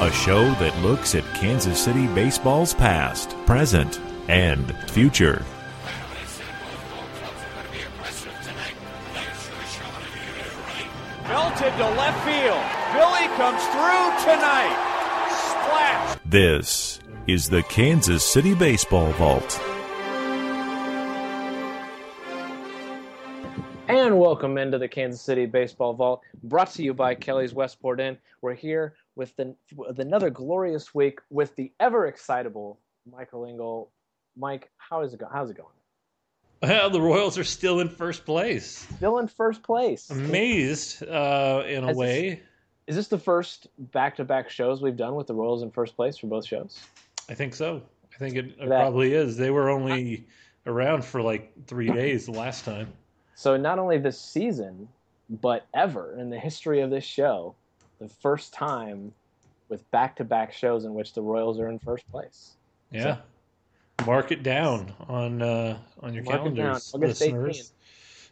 A 0.00 0.10
show 0.10 0.42
that 0.54 0.76
looks 0.82 1.14
at 1.14 1.22
Kansas 1.36 1.78
City 1.78 2.08
baseball's 2.08 2.74
past, 2.74 3.30
present, 3.46 4.00
and 4.26 4.76
future. 4.90 5.44
Belted 11.28 11.72
to 11.76 11.88
left 11.90 12.24
field. 12.24 12.64
Billy 12.92 13.28
comes 13.36 13.62
through 13.66 14.10
tonight. 14.24 14.74
Splash. 15.30 16.18
This 16.24 16.98
is 17.28 17.48
the 17.48 17.62
Kansas 17.62 18.24
City 18.24 18.56
Baseball 18.56 19.12
Vault. 19.12 19.60
And 23.86 24.18
welcome 24.18 24.58
into 24.58 24.78
the 24.78 24.88
Kansas 24.88 25.20
City 25.20 25.46
Baseball 25.46 25.94
Vault, 25.94 26.22
brought 26.42 26.72
to 26.72 26.82
you 26.82 26.92
by 26.92 27.14
Kelly's 27.14 27.54
Westport 27.54 28.00
Inn. 28.00 28.18
We're 28.42 28.54
here 28.54 28.94
with, 29.16 29.34
the, 29.36 29.54
with 29.74 29.98
another 29.98 30.30
glorious 30.30 30.94
week 30.94 31.20
with 31.30 31.54
the 31.56 31.72
ever 31.80 32.06
excitable 32.06 32.80
Michael 33.10 33.46
Engel. 33.46 33.90
Mike, 34.36 34.70
how 34.78 35.02
is 35.02 35.14
it 35.14 35.20
going? 35.20 35.32
How's 35.32 35.50
it 35.50 35.56
going? 35.56 35.68
Well, 36.62 36.90
the 36.90 37.00
Royals 37.00 37.36
are 37.38 37.44
still 37.44 37.80
in 37.80 37.88
first 37.88 38.24
place. 38.24 38.86
Still 38.96 39.18
in 39.18 39.28
first 39.28 39.62
place. 39.62 40.10
Amazed 40.10 41.02
uh, 41.04 41.62
in 41.66 41.84
a 41.84 41.88
Has 41.88 41.96
way. 41.96 42.42
Is 42.86 42.96
this 42.96 43.08
the 43.08 43.18
first 43.18 43.68
back-to-back 43.78 44.50
shows 44.50 44.82
we've 44.82 44.96
done 44.96 45.14
with 45.14 45.26
the 45.26 45.34
Royals 45.34 45.62
in 45.62 45.70
first 45.70 45.94
place 45.96 46.16
for 46.16 46.26
both 46.26 46.46
shows? 46.46 46.80
I 47.28 47.34
think 47.34 47.54
so. 47.54 47.82
I 48.14 48.18
think 48.18 48.36
it, 48.36 48.46
it 48.46 48.58
That- 48.60 48.68
probably 48.68 49.12
is. 49.12 49.36
They 49.36 49.50
were 49.50 49.68
only 49.70 50.26
around 50.66 51.04
for 51.04 51.20
like 51.20 51.52
three 51.66 51.88
days 51.88 52.26
the 52.26 52.32
last 52.32 52.64
time. 52.64 52.92
So 53.34 53.56
not 53.56 53.78
only 53.78 53.98
this 53.98 54.20
season, 54.20 54.88
but 55.28 55.66
ever 55.74 56.18
in 56.18 56.30
the 56.30 56.38
history 56.38 56.80
of 56.80 56.90
this 56.90 57.04
show, 57.04 57.54
the 58.08 58.14
first 58.14 58.52
time 58.52 59.12
with 59.68 59.88
back-to-back 59.90 60.52
shows 60.52 60.84
in 60.84 60.94
which 60.94 61.14
the 61.14 61.22
Royals 61.22 61.58
are 61.58 61.68
in 61.68 61.78
first 61.78 62.08
place. 62.10 62.52
Yeah. 62.90 63.16
Mark 64.06 64.30
it 64.32 64.42
down 64.42 64.92
on 65.08 65.40
uh, 65.42 65.78
on 66.02 66.14
your 66.14 66.24
Mark 66.24 66.40
it 66.40 66.44
down. 66.44 66.56
calendars, 66.56 66.92
August 66.94 67.20
listeners. 67.20 67.56
18th. 67.58 67.70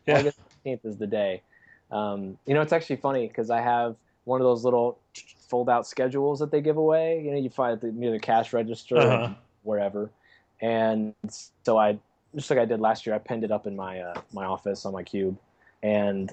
Yeah. 0.07 0.19
August 0.19 0.41
18th 0.67 0.85
is 0.85 0.97
the 0.99 1.07
day. 1.07 1.43
Um, 1.91 2.39
you 2.47 2.55
know, 2.55 2.61
it's 2.63 2.73
actually 2.73 2.97
funny 2.97 3.27
because 3.29 3.51
I 3.51 3.61
have 3.61 3.97
one 4.25 4.41
of 4.41 4.45
those 4.45 4.65
little 4.65 4.99
fold-out 5.49 5.87
schedules 5.87 6.39
that 6.41 6.51
they 6.51 6.61
give 6.61 6.77
away. 6.77 7.23
You 7.25 7.31
know, 7.33 7.39
you 7.39 7.51
find 7.51 7.73
at 7.75 7.81
the, 7.81 7.93
near 7.93 8.11
the 8.13 8.19
cash 8.19 8.53
register, 8.53 8.97
Uh-huh. 8.99 9.25
or 9.27 9.37
wherever. 9.63 10.11
And 10.61 11.15
so 11.65 11.77
I, 11.79 11.99
just 12.35 12.49
like 12.51 12.59
I 12.59 12.65
did 12.65 12.81
last 12.81 13.05
year, 13.07 13.15
I 13.15 13.19
pinned 13.19 13.45
it 13.45 13.51
up 13.51 13.67
in 13.67 13.75
my 13.77 14.01
uh, 14.01 14.21
my 14.33 14.45
office 14.45 14.85
on 14.87 14.93
my 14.93 15.03
cube. 15.03 15.37
And 15.83 16.33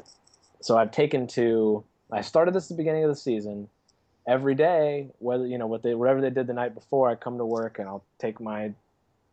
so 0.62 0.78
I've 0.78 0.92
taken 0.92 1.28
to. 1.28 1.84
I 2.12 2.22
started 2.22 2.54
this 2.54 2.66
at 2.66 2.70
the 2.70 2.76
beginning 2.82 3.04
of 3.04 3.10
the 3.10 3.16
season. 3.16 3.70
Every 4.28 4.56
day, 4.56 5.08
whether 5.20 5.46
you 5.46 5.58
know 5.58 5.68
what 5.68 5.84
they 5.84 5.96
whatever 5.96 6.22
they 6.22 6.30
did 6.30 6.48
the 6.48 6.54
night 6.54 6.76
before, 6.76 7.10
I 7.10 7.16
come 7.16 7.38
to 7.38 7.46
work 7.46 7.80
and 7.80 7.88
I'll 7.88 8.04
take 8.20 8.40
my 8.40 8.74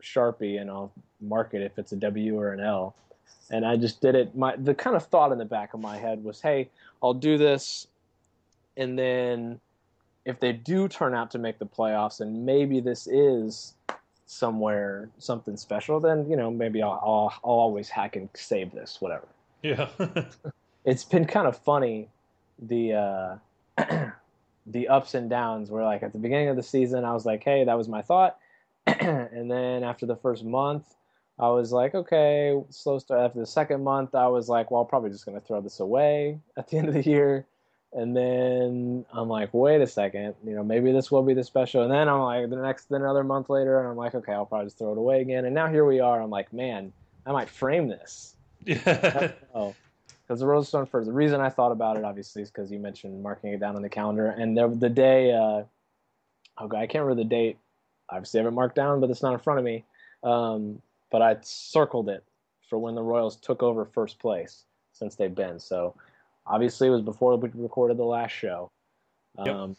sharpie 0.03 0.61
and 0.61 0.71
I'll 0.71 0.93
mark 1.21 1.55
it 1.55 1.63
if 1.63 1.79
it's 1.79 1.93
a 1.93 1.97
W 1.97 2.39
or 2.39 2.53
an 2.53 2.61
L. 2.61 2.95
And 3.51 3.65
I 3.65 3.77
just 3.77 4.01
did 4.01 4.15
it. 4.15 4.37
My 4.37 4.57
the 4.57 4.75
kind 4.75 4.97
of 4.97 5.07
thought 5.07 5.33
in 5.33 5.39
the 5.39 5.45
back 5.45 5.75
of 5.75 5.81
my 5.81 5.97
head 5.97 6.23
was, 6.25 6.41
hey, 6.41 6.69
I'll 7.03 7.15
do 7.15 7.37
this, 7.39 7.87
and 8.77 8.99
then 8.99 9.61
if 10.25 10.41
they 10.41 10.53
do 10.53 10.89
turn 10.89 11.15
out 11.15 11.31
to 11.33 11.39
make 11.39 11.59
the 11.59 11.67
playoffs, 11.67 12.21
and 12.21 12.45
maybe 12.45 12.81
this 12.81 13.07
is 13.07 13.75
somewhere 14.27 15.09
something 15.19 15.57
special, 15.57 16.01
then 16.01 16.29
you 16.29 16.37
know 16.37 16.51
maybe 16.51 16.83
I'll, 16.83 17.01
I'll, 17.03 17.35
I'll 17.45 17.61
always 17.61 17.89
hack 17.89 18.17
and 18.17 18.29
save 18.35 18.73
this, 18.73 19.01
whatever. 19.01 19.29
Yeah. 19.63 19.89
It's 20.87 21.03
been 21.03 21.25
kind 21.25 21.49
of 21.49 21.59
funny, 21.59 22.09
the 22.59 22.93
uh, 23.79 24.11
the 24.67 24.89
ups 24.89 25.15
and 25.15 25.31
downs. 25.31 25.71
Where 25.71 25.85
like 25.85 26.03
at 26.03 26.13
the 26.13 26.19
beginning 26.19 26.49
of 26.49 26.57
the 26.57 26.63
season, 26.63 27.05
I 27.05 27.13
was 27.13 27.27
like, 27.27 27.43
hey, 27.45 27.65
that 27.65 27.77
was 27.77 27.89
my 27.89 28.03
thought, 28.03 28.39
and 28.87 29.51
then 29.51 29.85
after 29.85 30.07
the 30.07 30.17
first 30.17 30.45
month. 30.45 30.95
I 31.39 31.49
was 31.49 31.71
like, 31.71 31.95
okay, 31.95 32.59
slow 32.71 32.99
start. 32.99 33.21
After 33.21 33.41
the 33.41 33.47
second 33.47 33.85
month, 33.85 34.15
I 34.15 34.27
was 34.29 34.49
like, 34.49 34.71
well, 34.71 34.81
I'm 34.81 34.89
probably 34.89 35.11
just 35.11 35.27
going 35.27 35.39
to 35.39 35.47
throw 35.47 35.61
this 35.61 35.81
away 35.81 36.41
at 36.57 36.69
the 36.69 36.79
end 36.79 36.89
of 36.89 36.95
the 36.95 37.03
year. 37.03 37.47
And 37.93 38.15
then 38.15 39.07
I'm 39.13 39.29
like, 39.29 39.55
wait 39.55 39.81
a 39.81 39.87
second, 39.87 40.35
you 40.45 40.55
know, 40.55 40.63
maybe 40.63 40.93
this 40.93 41.11
will 41.11 41.23
be 41.23 41.35
the 41.35 41.45
special. 41.45 41.83
And 41.83 41.91
then 41.91 42.09
I'm 42.09 42.21
like, 42.21 42.51
the 42.51 42.57
next, 42.57 42.89
then 42.91 43.01
another 43.03 43.25
month 43.25 43.49
later, 43.49 43.81
and 43.81 43.89
I'm 43.89 43.97
like, 43.97 44.15
okay, 44.15 44.33
I'll 44.33 44.45
probably 44.45 44.67
just 44.67 44.79
throw 44.79 44.93
it 44.93 44.99
away 44.99 45.23
again. 45.23 45.47
And 45.47 45.55
now 45.55 45.69
here 45.69 45.85
we 45.85 46.01
are. 46.01 46.21
I'm 46.21 46.29
like, 46.29 46.53
man, 46.53 46.93
I 47.25 47.33
might 47.33 47.49
frame 47.49 47.89
this. 47.89 48.35
yeah. 48.67 49.33
Oh, 49.55 49.75
because 50.27 50.41
the 50.41 50.47
Rose 50.47 50.69
Stone 50.69 50.87
first. 50.87 51.07
The 51.07 51.13
reason 51.13 51.41
I 51.41 51.49
thought 51.49 51.73
about 51.73 51.97
it, 51.97 52.05
obviously, 52.05 52.43
is 52.43 52.51
because 52.51 52.71
you 52.71 52.79
mentioned 52.79 53.23
marking 53.23 53.53
it 53.53 53.61
down 53.61 53.77
on 53.77 53.83
the 53.83 53.89
calendar. 53.89 54.27
And 54.27 54.57
the, 54.57 54.69
the 54.69 54.89
day, 54.89 55.33
uh, 55.33 55.63
okay, 56.63 56.79
I 56.79 56.87
can't 56.87 57.05
remember 57.05 57.23
the 57.23 57.29
date. 57.29 57.59
Obviously, 58.09 58.41
I 58.41 58.45
have 58.45 58.53
it 58.53 58.57
marked 58.57 58.75
down, 58.75 59.01
but 59.01 59.11
it's 59.11 59.23
not 59.23 59.35
in 59.35 59.39
front 59.39 59.59
of 59.59 59.65
me. 59.65 59.85
Um, 60.23 60.83
but 61.11 61.23
I 61.23 61.37
circled 61.43 62.09
it 62.09 62.25
for 62.69 62.79
when 62.79 62.95
the 62.95 63.03
Royals 63.03 63.37
took 63.37 63.63
over 63.63 63.85
first 63.85 64.19
place 64.19 64.65
since 64.93 65.15
they've 65.15 65.35
been. 65.35 65.61
So 65.61 65.95
obviously, 66.47 66.89
it 66.89 66.91
was 66.91 67.03
before 67.03 67.37
we 67.37 67.49
recorded 67.55 67.97
the 67.97 68.05
last 68.05 68.33
show. 68.33 68.71
Yep. 69.39 69.55
Um, 69.55 69.77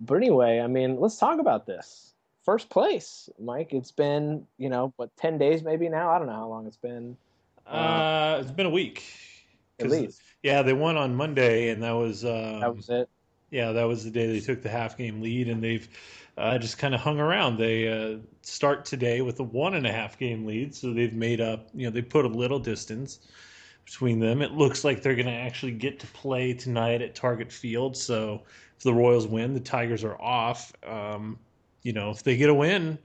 but 0.00 0.16
anyway, 0.16 0.60
I 0.60 0.66
mean, 0.68 1.00
let's 1.00 1.16
talk 1.16 1.40
about 1.40 1.66
this. 1.66 2.12
First 2.44 2.68
place, 2.68 3.28
Mike. 3.40 3.72
It's 3.72 3.90
been, 3.90 4.46
you 4.58 4.68
know, 4.68 4.92
what, 4.96 5.16
10 5.16 5.38
days 5.38 5.64
maybe 5.64 5.88
now? 5.88 6.10
I 6.10 6.18
don't 6.18 6.28
know 6.28 6.34
how 6.34 6.46
long 6.46 6.68
it's 6.68 6.76
been. 6.76 7.16
Uh, 7.66 8.38
it's 8.40 8.52
been 8.52 8.66
a 8.66 8.70
week. 8.70 9.02
At 9.78 9.90
least. 9.90 10.22
Yeah, 10.42 10.62
they 10.62 10.72
won 10.72 10.96
on 10.96 11.14
Monday, 11.14 11.70
and 11.70 11.82
that 11.82 11.92
was 11.92 12.24
um, 12.24 12.60
That 12.60 12.74
was 12.76 12.88
it. 12.88 13.08
yeah, 13.50 13.72
that 13.72 13.84
was 13.84 14.04
the 14.04 14.10
day 14.10 14.26
they 14.26 14.40
took 14.40 14.62
the 14.62 14.68
half 14.70 14.96
game 14.96 15.20
lead, 15.20 15.48
and 15.48 15.62
they've 15.62 15.88
uh, 16.38 16.58
just 16.58 16.78
kind 16.78 16.94
of 16.94 17.00
hung 17.00 17.20
around. 17.20 17.58
They 17.58 17.88
uh, 17.88 18.18
start 18.42 18.84
today 18.84 19.20
with 19.22 19.40
a 19.40 19.42
one 19.42 19.74
and 19.74 19.86
a 19.86 19.92
half 19.92 20.18
game 20.18 20.46
lead, 20.46 20.74
so 20.74 20.92
they've 20.92 21.12
made 21.14 21.40
up. 21.40 21.68
You 21.74 21.86
know, 21.86 21.90
they 21.90 22.02
put 22.02 22.24
a 22.24 22.28
little 22.28 22.58
distance 22.58 23.20
between 23.84 24.18
them. 24.18 24.42
It 24.42 24.52
looks 24.52 24.84
like 24.84 25.02
they're 25.02 25.14
going 25.14 25.26
to 25.26 25.32
actually 25.32 25.72
get 25.72 26.00
to 26.00 26.06
play 26.08 26.52
tonight 26.52 27.02
at 27.02 27.14
Target 27.14 27.52
Field. 27.52 27.96
So 27.96 28.42
if 28.76 28.82
the 28.82 28.92
Royals 28.92 29.26
win, 29.26 29.54
the 29.54 29.60
Tigers 29.60 30.04
are 30.04 30.20
off. 30.20 30.72
Um, 30.84 31.38
you 31.82 31.92
know, 31.92 32.10
if 32.10 32.22
they 32.22 32.36
get 32.36 32.50
a 32.50 32.54
win, 32.54 32.98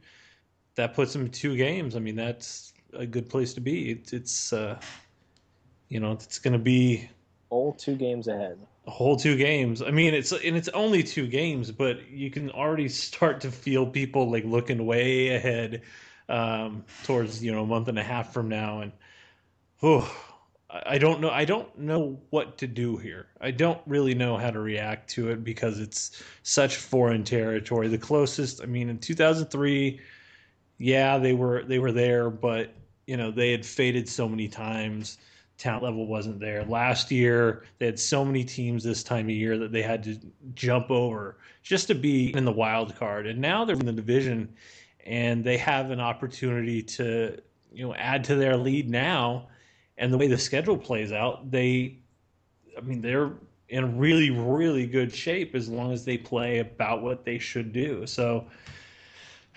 that 0.76 0.94
puts 0.94 1.14
them 1.14 1.30
two 1.30 1.56
games. 1.56 1.96
I 1.96 2.00
mean, 2.00 2.16
that's 2.16 2.74
a 2.94 3.06
good 3.06 3.30
place 3.30 3.54
to 3.54 3.62
be. 3.62 3.92
It's, 3.92 4.12
it's 4.14 4.54
uh, 4.54 4.80
you 5.92 6.02
know, 6.02 6.14
it's 6.14 6.40
going 6.40 6.54
to 6.56 6.60
be 6.60 7.12
All 7.52 7.74
two 7.74 7.96
games 7.98 8.28
ahead. 8.28 8.68
a 8.88 8.92
whole 8.92 9.18
two 9.18 9.38
games. 9.38 9.82
I 9.84 9.92
mean, 9.92 10.14
it's 10.16 10.32
and 10.32 10.58
it's 10.58 10.70
only 10.70 11.04
two 11.04 11.28
games, 11.28 11.72
but 11.72 12.10
you 12.10 12.32
can 12.32 12.52
already 12.52 12.90
start 12.90 13.42
to 13.42 13.52
feel 13.52 13.88
people 13.88 14.32
like 14.32 14.46
looking 14.46 14.86
way 14.88 15.30
ahead 15.30 15.84
um, 16.30 16.86
towards 17.04 17.44
you 17.44 17.52
know 17.52 17.64
a 17.64 17.68
month 17.68 17.90
and 17.90 18.00
a 18.00 18.04
half 18.04 18.34
from 18.34 18.50
now, 18.50 18.82
and 18.82 18.94
oh, 19.84 20.12
I 20.70 20.96
I 20.96 21.00
don't 21.00 21.22
know. 21.22 21.30
I 21.32 21.46
don't 21.46 21.78
know 21.78 22.22
what 22.32 22.58
to 22.60 22.68
do 22.68 22.98
here. 22.98 23.28
I 23.42 23.52
don't 23.52 23.82
really 23.88 24.16
know 24.16 24.38
how 24.38 24.52
to 24.52 24.60
react 24.60 25.10
to 25.12 25.30
it 25.32 25.44
because 25.44 25.80
it's 25.80 26.22
such 26.44 26.78
foreign 26.78 27.24
territory. 27.24 27.90
The 27.90 27.98
closest, 28.00 28.62
I 28.64 28.68
mean, 28.68 28.90
in 28.90 29.00
2003, 29.00 30.00
yeah, 30.80 31.18
they 31.18 31.34
were 31.34 31.64
they 31.66 31.80
were 31.80 31.92
there, 31.94 32.30
but 32.32 32.74
you 33.08 33.18
know 33.18 33.32
they 33.32 33.52
had 33.52 33.66
faded 33.66 34.10
so 34.10 34.30
many 34.30 34.48
times. 34.50 35.18
Talent 35.62 35.84
level 35.84 36.08
wasn't 36.08 36.40
there. 36.40 36.66
Last 36.66 37.12
year, 37.12 37.64
they 37.78 37.86
had 37.86 38.00
so 38.00 38.26
many 38.26 38.44
teams 38.44 38.84
this 38.84 39.04
time 39.04 39.26
of 39.26 39.36
year 39.36 39.58
that 39.60 39.72
they 39.72 39.84
had 39.84 40.04
to 40.04 40.18
jump 40.56 40.90
over 40.90 41.38
just 41.62 41.88
to 41.88 41.96
be 41.96 42.36
in 42.36 42.46
the 42.46 42.52
wild 42.52 42.96
card. 42.96 43.28
And 43.28 43.40
now 43.40 43.64
they're 43.64 43.76
in 43.76 43.86
the 43.86 43.94
division 43.94 44.54
and 45.06 45.44
they 45.44 45.58
have 45.58 45.92
an 45.92 46.00
opportunity 46.00 46.82
to, 46.82 47.40
you 47.72 47.88
know, 47.88 47.94
add 47.94 48.24
to 48.26 48.36
their 48.36 48.58
lead 48.58 48.90
now. 48.90 49.48
And 49.98 50.12
the 50.12 50.18
way 50.18 50.28
the 50.28 50.38
schedule 50.38 50.78
plays 50.78 51.12
out, 51.12 51.52
they, 51.52 51.98
I 52.76 52.82
mean, 52.82 53.02
they're 53.02 53.32
in 53.70 53.98
really, 53.98 54.32
really 54.32 54.88
good 54.88 55.14
shape 55.14 55.54
as 55.54 55.70
long 55.70 55.94
as 55.94 56.04
they 56.04 56.18
play 56.18 56.60
about 56.60 57.04
what 57.04 57.24
they 57.24 57.38
should 57.38 57.72
do. 57.72 58.08
So, 58.08 58.48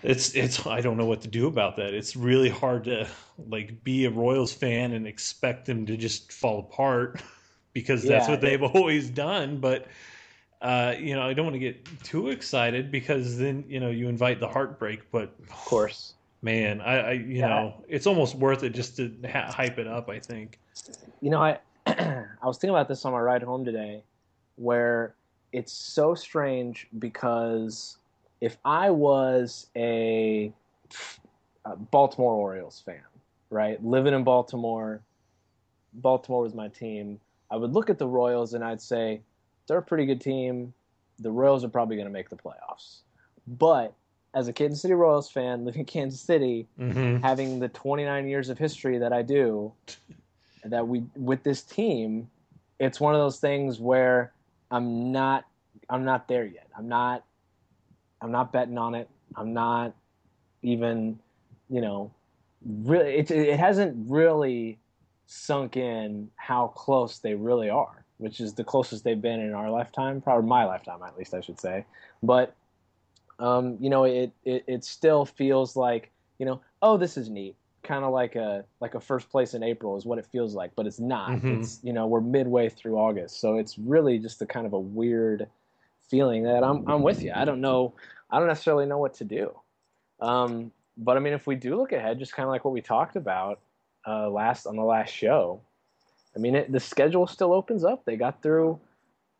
it's 0.04 0.34
it's 0.34 0.66
I 0.66 0.80
don't 0.80 0.96
know 0.96 1.06
what 1.06 1.22
to 1.22 1.28
do 1.28 1.46
about 1.46 1.76
that. 1.76 1.94
It's 1.94 2.14
really 2.14 2.50
hard 2.50 2.84
to 2.84 3.08
like 3.48 3.82
be 3.82 4.04
a 4.04 4.10
Royals 4.10 4.52
fan 4.52 4.92
and 4.92 5.06
expect 5.06 5.66
them 5.66 5.86
to 5.86 5.96
just 5.96 6.32
fall 6.32 6.60
apart 6.60 7.22
because 7.72 8.06
that's 8.06 8.26
Yeah. 8.26 8.32
what 8.32 8.40
they've 8.40 8.62
always 8.74 9.10
done. 9.10 9.58
But 9.60 9.86
uh, 10.60 10.94
you 10.98 11.14
know, 11.14 11.22
I 11.22 11.32
don't 11.32 11.46
want 11.46 11.54
to 11.54 11.60
get 11.60 12.02
too 12.04 12.28
excited 12.28 12.90
because 12.90 13.38
then 13.38 13.64
you 13.66 13.80
know 13.80 13.90
you 13.90 14.08
invite 14.08 14.40
the 14.40 14.48
heartbreak. 14.48 15.10
But 15.10 15.34
Of 15.42 15.64
course. 15.64 16.14
man, 16.42 16.80
I, 16.80 16.96
I 16.96 17.12
you 17.12 17.38
Yeah. 17.38 17.48
know 17.48 17.84
it's 17.88 18.06
almost 18.06 18.34
worth 18.34 18.62
it 18.62 18.70
just 18.70 18.96
to 18.98 19.10
ha- 19.30 19.50
hype 19.52 19.78
it 19.78 19.86
up. 19.86 20.08
I 20.10 20.18
think. 20.20 20.60
You 21.20 21.30
know, 21.30 21.40
I 21.40 21.58
I 21.86 22.26
was 22.46 22.58
thinking 22.58 22.74
about 22.76 22.88
this 22.88 23.04
on 23.04 23.12
my 23.12 23.20
ride 23.20 23.42
home 23.42 23.64
today, 23.64 24.04
where 24.56 25.14
it's 25.52 25.72
so 25.72 26.14
strange 26.14 26.88
because 26.98 27.96
if 28.44 28.58
I 28.62 28.90
was 28.90 29.68
a, 29.74 30.52
a 31.64 31.76
Baltimore 31.76 32.34
Orioles 32.34 32.82
fan, 32.84 33.00
right, 33.48 33.82
living 33.82 34.12
in 34.12 34.22
Baltimore, 34.22 35.00
Baltimore 35.94 36.42
was 36.42 36.52
my 36.52 36.68
team, 36.68 37.20
I 37.50 37.56
would 37.56 37.72
look 37.72 37.88
at 37.88 37.98
the 37.98 38.06
Royals 38.06 38.52
and 38.52 38.62
I'd 38.62 38.82
say 38.82 39.22
they're 39.66 39.78
a 39.78 39.82
pretty 39.82 40.04
good 40.04 40.20
team. 40.20 40.74
The 41.20 41.30
Royals 41.30 41.64
are 41.64 41.70
probably 41.70 41.96
going 41.96 42.06
to 42.06 42.12
make 42.12 42.28
the 42.28 42.36
playoffs, 42.36 42.98
but 43.46 43.94
as 44.34 44.46
a 44.46 44.52
Kansas 44.52 44.82
City 44.82 44.92
Royals 44.92 45.30
fan 45.30 45.64
living 45.64 45.80
in 45.80 45.86
Kansas 45.86 46.20
City, 46.20 46.66
Mm-hmm. 46.78 47.22
having 47.22 47.60
the 47.60 47.68
29 47.68 48.28
years 48.28 48.50
of 48.50 48.58
history 48.58 48.98
that 48.98 49.12
I 49.12 49.22
do, 49.22 49.72
that 50.64 50.86
we 50.86 51.04
with 51.16 51.44
this 51.44 51.62
team, 51.62 52.28
it's 52.78 53.00
one 53.00 53.14
of 53.14 53.20
those 53.20 53.38
things 53.38 53.80
where 53.80 54.32
I'm 54.70 55.12
not 55.12 55.46
I'm 55.88 56.04
not 56.04 56.28
there 56.28 56.44
yet. 56.44 56.66
I'm 56.76 56.88
not 56.88 57.24
I'm 58.24 58.32
not 58.32 58.52
betting 58.52 58.78
on 58.78 58.94
it. 58.94 59.08
I'm 59.36 59.52
not 59.52 59.94
even 60.62 61.18
you 61.68 61.82
know 61.82 62.10
really 62.64 63.16
it 63.16 63.30
it 63.30 63.60
hasn't 63.60 64.10
really 64.10 64.78
sunk 65.26 65.76
in 65.76 66.30
how 66.36 66.68
close 66.68 67.18
they 67.18 67.34
really 67.34 67.68
are, 67.68 68.04
which 68.18 68.40
is 68.40 68.54
the 68.54 68.64
closest 68.64 69.04
they've 69.04 69.20
been 69.20 69.40
in 69.40 69.52
our 69.52 69.70
lifetime, 69.70 70.22
probably 70.22 70.48
my 70.48 70.64
lifetime 70.64 71.00
at 71.06 71.18
least 71.18 71.34
I 71.34 71.42
should 71.42 71.60
say. 71.60 71.84
But 72.22 72.54
um, 73.38 73.76
you 73.78 73.90
know, 73.90 74.04
it, 74.04 74.32
it 74.44 74.64
it 74.66 74.84
still 74.84 75.26
feels 75.26 75.76
like 75.76 76.10
you 76.38 76.46
know, 76.46 76.60
oh, 76.80 76.96
this 76.96 77.18
is 77.18 77.28
neat, 77.28 77.56
kind 77.82 78.04
of 78.04 78.12
like 78.12 78.36
a 78.36 78.64
like 78.80 78.94
a 78.94 79.00
first 79.00 79.28
place 79.28 79.52
in 79.52 79.62
April 79.62 79.98
is 79.98 80.06
what 80.06 80.18
it 80.18 80.26
feels 80.32 80.54
like, 80.54 80.70
but 80.76 80.86
it's 80.86 81.00
not. 81.00 81.30
Mhm. 81.30 81.60
It's 81.60 81.80
you 81.82 81.92
know, 81.92 82.06
we're 82.06 82.22
midway 82.22 82.70
through 82.70 82.96
August, 82.96 83.38
so 83.38 83.58
it's 83.58 83.78
really 83.78 84.18
just 84.18 84.40
a 84.40 84.46
kind 84.46 84.66
of 84.66 84.72
a 84.72 84.80
weird 84.80 85.46
feeling 86.08 86.44
that 86.44 86.62
I'm 86.62 86.88
I'm 86.88 87.02
with 87.02 87.22
you. 87.22 87.32
I 87.34 87.44
don't 87.44 87.60
know, 87.60 87.94
I 88.30 88.38
don't 88.38 88.48
necessarily 88.48 88.86
know 88.86 88.98
what 88.98 89.14
to 89.14 89.24
do. 89.24 89.52
Um, 90.20 90.72
but 90.96 91.16
I 91.16 91.20
mean, 91.20 91.32
if 91.32 91.46
we 91.46 91.56
do 91.56 91.76
look 91.76 91.92
ahead, 91.92 92.18
just 92.18 92.32
kind 92.32 92.46
of 92.46 92.50
like 92.50 92.64
what 92.64 92.72
we 92.74 92.80
talked 92.80 93.16
about 93.16 93.60
uh, 94.06 94.28
last 94.28 94.66
on 94.66 94.76
the 94.76 94.82
last 94.82 95.10
show, 95.12 95.60
I 96.36 96.38
mean, 96.38 96.54
it, 96.54 96.72
the 96.72 96.80
schedule 96.80 97.26
still 97.26 97.52
opens 97.52 97.84
up. 97.84 98.04
They 98.04 98.16
got 98.16 98.42
through, 98.42 98.80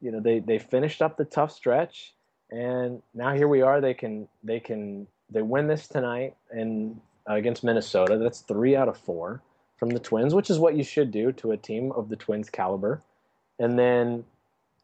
you 0.00 0.10
know, 0.10 0.20
they 0.20 0.40
they 0.40 0.58
finished 0.58 1.02
up 1.02 1.16
the 1.16 1.24
tough 1.24 1.52
stretch, 1.52 2.12
and 2.50 3.02
now 3.14 3.34
here 3.34 3.48
we 3.48 3.62
are. 3.62 3.80
They 3.80 3.94
can 3.94 4.28
they 4.42 4.60
can 4.60 5.06
they 5.30 5.42
win 5.42 5.66
this 5.66 5.88
tonight 5.88 6.34
and 6.50 7.00
uh, 7.28 7.34
against 7.34 7.64
Minnesota. 7.64 8.18
That's 8.18 8.40
three 8.40 8.76
out 8.76 8.88
of 8.88 8.96
four 8.96 9.42
from 9.76 9.90
the 9.90 9.98
Twins, 9.98 10.34
which 10.34 10.50
is 10.50 10.58
what 10.58 10.76
you 10.76 10.84
should 10.84 11.10
do 11.10 11.32
to 11.32 11.52
a 11.52 11.56
team 11.56 11.92
of 11.92 12.08
the 12.08 12.16
Twins 12.16 12.50
caliber. 12.50 13.02
And 13.58 13.78
then 13.78 14.24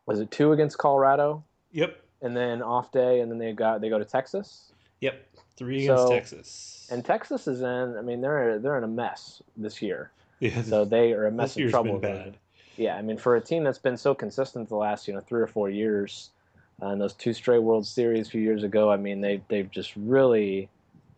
was 0.06 0.20
it 0.20 0.30
two 0.30 0.52
against 0.52 0.78
Colorado, 0.78 1.44
Yep. 1.72 2.02
And 2.22 2.36
then 2.36 2.62
off 2.62 2.92
day, 2.92 3.20
and 3.20 3.30
then 3.30 3.38
they 3.38 3.52
got 3.52 3.80
they 3.80 3.88
go 3.88 3.98
to 3.98 4.04
Texas. 4.04 4.72
Yep. 5.00 5.26
Three 5.56 5.84
against 5.84 6.02
So- 6.04 6.10
Texas. 6.10 6.88
And 6.92 7.04
Texas 7.04 7.46
is 7.46 7.60
in. 7.62 7.96
I 7.96 8.02
mean, 8.02 8.20
they're 8.20 8.58
they're 8.58 8.76
in 8.78 8.84
a 8.84 8.88
mess 8.88 9.42
this 9.56 9.80
year. 9.80 10.10
yeah, 10.40 10.62
So 10.62 10.84
they 10.84 11.12
are 11.12 11.26
a 11.26 11.30
mess 11.30 11.50
this 11.50 11.56
of 11.56 11.60
year's 11.60 11.70
trouble. 11.72 11.98
been 11.98 12.14
bad. 12.16 12.36
Yeah, 12.76 12.96
I 12.96 13.02
mean, 13.02 13.18
for 13.18 13.36
a 13.36 13.40
team 13.40 13.62
that's 13.62 13.78
been 13.78 13.96
so 13.96 14.14
consistent 14.14 14.68
the 14.68 14.76
last 14.76 15.06
you 15.06 15.14
know 15.14 15.20
three 15.20 15.40
or 15.40 15.46
four 15.46 15.68
years, 15.70 16.30
uh, 16.82 16.86
and 16.86 17.00
those 17.00 17.12
two 17.14 17.32
straight 17.32 17.58
World 17.58 17.86
Series 17.86 18.26
a 18.26 18.30
few 18.30 18.40
years 18.40 18.62
ago, 18.64 18.90
I 18.90 18.96
mean, 18.96 19.20
they 19.20 19.40
they've 19.48 19.70
just 19.70 19.94
really, 19.96 20.68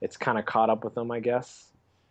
it's 0.01 0.17
kind 0.17 0.39
of 0.39 0.45
caught 0.45 0.71
up 0.71 0.85
with 0.85 0.95
them, 0.95 1.11
I 1.11 1.21
guess. 1.21 1.69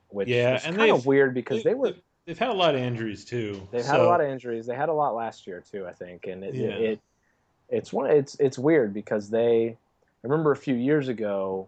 Which 0.10 0.28
Yeah, 0.28 0.56
is 0.56 0.66
and 0.66 0.76
kind 0.76 0.92
of 0.92 1.06
weird 1.06 1.34
because 1.34 1.64
they 1.64 1.74
were 1.74 1.94
They've, 2.26 2.38
had 2.38 2.50
a 2.50 2.54
lot 2.54 2.76
of 2.76 2.82
injuries 2.82 3.26
too. 3.26 3.68
they've 3.72 3.86
had 3.86 4.00
a 4.00 4.04
lot 4.06 4.22
of 4.22 4.28
injuries. 4.28 4.66
They 4.66 4.76
had 4.76 4.90
a 4.90 4.94
lot 4.94 5.16
last 5.16 5.48
year 5.48 5.64
too, 5.70 5.86
I 5.88 5.92
think, 5.94 6.28
and 6.28 6.44
it, 6.44 6.54
Yeah. 6.56 6.68
it 6.70 7.00
it's 7.72 7.92
one 7.92 8.12
it's 8.12 8.36
it's 8.40 8.60
weird 8.60 8.94
because 8.94 9.30
they 9.30 9.78
I 10.24 10.28
remember 10.28 10.52
a 10.52 10.58
few 10.58 10.76
years 10.76 11.08
ago, 11.08 11.68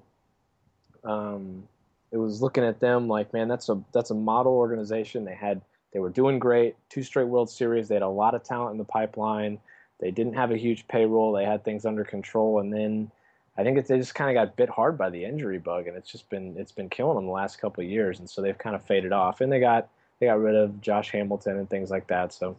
um, 1.03 1.63
it 2.11 2.17
was 2.17 2.41
looking 2.41 2.63
at 2.63 2.79
them 2.79 3.07
like, 3.07 3.33
man, 3.33 3.47
that's 3.47 3.69
a 3.69 3.81
that's 3.91 4.11
a 4.11 4.15
model 4.15 4.53
organization. 4.53 5.25
They 5.25 5.33
had 5.33 5.61
they 5.91 5.99
were 5.99 6.11
doing 6.11 6.37
great, 6.37 6.75
two 6.89 7.03
straight 7.03 7.27
World 7.27 7.49
Series. 7.49 7.87
They 7.87 7.95
had 7.95 8.03
a 8.03 8.07
lot 8.07 8.35
of 8.35 8.43
talent 8.43 8.73
in 8.73 8.77
the 8.77 8.83
pipeline. 8.83 9.59
They 9.99 10.11
didn't 10.11 10.33
have 10.33 10.51
a 10.51 10.57
huge 10.57 10.87
payroll. 10.87 11.31
They 11.31 11.45
had 11.45 11.63
things 11.63 11.85
under 11.85 12.03
control, 12.03 12.59
and 12.59 12.71
then 12.71 13.09
I 13.57 13.63
think 13.63 13.77
it, 13.77 13.87
they 13.87 13.97
just 13.97 14.15
kind 14.15 14.29
of 14.29 14.39
got 14.39 14.55
bit 14.55 14.69
hard 14.69 14.97
by 14.97 15.09
the 15.09 15.23
injury 15.23 15.57
bug, 15.57 15.87
and 15.87 15.97
it's 15.97 16.11
just 16.11 16.29
been 16.29 16.55
it's 16.57 16.71
been 16.71 16.89
killing 16.89 17.15
them 17.15 17.25
the 17.25 17.31
last 17.31 17.59
couple 17.59 17.83
of 17.83 17.89
years, 17.89 18.19
and 18.19 18.29
so 18.29 18.41
they've 18.41 18.57
kind 18.57 18.75
of 18.75 18.83
faded 18.83 19.13
off. 19.13 19.41
And 19.41 19.51
they 19.51 19.59
got 19.59 19.89
they 20.19 20.27
got 20.27 20.39
rid 20.39 20.55
of 20.55 20.79
Josh 20.81 21.11
Hamilton 21.11 21.57
and 21.57 21.69
things 21.69 21.89
like 21.89 22.07
that. 22.07 22.33
So, 22.33 22.55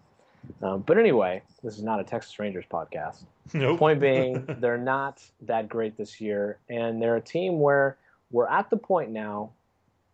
um, 0.63 0.81
but 0.83 0.99
anyway, 0.99 1.43
this 1.63 1.77
is 1.77 1.83
not 1.83 2.01
a 2.01 2.05
Texas 2.05 2.39
Rangers 2.39 2.65
podcast. 2.71 3.25
Nope. 3.53 3.79
Point 3.79 4.01
being, 4.01 4.45
they're 4.61 4.79
not 4.79 5.23
that 5.43 5.69
great 5.69 5.97
this 5.97 6.21
year, 6.21 6.59
and 6.69 7.01
they're 7.01 7.17
a 7.17 7.21
team 7.21 7.61
where 7.61 7.97
we're 8.31 8.49
at 8.49 8.71
the 8.71 8.77
point 8.77 9.11
now. 9.11 9.51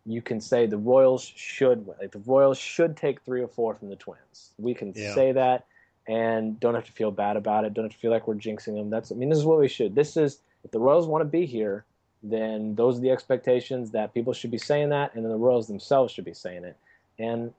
You 0.05 0.21
can 0.21 0.41
say 0.41 0.65
the 0.65 0.77
Royals 0.77 1.23
should 1.23 1.85
win. 1.85 1.95
Like 2.01 2.11
the 2.11 2.19
Royals 2.19 2.57
should 2.57 2.97
take 2.97 3.21
three 3.21 3.41
or 3.43 3.47
four 3.47 3.75
from 3.75 3.89
the 3.89 3.95
Twins. 3.95 4.51
We 4.57 4.73
can 4.73 4.93
Yeah. 4.95 5.13
say 5.13 5.31
that, 5.33 5.65
and 6.07 6.59
don't 6.59 6.73
have 6.73 6.85
to 6.85 6.91
feel 6.91 7.11
bad 7.11 7.37
about 7.37 7.65
it. 7.65 7.73
Don't 7.75 7.85
have 7.85 7.91
to 7.91 7.97
feel 7.99 8.09
like 8.11 8.27
we're 8.27 8.35
jinxing 8.35 8.75
them. 8.75 8.89
That's 8.89 9.11
I 9.11 9.15
mean, 9.15 9.29
this 9.29 9.37
is 9.37 9.45
what 9.45 9.59
we 9.59 9.67
should. 9.67 9.93
This 9.93 10.17
is 10.17 10.39
if 10.63 10.71
the 10.71 10.79
Royals 10.79 11.07
want 11.07 11.21
to 11.21 11.25
be 11.25 11.45
here, 11.45 11.85
then 12.23 12.73
those 12.75 12.97
are 12.97 13.01
the 13.01 13.11
expectations 13.11 13.91
that 13.91 14.13
people 14.13 14.33
should 14.33 14.51
be 14.51 14.57
saying 14.57 14.89
that, 14.89 15.13
and 15.13 15.23
then 15.23 15.31
the 15.31 15.37
Royals 15.37 15.67
themselves 15.67 16.11
should 16.11 16.25
be 16.25 16.33
saying 16.33 16.63
it. 16.63 16.75
And 17.19 17.53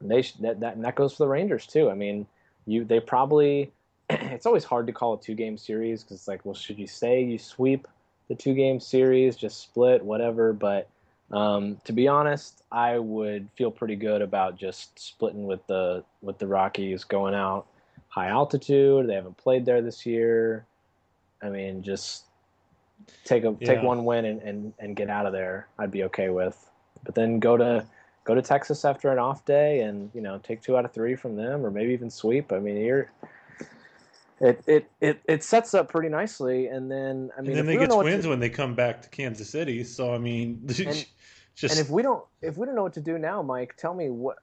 they 0.00 0.22
that, 0.40 0.60
that 0.60 0.76
and 0.76 0.84
that 0.84 0.94
goes 0.94 1.12
for 1.12 1.24
the 1.24 1.28
Rangers 1.28 1.66
too. 1.66 1.90
I 1.90 1.94
mean, 1.94 2.26
you 2.66 2.84
they 2.84 3.00
probably 3.00 3.72
it's 4.10 4.46
always 4.46 4.64
hard 4.64 4.86
to 4.86 4.92
call 4.92 5.14
a 5.14 5.20
two 5.20 5.34
game 5.34 5.58
series 5.58 6.02
because 6.02 6.18
it's 6.18 6.28
like, 6.28 6.44
well, 6.44 6.54
should 6.54 6.78
you 6.78 6.86
say 6.86 7.22
you 7.22 7.38
sweep 7.38 7.88
the 8.28 8.34
two 8.34 8.54
game 8.54 8.80
series, 8.80 9.36
just 9.36 9.60
split, 9.60 10.04
whatever? 10.04 10.52
But 10.52 10.88
um, 11.30 11.80
to 11.84 11.92
be 11.92 12.06
honest, 12.06 12.62
I 12.70 12.98
would 12.98 13.48
feel 13.56 13.70
pretty 13.70 13.96
good 13.96 14.22
about 14.22 14.56
just 14.56 14.98
splitting 14.98 15.46
with 15.46 15.66
the 15.66 16.04
with 16.22 16.38
the 16.38 16.46
Rockies, 16.46 17.04
going 17.04 17.34
out 17.34 17.66
high 18.08 18.28
altitude. 18.28 19.08
They 19.08 19.14
haven't 19.14 19.36
played 19.36 19.66
there 19.66 19.82
this 19.82 20.06
year. 20.06 20.64
I 21.42 21.50
mean, 21.50 21.82
just 21.82 22.24
take 23.24 23.44
a 23.44 23.52
take 23.54 23.82
one 23.82 24.04
win 24.04 24.24
and, 24.24 24.40
and, 24.42 24.72
and 24.78 24.96
get 24.96 25.10
out 25.10 25.26
of 25.26 25.32
there. 25.32 25.68
I'd 25.78 25.90
be 25.90 26.04
okay 26.04 26.30
with. 26.30 26.70
But 27.04 27.14
then 27.14 27.38
go 27.40 27.56
to 27.56 27.86
go 28.26 28.34
to 28.34 28.42
Texas 28.42 28.84
after 28.84 29.10
an 29.10 29.18
off 29.18 29.44
day 29.44 29.80
and 29.80 30.10
you 30.12 30.20
know 30.20 30.38
take 30.42 30.60
two 30.60 30.76
out 30.76 30.84
of 30.84 30.92
three 30.92 31.14
from 31.14 31.36
them, 31.36 31.64
or 31.64 31.70
maybe 31.70 31.92
even 31.92 32.10
sweep. 32.10 32.52
I 32.52 32.58
mean, 32.58 32.76
you're 32.76 33.10
it 34.40 34.62
it 34.66 34.90
it, 35.00 35.20
it 35.26 35.42
sets 35.42 35.72
up 35.72 35.88
pretty 35.88 36.08
nicely. 36.08 36.66
And 36.66 36.90
then 36.90 37.30
I 37.38 37.40
mean, 37.40 37.50
and 37.50 37.58
then 37.58 37.66
they 37.66 37.76
get 37.78 37.90
twins 37.90 38.24
to- 38.24 38.28
when 38.28 38.40
they 38.40 38.50
come 38.50 38.74
back 38.74 39.00
to 39.02 39.08
Kansas 39.08 39.48
City. 39.48 39.84
So 39.84 40.12
I 40.12 40.18
mean, 40.18 40.60
just 40.66 41.08
and 41.62 41.78
if 41.78 41.88
we 41.88 42.02
don't 42.02 42.22
if 42.42 42.58
we 42.58 42.66
don't 42.66 42.74
know 42.74 42.82
what 42.82 42.94
to 42.94 43.00
do 43.00 43.16
now, 43.16 43.40
Mike, 43.40 43.76
tell 43.76 43.94
me 43.94 44.10
what 44.10 44.38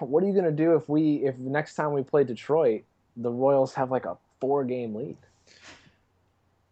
what 0.00 0.24
are 0.24 0.26
you 0.26 0.32
going 0.32 0.46
to 0.46 0.50
do 0.50 0.74
if 0.74 0.88
we 0.88 1.16
if 1.24 1.36
next 1.38 1.74
time 1.74 1.92
we 1.92 2.02
play 2.02 2.24
Detroit, 2.24 2.82
the 3.16 3.30
Royals 3.30 3.74
have 3.74 3.90
like 3.90 4.06
a 4.06 4.16
four 4.40 4.64
game 4.64 4.94
lead? 4.94 5.16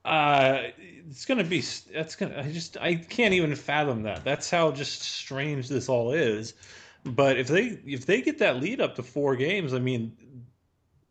Uh, 0.04 0.64
it's 1.08 1.25
gonna 1.25 1.44
be 1.44 1.62
that's 1.92 2.16
gonna. 2.16 2.42
I 2.42 2.52
just 2.52 2.76
I 2.78 2.94
can't 2.94 3.34
even 3.34 3.54
fathom 3.54 4.02
that. 4.02 4.25
That's 4.25 4.50
how 4.50 4.70
just 4.73 5.02
strange 5.02 5.68
this 5.68 5.88
all 5.88 6.12
is. 6.12 6.54
But 7.04 7.38
if 7.38 7.49
they 7.49 7.78
if 7.87 8.06
they 8.06 8.23
get 8.23 8.38
that 8.38 8.61
lead 8.61 8.80
up 8.80 8.96
to 8.96 9.02
four 9.02 9.37
games, 9.37 9.73
I 9.75 9.78
mean, 9.78 10.16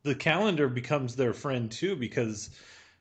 the 0.04 0.16
calendar 0.16 0.68
becomes 0.68 1.16
their 1.16 1.34
friend 1.34 1.72
too 1.72 1.96
because 1.96 2.52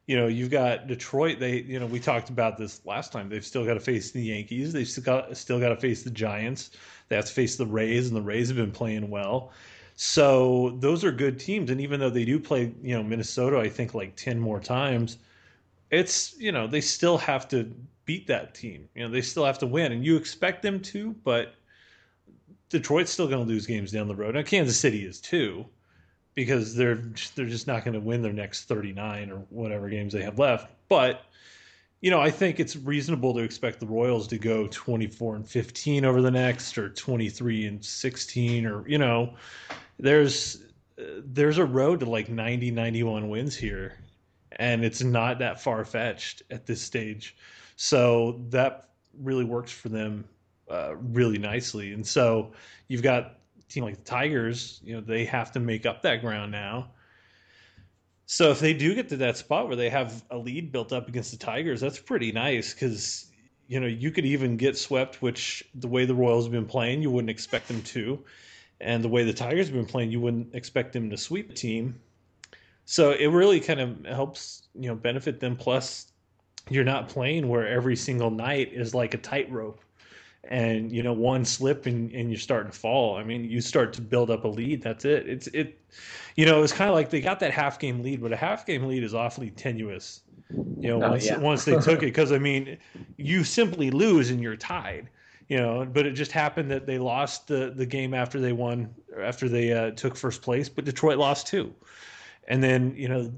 you 0.06 0.16
know 0.16 0.28
you've 0.28 0.50
got 0.50 0.86
Detroit. 0.86 1.38
They 1.40 1.60
you 1.62 1.78
know 1.78 1.86
we 1.86 2.00
talked 2.00 2.30
about 2.30 2.56
this 2.56 2.84
last 2.86 3.12
time. 3.12 3.28
They've 3.28 3.44
still 3.44 3.64
got 3.64 3.74
to 3.74 3.80
face 3.80 4.10
the 4.10 4.22
Yankees. 4.22 4.72
They've 4.72 4.88
still 4.88 5.04
got 5.04 5.36
still 5.36 5.60
got 5.60 5.70
to 5.70 5.76
face 5.76 6.02
the 6.02 6.10
Giants. 6.10 6.70
They 7.08 7.16
have 7.16 7.26
to 7.26 7.32
face 7.32 7.56
the 7.56 7.66
Rays, 7.66 8.08
and 8.08 8.16
the 8.16 8.22
Rays 8.22 8.48
have 8.48 8.56
been 8.56 8.72
playing 8.72 9.10
well. 9.10 9.52
So 9.94 10.76
those 10.80 11.04
are 11.04 11.12
good 11.12 11.38
teams, 11.38 11.70
and 11.70 11.80
even 11.80 12.00
though 12.00 12.10
they 12.10 12.24
do 12.24 12.38
play, 12.40 12.72
you 12.82 12.94
know, 12.96 13.02
Minnesota, 13.02 13.58
I 13.58 13.68
think 13.68 13.94
like 13.94 14.16
ten 14.16 14.38
more 14.38 14.60
times, 14.60 15.18
it's 15.92 16.34
you 16.38 16.50
know 16.50 16.66
they 16.66 16.80
still 16.80 17.18
have 17.18 17.46
to 17.48 17.72
beat 18.04 18.26
that 18.26 18.54
team. 18.54 18.88
You 18.96 19.04
know, 19.04 19.10
they 19.10 19.20
still 19.20 19.44
have 19.44 19.58
to 19.60 19.66
win, 19.66 19.92
and 19.92 20.04
you 20.04 20.16
expect 20.16 20.62
them 20.62 20.80
to, 20.80 21.12
but 21.22 21.54
Detroit's 22.68 23.12
still 23.12 23.28
going 23.28 23.44
to 23.44 23.48
lose 23.48 23.66
games 23.66 23.92
down 23.92 24.08
the 24.08 24.16
road. 24.16 24.34
Now 24.34 24.42
Kansas 24.42 24.80
City 24.80 25.04
is 25.04 25.20
too, 25.20 25.64
because 26.34 26.74
they're 26.74 27.02
they're 27.36 27.46
just 27.46 27.68
not 27.68 27.84
going 27.84 27.94
to 27.94 28.00
win 28.00 28.22
their 28.22 28.32
next 28.32 28.64
thirty 28.64 28.92
nine 28.92 29.30
or 29.30 29.36
whatever 29.50 29.88
games 29.88 30.12
they 30.12 30.22
have 30.22 30.38
left. 30.38 30.72
But 30.88 31.26
you 32.00 32.10
know, 32.10 32.20
I 32.20 32.30
think 32.30 32.58
it's 32.58 32.74
reasonable 32.74 33.32
to 33.34 33.40
expect 33.40 33.78
the 33.78 33.86
Royals 33.86 34.26
to 34.26 34.38
go 34.38 34.66
24 34.72 35.36
and 35.36 35.48
15 35.48 36.04
over 36.04 36.20
the 36.20 36.32
next 36.32 36.76
or 36.76 36.88
23 36.88 37.66
and 37.66 37.84
16 37.84 38.66
or 38.66 38.88
you 38.88 38.98
know, 38.98 39.34
there's 40.00 40.64
there's 40.96 41.58
a 41.58 41.64
road 41.64 42.00
to 42.00 42.06
like 42.06 42.28
90 42.28 42.70
91 42.70 43.28
wins 43.28 43.54
here 43.54 43.98
and 44.56 44.84
it's 44.84 45.02
not 45.02 45.38
that 45.38 45.60
far 45.60 45.84
fetched 45.84 46.42
at 46.50 46.66
this 46.66 46.80
stage. 46.80 47.36
So 47.76 48.40
that 48.50 48.90
really 49.18 49.44
works 49.44 49.72
for 49.72 49.88
them 49.88 50.24
uh, 50.70 50.94
really 50.96 51.38
nicely. 51.38 51.92
And 51.92 52.06
so 52.06 52.52
you've 52.88 53.02
got 53.02 53.38
a 53.58 53.62
team 53.68 53.84
like 53.84 53.96
the 53.96 54.04
Tigers, 54.04 54.80
you 54.84 54.94
know, 54.94 55.00
they 55.00 55.24
have 55.24 55.52
to 55.52 55.60
make 55.60 55.86
up 55.86 56.02
that 56.02 56.20
ground 56.20 56.52
now. 56.52 56.90
So 58.26 58.50
if 58.50 58.60
they 58.60 58.72
do 58.72 58.94
get 58.94 59.10
to 59.10 59.16
that 59.18 59.36
spot 59.36 59.66
where 59.66 59.76
they 59.76 59.90
have 59.90 60.24
a 60.30 60.38
lead 60.38 60.72
built 60.72 60.92
up 60.92 61.08
against 61.08 61.32
the 61.32 61.36
Tigers, 61.36 61.80
that's 61.80 61.98
pretty 61.98 62.32
nice 62.32 62.72
because 62.72 63.26
you 63.68 63.78
know 63.78 63.86
you 63.86 64.10
could 64.10 64.24
even 64.24 64.56
get 64.56 64.78
swept, 64.78 65.20
which 65.20 65.62
the 65.74 65.88
way 65.88 66.06
the 66.06 66.14
Royals 66.14 66.46
have 66.46 66.52
been 66.52 66.64
playing, 66.64 67.02
you 67.02 67.10
wouldn't 67.10 67.30
expect 67.30 67.68
them 67.68 67.82
to, 67.82 68.24
and 68.80 69.04
the 69.04 69.08
way 69.08 69.24
the 69.24 69.34
Tigers 69.34 69.66
have 69.66 69.76
been 69.76 69.84
playing, 69.84 70.10
you 70.10 70.20
wouldn't 70.20 70.54
expect 70.54 70.94
them 70.94 71.10
to 71.10 71.16
sweep 71.18 71.48
the 71.48 71.54
team. 71.54 72.00
So 72.84 73.12
it 73.12 73.28
really 73.28 73.60
kind 73.60 73.80
of 73.80 74.04
helps 74.06 74.68
you 74.74 74.88
know 74.88 74.94
benefit 74.94 75.40
them. 75.40 75.56
Plus, 75.56 76.12
you're 76.68 76.84
not 76.84 77.08
playing 77.08 77.48
where 77.48 77.66
every 77.66 77.96
single 77.96 78.30
night 78.30 78.72
is 78.72 78.94
like 78.94 79.14
a 79.14 79.18
tightrope 79.18 79.80
and 80.44 80.90
you 80.90 81.02
know 81.04 81.12
one 81.12 81.44
slip 81.44 81.86
and, 81.86 82.10
and 82.12 82.30
you're 82.30 82.38
starting 82.38 82.72
to 82.72 82.78
fall. 82.78 83.16
I 83.16 83.22
mean 83.24 83.44
you 83.44 83.60
start 83.60 83.92
to 83.94 84.00
build 84.02 84.30
up 84.30 84.44
a 84.44 84.48
lead. 84.48 84.82
That's 84.82 85.04
it. 85.04 85.28
It's 85.28 85.46
it 85.48 85.78
you 86.36 86.46
know 86.46 86.62
it's 86.62 86.72
kind 86.72 86.88
of 86.88 86.94
like 86.94 87.10
they 87.10 87.20
got 87.20 87.40
that 87.40 87.52
half 87.52 87.78
game 87.78 88.02
lead 88.02 88.20
but 88.22 88.32
a 88.32 88.36
half 88.36 88.66
game 88.66 88.84
lead 88.86 89.02
is 89.04 89.14
awfully 89.14 89.50
tenuous 89.50 90.22
you 90.50 90.88
know 90.88 91.02
Oh, 91.02 91.10
once, 91.10 91.26
yeah. 91.26 91.38
once 91.38 91.64
they 91.64 91.76
took 91.78 91.98
it. 92.02 92.06
Because 92.06 92.32
i 92.32 92.38
mean 92.38 92.78
you 93.16 93.44
simply 93.44 93.90
lose 93.90 94.30
and 94.30 94.40
you're 94.40 94.56
tied 94.56 95.10
you 95.48 95.58
know 95.58 95.86
but 95.92 96.06
it 96.06 96.12
just 96.12 96.32
happened 96.32 96.70
that 96.70 96.86
they 96.86 96.98
lost 96.98 97.46
the 97.48 97.72
the 97.76 97.86
game 97.86 98.14
after 98.14 98.40
they 98.40 98.52
won 98.52 98.92
after 99.20 99.48
they 99.48 99.72
uh, 99.72 99.90
took 99.92 100.16
first 100.16 100.42
place 100.42 100.68
but 100.68 100.84
detroit 100.84 101.18
lost 101.18 101.46
too 101.46 101.74
and 102.48 102.62
then 102.62 102.94
you 102.96 103.08
know 103.08 103.32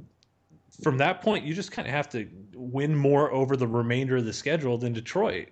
from 0.82 0.98
that 0.98 1.20
point 1.22 1.44
you 1.44 1.54
just 1.54 1.72
kind 1.72 1.86
of 1.86 1.94
have 1.94 2.08
to 2.08 2.28
win 2.54 2.94
more 2.94 3.30
over 3.32 3.56
the 3.56 3.66
remainder 3.66 4.16
of 4.16 4.24
the 4.24 4.32
schedule 4.32 4.76
than 4.76 4.92
detroit 4.92 5.48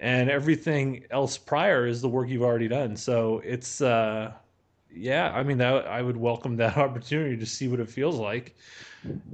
and 0.00 0.30
everything 0.30 1.04
else 1.10 1.38
prior 1.38 1.86
is 1.86 2.00
the 2.02 2.08
work 2.08 2.28
you've 2.28 2.42
already 2.42 2.68
done. 2.68 2.96
So 2.96 3.40
it's 3.44 3.80
uh 3.80 4.32
yeah, 4.94 5.30
I 5.34 5.42
mean 5.42 5.58
that 5.58 5.86
I 5.86 6.02
would 6.02 6.16
welcome 6.16 6.56
that 6.56 6.76
opportunity 6.78 7.36
to 7.36 7.46
see 7.46 7.68
what 7.68 7.80
it 7.80 7.88
feels 7.88 8.16
like 8.16 8.56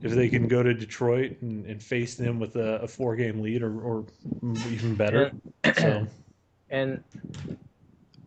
if 0.02 0.12
they 0.12 0.28
can 0.28 0.49
go 0.49 0.62
to 0.62 0.75
Detroit 0.75 1.37
and, 1.42 1.64
and 1.66 1.82
face 1.82 2.16
them 2.16 2.40
with 2.40 2.56
a, 2.56 2.80
a 2.80 2.88
four 2.88 3.14
game 3.16 3.40
lead 3.40 3.62
or, 3.62 3.80
or 3.80 4.06
even 4.70 4.94
better. 4.96 5.32
So 5.76 6.06
And 6.70 7.02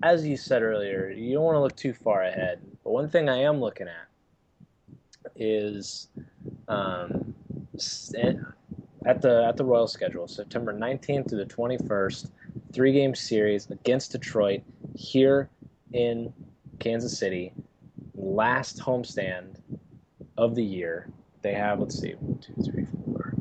as 0.04 0.26
you 0.26 0.38
said 0.38 0.62
earlier, 0.62 1.10
you 1.10 1.34
don't 1.34 1.44
want 1.44 1.56
to 1.56 1.62
look 1.62 1.76
too 1.76 1.94
far 1.94 2.24
ahead. 2.24 2.62
But 2.84 2.92
one 2.92 3.10
thing 3.10 3.28
I 3.28 3.38
am 3.38 3.60
looking 3.60 3.88
at 3.88 4.08
is 5.36 6.10
um, 6.68 7.34
at 9.06 9.22
the 9.22 9.46
at 9.48 9.58
the 9.58 9.64
Royal 9.64 9.88
schedule, 9.88 10.28
September 10.28 10.74
19th 10.74 11.28
to 11.28 11.36
the 11.36 11.46
21st, 11.46 12.30
three 12.74 12.92
game 12.92 13.16
series 13.16 13.70
against 13.70 14.12
Detroit 14.12 14.62
here 14.96 15.50
in 15.94 16.34
Kansas 16.80 17.18
City. 17.18 17.54
Last 18.16 18.80
homestand 18.80 19.58
of 20.38 20.56
the 20.56 20.64
year. 20.64 21.10
They 21.42 21.54
have 21.54 21.80
let's 21.80 22.00
see, 22.00 22.14
one, 22.14 22.40
two, 22.40 22.54
three, 22.64 22.88
four, 23.06 23.36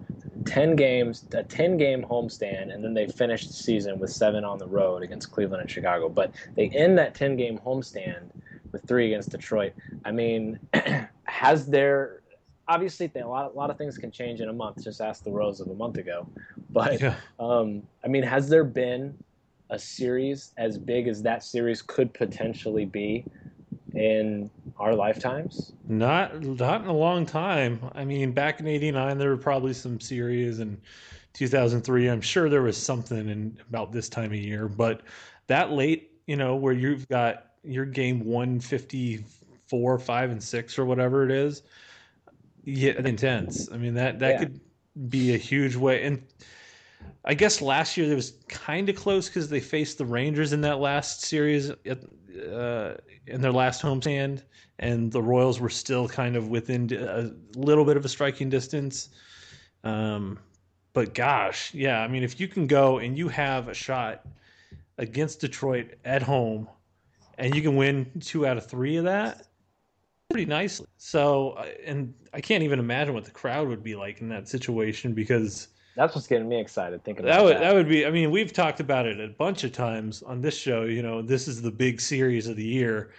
10 0.44 0.76
games, 0.76 1.24
a 1.32 1.42
10 1.42 1.78
game 1.78 2.02
homestand, 2.02 2.72
and 2.72 2.84
then 2.84 2.92
they 2.92 3.06
finish 3.06 3.46
the 3.46 3.52
season 3.52 3.98
with 3.98 4.10
seven 4.10 4.44
on 4.44 4.58
the 4.58 4.66
road 4.66 5.02
against 5.02 5.32
Cleveland 5.32 5.62
and 5.62 5.70
Chicago. 5.70 6.08
But 6.08 6.32
they 6.54 6.68
end 6.68 6.98
that 6.98 7.14
10 7.14 7.36
game 7.36 7.58
homestand 7.58 8.30
with 8.72 8.86
three 8.86 9.06
against 9.06 9.30
Detroit. 9.30 9.72
I 10.04 10.12
mean, 10.12 10.58
has 11.34 11.66
there 11.66 12.22
obviously 12.68 13.10
a 13.16 13.26
lot, 13.26 13.52
a 13.52 13.56
lot 13.56 13.68
of 13.68 13.76
things 13.76 13.98
can 13.98 14.10
change 14.12 14.40
in 14.40 14.48
a 14.48 14.52
month. 14.52 14.84
Just 14.84 15.00
ask 15.00 15.24
the 15.24 15.32
Rose 15.32 15.60
of 15.60 15.68
a 15.68 15.74
month 15.74 15.98
ago. 15.98 16.28
But 16.70 17.00
yeah. 17.00 17.16
um, 17.40 17.82
I 18.04 18.08
mean, 18.08 18.22
has 18.22 18.48
there 18.48 18.62
been 18.62 19.18
a 19.70 19.78
series 19.78 20.52
as 20.58 20.78
big 20.78 21.08
as 21.08 21.22
that 21.22 21.42
series 21.42 21.82
could 21.82 22.14
potentially 22.14 22.84
be 22.84 23.24
in 23.94 24.48
our 24.78 24.94
lifetimes? 24.94 25.72
Not 25.88 26.40
not 26.40 26.82
in 26.82 26.86
a 26.86 26.92
long 26.92 27.26
time. 27.26 27.80
I 27.94 28.04
mean, 28.04 28.30
back 28.30 28.60
in 28.60 28.68
'89, 28.68 29.18
there 29.18 29.30
were 29.30 29.36
probably 29.36 29.74
some 29.74 29.98
series, 29.98 30.60
and 30.60 30.80
2003, 31.32 32.08
I'm 32.08 32.20
sure 32.20 32.48
there 32.48 32.62
was 32.62 32.76
something 32.76 33.28
in 33.28 33.58
about 33.68 33.92
this 33.92 34.08
time 34.08 34.30
of 34.30 34.38
year. 34.38 34.68
But 34.68 35.02
that 35.48 35.72
late, 35.72 36.12
you 36.28 36.36
know, 36.36 36.54
where 36.54 36.72
you've 36.72 37.08
got 37.08 37.46
your 37.64 37.86
game 37.86 38.24
154, 39.70 39.98
five, 39.98 40.30
and 40.30 40.42
six, 40.42 40.78
or 40.78 40.84
whatever 40.84 41.24
it 41.24 41.30
is, 41.30 41.62
yeah, 42.64 42.92
intense. 43.04 43.68
I 43.72 43.76
mean, 43.76 43.94
that 43.94 44.18
that 44.20 44.34
Yeah. 44.34 44.38
could 44.38 44.60
be 45.08 45.34
a 45.34 45.38
huge 45.38 45.76
way. 45.76 46.04
And 46.04 46.22
I 47.24 47.34
guess 47.34 47.60
last 47.60 47.96
year 47.96 48.10
it 48.10 48.14
was 48.14 48.32
kind 48.48 48.88
of 48.88 48.96
close 48.96 49.28
because 49.28 49.48
they 49.48 49.60
faced 49.60 49.98
the 49.98 50.06
Rangers 50.06 50.52
in 50.52 50.60
that 50.62 50.78
last 50.78 51.22
series 51.22 51.70
at, 51.70 51.98
uh, 52.52 52.94
in 53.26 53.40
their 53.40 53.52
last 53.52 53.82
homestand, 53.82 54.42
and 54.78 55.10
the 55.10 55.22
Royals 55.22 55.60
were 55.60 55.70
still 55.70 56.08
kind 56.08 56.36
of 56.36 56.48
within 56.48 56.92
a 56.92 57.30
little 57.58 57.84
bit 57.84 57.96
of 57.96 58.04
a 58.04 58.08
striking 58.08 58.48
distance. 58.50 59.10
Um, 59.82 60.38
but 60.92 61.14
gosh, 61.14 61.74
yeah, 61.74 62.00
I 62.00 62.08
mean, 62.08 62.22
if 62.22 62.38
you 62.40 62.48
can 62.48 62.66
go 62.66 62.98
and 62.98 63.18
you 63.18 63.28
have 63.28 63.68
a 63.68 63.74
shot 63.74 64.26
against 64.98 65.40
Detroit 65.40 65.94
at 66.04 66.22
home, 66.22 66.68
and 67.36 67.54
you 67.54 67.62
can 67.62 67.76
win 67.76 68.10
two 68.20 68.46
out 68.46 68.56
of 68.56 68.66
three 68.66 68.96
of 68.96 69.04
that, 69.04 69.48
pretty 70.34 70.50
nicely. 70.50 70.88
So, 70.96 71.50
uh, 71.50 71.66
and 71.86 72.12
I 72.32 72.40
can't 72.40 72.64
even 72.64 72.80
imagine 72.80 73.14
what 73.14 73.24
the 73.24 73.30
crowd 73.30 73.68
would 73.68 73.84
be 73.84 73.94
like 73.94 74.20
in 74.20 74.28
that 74.30 74.48
situation 74.48 75.12
because 75.12 75.68
That's 75.94 76.12
what's 76.12 76.26
getting 76.26 76.48
me 76.48 76.60
excited 76.60 77.04
thinking 77.04 77.24
that 77.24 77.40
would 77.40 77.54
that. 77.54 77.60
that 77.60 77.74
would 77.74 77.88
be. 77.88 78.04
I 78.04 78.10
mean, 78.10 78.32
we've 78.32 78.52
talked 78.52 78.80
about 78.80 79.06
it 79.06 79.20
a 79.20 79.28
bunch 79.28 79.62
of 79.62 79.70
times 79.70 80.24
on 80.24 80.40
this 80.40 80.56
show. 80.56 80.82
You 80.82 81.02
know, 81.02 81.22
this 81.22 81.46
is 81.46 81.62
the 81.62 81.70
big 81.70 82.00
series 82.00 82.48
of 82.48 82.56
the 82.56 82.64
year. 82.64 83.12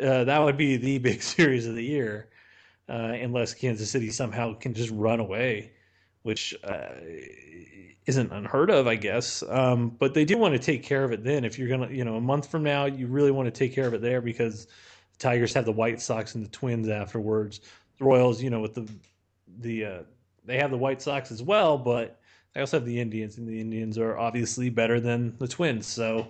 Uh, 0.00 0.22
that 0.22 0.38
would 0.38 0.56
be 0.56 0.76
the 0.76 0.98
big 0.98 1.20
series 1.34 1.66
of 1.66 1.74
the 1.74 1.82
year, 1.82 2.28
uh, 2.88 2.92
unless 2.92 3.54
Kansas 3.54 3.90
City 3.90 4.10
somehow 4.10 4.54
can 4.54 4.72
just 4.72 4.90
run 4.90 5.18
away, 5.18 5.72
which 6.22 6.54
uh, 6.62 6.90
isn't 8.06 8.30
unheard 8.30 8.70
of, 8.70 8.86
I 8.86 8.94
guess. 8.94 9.42
Um, 9.48 9.96
but 9.98 10.14
they 10.14 10.24
do 10.24 10.38
want 10.38 10.54
to 10.54 10.60
take 10.60 10.84
care 10.84 11.02
of 11.02 11.10
it 11.10 11.24
then. 11.24 11.44
If 11.44 11.58
you're 11.58 11.68
gonna, 11.68 11.90
you 11.90 12.04
know, 12.04 12.14
a 12.14 12.20
month 12.20 12.48
from 12.48 12.62
now, 12.62 12.84
you 12.84 13.08
really 13.08 13.32
want 13.32 13.46
to 13.46 13.50
take 13.50 13.74
care 13.74 13.88
of 13.88 13.94
it 13.94 14.00
there 14.00 14.20
because 14.20 14.68
the 15.12 15.18
Tigers 15.18 15.54
have 15.54 15.64
the 15.64 15.72
White 15.72 16.00
Sox 16.00 16.34
and 16.34 16.44
the 16.44 16.50
Twins 16.50 16.88
afterwards. 16.88 17.60
The 17.98 18.04
Royals, 18.04 18.42
you 18.42 18.50
know, 18.50 18.60
with 18.60 18.74
the 18.74 18.88
the 19.58 19.84
uh, 19.84 19.98
they 20.44 20.58
have 20.58 20.70
the 20.70 20.78
White 20.78 21.00
Sox 21.02 21.30
as 21.30 21.42
well, 21.42 21.78
but 21.78 22.20
they 22.54 22.60
also 22.60 22.78
have 22.78 22.86
the 22.86 23.00
Indians, 23.00 23.38
and 23.38 23.48
the 23.48 23.60
Indians 23.60 23.98
are 23.98 24.18
obviously 24.18 24.70
better 24.70 25.00
than 25.00 25.36
the 25.38 25.48
Twins. 25.48 25.86
So, 25.86 26.26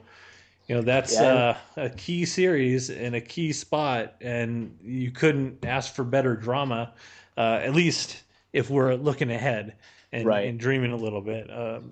you 0.68 0.74
know, 0.74 0.82
that's 0.82 1.12
Yeah. 1.14 1.34
uh, 1.34 1.56
a 1.76 1.90
key 1.90 2.24
series 2.24 2.90
and 2.90 3.14
a 3.14 3.20
key 3.20 3.52
spot, 3.52 4.14
and 4.20 4.78
you 4.82 5.10
couldn't 5.10 5.64
ask 5.64 5.94
for 5.94 6.04
better 6.04 6.36
drama, 6.36 6.92
uh, 7.36 7.60
at 7.62 7.74
least 7.74 8.22
if 8.52 8.70
we're 8.70 8.94
looking 8.94 9.30
ahead 9.30 9.74
and, 10.12 10.26
Right. 10.26 10.48
and 10.48 10.60
dreaming 10.60 10.92
a 10.92 10.96
little 10.96 11.22
bit. 11.22 11.50
Um, 11.50 11.90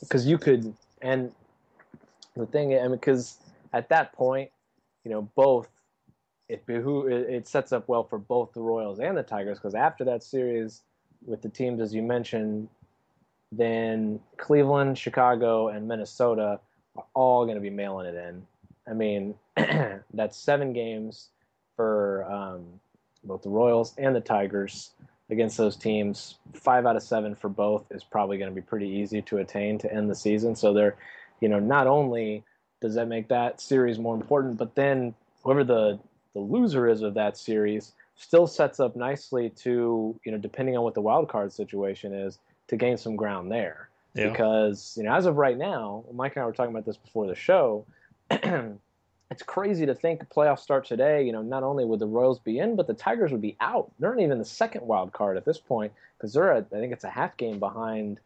because 0.00 0.26
you 0.26 0.38
could 0.38 0.74
and 1.02 1.32
the 2.36 2.46
thing 2.46 2.74
i 2.78 2.82
mean 2.82 2.92
because 2.92 3.38
at 3.72 3.88
that 3.88 4.12
point 4.12 4.50
you 5.04 5.10
know 5.10 5.22
both 5.34 5.68
it 6.48 6.62
it 6.68 7.48
sets 7.48 7.72
up 7.72 7.88
well 7.88 8.04
for 8.04 8.18
both 8.18 8.52
the 8.52 8.60
royals 8.60 9.00
and 9.00 9.16
the 9.16 9.22
tigers 9.22 9.58
because 9.58 9.74
after 9.74 10.04
that 10.04 10.22
series 10.22 10.82
with 11.24 11.42
the 11.42 11.48
teams 11.48 11.80
as 11.80 11.94
you 11.94 12.02
mentioned 12.02 12.68
then 13.52 14.20
cleveland 14.36 14.96
chicago 14.96 15.68
and 15.68 15.86
minnesota 15.88 16.60
are 16.96 17.04
all 17.14 17.44
going 17.44 17.56
to 17.56 17.60
be 17.60 17.70
mailing 17.70 18.06
it 18.06 18.14
in 18.14 18.46
i 18.88 18.92
mean 18.92 19.34
that's 20.14 20.36
seven 20.36 20.72
games 20.72 21.30
for 21.76 22.24
um, 22.30 22.64
both 23.24 23.42
the 23.42 23.48
royals 23.48 23.94
and 23.98 24.14
the 24.14 24.20
tigers 24.20 24.90
against 25.30 25.56
those 25.56 25.76
teams. 25.76 26.36
Five 26.54 26.86
out 26.86 26.96
of 26.96 27.02
seven 27.02 27.34
for 27.34 27.48
both 27.48 27.84
is 27.90 28.04
probably 28.04 28.38
going 28.38 28.50
to 28.50 28.54
be 28.54 28.62
pretty 28.62 28.88
easy 28.88 29.22
to 29.22 29.38
attain 29.38 29.78
to 29.78 29.92
end 29.92 30.10
the 30.10 30.14
season. 30.14 30.56
So 30.56 30.72
they're, 30.72 30.96
you 31.40 31.48
know, 31.48 31.58
not 31.58 31.86
only 31.86 32.44
does 32.80 32.94
that 32.94 33.08
make 33.08 33.28
that 33.28 33.60
series 33.60 33.98
more 33.98 34.14
important, 34.14 34.56
but 34.56 34.74
then 34.74 35.14
whoever 35.42 35.64
the 35.64 35.98
the 36.36 36.42
loser 36.42 36.86
is 36.86 37.00
of 37.00 37.14
that 37.14 37.34
series 37.38 37.92
still 38.14 38.46
sets 38.46 38.78
up 38.78 38.94
nicely 38.94 39.48
to 39.48 40.14
you 40.22 40.30
know 40.30 40.36
depending 40.36 40.76
on 40.76 40.84
what 40.84 40.92
the 40.92 41.00
wild 41.00 41.30
card 41.30 41.50
situation 41.50 42.12
is 42.12 42.38
to 42.68 42.76
gain 42.76 42.98
some 42.98 43.16
ground 43.16 43.50
there. 43.50 43.88
Yeah. 44.14 44.28
because 44.30 44.94
you 44.98 45.02
know 45.02 45.14
as 45.14 45.24
of 45.26 45.36
right 45.36 45.56
now 45.58 46.04
mike 46.12 46.36
and 46.36 46.42
i 46.42 46.46
were 46.46 46.52
talking 46.52 46.70
about 46.70 46.86
this 46.86 46.96
before 46.96 47.26
the 47.26 47.34
show 47.34 47.84
it's 48.30 49.42
crazy 49.44 49.84
to 49.84 49.94
think 49.94 50.26
playoffs 50.30 50.60
start 50.60 50.86
today 50.86 51.22
you 51.24 51.32
know 51.32 51.42
not 51.42 51.62
only 51.62 51.84
would 51.84 52.00
the 52.00 52.06
royals 52.06 52.38
be 52.38 52.58
in 52.58 52.76
but 52.76 52.86
the 52.86 52.94
tigers 52.94 53.32
would 53.32 53.42
be 53.42 53.56
out. 53.60 53.90
They're 53.98 54.14
not 54.14 54.22
even 54.22 54.38
the 54.38 54.44
second 54.44 54.86
wild 54.86 55.12
card 55.12 55.36
at 55.38 55.44
this 55.44 55.58
point 55.58 55.92
because 56.16 56.32
they're 56.34 56.52
at, 56.52 56.66
i 56.74 56.80
think 56.80 56.92
it's 56.92 57.04
a 57.04 57.10
half 57.10 57.36
game 57.36 57.58
behind 57.58 58.20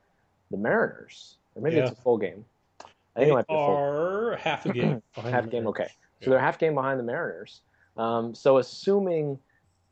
the 0.51 0.57
mariners. 0.57 1.37
Or 1.55 1.63
maybe 1.63 1.79
it's 1.79 1.91
a 1.93 1.97
full 1.97 2.19
game. 2.19 2.45
I 2.81 2.85
They 3.15 3.21
think 3.23 3.31
it 3.31 3.35
might 3.35 3.47
be 3.49 3.55
a 3.55 3.57
full 3.57 3.77
are 3.77 4.37
half 4.37 4.67
a 4.67 4.73
game. 4.73 5.03
half 5.15 5.51
game 5.51 5.67
okay. 5.69 5.89
So 6.23 6.31
they're 6.31 6.39
half 6.39 6.59
game 6.59 6.75
behind 6.75 7.01
the 7.01 7.05
mariners 7.05 7.61
um, 7.97 8.35
so 8.35 8.59
assuming 8.59 9.39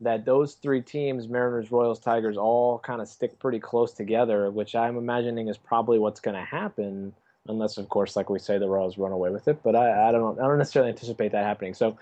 that 0.00 0.24
those 0.24 0.54
three 0.54 0.80
teams 0.80 1.28
mariners 1.28 1.72
royals 1.72 1.98
tigers 1.98 2.36
all 2.36 2.78
kind 2.78 3.00
of 3.00 3.08
stick 3.08 3.38
pretty 3.38 3.58
close 3.58 3.92
together 3.92 4.50
which 4.50 4.74
i'm 4.74 4.96
imagining 4.96 5.48
is 5.48 5.58
probably 5.58 5.98
what's 5.98 6.20
going 6.20 6.36
to 6.36 6.44
happen 6.44 7.12
unless 7.48 7.78
of 7.78 7.88
course 7.88 8.14
like 8.14 8.30
we 8.30 8.38
say 8.38 8.58
the 8.58 8.68
royals 8.68 8.96
run 8.96 9.12
away 9.12 9.30
with 9.30 9.48
it 9.48 9.58
but 9.64 9.74
i, 9.74 10.08
I 10.08 10.12
don't 10.12 10.38
i 10.38 10.42
don't 10.42 10.58
necessarily 10.58 10.90
anticipate 10.90 11.32
that 11.32 11.44
happening. 11.44 11.74
So 11.74 11.96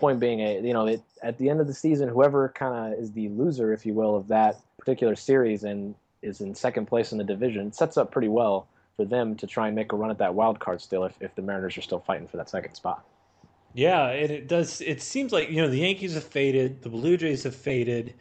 point 0.00 0.18
being 0.18 0.40
a 0.40 0.60
you 0.60 0.72
know 0.72 0.86
it, 0.86 1.02
at 1.22 1.38
the 1.38 1.48
end 1.50 1.60
of 1.60 1.66
the 1.66 1.74
season 1.74 2.08
whoever 2.08 2.48
kind 2.48 2.92
of 2.92 2.98
is 2.98 3.12
the 3.12 3.28
loser 3.28 3.72
if 3.72 3.84
you 3.84 3.92
will 3.92 4.16
of 4.16 4.26
that 4.28 4.58
particular 4.78 5.14
series 5.14 5.62
and 5.62 5.94
is 6.22 6.40
in 6.40 6.54
second 6.54 6.86
place 6.86 7.12
in 7.12 7.18
the 7.18 7.24
division 7.24 7.70
sets 7.70 7.96
up 7.98 8.10
pretty 8.10 8.28
well 8.28 8.66
for 8.96 9.04
them 9.04 9.36
to 9.36 9.46
try 9.46 9.66
and 9.66 9.76
make 9.76 9.92
a 9.92 9.96
run 9.96 10.10
at 10.10 10.18
that 10.18 10.34
wild 10.34 10.58
card 10.58 10.80
still 10.80 11.04
if, 11.04 11.12
if 11.20 11.34
the 11.34 11.42
mariners 11.42 11.76
are 11.76 11.82
still 11.82 12.00
fighting 12.00 12.26
for 12.26 12.38
that 12.38 12.48
second 12.48 12.74
spot 12.74 13.04
Yeah, 13.72 14.08
and 14.08 14.30
it 14.30 14.48
does. 14.48 14.80
It 14.80 15.00
seems 15.00 15.32
like 15.32 15.50
you 15.50 15.62
know 15.62 15.68
the 15.68 15.78
Yankees 15.78 16.14
have 16.14 16.24
faded, 16.24 16.82
the 16.82 16.88
Blue 16.88 17.16
Jays 17.16 17.44
have 17.44 17.54
faded. 17.54 18.14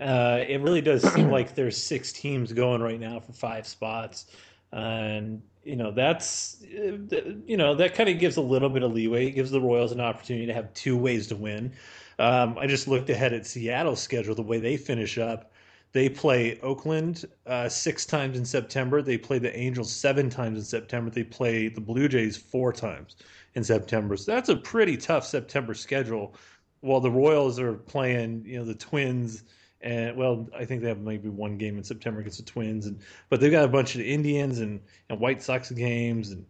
Uh, 0.00 0.44
it 0.46 0.60
really 0.60 0.80
does 0.80 1.02
seem 1.14 1.30
like 1.30 1.54
there's 1.54 1.76
six 1.76 2.12
teams 2.12 2.52
going 2.52 2.82
right 2.82 3.00
now 3.00 3.20
for 3.20 3.32
five 3.32 3.66
spots, 3.66 4.26
and 4.72 5.42
you 5.64 5.76
know 5.76 5.90
that's 5.90 6.62
uh, 6.64 6.98
you 7.46 7.56
know 7.58 7.74
that 7.74 7.94
kind 7.94 8.08
of 8.08 8.18
gives 8.18 8.36
a 8.36 8.40
little 8.40 8.70
bit 8.70 8.82
of 8.82 8.92
leeway. 8.92 9.26
It 9.26 9.32
gives 9.32 9.50
the 9.50 9.60
Royals 9.60 9.92
an 9.92 10.00
opportunity 10.00 10.46
to 10.46 10.54
have 10.54 10.72
two 10.72 10.96
ways 10.96 11.26
to 11.28 11.36
win. 11.36 11.72
Um, 12.18 12.56
I 12.58 12.66
just 12.66 12.88
looked 12.88 13.10
ahead 13.10 13.34
at 13.34 13.46
Seattle's 13.46 14.00
schedule, 14.00 14.34
the 14.34 14.42
way 14.42 14.58
they 14.58 14.78
finish 14.78 15.18
up. 15.18 15.52
They 15.92 16.08
play 16.08 16.58
Oakland 16.60 17.24
uh, 17.46 17.68
six 17.68 18.06
times 18.06 18.38
in 18.38 18.44
September. 18.44 19.02
They 19.02 19.18
play 19.18 19.38
the 19.38 19.54
Angels 19.56 19.92
seven 19.92 20.30
times 20.30 20.58
in 20.58 20.64
September. 20.64 21.10
They 21.10 21.24
play 21.24 21.68
the 21.68 21.80
Blue 21.80 22.08
Jays 22.08 22.36
four 22.36 22.72
times 22.72 23.16
in 23.56 23.64
September. 23.64 24.16
So 24.16 24.30
that's 24.30 24.50
a 24.50 24.56
pretty 24.56 24.96
tough 24.96 25.26
September 25.26 25.74
schedule. 25.74 26.34
While 26.80 27.00
the 27.00 27.10
Royals 27.10 27.58
are 27.58 27.72
playing, 27.72 28.44
you 28.46 28.58
know, 28.58 28.64
the 28.64 28.74
Twins, 28.74 29.42
and 29.80 30.16
well, 30.16 30.46
I 30.56 30.64
think 30.64 30.82
they 30.82 30.88
have 30.88 31.00
maybe 31.00 31.30
one 31.30 31.56
game 31.56 31.78
in 31.78 31.82
September 31.82 32.20
against 32.20 32.38
the 32.38 32.44
Twins, 32.44 32.86
and 32.86 33.00
but 33.30 33.40
they've 33.40 33.50
got 33.50 33.64
a 33.64 33.68
bunch 33.68 33.94
of 33.94 34.02
Indians 34.02 34.60
and, 34.60 34.80
and 35.08 35.18
White 35.18 35.42
Sox 35.42 35.70
games, 35.70 36.30
and 36.30 36.44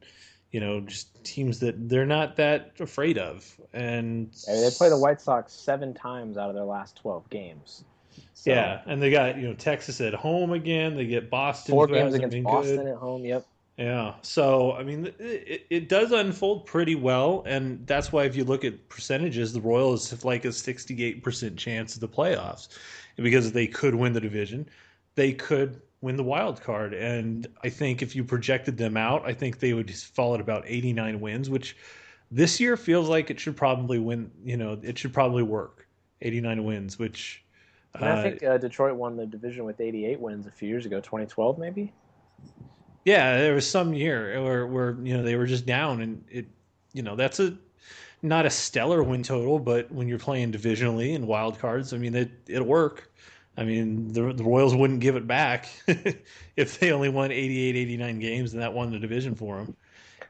you 0.50 0.58
know, 0.60 0.80
just 0.80 1.22
teams 1.24 1.60
that 1.60 1.88
they're 1.88 2.06
not 2.06 2.36
that 2.36 2.72
afraid 2.80 3.18
of. 3.18 3.58
And 3.72 4.34
I 4.48 4.52
mean, 4.52 4.62
they 4.62 4.70
play 4.70 4.88
the 4.88 4.98
white 4.98 5.20
sox 5.20 5.52
seven 5.52 5.94
times 5.94 6.36
out 6.36 6.48
of 6.48 6.54
their 6.54 6.64
last 6.64 6.96
12 6.96 7.28
games 7.30 7.84
So, 8.34 8.50
yeah, 8.50 8.80
and 8.86 9.00
they 9.00 9.10
got 9.10 9.38
you 9.38 9.48
know 9.48 9.54
Texas 9.54 10.00
at 10.00 10.12
home 10.12 10.52
again. 10.52 10.96
They 10.96 11.06
get 11.06 11.30
Boston. 11.30 11.72
four 11.72 11.86
games 11.86 12.14
against 12.14 12.42
boston 12.42 12.76
good. 12.76 12.86
at 12.88 12.96
home 12.96 13.24
yep 13.24 13.46
Yeah. 13.76 14.14
So, 14.22 14.72
I 14.72 14.82
mean, 14.82 15.12
it, 15.18 15.66
it 15.68 15.88
does 15.88 16.12
unfold 16.12 16.64
pretty 16.64 16.94
well. 16.94 17.42
And 17.46 17.86
that's 17.86 18.10
why, 18.10 18.24
if 18.24 18.34
you 18.34 18.44
look 18.44 18.64
at 18.64 18.88
percentages, 18.88 19.52
the 19.52 19.60
Royals 19.60 20.08
have 20.10 20.24
like 20.24 20.44
a 20.44 20.48
68% 20.48 21.56
chance 21.56 21.94
of 21.94 22.00
the 22.00 22.08
playoffs 22.08 22.68
because 23.16 23.52
they 23.52 23.66
could 23.66 23.94
win 23.94 24.14
the 24.14 24.20
division. 24.20 24.68
They 25.14 25.32
could 25.32 25.80
win 26.00 26.16
the 26.16 26.22
wild 26.22 26.62
card. 26.62 26.94
And 26.94 27.46
I 27.64 27.68
think 27.68 28.00
if 28.00 28.16
you 28.16 28.24
projected 28.24 28.78
them 28.78 28.96
out, 28.96 29.26
I 29.26 29.34
think 29.34 29.58
they 29.58 29.74
would 29.74 29.94
fall 29.94 30.34
at 30.34 30.40
about 30.40 30.64
89 30.66 31.20
wins, 31.20 31.50
which 31.50 31.76
this 32.30 32.58
year 32.58 32.78
feels 32.78 33.08
like 33.10 33.30
it 33.30 33.38
should 33.38 33.56
probably 33.56 33.98
win. 33.98 34.30
You 34.42 34.56
know, 34.56 34.78
it 34.82 34.96
should 34.96 35.12
probably 35.12 35.42
work. 35.42 35.86
89 36.22 36.64
wins, 36.64 36.98
which. 36.98 37.44
i 37.94 38.08
uh, 38.08 38.22
think 38.22 38.42
uh, 38.42 38.56
detroit 38.56 38.96
won 38.96 39.16
the 39.18 39.26
division 39.26 39.66
with 39.66 39.80
88 39.80 40.18
wins 40.18 40.46
a 40.46 40.50
few 40.50 40.68
years 40.68 40.86
ago 40.86 40.98
2012 40.98 41.58
maybe 41.58 41.92
Yeah, 43.06 43.38
there 43.38 43.54
was 43.54 43.70
some 43.70 43.94
year 43.94 44.42
where 44.42 44.66
where 44.66 44.96
you 45.00 45.16
know 45.16 45.22
they 45.22 45.36
were 45.36 45.46
just 45.46 45.64
down, 45.64 46.02
and 46.02 46.24
it 46.28 46.44
you 46.92 47.02
know 47.02 47.14
that's 47.14 47.38
a 47.38 47.56
not 48.20 48.46
a 48.46 48.50
stellar 48.50 49.04
win 49.04 49.22
total, 49.22 49.60
but 49.60 49.90
when 49.92 50.08
you're 50.08 50.18
playing 50.18 50.50
divisionally 50.50 51.14
and 51.14 51.26
wild 51.28 51.56
cards, 51.60 51.92
I 51.92 51.98
mean 51.98 52.16
it 52.16 52.32
it'll 52.48 52.66
work. 52.66 53.12
I 53.56 53.62
mean 53.64 54.12
the 54.12 54.32
the 54.32 54.42
Royals 54.42 54.74
wouldn't 54.74 54.98
give 54.98 55.14
it 55.14 55.24
back 55.24 55.68
if 56.56 56.80
they 56.80 56.90
only 56.90 57.08
won 57.08 57.30
88, 57.30 57.76
89 57.76 58.18
games 58.18 58.52
and 58.54 58.60
that 58.62 58.74
won 58.74 58.90
the 58.90 58.98
division 58.98 59.36
for 59.36 59.58
them. 59.58 59.76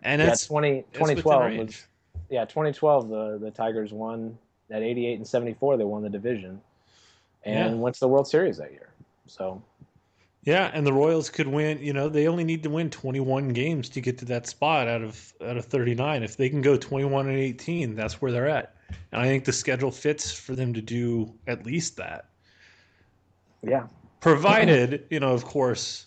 And 0.03 0.21
yeah, 0.21 0.27
that's 0.29 0.47
20, 0.47 0.85
that's 0.93 0.93
2012 0.93 1.43
range. 1.45 1.59
was 1.69 1.87
yeah 2.29 2.45
2012 2.45 3.09
the, 3.09 3.39
the 3.39 3.51
tigers 3.51 3.93
won 3.95 4.37
at 4.71 4.83
88 4.83 5.15
and 5.15 5.27
74 5.27 5.79
they 5.79 5.85
won 5.85 6.03
the 6.03 6.11
division 6.11 6.61
and 7.45 7.75
Yeah. 7.77 7.81
went 7.81 7.95
to 7.95 8.01
the 8.01 8.09
world 8.09 8.29
series 8.29 8.59
that 8.59 8.73
year 8.73 8.91
so 9.27 9.63
Yeah, 10.47 10.71
and 10.73 10.87
the 10.87 10.93
Royals 10.93 11.29
could 11.29 11.49
win. 11.49 11.83
You 11.83 11.93
know, 11.93 12.09
they 12.09 12.29
only 12.29 12.45
need 12.45 12.63
to 12.63 12.71
win 12.71 12.89
21 12.89 13.49
games 13.49 13.89
to 13.91 14.01
get 14.01 14.17
to 14.19 14.25
that 14.27 14.47
spot 14.47 14.87
out 14.87 15.03
of 15.03 15.35
out 15.45 15.57
of 15.57 15.65
39. 15.67 16.23
If 16.23 16.37
they 16.37 16.49
can 16.49 16.63
go 16.63 16.77
21 16.77 17.29
and 17.29 17.37
18, 17.37 17.97
that's 17.97 18.23
where 18.23 18.31
they're 18.31 18.49
at. 18.49 18.77
And 19.11 19.21
I 19.21 19.27
think 19.27 19.45
the 19.45 19.53
schedule 19.53 19.91
fits 19.91 20.33
for 20.33 20.55
them 20.55 20.73
to 20.73 20.81
do 20.81 21.35
at 21.49 21.67
least 21.67 21.97
that. 21.97 22.31
yeah 23.63 23.89
Provided, 24.21 25.05
you 25.11 25.19
know, 25.19 25.33
of 25.33 25.45
course, 25.45 26.07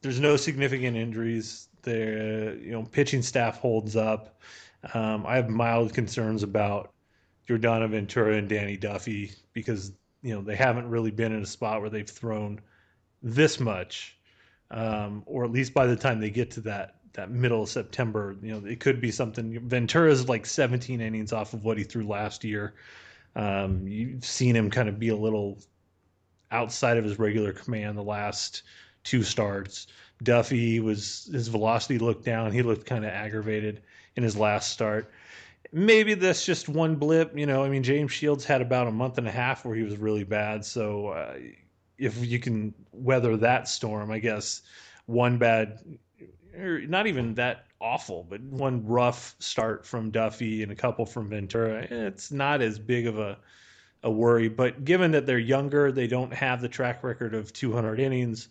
there's 0.00 0.20
no 0.20 0.36
significant 0.36 0.96
injuries. 0.96 1.68
The 1.82 2.58
you 2.62 2.72
know 2.72 2.84
pitching 2.84 3.20
staff 3.20 3.58
holds 3.58 3.94
up. 3.94 4.40
Um, 4.94 5.26
I 5.26 5.36
have 5.36 5.50
mild 5.50 5.92
concerns 5.92 6.42
about 6.42 6.92
Yordano 7.46 7.90
Ventura 7.90 8.36
and 8.36 8.48
Danny 8.48 8.78
Duffy 8.78 9.32
because 9.52 9.92
you 10.22 10.34
know 10.34 10.40
they 10.40 10.56
haven't 10.56 10.88
really 10.88 11.10
been 11.10 11.32
in 11.32 11.42
a 11.42 11.46
spot 11.46 11.82
where 11.82 11.90
they've 11.90 12.08
thrown 12.08 12.58
this 13.22 13.60
much, 13.60 14.16
um, 14.70 15.22
or 15.26 15.44
at 15.44 15.50
least 15.50 15.74
by 15.74 15.86
the 15.86 15.96
time 15.96 16.20
they 16.20 16.30
get 16.30 16.50
to 16.52 16.60
that 16.62 16.96
that 17.12 17.30
middle 17.30 17.64
of 17.64 17.68
September, 17.68 18.36
you 18.40 18.52
know, 18.52 18.66
it 18.66 18.78
could 18.78 19.00
be 19.00 19.10
something. 19.10 19.58
Ventura's 19.68 20.28
like 20.28 20.46
17 20.46 21.00
innings 21.00 21.32
off 21.32 21.54
of 21.54 21.64
what 21.64 21.76
he 21.76 21.82
threw 21.82 22.06
last 22.06 22.44
year. 22.44 22.74
Um, 23.34 23.86
you've 23.86 24.24
seen 24.24 24.54
him 24.54 24.70
kind 24.70 24.88
of 24.88 24.98
be 24.98 25.08
a 25.08 25.16
little 25.16 25.58
outside 26.52 26.96
of 26.96 27.04
his 27.04 27.18
regular 27.18 27.52
command 27.52 27.96
the 27.96 28.02
last 28.02 28.62
two 29.04 29.22
starts. 29.22 29.86
Duffy 30.22 30.80
was 30.80 31.28
his 31.32 31.48
velocity 31.48 31.98
looked 31.98 32.24
down. 32.24 32.52
He 32.52 32.62
looked 32.62 32.86
kind 32.86 33.04
of 33.04 33.10
aggravated 33.10 33.82
in 34.16 34.22
his 34.22 34.36
last 34.36 34.70
start. 34.70 35.10
Maybe 35.72 36.14
that's 36.14 36.44
just 36.44 36.68
one 36.68 36.96
blip. 36.96 37.36
You 37.36 37.46
know, 37.46 37.64
I 37.64 37.68
mean, 37.68 37.82
James 37.82 38.12
Shields 38.12 38.44
had 38.44 38.60
about 38.60 38.88
a 38.88 38.90
month 38.90 39.18
and 39.18 39.26
a 39.26 39.30
half 39.30 39.64
where 39.64 39.74
he 39.74 39.82
was 39.82 39.96
really 39.96 40.24
bad. 40.24 40.64
So 40.64 41.08
uh, 41.08 41.36
if 42.00 42.24
you 42.24 42.38
can 42.38 42.74
weather 42.92 43.36
that 43.36 43.68
storm, 43.68 44.10
I 44.10 44.18
guess 44.18 44.62
one 45.06 45.38
bad, 45.38 45.78
or 46.58 46.80
not 46.80 47.06
even 47.06 47.34
that 47.34 47.66
awful, 47.80 48.26
but 48.28 48.40
one 48.42 48.84
rough 48.86 49.36
start 49.38 49.86
from 49.86 50.10
Duffy 50.10 50.62
and 50.62 50.72
a 50.72 50.74
couple 50.74 51.06
from 51.06 51.28
Ventura, 51.28 51.86
it's 51.90 52.32
not 52.32 52.60
as 52.60 52.78
big 52.78 53.06
of 53.06 53.18
a 53.18 53.38
a 54.02 54.10
worry. 54.10 54.48
But 54.48 54.84
given 54.84 55.10
that 55.12 55.26
they're 55.26 55.38
younger, 55.38 55.92
they 55.92 56.06
don't 56.06 56.32
have 56.32 56.60
the 56.60 56.68
track 56.68 57.02
record 57.04 57.34
of 57.34 57.52
200 57.52 58.00
innings. 58.00 58.48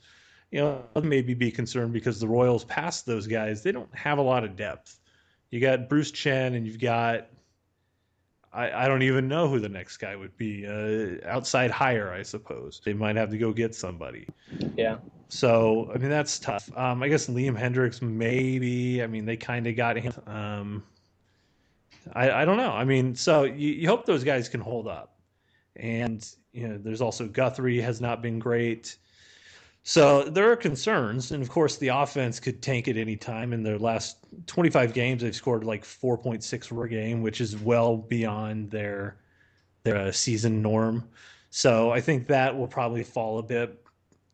You 0.52 0.60
know, 0.62 0.84
maybe 1.04 1.34
be 1.34 1.52
concerned 1.52 1.94
because 1.94 2.20
the 2.20 2.28
Royals, 2.28 2.64
past 2.66 3.06
those 3.06 3.28
guys, 3.28 3.62
they 3.62 3.72
don't 3.72 3.94
have 3.96 4.18
a 4.18 4.24
lot 4.24 4.44
of 4.44 4.56
depth. 4.56 5.00
You 5.52 5.60
got 5.60 5.90
Bruce 5.90 6.12
Chen, 6.12 6.56
and 6.56 6.66
you've 6.66 6.80
got 6.80 7.28
I, 8.52 8.86
I 8.86 8.88
don't 8.88 9.04
even 9.04 9.28
know 9.28 9.48
who 9.48 9.60
the 9.60 9.70
next 9.70 9.98
guy 9.98 10.16
would 10.16 10.36
be. 10.38 10.66
Uh, 10.66 11.28
outside 11.28 11.72
hire, 11.72 12.12
I 12.12 12.24
suppose 12.24 12.82
they 12.84 12.94
might 12.94 13.16
have 13.16 13.30
to 13.30 13.38
go 13.38 13.54
get 13.54 13.76
somebody. 13.76 14.28
yeah 14.76 14.98
So 15.30 15.92
I 15.94 15.98
mean 15.98 16.10
that's 16.10 16.40
tough. 16.40 16.70
Um, 16.76 17.04
I 17.04 17.08
guess 17.10 17.28
Liam 17.28 17.58
Hendriks 17.60 18.02
maybe. 18.02 19.04
I 19.04 19.08
mean 19.08 19.26
they 19.26 19.38
kind 19.38 19.68
of 19.68 19.76
got 19.76 19.98
him. 19.98 20.14
Um, 20.26 20.84
I 22.14 22.32
I 22.32 22.46
don't 22.46 22.58
know. 22.58 22.72
I 22.72 22.84
mean 22.86 23.16
so 23.16 23.44
you, 23.44 23.70
you 23.74 23.88
hope 23.88 24.06
those 24.06 24.24
guys 24.24 24.50
can 24.50 24.62
hold 24.62 24.88
up, 24.88 25.20
and 25.76 26.28
you 26.52 26.68
know 26.68 26.78
there's 26.78 27.02
also 27.02 27.28
Guthrie 27.28 27.82
has 27.82 28.02
not 28.02 28.22
been 28.22 28.40
great. 28.40 28.98
So 29.84 30.24
there 30.24 30.52
are 30.52 30.56
concerns, 30.56 31.32
and 31.32 31.42
of 31.42 31.50
course 31.50 31.78
the 31.78 31.88
offense 31.88 32.40
could 32.40 32.62
tank 32.62 32.88
at 32.88 32.98
any 32.98 33.16
time. 33.16 33.54
In 33.54 33.64
their 33.64 33.80
last 33.80 34.18
25 34.46 34.94
games, 34.94 35.22
they've 35.24 35.36
scored 35.36 35.64
like 35.64 35.84
4.6 35.84 36.70
per 36.70 36.88
game, 36.88 37.22
which 37.22 37.42
is 37.42 37.58
well 37.58 37.98
beyond 37.98 38.70
their 38.72 39.18
their 39.84 39.98
uh, 39.98 40.12
season 40.12 40.62
norm. 40.62 41.10
So 41.50 41.92
I 41.92 42.02
think 42.02 42.28
that 42.28 42.56
will 42.56 42.68
probably 42.68 43.04
fall 43.04 43.40
a 43.40 43.44
bit. 43.44 43.84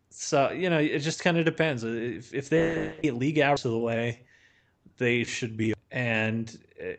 So 0.10 0.52
you 0.52 0.70
know, 0.70 0.80
it 0.80 1.00
just 1.00 1.22
kind 1.24 1.38
of 1.38 1.46
depends. 1.46 1.84
If 1.84 2.34
if 2.34 2.50
they 2.50 2.94
get 3.04 3.16
league 3.16 3.40
hours 3.40 3.64
of 3.66 3.72
the 3.72 3.80
way, 3.80 4.26
they 4.98 5.24
should 5.24 5.58
be. 5.58 5.74
And 5.92 6.58
uh, 6.82 6.94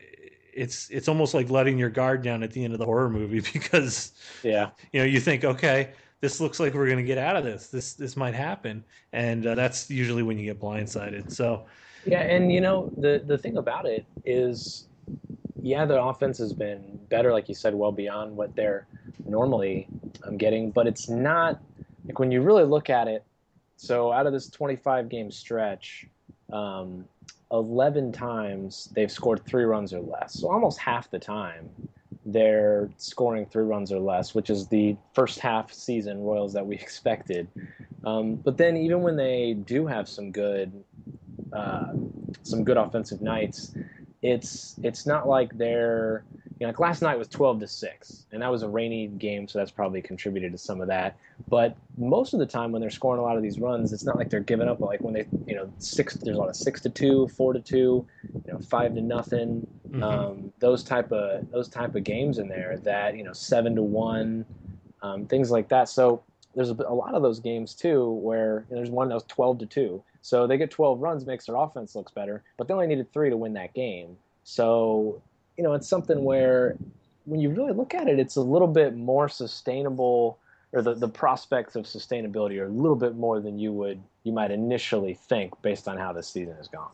it's 0.54 0.88
it's 0.90 1.08
almost 1.08 1.34
like 1.34 1.50
letting 1.50 1.78
your 1.78 1.90
guard 1.90 2.22
down 2.22 2.42
at 2.42 2.52
the 2.52 2.64
end 2.64 2.72
of 2.72 2.78
the 2.78 2.86
horror 2.86 3.10
movie 3.10 3.40
because 3.52 4.12
Yeah. 4.42 4.70
you 4.92 5.00
know 5.00 5.06
you 5.06 5.20
think 5.20 5.44
okay 5.44 5.92
this 6.26 6.40
looks 6.40 6.58
like 6.58 6.74
we're 6.74 6.86
going 6.86 7.04
to 7.06 7.10
get 7.14 7.18
out 7.18 7.36
of 7.36 7.44
this 7.44 7.68
this 7.68 7.94
this 7.94 8.16
might 8.16 8.34
happen 8.34 8.84
and 9.12 9.46
uh, 9.46 9.54
that's 9.54 9.88
usually 9.88 10.24
when 10.24 10.36
you 10.38 10.44
get 10.44 10.60
blindsided 10.60 11.30
so 11.30 11.64
Yeah, 12.06 12.22
and 12.22 12.52
you 12.52 12.60
know 12.60 12.92
the 12.96 13.22
the 13.26 13.36
thing 13.36 13.56
about 13.56 13.84
it 13.86 14.06
is, 14.24 14.86
yeah, 15.60 15.84
the 15.84 16.00
offense 16.00 16.38
has 16.38 16.52
been 16.52 17.00
better, 17.08 17.32
like 17.32 17.48
you 17.48 17.54
said, 17.54 17.74
well 17.74 17.90
beyond 17.90 18.36
what 18.36 18.54
they're 18.54 18.86
normally 19.26 19.88
um, 20.24 20.36
getting, 20.36 20.70
but 20.70 20.86
it's 20.86 21.08
not 21.08 21.60
like 22.06 22.18
when 22.20 22.30
you 22.30 22.42
really 22.42 22.64
look 22.64 22.90
at 22.90 23.08
it. 23.08 23.24
So 23.76 24.12
out 24.12 24.26
of 24.26 24.32
this 24.32 24.48
25 24.48 25.08
game 25.08 25.30
stretch, 25.30 26.06
um, 26.52 27.04
11 27.50 28.12
times 28.12 28.88
they've 28.94 29.10
scored 29.10 29.44
three 29.44 29.64
runs 29.64 29.92
or 29.92 30.00
less. 30.00 30.34
So 30.40 30.50
almost 30.50 30.78
half 30.78 31.10
the 31.10 31.18
time 31.18 31.68
they're 32.26 32.90
scoring 32.98 33.46
three 33.46 33.64
runs 33.64 33.92
or 33.92 34.00
less, 34.00 34.34
which 34.34 34.50
is 34.50 34.68
the 34.68 34.96
first 35.14 35.38
half 35.38 35.72
season 35.72 36.22
Royals 36.22 36.52
that 36.52 36.66
we 36.66 36.74
expected. 36.86 37.48
Um, 38.04 38.34
but 38.36 38.56
then 38.56 38.76
even 38.76 39.02
when 39.02 39.16
they 39.16 39.54
do 39.54 39.86
have 39.86 40.08
some 40.08 40.30
good 40.30 40.84
uh, 41.52 41.92
some 42.42 42.64
good 42.64 42.76
offensive 42.76 43.20
nights. 43.20 43.74
It's 44.22 44.76
it's 44.82 45.06
not 45.06 45.28
like 45.28 45.56
they're 45.56 46.24
you 46.58 46.66
know 46.66 46.68
like 46.68 46.80
last 46.80 47.02
night 47.02 47.18
was 47.18 47.28
12 47.28 47.60
to 47.60 47.66
6 47.66 48.26
and 48.32 48.40
that 48.40 48.50
was 48.50 48.62
a 48.62 48.68
rainy 48.68 49.08
game 49.08 49.46
so 49.46 49.58
that's 49.58 49.70
probably 49.70 50.00
contributed 50.00 50.52
to 50.52 50.58
some 50.58 50.80
of 50.80 50.88
that 50.88 51.18
but 51.48 51.76
most 51.98 52.32
of 52.32 52.40
the 52.40 52.46
time 52.46 52.72
when 52.72 52.80
they're 52.80 52.90
scoring 52.90 53.20
a 53.20 53.22
lot 53.22 53.36
of 53.36 53.42
these 53.42 53.60
runs 53.60 53.92
it's 53.92 54.06
not 54.06 54.16
like 54.16 54.30
they're 54.30 54.40
giving 54.40 54.66
up 54.66 54.80
like 54.80 55.02
when 55.02 55.12
they 55.12 55.26
you 55.46 55.54
know 55.54 55.70
six 55.78 56.14
there's 56.14 56.36
a 56.36 56.40
lot 56.40 56.48
of 56.48 56.56
6 56.56 56.80
to 56.80 56.88
2 56.88 57.28
4 57.28 57.52
to 57.52 57.60
2 57.60 57.76
you 57.76 58.06
know 58.48 58.58
5 58.58 58.94
to 58.94 59.00
nothing 59.02 59.66
Mhm. 59.96 60.02
um, 60.02 60.52
those 60.58 60.84
type 60.84 61.10
of 61.12 61.50
those 61.50 61.68
type 61.68 61.94
of 61.94 62.04
games 62.04 62.38
in 62.38 62.48
there 62.48 62.78
that 62.78 63.16
you 63.16 63.24
know 63.24 63.32
7 63.32 63.74
to 63.76 63.82
1 63.82 64.44
um, 65.02 65.26
things 65.26 65.50
like 65.50 65.68
that. 65.68 65.88
So 65.88 66.22
there's 66.54 66.70
a, 66.70 66.74
a 66.74 66.94
lot 66.94 67.14
of 67.14 67.22
those 67.22 67.40
games 67.40 67.74
too 67.74 68.10
where 68.12 68.66
there's 68.70 68.90
one 68.90 69.08
that 69.08 69.14
was 69.14 69.24
12 69.24 69.58
to 69.60 69.66
2 69.66 70.02
so 70.22 70.46
they 70.46 70.56
get 70.56 70.70
12 70.70 71.00
runs 71.00 71.26
makes 71.26 71.46
their 71.46 71.56
offense 71.56 71.94
looks 71.94 72.10
better 72.12 72.42
but 72.56 72.66
they 72.66 72.74
only 72.74 72.86
needed 72.86 73.12
three 73.12 73.30
to 73.30 73.36
win 73.36 73.52
that 73.54 73.74
game. 73.74 74.16
So 74.44 75.22
you 75.56 75.64
know 75.64 75.74
it's 75.74 75.88
something 75.88 76.24
where 76.24 76.76
when 77.24 77.40
you 77.40 77.50
really 77.50 77.72
look 77.72 77.94
at 77.94 78.08
it 78.08 78.18
it's 78.18 78.36
a 78.36 78.40
little 78.42 78.68
bit 78.68 78.96
more 78.96 79.28
sustainable 79.28 80.38
or 80.72 80.82
the, 80.82 80.94
the 80.94 81.08
prospects 81.08 81.76
of 81.76 81.84
sustainability 81.84 82.58
are 82.58 82.66
a 82.66 82.68
little 82.68 82.96
bit 82.96 83.16
more 83.16 83.40
than 83.40 83.58
you 83.58 83.72
would 83.72 84.02
you 84.24 84.32
might 84.32 84.50
initially 84.50 85.14
think 85.14 85.52
based 85.62 85.88
on 85.88 85.96
how 85.96 86.12
this 86.12 86.28
season 86.28 86.56
has 86.56 86.68
gone 86.68 86.90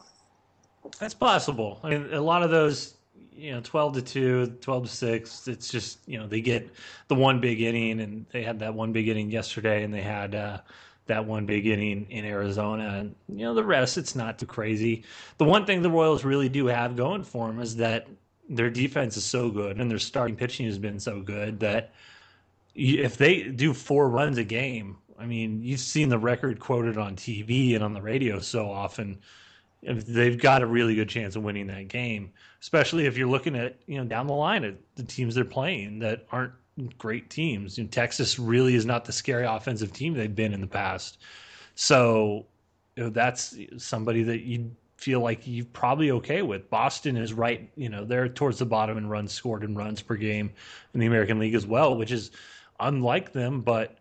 That's 0.99 1.15
possible. 1.15 1.81
I 1.83 1.91
mean, 1.91 2.13
a 2.13 2.21
lot 2.21 2.43
of 2.43 2.51
those, 2.51 2.95
you 3.33 3.53
know, 3.53 3.61
12 3.61 3.95
to 3.95 4.03
2, 4.03 4.47
12 4.61 4.85
to 4.85 4.91
6, 4.91 5.49
it's 5.49 5.69
just, 5.69 5.99
you 6.07 6.19
know, 6.19 6.27
they 6.27 6.41
get 6.41 6.69
the 7.09 7.15
one 7.15 7.41
big 7.41 7.61
inning, 7.61 8.01
and 8.01 8.27
they 8.33 8.43
had 8.43 8.59
that 8.61 8.75
one 8.75 8.93
big 8.93 9.09
inning 9.09 9.31
yesterday, 9.31 9.85
and 9.85 9.95
they 9.95 10.03
had 10.03 10.35
uh, 10.35 10.59
that 11.07 11.25
one 11.25 11.47
big 11.47 11.67
inning 11.67 12.07
in 12.11 12.25
Arizona. 12.25 12.99
And, 12.99 13.15
you 13.29 13.45
know, 13.45 13.55
the 13.55 13.65
rest, 13.65 13.97
it's 13.97 14.15
not 14.15 14.39
too 14.39 14.47
crazy. 14.47 15.05
The 15.39 15.45
one 15.45 15.67
thing 15.67 15.83
the 15.83 15.91
Royals 15.91 16.25
really 16.25 16.49
do 16.49 16.67
have 16.67 16.97
going 16.97 17.25
for 17.25 17.47
them 17.47 17.61
is 17.61 17.77
that 17.77 18.07
their 18.49 18.71
defense 18.71 19.17
is 19.17 19.25
so 19.25 19.51
good, 19.51 19.79
and 19.79 19.91
their 19.91 19.99
starting 19.99 20.37
pitching 20.37 20.67
has 20.67 20.79
been 20.79 20.99
so 20.99 21.21
good 21.21 21.61
that 21.61 21.93
if 22.75 23.17
they 23.17 23.45
do 23.45 23.73
four 23.73 24.09
runs 24.09 24.39
a 24.39 24.45
game, 24.45 24.97
I 25.19 25.27
mean, 25.27 25.63
you've 25.63 25.81
seen 25.81 26.09
the 26.09 26.19
record 26.19 26.59
quoted 26.59 26.99
on 26.99 27.15
TV 27.17 27.75
and 27.75 27.85
on 27.85 27.95
the 27.95 28.03
radio 28.03 28.41
so 28.41 28.71
often 28.71 29.19
they've 29.83 30.39
got 30.39 30.63
a 30.63 30.67
really 30.67 30.95
good 30.95 31.09
chance 31.09 31.37
of 31.37 31.43
winning 31.43 31.67
that 31.69 31.89
game, 31.89 32.31
especially 32.61 33.07
if 33.07 33.17
you're 33.17 33.29
looking 33.29 33.57
at 33.57 33.77
you 33.87 33.99
know 33.99 34.05
down 34.05 34.27
the 34.27 34.33
line 34.33 34.65
at 34.65 34.75
the 34.97 35.03
teams 35.03 35.35
they're 35.35 35.45
playing 35.45 35.99
that 36.01 36.27
aren't 36.31 36.53
great 36.99 37.31
teams. 37.31 37.79
You 37.79 37.85
know, 37.85 37.91
Texas 37.91 38.39
really 38.39 38.75
is 38.75 38.87
not 38.87 39.05
the 39.05 39.13
scary 39.13 39.45
offensive 39.45 39.93
team 39.93 40.15
they've 40.15 40.35
been 40.35 40.55
in 40.55 40.61
the 40.61 40.67
past. 40.67 41.19
So 41.75 42.47
you 42.97 43.05
know, 43.05 43.11
that's 43.11 43.57
somebody 43.79 44.23
that 44.25 44.43
you 44.43 44.71
feel 44.97 45.21
like 45.21 45.41
you're 45.45 45.67
probably 45.67 46.13
okay 46.13 46.43
with. 46.43 46.71
Boston 46.71 47.17
is 47.17 47.33
right, 47.33 47.69
you 47.77 47.89
know, 47.89 48.05
they're 48.05 48.29
towards 48.29 48.59
the 48.59 48.67
bottom 48.67 48.97
in 48.97 49.09
runs 49.09 49.33
scored 49.33 49.65
and 49.65 49.77
runs 49.77 50.01
per 50.01 50.15
game 50.15 50.53
in 50.95 51.01
the 51.01 51.07
American 51.07 51.39
League 51.41 51.55
as 51.55 51.67
well, 51.67 51.97
which 51.97 52.13
is 52.13 52.31
unlike 52.79 53.33
them, 53.33 53.63
but 53.63 53.99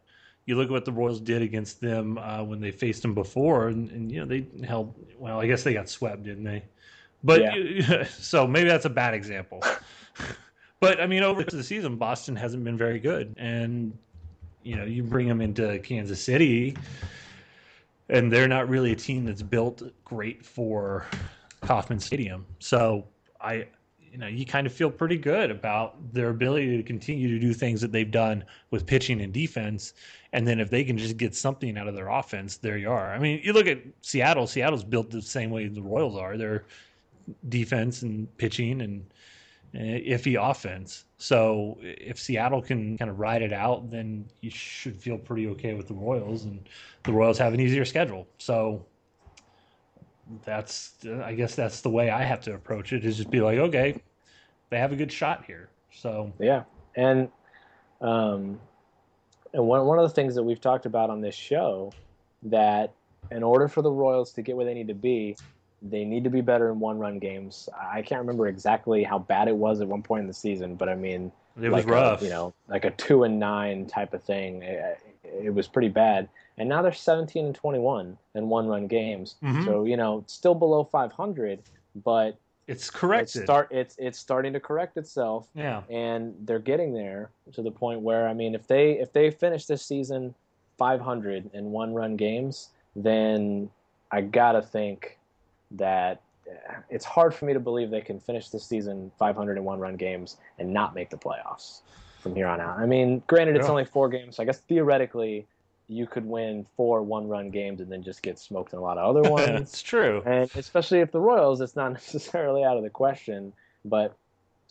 you 0.51 0.57
look 0.57 0.65
at 0.65 0.71
what 0.71 0.83
the 0.83 0.91
Royals 0.91 1.21
did 1.21 1.41
against 1.41 1.79
them 1.79 2.17
uh, 2.17 2.43
when 2.43 2.59
they 2.59 2.71
faced 2.71 3.01
them 3.01 3.13
before, 3.13 3.69
and, 3.69 3.89
and 3.91 4.11
you 4.11 4.19
know 4.19 4.25
they 4.25 4.45
held. 4.65 4.93
Well, 5.17 5.39
I 5.39 5.47
guess 5.47 5.63
they 5.63 5.73
got 5.73 5.87
swept, 5.87 6.23
didn't 6.23 6.43
they? 6.43 6.61
But 7.23 7.41
Yeah. 7.41 8.03
so 8.09 8.45
maybe 8.45 8.67
that's 8.67 8.83
a 8.83 8.89
bad 8.89 9.13
example. 9.13 9.63
but 10.81 10.99
I 10.99 11.07
mean, 11.07 11.23
over 11.23 11.41
the 11.43 11.63
season, 11.63 11.95
Boston 11.95 12.35
hasn't 12.35 12.65
been 12.65 12.77
very 12.77 12.99
good, 12.99 13.33
and 13.37 13.97
you 14.63 14.75
know 14.75 14.83
you 14.83 15.03
bring 15.03 15.25
them 15.25 15.39
into 15.39 15.79
Kansas 15.79 16.21
City, 16.21 16.75
and 18.09 18.29
they're 18.29 18.49
not 18.49 18.67
really 18.67 18.91
a 18.91 18.95
team 18.95 19.23
that's 19.23 19.41
built 19.41 19.83
great 20.03 20.45
for 20.45 21.05
Kauffman 21.61 22.01
Stadium. 22.01 22.45
So 22.59 23.05
I, 23.39 23.67
you 24.11 24.17
know, 24.17 24.27
you 24.27 24.45
kind 24.45 24.67
of 24.67 24.73
feel 24.73 24.91
pretty 24.91 25.17
good 25.17 25.49
about 25.49 26.13
their 26.13 26.29
ability 26.29 26.75
to 26.75 26.83
continue 26.83 27.29
to 27.29 27.39
do 27.39 27.53
things 27.53 27.79
that 27.79 27.93
they've 27.93 28.11
done 28.11 28.43
with 28.69 28.85
pitching 28.85 29.21
and 29.21 29.31
defense. 29.31 29.93
And 30.33 30.47
then 30.47 30.59
if 30.59 30.69
they 30.69 30.83
can 30.83 30.97
just 30.97 31.17
get 31.17 31.35
something 31.35 31.77
out 31.77 31.87
of 31.87 31.95
their 31.95 32.07
offense, 32.07 32.57
there 32.57 32.77
you 32.77 32.89
are. 32.89 33.13
I 33.13 33.19
mean, 33.19 33.41
you 33.43 33.51
look 33.51 33.67
at 33.67 33.79
Seattle. 34.01 34.47
Seattle's 34.47 34.83
built 34.83 35.11
the 35.11 35.21
same 35.21 35.49
way 35.49 35.67
the 35.67 35.81
Royals 35.81 36.15
are. 36.15 36.37
Their 36.37 36.63
defense 37.49 38.01
and 38.01 38.35
pitching 38.37 38.81
and 38.81 39.05
uh, 39.75 39.79
iffy 39.79 40.37
offense. 40.41 41.05
So 41.17 41.77
if 41.81 42.19
Seattle 42.19 42.61
can 42.61 42.97
kind 42.97 43.11
of 43.11 43.19
ride 43.19 43.41
it 43.41 43.53
out, 43.53 43.91
then 43.91 44.25
you 44.41 44.49
should 44.49 44.97
feel 44.97 45.17
pretty 45.17 45.47
okay 45.49 45.73
with 45.73 45.87
the 45.87 45.93
Royals, 45.93 46.45
and 46.45 46.67
the 47.03 47.13
Royals 47.13 47.37
have 47.37 47.53
an 47.53 47.59
easier 47.59 47.85
schedule. 47.85 48.27
So 48.37 48.85
that's, 50.43 50.93
I 51.23 51.33
guess 51.33 51.55
that's 51.55 51.81
the 51.81 51.89
way 51.89 52.09
I 52.09 52.23
have 52.23 52.41
to 52.41 52.53
approach 52.53 52.93
it. 52.93 53.05
Is 53.05 53.17
just 53.17 53.29
be 53.29 53.41
like, 53.41 53.59
okay, 53.59 54.01
they 54.69 54.79
have 54.79 54.93
a 54.93 54.95
good 54.95 55.11
shot 55.11 55.45
here. 55.45 55.69
So 55.91 56.33
Yeah, 56.39 56.63
and 56.95 57.29
um, 58.01 58.59
and 59.53 59.65
one 59.65 59.85
one 59.85 59.99
of 59.99 60.03
the 60.07 60.13
things 60.13 60.35
that 60.35 60.43
we've 60.43 60.61
talked 60.61 60.85
about 60.85 61.09
on 61.09 61.21
this 61.21 61.35
show 61.35 61.91
that 62.43 62.91
in 63.31 63.43
order 63.43 63.67
for 63.67 63.81
the 63.81 63.91
Royals 63.91 64.31
to 64.33 64.41
get 64.41 64.55
where 64.55 64.65
they 64.65 64.73
need 64.73 64.87
to 64.87 64.93
be, 64.95 65.35
they 65.81 66.03
need 66.03 66.23
to 66.23 66.29
be 66.29 66.41
better 66.41 66.69
in 66.71 66.79
one-run 66.79 67.19
games. 67.19 67.69
I 67.79 68.01
can't 68.01 68.19
remember 68.19 68.47
exactly 68.47 69.03
how 69.03 69.19
bad 69.19 69.47
it 69.47 69.55
was 69.55 69.81
at 69.81 69.87
one 69.87 70.01
point 70.03 70.21
in 70.21 70.27
the 70.27 70.33
season, 70.33 70.75
but 70.75 70.89
I 70.89 70.95
mean, 70.95 71.31
it 71.61 71.69
was 71.69 71.85
like 71.85 71.87
a- 71.87 71.91
rough. 71.91 72.21
you 72.21 72.29
know, 72.29 72.53
like 72.67 72.85
a 72.85 72.91
two 72.91 73.23
and 73.23 73.39
nine 73.39 73.85
type 73.87 74.13
of 74.13 74.23
thing. 74.23 74.63
It, 74.63 74.97
it 75.23 75.53
was 75.53 75.67
pretty 75.67 75.87
bad. 75.89 76.27
And 76.57 76.67
now 76.67 76.81
they're 76.81 76.91
17 76.91 77.45
and 77.45 77.55
21 77.55 78.17
in 78.35 78.49
one-run 78.49 78.87
games. 78.87 79.35
Mhm. 79.41 79.65
So 79.65 79.85
you 79.85 79.97
know, 79.97 80.23
still 80.27 80.55
below 80.55 80.83
500, 80.83 81.59
but 82.03 82.35
it's 82.71 82.89
it's 83.35 83.43
start 83.45 83.67
it's 83.71 83.95
it's 83.97 84.19
starting 84.19 84.53
to 84.53 84.59
correct 84.59 84.97
itself 84.97 85.47
yeah. 85.55 85.81
and 85.89 86.33
they're 86.45 86.59
getting 86.59 86.93
there 86.93 87.29
to 87.53 87.61
the 87.61 87.71
point 87.71 88.01
where 88.01 88.27
I 88.27 88.33
mean, 88.33 88.55
if 88.55 88.67
they 88.67 88.93
if 88.93 89.11
they 89.13 89.31
finish 89.31 89.65
this 89.65 89.85
season 89.85 90.33
500 90.77 91.49
in 91.53 91.65
one 91.71 91.93
run 91.93 92.15
games, 92.15 92.69
then 92.95 93.69
I 94.11 94.21
gotta 94.21 94.61
think 94.61 95.17
that 95.71 96.21
uh, 96.49 96.75
it's 96.89 97.05
hard 97.05 97.33
for 97.33 97.45
me 97.45 97.53
to 97.53 97.59
believe 97.59 97.91
they 97.91 98.01
can 98.01 98.19
finish 98.19 98.49
this 98.49 98.65
season 98.65 99.11
501 99.19 99.79
run 99.79 99.95
games 99.95 100.37
and 100.59 100.73
not 100.73 100.95
make 100.95 101.09
the 101.09 101.17
playoffs 101.17 101.81
from 102.19 102.35
here 102.35 102.47
on 102.47 102.59
out. 102.59 102.77
I 102.77 102.85
mean, 102.85 103.23
granted, 103.27 103.55
it's 103.55 103.65
Yeah. 103.65 103.71
only 103.71 103.85
four 103.85 104.09
games, 104.09 104.35
so 104.35 104.43
I 104.43 104.45
guess 104.45 104.59
theoretically 104.59 105.47
you 105.91 106.07
could 106.07 106.25
win 106.25 106.65
four 106.77 107.03
one 107.03 107.27
run 107.27 107.49
games 107.49 107.81
and 107.81 107.91
then 107.91 108.01
just 108.01 108.21
get 108.21 108.39
smoked 108.39 108.71
in 108.71 108.79
a 108.79 108.81
lot 108.81 108.97
of 108.97 109.15
other 109.15 109.29
ones. 109.29 109.49
it's 109.49 109.81
true. 109.81 110.23
And 110.25 110.49
especially 110.55 111.01
if 111.01 111.11
the 111.11 111.19
Royals, 111.19 111.59
it's 111.59 111.75
not 111.75 111.91
necessarily 111.93 112.63
out 112.63 112.77
of 112.77 112.83
the 112.83 112.89
question. 112.89 113.51
But 113.83 114.15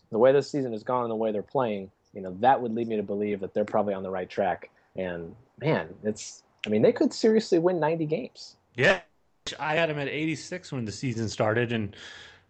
the 0.09 0.17
way 0.17 0.31
this 0.31 0.49
season 0.49 0.71
has 0.73 0.83
gone 0.83 1.03
and 1.03 1.11
the 1.11 1.15
way 1.15 1.31
they're 1.31 1.43
playing, 1.43 1.91
you 2.13 2.21
know, 2.21 2.35
that 2.39 2.59
would 2.59 2.73
lead 2.73 2.87
me 2.87 2.95
to 2.95 3.03
believe 3.03 3.39
that 3.41 3.53
they're 3.53 3.65
probably 3.65 3.93
on 3.93 4.03
the 4.03 4.09
right 4.09 4.29
track. 4.29 4.71
And 4.95 5.35
man, 5.59 5.89
it's, 6.03 6.43
I 6.65 6.69
mean, 6.69 6.81
they 6.81 6.91
could 6.91 7.13
seriously 7.13 7.59
win 7.59 7.79
90 7.79 8.05
games. 8.07 8.55
Yeah, 8.75 9.01
I 9.59 9.75
had 9.75 9.89
them 9.89 9.99
at 9.99 10.07
86 10.07 10.71
when 10.71 10.85
the 10.85 10.91
season 10.91 11.29
started, 11.29 11.71
and 11.71 11.95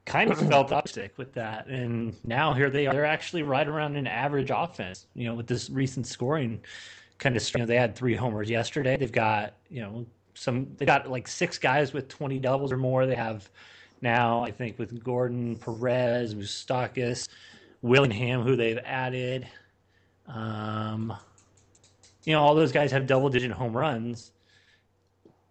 kind 0.05 0.31
of 0.31 0.39
felt 0.39 0.71
optimistic 0.71 1.17
with 1.17 1.33
that. 1.33 1.67
And 1.67 2.15
now 2.25 2.53
here 2.53 2.69
they 2.69 2.87
are. 2.87 2.93
They're 2.93 3.05
actually 3.05 3.43
right 3.43 3.67
around 3.67 3.95
an 3.95 4.07
average 4.07 4.51
offense. 4.53 5.07
You 5.13 5.25
know, 5.25 5.35
with 5.35 5.47
this 5.47 5.69
recent 5.69 6.07
scoring 6.07 6.61
kind 7.21 7.37
of, 7.37 7.53
you 7.53 7.59
know, 7.59 7.65
they 7.65 7.77
had 7.77 7.95
three 7.95 8.15
homers 8.15 8.49
yesterday. 8.49 8.97
They've 8.97 9.11
got 9.11 9.53
you 9.69 9.81
know 9.81 10.05
some. 10.33 10.75
They 10.77 10.85
got 10.85 11.09
like 11.09 11.27
six 11.27 11.57
guys 11.57 11.93
with 11.93 12.09
20 12.09 12.39
doubles 12.39 12.71
or 12.71 12.77
more. 12.77 13.05
They 13.05 13.15
have 13.15 13.49
now, 14.01 14.43
I 14.43 14.51
think, 14.51 14.77
with 14.77 15.01
Gordon, 15.03 15.55
Perez, 15.55 16.35
Moustakas, 16.35 17.29
Willingham, 17.81 18.41
who 18.41 18.55
they've 18.55 18.79
added. 18.83 19.47
Um, 20.27 21.13
you 22.25 22.33
know, 22.33 22.41
all 22.41 22.55
those 22.55 22.71
guys 22.71 22.91
have 22.91 23.07
double-digit 23.07 23.51
home 23.51 23.75
runs. 23.77 24.31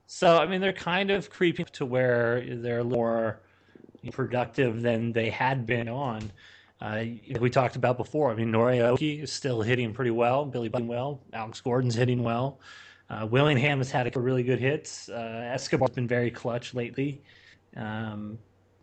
So 0.06 0.38
I 0.38 0.46
mean, 0.46 0.60
they're 0.60 0.72
kind 0.72 1.10
of 1.12 1.30
creeping 1.30 1.66
to 1.74 1.86
where 1.86 2.44
they're 2.44 2.84
more 2.84 3.40
productive 4.10 4.82
than 4.82 5.12
they 5.12 5.30
had 5.30 5.66
been 5.66 5.88
on. 5.88 6.32
Uh, 6.80 7.04
we 7.40 7.50
talked 7.50 7.76
about 7.76 7.96
before, 7.98 8.30
I 8.30 8.34
mean, 8.34 8.50
Nori 8.50 9.22
is 9.22 9.32
still 9.32 9.60
hitting 9.60 9.92
pretty 9.92 10.10
well. 10.10 10.46
Billy 10.46 10.68
Butler 10.68 10.86
well. 10.86 11.20
Alex 11.32 11.60
Gordon's 11.60 11.94
hitting 11.94 12.22
well. 12.22 12.60
Uh, 13.10 13.26
Willingham 13.26 13.78
has 13.78 13.90
had 13.90 14.14
a 14.16 14.20
really 14.20 14.42
good 14.42 14.60
hits. 14.60 15.08
Uh, 15.08 15.50
Escobar's 15.52 15.90
been 15.90 16.06
very 16.06 16.30
clutch 16.30 16.74
lately. 16.74 17.22
Um, 17.76 18.38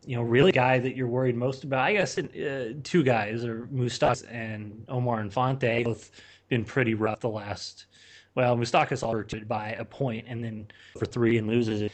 you 0.06 0.16
know, 0.16 0.22
really 0.22 0.52
guy 0.52 0.80
that 0.80 0.96
you're 0.96 1.08
worried 1.08 1.36
most 1.36 1.64
about. 1.64 1.80
I 1.80 1.94
guess 1.94 2.18
uh, 2.18 2.74
two 2.84 3.04
guys 3.04 3.44
are 3.44 3.68
Moustakas 3.74 4.26
and 4.32 4.86
Omar 4.88 5.22
Infante. 5.22 5.84
Both 5.84 6.12
been 6.50 6.64
pretty 6.64 6.94
rough 6.94 7.22
the 7.22 7.30
last. 7.30 7.88
Well, 8.36 8.56
Moustakas 8.56 9.02
altered 9.02 9.48
by 9.48 9.72
a 9.72 9.84
point 9.84 10.26
and 10.28 10.44
then 10.44 10.68
for 10.98 11.06
three 11.06 11.38
and 11.38 11.48
loses 11.48 11.82
it. 11.82 11.92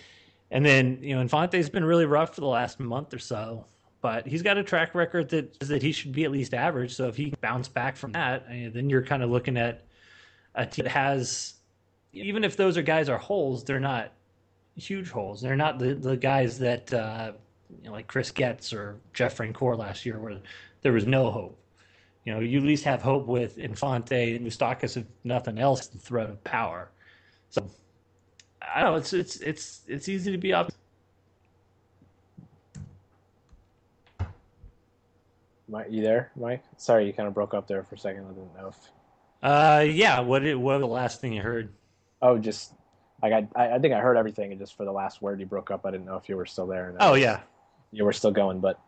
And 0.52 0.66
then 0.66 1.00
you 1.02 1.16
know 1.16 1.22
Infante's 1.22 1.70
been 1.70 1.86
really 1.86 2.06
rough 2.06 2.36
for 2.36 2.42
the 2.42 2.48
last 2.48 2.80
month 2.80 3.14
or 3.14 3.20
so, 3.20 3.66
but 4.04 4.28
he's 4.28 4.42
got 4.42 4.58
a 4.58 4.64
track 4.64 4.94
record 4.94 5.30
that 5.30 5.56
says 5.62 5.70
that 5.70 5.82
he 5.82 5.94
should 5.94 6.12
be 6.12 6.26
at 6.26 6.32
least 6.32 6.54
average. 6.54 6.94
So 6.94 7.08
if 7.08 7.16
he 7.16 7.34
bounce 7.40 7.70
back 7.70 7.96
from 7.96 8.12
that, 8.12 8.46
then 8.50 8.90
you're 8.90 9.02
kind 9.02 9.24
of 9.24 9.30
looking 9.30 9.56
at 9.56 9.86
a 10.56 10.66
team 10.66 10.84
that 10.84 10.92
has, 10.92 11.54
even 12.12 12.44
if 12.44 12.58
those 12.58 12.78
are 12.78 12.82
guys 12.82 13.08
are 13.08 13.18
holes, 13.18 13.64
they're 13.64 13.80
not 13.80 14.12
huge 14.76 15.10
holes. 15.10 15.42
They're 15.42 15.56
not 15.56 15.80
the 15.80 15.94
the 15.94 16.18
guys 16.18 16.60
that 16.60 16.94
uh, 16.94 17.32
you 17.82 17.86
know, 17.86 17.94
like 17.94 18.08
Chris 18.08 18.30
Getz 18.30 18.74
or 18.74 19.00
Jeff 19.14 19.38
Francoeur 19.38 19.78
last 19.78 20.06
year, 20.06 20.20
where 20.20 20.38
there 20.82 20.92
was 20.92 21.08
no 21.08 21.32
hope. 21.32 21.58
You 22.26 22.34
know, 22.34 22.42
you 22.42 22.60
at 22.60 22.66
least 22.66 22.84
have 22.84 23.02
hope 23.02 23.26
with 23.26 23.58
Infante 23.58 24.36
and 24.36 24.46
Moustakas, 24.46 24.98
if 24.98 25.06
nothing 25.24 25.60
else, 25.60 25.88
the 25.88 25.98
threat 25.98 26.30
of 26.30 26.44
power. 26.44 26.92
So 27.52 27.70
I 28.62 28.82
don't 28.82 28.92
know. 28.92 28.98
It's 28.98 29.14
it's 29.14 29.38
it's 29.38 29.82
it's 29.88 30.10
easy 30.10 30.34
to 30.34 30.38
be 30.38 30.54
optimistic. 30.54 30.73
Mike, 35.74 35.88
you 35.90 36.04
there, 36.04 36.30
Mike? 36.36 36.64
Sorry, 36.78 37.08
you 37.08 37.14
kind 37.14 37.28
of 37.28 37.34
broke 37.34 37.56
up 37.56 37.68
there 37.68 37.82
for 37.82 37.96
a 37.96 37.98
second. 37.98 38.26
I 38.26 38.30
didn't 38.30 38.56
know 38.56 38.68
if. 38.68 38.78
Uh, 39.42 39.82
yeah. 39.82 40.20
What 40.20 40.44
did, 40.44 40.56
what 40.56 40.80
was 40.80 40.82
the 40.82 40.88
last 40.88 41.20
thing 41.20 41.34
you 41.34 41.42
heard? 41.42 41.74
Oh, 42.22 42.38
just 42.38 42.74
like 43.24 43.34
I, 43.34 43.74
I 43.74 43.80
think 43.80 43.92
I 43.92 44.00
heard 44.00 44.16
everything, 44.16 44.52
and 44.52 44.62
just 44.62 44.78
for 44.78 44.86
the 44.86 44.92
last 44.92 45.24
word 45.24 45.40
you 45.40 45.48
broke 45.48 45.72
up, 45.72 45.84
I 45.84 45.90
didn't 45.90 46.06
know 46.06 46.16
if 46.16 46.30
you 46.30 46.38
were 46.38 46.46
still 46.46 46.68
there. 46.68 46.96
Oh 47.00 47.16
yeah, 47.16 47.40
you 47.92 48.06
were 48.06 48.14
still 48.14 48.30
going, 48.30 48.60
but 48.60 48.80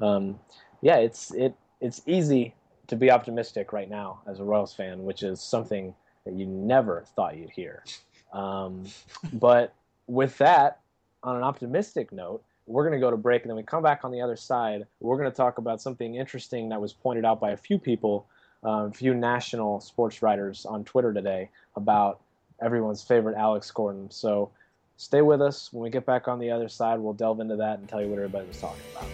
um, 0.00 0.40
yeah, 0.80 0.96
it's 0.96 1.30
it 1.32 1.54
it's 1.82 2.00
easy 2.06 2.54
to 2.86 2.96
be 2.96 3.10
optimistic 3.10 3.74
right 3.74 3.90
now 3.90 4.22
as 4.26 4.40
a 4.40 4.42
Royals 4.42 4.72
fan, 4.72 5.04
which 5.04 5.22
is 5.22 5.42
something 5.42 5.94
that 6.24 6.32
you 6.32 6.46
never 6.46 7.04
thought 7.14 7.36
you'd 7.36 7.50
hear. 7.50 7.84
Um, 8.32 8.86
but 9.34 9.74
with 10.06 10.38
that, 10.38 10.80
on 11.22 11.36
an 11.36 11.42
optimistic 11.42 12.12
note, 12.12 12.42
we're 12.66 12.84
going 12.84 12.98
to 12.98 13.04
go 13.04 13.10
to 13.10 13.16
break, 13.16 13.42
and 13.42 13.50
then 13.50 13.56
we 13.56 13.62
come 13.62 13.82
back 13.82 14.04
on 14.04 14.12
the 14.12 14.20
other 14.20 14.36
side. 14.36 14.86
We're 15.00 15.16
going 15.16 15.30
to 15.30 15.36
talk 15.36 15.58
about 15.58 15.80
something 15.82 16.14
interesting 16.14 16.68
that 16.68 16.80
was 16.80 16.92
pointed 16.92 17.24
out 17.24 17.40
by 17.40 17.50
a 17.50 17.56
few 17.56 17.78
people, 17.78 18.26
uh, 18.64 18.86
a 18.86 18.92
few 18.92 19.14
national 19.14 19.80
sports 19.80 20.22
writers 20.22 20.66
on 20.66 20.84
Twitter 20.84 21.12
today 21.12 21.50
about 21.76 22.20
everyone's 22.62 23.02
favorite 23.02 23.36
Alex 23.36 23.70
Gordon. 23.70 24.10
So 24.10 24.50
stay 24.96 25.22
with 25.22 25.40
us. 25.40 25.72
When 25.72 25.82
we 25.82 25.90
get 25.90 26.06
back 26.06 26.28
on 26.28 26.38
the 26.38 26.50
other 26.50 26.68
side, 26.68 27.00
we'll 27.00 27.14
delve 27.14 27.40
into 27.40 27.56
that 27.56 27.78
and 27.78 27.88
tell 27.88 28.00
you 28.00 28.08
what 28.08 28.18
everybody 28.18 28.46
was 28.46 28.60
talking 28.60 28.82
about. 28.92 29.08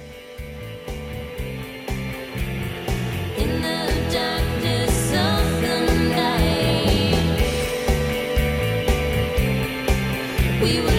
we 10.67 10.81
were 10.81 10.96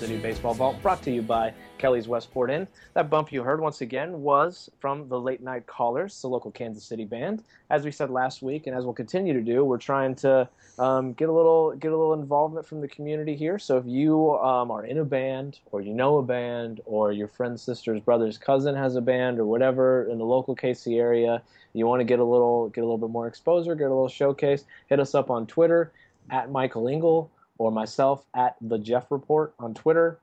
City 0.00 0.16
Baseball 0.16 0.54
Vault, 0.54 0.80
brought 0.80 1.02
to 1.02 1.10
you 1.10 1.20
by 1.20 1.52
Kelly's 1.76 2.08
Westport 2.08 2.50
Inn. 2.50 2.66
That 2.94 3.10
bump 3.10 3.30
you 3.30 3.42
heard 3.42 3.60
once 3.60 3.82
again 3.82 4.22
was 4.22 4.70
from 4.78 5.10
the 5.10 5.20
Late 5.20 5.42
Night 5.42 5.66
Callers, 5.66 6.22
the 6.22 6.26
local 6.26 6.50
Kansas 6.50 6.84
City 6.84 7.04
band. 7.04 7.44
As 7.68 7.84
we 7.84 7.90
said 7.90 8.08
last 8.08 8.40
week, 8.40 8.66
and 8.66 8.74
as 8.74 8.84
we'll 8.84 8.94
continue 8.94 9.34
to 9.34 9.42
do, 9.42 9.62
we're 9.62 9.76
trying 9.76 10.14
to 10.14 10.48
um, 10.78 11.12
get 11.12 11.28
a 11.28 11.32
little 11.32 11.72
get 11.72 11.88
a 11.88 11.96
little 11.98 12.14
involvement 12.14 12.64
from 12.64 12.80
the 12.80 12.88
community 12.88 13.36
here. 13.36 13.58
So 13.58 13.76
if 13.76 13.84
you 13.84 14.38
um, 14.38 14.70
are 14.70 14.86
in 14.86 14.96
a 14.96 15.04
band, 15.04 15.58
or 15.70 15.82
you 15.82 15.92
know 15.92 16.16
a 16.16 16.22
band, 16.22 16.80
or 16.86 17.12
your 17.12 17.28
friend's 17.28 17.60
sister's 17.60 18.00
brother's 18.00 18.38
cousin 18.38 18.74
has 18.76 18.96
a 18.96 19.02
band, 19.02 19.38
or 19.38 19.44
whatever 19.44 20.04
in 20.04 20.16
the 20.16 20.24
local 20.24 20.56
KC 20.56 20.98
area, 20.98 21.42
you 21.74 21.86
want 21.86 22.00
to 22.00 22.04
get 22.04 22.20
a 22.20 22.24
little 22.24 22.70
get 22.70 22.80
a 22.80 22.84
little 22.84 22.96
bit 22.96 23.10
more 23.10 23.26
exposure, 23.26 23.74
get 23.74 23.88
a 23.88 23.88
little 23.88 24.08
showcase, 24.08 24.64
hit 24.88 24.98
us 24.98 25.14
up 25.14 25.28
on 25.28 25.46
Twitter 25.46 25.92
at 26.30 26.50
Michael 26.50 26.88
Engel 26.88 27.30
or 27.60 27.70
myself 27.70 28.24
at 28.34 28.56
the 28.62 28.78
Jeff 28.78 29.10
Report 29.10 29.52
on 29.58 29.74
Twitter. 29.74 30.18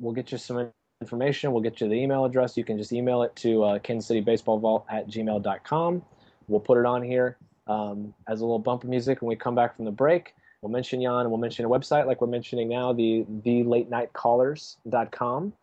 We'll 0.00 0.12
get 0.12 0.32
you 0.32 0.38
some 0.38 0.72
information. 1.00 1.52
We'll 1.52 1.62
get 1.62 1.80
you 1.80 1.88
the 1.88 1.94
email 1.94 2.24
address. 2.24 2.56
You 2.56 2.64
can 2.64 2.76
just 2.76 2.92
email 2.92 3.22
it 3.22 3.36
to 3.36 3.62
uh, 3.62 3.78
Kansas 3.78 4.08
City 4.08 4.20
Baseball 4.20 4.58
Vault 4.58 4.84
at 4.90 5.08
gmail.com. 5.08 6.02
We'll 6.48 6.60
put 6.60 6.78
it 6.78 6.86
on 6.86 7.04
here 7.04 7.36
um, 7.68 8.12
as 8.26 8.40
a 8.40 8.44
little 8.44 8.58
bumper 8.58 8.88
music 8.88 9.22
when 9.22 9.28
we 9.28 9.36
come 9.36 9.54
back 9.54 9.76
from 9.76 9.84
the 9.84 9.92
break. 9.92 10.34
We'll 10.60 10.72
mention 10.72 11.00
Jan 11.00 11.30
we'll 11.30 11.38
mention 11.38 11.64
a 11.64 11.68
website 11.68 12.06
like 12.06 12.20
we're 12.20 12.26
mentioning 12.26 12.68
now, 12.68 12.92
the 12.92 13.24
the 13.44 13.62
late 13.62 13.88
night 13.88 14.10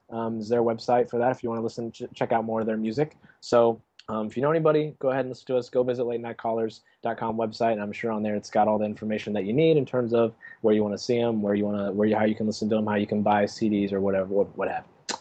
um, 0.09 0.39
is 0.39 0.47
their 0.47 0.63
website 0.63 1.09
for 1.09 1.19
that 1.19 1.31
if 1.31 1.43
you 1.43 1.49
want 1.49 1.59
to 1.59 1.63
listen, 1.63 1.91
ch- 1.91 2.03
check 2.15 2.31
out 2.31 2.45
more 2.45 2.61
of 2.61 2.65
their 2.65 2.77
music. 2.77 3.17
So 3.41 3.81
um, 4.09 4.27
if 4.27 4.37
you 4.37 4.41
know 4.41 4.51
anybody, 4.51 4.95
go 4.99 5.09
ahead 5.09 5.21
and 5.21 5.29
listen 5.29 5.47
to 5.47 5.57
us. 5.57 5.69
Go 5.69 5.83
visit 5.83 6.05
late 6.05 6.21
night 6.21 6.37
callers.com 6.37 7.35
website, 7.35 7.73
and 7.73 7.81
I'm 7.81 7.91
sure 7.91 8.11
on 8.11 8.23
there 8.23 8.35
it's 8.35 8.49
got 8.49 8.67
all 8.67 8.77
the 8.77 8.85
information 8.85 9.33
that 9.33 9.43
you 9.43 9.51
need 9.51 9.75
in 9.75 9.85
terms 9.85 10.13
of 10.13 10.33
where 10.61 10.73
you 10.73 10.81
want 10.81 10.93
to 10.93 10.97
see 10.97 11.19
them, 11.19 11.41
where 11.41 11.55
you 11.55 11.65
want 11.65 11.77
to, 11.77 11.91
where 11.91 12.07
you, 12.07 12.15
how 12.15 12.23
you 12.23 12.35
can 12.35 12.47
listen 12.47 12.69
to 12.69 12.75
them, 12.75 12.87
how 12.87 12.95
you 12.95 13.07
can 13.07 13.21
buy 13.21 13.43
CDs 13.43 13.91
or 13.91 13.99
whatever, 13.99 14.27
what, 14.27 14.57
what 14.57 14.69
have 14.69 14.85
you. 15.09 15.17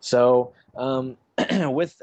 So 0.00 0.52
um, 0.76 1.16
with 1.50 2.00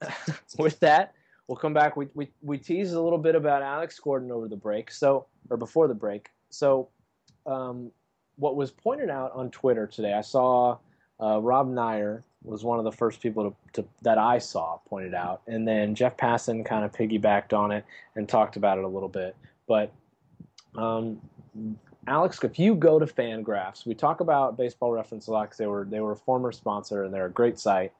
with 0.58 0.80
that, 0.80 1.14
we'll 1.46 1.56
come 1.56 1.72
back. 1.72 1.96
We, 1.96 2.08
we 2.14 2.32
we 2.42 2.58
teased 2.58 2.94
a 2.94 3.00
little 3.00 3.18
bit 3.18 3.36
about 3.36 3.62
Alex 3.62 3.98
Gordon 4.00 4.32
over 4.32 4.48
the 4.48 4.56
break, 4.56 4.90
so 4.90 5.26
or 5.50 5.56
before 5.56 5.86
the 5.86 5.94
break. 5.94 6.30
So 6.50 6.88
um, 7.46 7.92
what 8.36 8.56
was 8.56 8.72
pointed 8.72 9.08
out 9.08 9.30
on 9.34 9.52
Twitter 9.52 9.86
today, 9.86 10.14
I 10.14 10.22
saw 10.22 10.78
uh, 11.20 11.40
Rob 11.40 11.68
Neyer 11.68 12.24
was 12.46 12.64
one 12.64 12.78
of 12.78 12.84
the 12.84 12.92
first 12.92 13.20
people 13.20 13.50
to, 13.50 13.82
to, 13.82 13.88
that 14.02 14.18
I 14.18 14.38
saw 14.38 14.78
pointed 14.88 15.14
out, 15.14 15.42
and 15.46 15.66
then 15.66 15.94
Jeff 15.94 16.16
Passan 16.16 16.64
kind 16.64 16.84
of 16.84 16.92
piggybacked 16.92 17.52
on 17.52 17.72
it 17.72 17.84
and 18.14 18.28
talked 18.28 18.56
about 18.56 18.78
it 18.78 18.84
a 18.84 18.88
little 18.88 19.08
bit. 19.08 19.36
But 19.66 19.92
um, 20.76 21.20
Alex, 22.06 22.38
if 22.42 22.58
you 22.58 22.74
go 22.74 22.98
to 22.98 23.06
Fangraphs, 23.06 23.84
we 23.84 23.94
talk 23.94 24.20
about 24.20 24.56
Baseball 24.56 24.92
Reference 24.92 25.26
a 25.26 25.32
lot 25.32 25.44
because 25.44 25.58
they 25.58 25.66
were 25.66 25.84
they 25.84 26.00
were 26.00 26.12
a 26.12 26.16
former 26.16 26.52
sponsor 26.52 27.04
and 27.04 27.12
they're 27.12 27.26
a 27.26 27.30
great 27.30 27.58
site. 27.58 27.92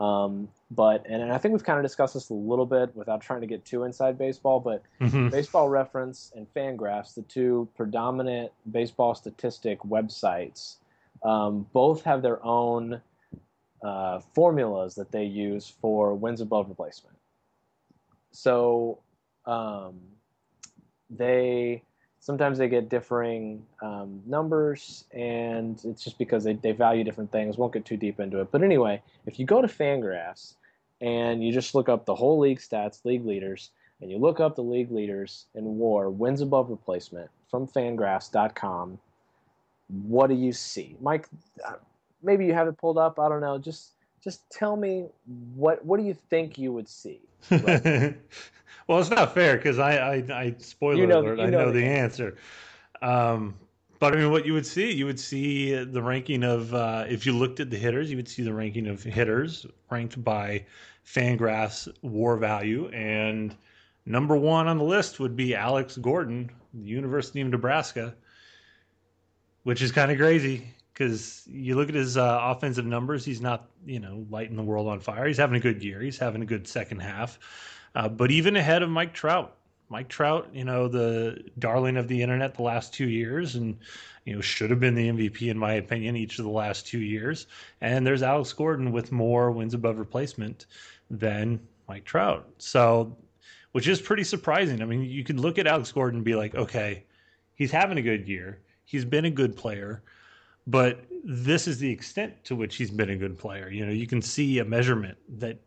Um, 0.00 0.48
but 0.70 1.04
and, 1.08 1.22
and, 1.22 1.32
I 1.32 1.38
think 1.38 1.52
we've 1.52 1.62
kind 1.62 1.78
of 1.78 1.84
discussed 1.84 2.14
this 2.14 2.30
a 2.30 2.34
little 2.34 2.66
bit 2.66 2.94
without 2.96 3.20
trying 3.20 3.42
to 3.42 3.46
get 3.46 3.64
too 3.64 3.84
inside 3.84 4.18
baseball. 4.18 4.58
But 4.58 4.82
mm-hmm. 5.00 5.28
Baseball 5.28 5.68
Reference 5.68 6.32
and 6.34 6.52
Fangraphs, 6.52 7.14
the 7.14 7.22
two 7.22 7.68
predominant 7.76 8.50
baseball 8.72 9.14
statistic 9.14 9.78
websites, 9.80 10.76
um, 11.22 11.66
both 11.72 12.02
have 12.02 12.22
their 12.22 12.44
own 12.44 13.00
uh, 13.84 14.18
formulas 14.34 14.94
that 14.94 15.12
they 15.12 15.24
use 15.24 15.72
for 15.80 16.14
wins 16.14 16.40
above 16.40 16.68
replacement. 16.68 17.16
So 18.32 18.98
um, 19.44 20.00
they 21.10 21.82
sometimes 22.18 22.56
they 22.56 22.68
get 22.68 22.88
differing 22.88 23.62
um, 23.82 24.22
numbers, 24.26 25.04
and 25.12 25.78
it's 25.84 26.02
just 26.02 26.16
because 26.16 26.42
they, 26.42 26.54
they 26.54 26.72
value 26.72 27.04
different 27.04 27.30
things. 27.30 27.58
Won't 27.58 27.74
get 27.74 27.84
too 27.84 27.98
deep 27.98 28.18
into 28.18 28.40
it. 28.40 28.50
But 28.50 28.62
anyway, 28.62 29.02
if 29.26 29.38
you 29.38 29.44
go 29.44 29.60
to 29.60 29.68
Fangraphs 29.68 30.54
and 31.02 31.44
you 31.44 31.52
just 31.52 31.74
look 31.74 31.90
up 31.90 32.06
the 32.06 32.14
whole 32.14 32.38
league 32.38 32.60
stats, 32.60 33.04
league 33.04 33.26
leaders, 33.26 33.70
and 34.00 34.10
you 34.10 34.16
look 34.16 34.40
up 34.40 34.56
the 34.56 34.62
league 34.62 34.90
leaders 34.90 35.44
in 35.54 35.76
WAR 35.76 36.08
wins 36.08 36.40
above 36.40 36.70
replacement 36.70 37.30
from 37.50 37.68
Fangraphs.com, 37.68 38.98
what 39.88 40.28
do 40.28 40.34
you 40.34 40.52
see, 40.52 40.96
Mike? 41.02 41.28
Maybe 42.24 42.46
you 42.46 42.54
have 42.54 42.66
it 42.68 42.76
pulled 42.78 42.98
up. 42.98 43.18
I 43.20 43.28
don't 43.28 43.40
know. 43.40 43.58
Just 43.58 43.90
just 44.22 44.48
tell 44.50 44.76
me 44.76 45.06
what 45.54 45.84
what 45.84 45.98
do 46.00 46.04
you 46.06 46.14
think 46.30 46.58
you 46.58 46.72
would 46.72 46.88
see? 46.88 47.20
well, 47.50 48.98
it's 49.00 49.10
not 49.10 49.34
fair 49.34 49.56
because 49.56 49.78
I, 49.78 49.96
I, 49.96 50.14
I 50.30 50.54
spoiler 50.58 50.96
You 50.96 51.06
know- 51.06 51.20
alert, 51.20 51.38
you 51.38 51.44
I 51.44 51.50
know 51.50 51.58
know 51.66 51.72
the 51.72 51.80
the 51.80 51.86
answer. 51.86 52.36
Um, 53.02 53.54
but 54.00 54.14
I 54.14 54.16
mean, 54.16 54.30
what 54.30 54.44
you 54.44 54.52
would 54.54 54.66
see, 54.66 54.92
you 54.92 55.06
would 55.06 55.20
see 55.20 55.74
the 55.84 56.02
ranking 56.02 56.42
of 56.42 56.74
uh, 56.74 57.04
if 57.08 57.24
you 57.26 57.32
looked 57.32 57.60
at 57.60 57.70
the 57.70 57.76
hitters, 57.76 58.10
you 58.10 58.16
would 58.16 58.28
see 58.28 58.42
the 58.42 58.52
ranking 58.52 58.86
of 58.86 59.02
hitters 59.02 59.66
ranked 59.90 60.22
by 60.22 60.64
Fangraphs 61.06 61.88
WAR 62.02 62.36
value, 62.36 62.88
and 62.88 63.54
number 64.06 64.36
one 64.36 64.66
on 64.66 64.78
the 64.78 64.84
list 64.84 65.20
would 65.20 65.36
be 65.36 65.54
Alex 65.54 65.96
Gordon, 65.96 66.50
the 66.74 66.88
University 66.88 67.40
of 67.40 67.48
Nebraska, 67.48 68.14
which 69.62 69.80
is 69.80 69.92
kind 69.92 70.10
of 70.10 70.18
crazy 70.18 70.66
because 70.94 71.42
you 71.50 71.74
look 71.74 71.88
at 71.88 71.94
his 71.94 72.16
uh, 72.16 72.38
offensive 72.40 72.86
numbers. 72.86 73.24
He's 73.24 73.40
not, 73.40 73.68
you 73.84 73.98
know, 73.98 74.24
lighting 74.30 74.56
the 74.56 74.62
world 74.62 74.86
on 74.86 75.00
fire. 75.00 75.26
He's 75.26 75.36
having 75.36 75.56
a 75.56 75.60
good 75.60 75.82
year. 75.82 76.00
He's 76.00 76.18
having 76.18 76.40
a 76.40 76.46
good 76.46 76.68
second 76.68 77.00
half, 77.00 77.38
uh, 77.96 78.08
but 78.08 78.30
even 78.30 78.56
ahead 78.56 78.82
of 78.82 78.88
Mike 78.88 79.12
Trout. 79.12 79.56
Mike 79.90 80.08
Trout, 80.08 80.48
you 80.52 80.64
know, 80.64 80.88
the 80.88 81.44
darling 81.58 81.96
of 81.96 82.08
the 82.08 82.22
internet 82.22 82.54
the 82.54 82.62
last 82.62 82.94
two 82.94 83.08
years, 83.08 83.54
and 83.54 83.76
you 84.24 84.34
know 84.34 84.40
should 84.40 84.70
have 84.70 84.80
been 84.80 84.94
the 84.94 85.08
MVP 85.08 85.50
in 85.50 85.58
my 85.58 85.74
opinion 85.74 86.16
each 86.16 86.38
of 86.38 86.44
the 86.44 86.50
last 86.50 86.86
two 86.86 87.00
years. 87.00 87.46
And 87.82 88.06
there's 88.06 88.22
Alex 88.22 88.52
Gordon 88.52 88.92
with 88.92 89.12
more 89.12 89.50
wins 89.50 89.74
above 89.74 89.98
replacement 89.98 90.66
than 91.10 91.60
Mike 91.86 92.04
Trout. 92.04 92.48
So, 92.56 93.14
which 93.72 93.86
is 93.86 94.00
pretty 94.00 94.24
surprising. 94.24 94.80
I 94.80 94.86
mean, 94.86 95.02
you 95.02 95.22
could 95.22 95.38
look 95.38 95.58
at 95.58 95.66
Alex 95.66 95.92
Gordon 95.92 96.18
and 96.18 96.24
be 96.24 96.34
like, 96.34 96.54
okay, 96.54 97.04
he's 97.54 97.70
having 97.70 97.98
a 97.98 98.02
good 98.02 98.26
year. 98.26 98.60
He's 98.86 99.04
been 99.04 99.26
a 99.26 99.30
good 99.30 99.54
player 99.54 100.02
but 100.66 101.04
this 101.24 101.66
is 101.66 101.78
the 101.78 101.90
extent 101.90 102.44
to 102.44 102.56
which 102.56 102.76
he's 102.76 102.90
been 102.90 103.10
a 103.10 103.16
good 103.16 103.38
player. 103.38 103.70
You 103.70 103.86
know, 103.86 103.92
you 103.92 104.06
can 104.06 104.22
see 104.22 104.58
a 104.58 104.64
measurement 104.64 105.18
that 105.40 105.58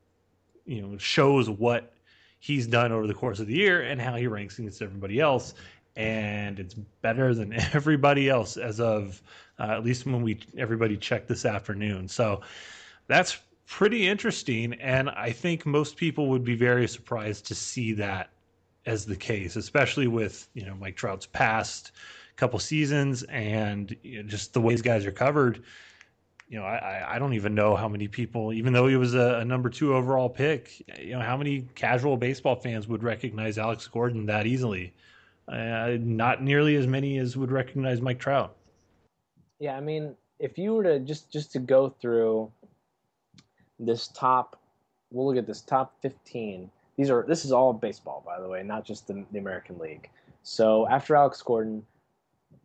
you 0.65 0.81
know 0.81 0.97
shows 0.97 1.49
what 1.49 1.93
he's 2.39 2.67
done 2.67 2.91
over 2.91 3.07
the 3.07 3.13
course 3.13 3.39
of 3.39 3.47
the 3.47 3.55
year 3.55 3.81
and 3.81 3.99
how 3.99 4.15
he 4.15 4.27
ranks 4.27 4.59
against 4.59 4.81
everybody 4.81 5.19
else, 5.19 5.53
and 5.95 6.59
it's 6.59 6.73
better 6.73 7.33
than 7.33 7.53
everybody 7.73 8.29
else 8.29 8.57
as 8.57 8.79
of 8.79 9.21
uh, 9.59 9.71
at 9.71 9.83
least 9.83 10.05
when 10.05 10.21
we 10.21 10.39
everybody 10.57 10.97
checked 10.97 11.27
this 11.27 11.45
afternoon. 11.45 12.07
So 12.07 12.41
that's 13.07 13.37
pretty 13.65 14.07
interesting, 14.07 14.73
and 14.75 15.09
I 15.09 15.31
think 15.31 15.65
most 15.65 15.97
people 15.97 16.27
would 16.27 16.43
be 16.43 16.55
very 16.55 16.87
surprised 16.87 17.45
to 17.47 17.55
see 17.55 17.93
that 17.93 18.29
as 18.85 19.05
the 19.05 19.15
case, 19.15 19.55
especially 19.55 20.07
with 20.07 20.47
you 20.53 20.65
know 20.65 20.75
Mike 20.75 20.95
Trout's 20.95 21.27
past 21.27 21.91
couple 22.37 22.59
seasons 22.59 23.23
and 23.23 23.95
you 24.03 24.21
know, 24.23 24.29
just 24.29 24.53
the 24.53 24.61
way 24.61 24.73
these 24.73 24.81
guys 24.81 25.05
are 25.05 25.11
covered. 25.11 25.63
You 26.47 26.59
know, 26.59 26.65
I, 26.65 27.15
I- 27.15 27.19
don't 27.19 27.33
even 27.33 27.53
know 27.53 27.75
how 27.75 27.89
many 27.89 28.07
people, 28.07 28.53
even 28.53 28.71
though 28.71 28.87
he 28.87 28.95
was 28.95 29.15
a, 29.15 29.39
a 29.39 29.45
number 29.45 29.69
two 29.69 29.93
overall 29.93 30.29
pick, 30.29 30.81
you 30.97 31.11
know, 31.11 31.19
how 31.19 31.35
many 31.35 31.67
casual 31.75 32.15
baseball 32.15 32.55
fans 32.55 32.87
would 32.87 33.03
recognize 33.03 33.57
Alex 33.57 33.85
Gordon 33.87 34.25
that 34.27 34.47
easily? 34.47 34.93
Uh, 35.49 35.97
not 35.99 36.41
nearly 36.41 36.75
as 36.75 36.87
many 36.87 37.17
as 37.17 37.35
would 37.35 37.51
recognize 37.51 37.99
Mike 38.01 38.19
Trout. 38.19 38.55
Yeah, 39.59 39.75
I 39.75 39.81
mean, 39.81 40.15
if 40.39 40.57
you 40.57 40.73
were 40.73 40.83
to 40.83 40.99
just 40.99 41.31
just 41.31 41.51
to 41.53 41.59
go 41.59 41.89
through 41.89 42.51
this 43.79 44.07
top, 44.09 44.59
we'll 45.11 45.27
look 45.27 45.37
at 45.37 45.47
this 45.47 45.61
top 45.61 45.95
15. 46.01 46.69
These 46.97 47.09
are 47.09 47.23
this 47.27 47.43
is 47.45 47.51
all 47.51 47.73
baseball, 47.73 48.23
by 48.25 48.39
the 48.39 48.47
way, 48.47 48.63
not 48.63 48.85
just 48.85 49.07
the, 49.07 49.25
the 49.31 49.39
American 49.39 49.77
League. 49.79 50.09
So 50.43 50.87
after 50.87 51.15
Alex 51.15 51.41
Gordon, 51.41 51.85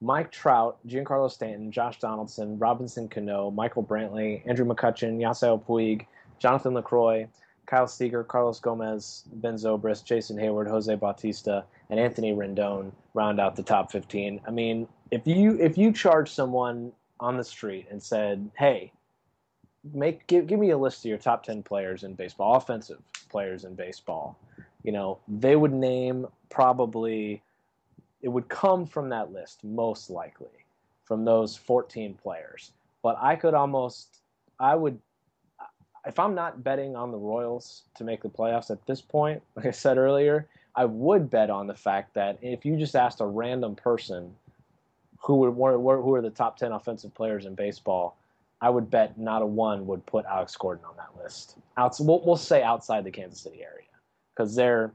Mike 0.02 0.32
Trout, 0.32 0.78
Giancarlo 0.86 1.30
Stanton, 1.30 1.70
Josh 1.70 2.00
Donaldson, 2.00 2.58
Robinson 2.58 3.08
Cano, 3.08 3.52
Michael 3.52 3.84
Brantley, 3.84 4.42
Andrew 4.46 4.66
McCutchen, 4.66 5.18
Yasiel 5.18 5.64
Puig, 5.64 6.06
Jonathan 6.40 6.74
Lucroy, 6.74 7.28
Kyle 7.66 7.86
Seager, 7.86 8.24
Carlos 8.24 8.58
Gomez, 8.58 9.22
Ben 9.34 9.54
Zobrist, 9.54 10.04
Jason 10.04 10.36
Heyward, 10.36 10.68
Jose 10.68 10.92
Bautista, 10.96 11.64
and 11.88 12.00
Anthony 12.00 12.32
Rendon 12.32 12.90
round 13.14 13.38
out 13.38 13.54
the 13.54 13.62
top 13.62 13.92
15. 13.92 14.40
I 14.44 14.50
mean, 14.50 14.88
if 15.12 15.24
you 15.24 15.56
if 15.60 15.78
you 15.78 15.92
charge 15.92 16.28
someone 16.32 16.90
on 17.20 17.36
the 17.36 17.44
street 17.44 17.86
and 17.88 18.02
said, 18.02 18.50
"Hey, 18.58 18.92
make 19.94 20.26
give, 20.26 20.48
give 20.48 20.58
me 20.58 20.70
a 20.70 20.78
list 20.78 21.04
of 21.04 21.10
your 21.10 21.18
top 21.18 21.44
10 21.44 21.62
players 21.62 22.02
in 22.02 22.14
baseball, 22.14 22.56
offensive 22.56 23.00
players 23.28 23.62
in 23.64 23.76
baseball," 23.76 24.36
you 24.82 24.90
know, 24.90 25.20
they 25.28 25.54
would 25.54 25.72
name 25.72 26.26
probably 26.50 27.40
it 28.22 28.28
would 28.28 28.48
come 28.48 28.86
from 28.86 29.08
that 29.10 29.32
list 29.32 29.62
most 29.64 30.08
likely 30.08 30.48
from 31.04 31.24
those 31.24 31.56
14 31.56 32.14
players. 32.14 32.72
But 33.02 33.16
I 33.20 33.36
could 33.36 33.54
almost 33.54 34.20
I 34.58 34.74
would 34.74 34.98
if 36.06 36.18
I'm 36.18 36.34
not 36.34 36.64
betting 36.64 36.96
on 36.96 37.12
the 37.12 37.18
Royals 37.18 37.82
to 37.94 38.04
make 38.04 38.22
the 38.22 38.28
playoffs 38.28 38.70
at 38.70 38.84
this 38.86 39.00
point, 39.00 39.42
like 39.56 39.66
I 39.66 39.70
said 39.70 39.98
earlier, 39.98 40.48
I 40.74 40.84
would 40.84 41.30
bet 41.30 41.50
on 41.50 41.66
the 41.66 41.74
fact 41.74 42.14
that 42.14 42.38
if 42.42 42.64
you 42.64 42.76
just 42.76 42.96
asked 42.96 43.20
a 43.20 43.26
random 43.26 43.74
person 43.74 44.34
who 45.18 45.36
would 45.36 45.52
who 45.52 46.14
are 46.14 46.22
the 46.22 46.30
top 46.30 46.56
10 46.56 46.72
offensive 46.72 47.14
players 47.14 47.46
in 47.46 47.54
baseball, 47.54 48.16
I 48.60 48.70
would 48.70 48.90
bet 48.90 49.18
not 49.18 49.42
a 49.42 49.46
one 49.46 49.86
would 49.86 50.04
put 50.06 50.24
Alex 50.24 50.56
Gordon 50.56 50.84
on 50.84 50.96
that 50.96 51.22
list. 51.22 51.56
Outs, 51.76 52.00
we'll, 52.00 52.24
we'll 52.24 52.36
say 52.36 52.62
outside 52.62 53.04
the 53.04 53.10
Kansas 53.10 53.40
City 53.40 53.62
area 53.62 53.88
because 54.34 54.54
they're 54.54 54.92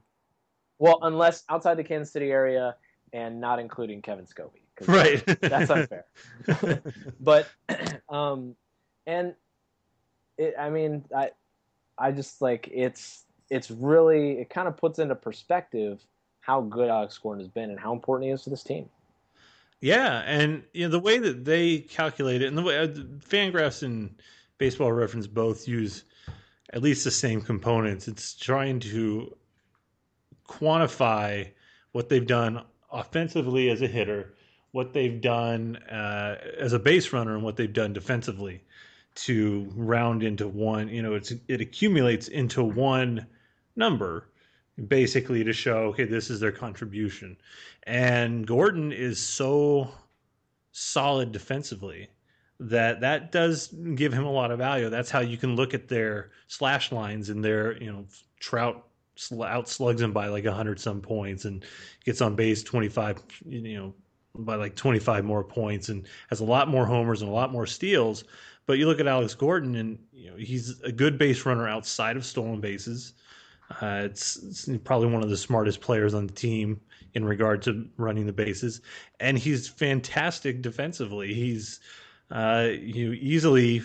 well, 0.80 1.00
unless 1.02 1.44
outside 1.50 1.76
the 1.76 1.84
Kansas 1.84 2.12
City 2.12 2.32
area 2.32 2.76
and 3.14 3.40
not 3.40 3.60
including 3.60 4.02
Kevin 4.02 4.26
Scobee, 4.26 4.62
Right. 4.88 5.24
That's 5.42 5.70
unfair. 5.70 6.06
but 7.20 7.48
um, 8.10 8.56
and 9.06 9.34
it, 10.38 10.54
I 10.60 10.70
mean, 10.70 11.06
I 11.16 11.32
I 11.98 12.12
just 12.12 12.42
like 12.42 12.70
it's 12.72 13.26
it's 13.50 13.72
really 13.72 14.40
it 14.40 14.50
kind 14.50 14.68
of 14.68 14.78
puts 14.78 15.00
into 15.00 15.16
perspective 15.16 16.06
how 16.42 16.62
good 16.62 16.90
Alex 16.90 17.18
Gordon 17.18 17.44
has 17.44 17.50
been 17.50 17.70
and 17.70 17.80
how 17.80 17.94
important 17.94 18.28
he 18.28 18.32
is 18.32 18.44
to 18.44 18.50
this 18.50 18.64
team. 18.64 18.90
Yeah, 19.82 20.24
and 20.26 20.64
you 20.74 20.86
know 20.86 20.92
the 20.92 21.00
way 21.00 21.20
that 21.20 21.46
they 21.46 21.80
calculate 21.80 22.42
it, 22.42 22.48
and 22.48 22.58
the 22.58 22.64
way 22.64 22.78
uh, 22.78 22.88
Fangraphs 22.88 23.84
and 23.84 24.16
Baseball 24.58 24.92
Reference 24.92 25.28
both 25.28 25.68
use 25.68 26.04
at 26.74 26.82
least 26.82 27.04
the 27.04 27.12
same 27.12 27.42
components. 27.42 28.08
It's 28.08 28.36
trying 28.36 28.80
to 28.82 29.36
quantify 30.48 31.50
what 31.92 32.10
they've 32.10 32.26
done 32.26 32.64
offensively 32.92 33.70
as 33.70 33.82
a 33.82 33.88
hitter, 33.88 34.34
what 34.72 34.94
they've 34.94 35.22
done 35.22 35.78
uh, 35.90 36.38
as 36.60 36.74
a 36.74 36.80
base 36.80 37.14
runner, 37.14 37.36
and 37.36 37.44
what 37.44 37.56
they've 37.56 37.72
done 37.72 37.94
defensively 37.94 38.62
to 39.16 39.72
round 39.76 40.24
into 40.24 40.48
one. 40.48 40.90
You 40.90 41.02
know, 41.02 41.16
it's 41.16 41.34
it 41.48 41.62
accumulates 41.62 42.28
into 42.28 42.64
one 42.64 43.26
number 43.76 44.30
basically 44.88 45.44
to 45.44 45.54
show 45.54 45.86
okay 45.86 46.04
this 46.04 46.30
is 46.30 46.40
their 46.40 46.52
contribution 46.52 47.36
and 47.84 48.46
gordon 48.46 48.92
is 48.92 49.20
so 49.20 49.90
solid 50.72 51.32
defensively 51.32 52.08
that 52.60 53.02
that 53.02 53.32
does 53.32 53.68
give 53.96 54.14
him 54.14 54.24
a 54.24 54.32
lot 54.32 54.52
of 54.52 54.60
value 54.60 54.90
that's 54.90 55.10
how 55.10 55.20
you 55.20 55.38
can 55.38 55.56
look 55.56 55.74
at 55.74 55.88
their 55.88 56.30
slash 56.48 56.92
lines 56.92 57.30
and 57.30 57.44
their 57.44 57.82
you 57.82 57.92
know 57.92 58.06
trout 58.40 58.87
sl- 59.18 59.44
outslugs 59.44 60.02
him 60.02 60.14
by 60.14 60.28
like 60.28 60.46
100 60.46 60.80
some 60.80 61.02
points 61.02 61.46
and 61.46 61.66
gets 62.06 62.22
on 62.22 62.36
base 62.36 62.64
25 62.64 63.22
you 63.48 63.78
know 63.78 63.94
by 64.36 64.56
like 64.56 64.76
25 64.76 65.26
more 65.26 65.44
points 65.44 65.90
and 65.90 66.08
has 66.30 66.40
a 66.40 66.46
lot 66.46 66.68
more 66.68 66.86
homers 66.86 67.22
and 67.22 67.30
a 67.30 67.34
lot 67.34 67.52
more 67.52 67.66
steals 67.66 68.24
but 68.66 68.78
you 68.78 68.86
look 68.86 69.00
at 69.00 69.08
alex 69.08 69.34
gordon 69.34 69.76
and 69.76 69.98
you 70.14 70.30
know 70.30 70.38
he's 70.38 70.80
a 70.82 70.92
good 70.92 71.18
base 71.18 71.46
runner 71.46 71.68
outside 71.68 72.16
of 72.16 72.26
stolen 72.26 72.60
bases 72.62 73.14
uh, 73.82 74.04
it's, 74.06 74.38
it's 74.38 74.70
probably 74.84 75.10
one 75.10 75.24
of 75.24 75.30
the 75.30 75.38
smartest 75.38 75.82
players 75.82 76.14
on 76.14 76.26
the 76.26 76.34
team 76.34 76.80
in 77.14 77.26
regard 77.26 77.62
to 77.64 77.88
running 77.98 78.26
the 78.26 78.34
bases, 78.34 78.82
and 79.20 79.38
he's 79.38 79.68
fantastic 79.68 80.62
defensively. 80.62 81.34
He's 81.34 81.80
uh, 82.32 82.70
you 82.72 83.08
know, 83.10 83.18
easily 83.20 83.82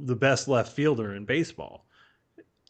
the 0.00 0.16
best 0.16 0.48
left 0.48 0.72
fielder 0.72 1.14
in 1.14 1.24
baseball. 1.24 1.86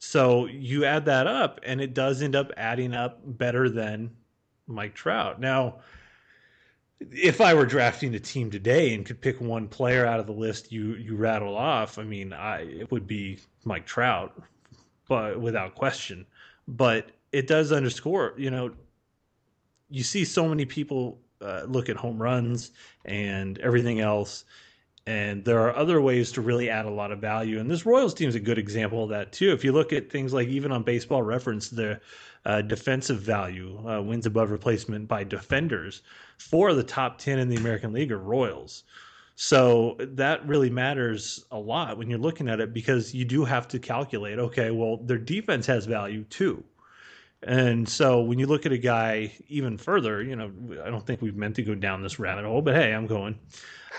So 0.05 0.47
you 0.47 0.85
add 0.85 1.07
that 1.07 1.27
up, 1.27 1.61
and 1.65 1.81
it 1.81 1.95
does 1.95 2.21
end 2.21 2.37
up 2.37 2.53
adding 2.57 2.95
up 2.95 3.21
better 3.25 3.71
than 3.71 4.11
Mike 4.67 4.95
Trout. 4.95 5.41
Now, 5.41 5.81
if 7.01 7.41
I 7.41 7.55
were 7.55 7.67
drafting 7.67 8.15
a 8.15 8.21
team 8.21 8.51
today 8.51 8.95
and 8.95 9.05
could 9.05 9.21
pick 9.21 9.41
one 9.41 9.67
player 9.67 10.07
out 10.07 10.21
of 10.21 10.27
the 10.27 10.33
list 10.33 10.71
you 10.71 10.95
you 10.95 11.17
rattled 11.17 11.57
off, 11.57 11.99
I 11.99 12.05
mean, 12.05 12.33
I 12.33 12.61
it 12.61 12.91
would 12.93 13.07
be 13.07 13.39
Mike 13.65 13.87
Trout, 13.87 14.41
but 15.09 15.41
without 15.41 15.75
question. 15.75 16.27
But 16.69 17.11
it 17.33 17.47
does 17.47 17.73
underscore, 17.73 18.35
you 18.37 18.51
know, 18.51 18.71
you 19.91 20.05
see 20.05 20.25
so 20.25 20.49
many 20.49 20.65
people 20.67 21.19
uh, 21.41 21.63
look 21.67 21.89
at 21.89 21.97
home 21.97 22.23
runs 22.23 22.71
and 23.07 23.59
everything 23.59 24.01
else. 24.01 24.45
And 25.07 25.45
there 25.45 25.61
are 25.61 25.77
other 25.77 26.01
ways 26.01 26.33
to 26.33 26.41
really 26.41 26.71
add 26.71 26.87
a 26.87 26.91
lot 26.91 27.13
of 27.13 27.19
value. 27.19 27.61
And 27.61 27.71
this 27.71 27.85
Royals 27.85 28.15
team 28.15 28.29
is 28.29 28.35
a 28.35 28.41
good 28.41 28.57
example 28.57 29.05
of 29.05 29.11
that 29.11 29.33
too. 29.33 29.53
If 29.53 29.63
you 29.63 29.73
look 29.73 29.93
at 29.93 30.11
things 30.11 30.33
like 30.33 30.49
even 30.49 30.73
on 30.73 30.83
Baseball 30.83 31.23
Reference, 31.23 31.69
the 31.69 32.01
uh, 32.47 32.63
defensive 32.63 33.21
value, 33.21 33.87
uh, 33.87 34.01
wins 34.01 34.25
above 34.25 34.51
replacement 34.51 35.07
by 35.07 35.25
defenders, 35.25 36.01
for 36.39 36.73
the 36.73 36.83
top 36.83 37.19
ten 37.19 37.39
in 37.39 37.49
the 37.51 37.57
American 37.57 37.93
League 37.93 38.13
are 38.13 38.19
Royals. 38.19 38.85
So 39.37 39.97
that 39.99 40.47
really 40.47 40.71
matters 40.71 41.45
a 41.51 41.59
lot 41.59 41.99
when 41.99 42.09
you're 42.09 42.19
looking 42.19 42.49
at 42.49 42.61
it 42.61 42.73
because 42.73 43.13
you 43.13 43.25
do 43.25 43.45
have 43.45 43.69
to 43.69 43.79
calculate. 43.79 44.39
Okay, 44.39 44.71
well 44.71 44.97
their 44.99 45.19
defense 45.19 45.67
has 45.67 45.87
value 45.87 46.25
too. 46.25 46.65
And 47.47 47.87
so 47.87 48.23
when 48.23 48.39
you 48.39 48.47
look 48.47 48.65
at 48.65 48.73
a 48.73 48.79
guy 48.79 49.33
even 49.49 49.77
further, 49.77 50.23
you 50.23 50.35
know, 50.35 50.51
I 50.83 50.89
don't 50.89 51.07
think 51.07 51.21
we've 51.21 51.37
meant 51.37 51.57
to 51.57 51.63
go 51.63 51.75
down 51.75 52.03
this 52.03 52.19
rabbit 52.19 52.45
hole, 52.45 52.63
but 52.63 52.75
hey, 52.75 52.93
I'm 52.93 53.07
going. 53.07 53.39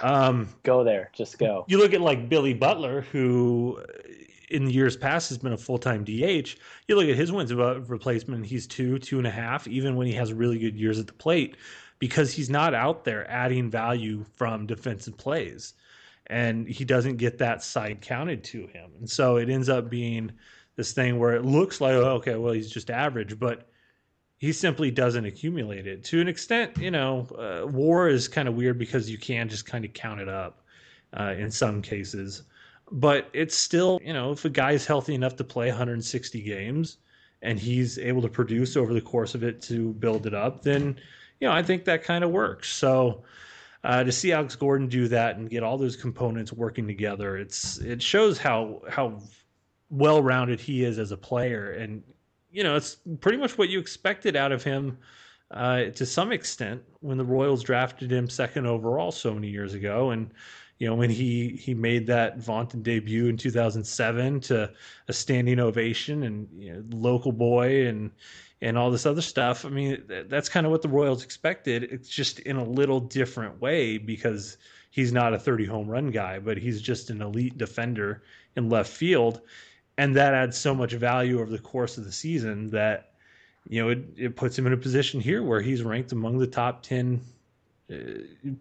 Um, 0.02 0.50
go 0.64 0.84
there, 0.84 1.12
just 1.14 1.38
go. 1.38 1.64
You 1.68 1.78
look 1.78 1.93
at 1.93 2.02
like 2.02 2.28
Billy 2.28 2.54
Butler, 2.54 3.02
who 3.02 3.84
in 4.50 4.66
the 4.66 4.72
years 4.72 4.98
past 4.98 5.30
has 5.30 5.38
been 5.38 5.54
a 5.54 5.58
full 5.58 5.78
time 5.78 6.04
DH. 6.04 6.56
You 6.88 6.96
look 6.96 7.08
at 7.08 7.16
his 7.16 7.32
wins 7.32 7.52
above 7.52 7.91
replacement, 7.91 8.46
he's 8.48 8.66
two, 8.66 8.98
two 8.98 9.20
and 9.20 9.28
a 9.28 9.32
half, 9.32 9.68
even 9.68 9.96
when 9.96 10.08
he 10.08 10.14
has 10.14 10.34
really 10.34 10.58
good 10.58 10.76
years 10.76 11.00
at 11.00 11.06
the 11.06 11.14
plate, 11.14 11.56
because 12.00 12.32
he's 12.32 12.50
not 12.50 12.74
out 12.74 13.06
there 13.06 13.30
adding 13.30 13.70
value 13.70 14.26
from 14.34 14.66
defensive 14.66 15.18
plays. 15.18 15.76
And 16.28 16.68
he 16.68 16.84
doesn't 16.84 17.18
get 17.18 17.38
that 17.38 17.62
side 17.62 18.02
counted 18.02 18.43
to 18.46 18.66
him. 18.68 18.89
And 18.98 19.08
so 19.08 19.38
it 19.38 19.48
ends 19.48 19.70
up 19.70 19.91
being 19.91 20.32
this 20.76 20.93
thing 20.93 21.19
where 21.19 21.34
it 21.34 21.45
looks 21.45 21.80
like, 21.80 21.93
oh, 21.93 22.15
okay, 22.15 22.36
well, 22.36 22.53
he's 22.53 22.69
just 22.69 22.89
average, 22.89 23.39
but 23.39 23.69
he 24.38 24.51
simply 24.51 24.91
doesn't 24.91 25.26
accumulate 25.26 25.88
it. 25.88 26.03
To 26.05 26.21
an 26.21 26.28
extent, 26.28 26.78
you 26.78 26.91
know, 26.91 27.28
uh, 27.38 27.67
war 27.67 28.09
is 28.09 28.28
kind 28.28 28.47
of 28.47 28.55
weird 28.55 28.78
because 28.78 29.09
you 29.09 29.17
can 29.17 29.47
just 29.47 29.65
kind 29.65 29.86
of 29.86 29.93
count 29.93 30.19
it 30.19 30.30
up 30.30 30.63
uh, 31.17 31.34
in 31.38 31.49
some 31.49 31.82
cases. 31.82 32.43
But 32.91 33.30
it's 33.34 33.55
still, 33.55 33.99
you 34.03 34.13
know, 34.13 34.32
if 34.34 34.45
a 34.45 34.49
guy's 34.49 34.86
healthy 34.86 35.15
enough 35.15 35.36
to 35.38 35.43
play 35.43 35.67
160 35.67 36.41
games 36.41 36.97
and 37.41 37.57
he's 37.57 37.97
able 37.97 38.21
to 38.21 38.30
produce 38.30 38.76
over 38.76 38.93
the 38.93 39.01
course 39.01 39.34
of 39.36 39.43
it 39.43 39.61
to 39.63 39.93
build 39.93 40.28
it 40.28 40.34
up, 40.34 40.61
then, 40.61 40.99
you 41.39 41.47
know, 41.47 41.53
I 41.53 41.63
think 41.63 41.86
that 41.86 42.03
kind 42.03 42.23
of 42.23 42.32
works. 42.32 42.71
So, 42.71 43.23
uh, 43.84 44.03
to 44.03 44.11
see 44.11 44.32
Alex 44.32 44.55
Gordon 44.55 44.88
do 44.88 45.07
that 45.07 45.38
and 45.38 45.49
get 45.49 45.63
all 45.63 45.78
those 45.78 45.95
components 45.95 46.51
working 46.51 46.88
together, 46.88 47.38
it's 47.38 47.78
it 47.78 48.01
shows 48.01 48.39
how 48.39 48.82
how 48.89 49.21
well 49.90 50.22
rounded 50.22 50.60
he 50.60 50.84
is 50.84 51.00
as 51.00 51.12
a 51.12 51.18
player, 51.18 51.72
and 51.72 52.04
you 52.52 52.64
know 52.64 52.76
it's 52.76 52.98
pretty 53.20 53.38
much 53.38 53.58
what 53.58 53.70
you 53.70 53.80
expected 53.80 54.36
out 54.36 54.52
of 54.52 54.64
him 54.64 54.98
uh, 55.52 55.86
to 55.92 56.06
some 56.06 56.32
extent 56.32 56.82
when 57.02 57.18
the 57.18 57.26
Royals 57.26 57.64
drafted 57.64 58.12
him 58.12 58.30
second 58.30 58.66
overall 58.66 59.12
so 59.12 59.34
many 59.34 59.50
years 59.50 59.74
ago, 59.74 60.12
and 60.12 60.32
you 60.80 60.88
know 60.88 60.96
when 60.96 61.10
he 61.10 61.50
he 61.50 61.74
made 61.74 62.08
that 62.08 62.38
vaunted 62.38 62.84
debut 62.84 63.28
in 63.28 63.38
2007 63.38 64.40
to 64.42 64.72
a 65.08 65.14
standing 65.14 65.60
ovation 65.60 66.24
and 66.24 66.48
you 66.58 66.74
know, 66.74 66.84
local 66.92 67.32
boy 67.32 67.88
and 67.88 68.12
and 68.62 68.78
all 68.78 68.90
this 68.90 69.06
other 69.06 69.22
stuff. 69.22 69.66
I 69.66 69.70
mean, 69.70 70.04
that's 70.28 70.50
kind 70.50 70.66
of 70.66 70.72
what 70.72 70.82
the 70.82 70.90
Royals 70.90 71.24
expected. 71.24 71.84
It's 71.84 72.10
just 72.10 72.40
in 72.40 72.56
a 72.56 72.64
little 72.64 73.00
different 73.00 73.62
way 73.62 73.98
because 73.98 74.58
he's 74.90 75.12
not 75.12 75.34
a 75.34 75.40
30 75.40 75.66
home 75.66 75.88
run 75.88 76.10
guy, 76.10 76.40
but 76.40 76.58
he's 76.58 76.82
just 76.82 77.10
an 77.10 77.22
elite 77.22 77.58
defender 77.58 78.24
in 78.56 78.70
left 78.70 78.92
field 78.92 79.42
and 79.98 80.16
that 80.16 80.34
adds 80.34 80.58
so 80.58 80.74
much 80.74 80.93
value 80.93 81.39
over 81.39 81.50
the 81.50 81.60
course 81.60 81.98
of 81.98 82.06
the 82.06 82.12
season 82.12 82.70
that 82.72 83.12
you 83.68 83.82
know 83.82 83.89
it, 83.89 84.04
it 84.18 84.36
puts 84.36 84.58
him 84.58 84.68
in 84.68 84.74
a 84.74 84.78
position 84.78 85.20
here 85.20 85.43
where 85.43 85.62
he's 85.62 85.84
ranked 85.84 86.12
among 86.12 86.38
the 86.38 86.48
top 86.48 86.84
10 86.84 87.22
uh, 87.91 87.96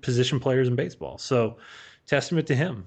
position 0.01 0.39
players 0.41 0.69
in 0.69 0.77
baseball. 0.77 1.19
So 1.19 1.57
testament 2.07 2.47
to 2.49 2.55
him. 2.55 2.87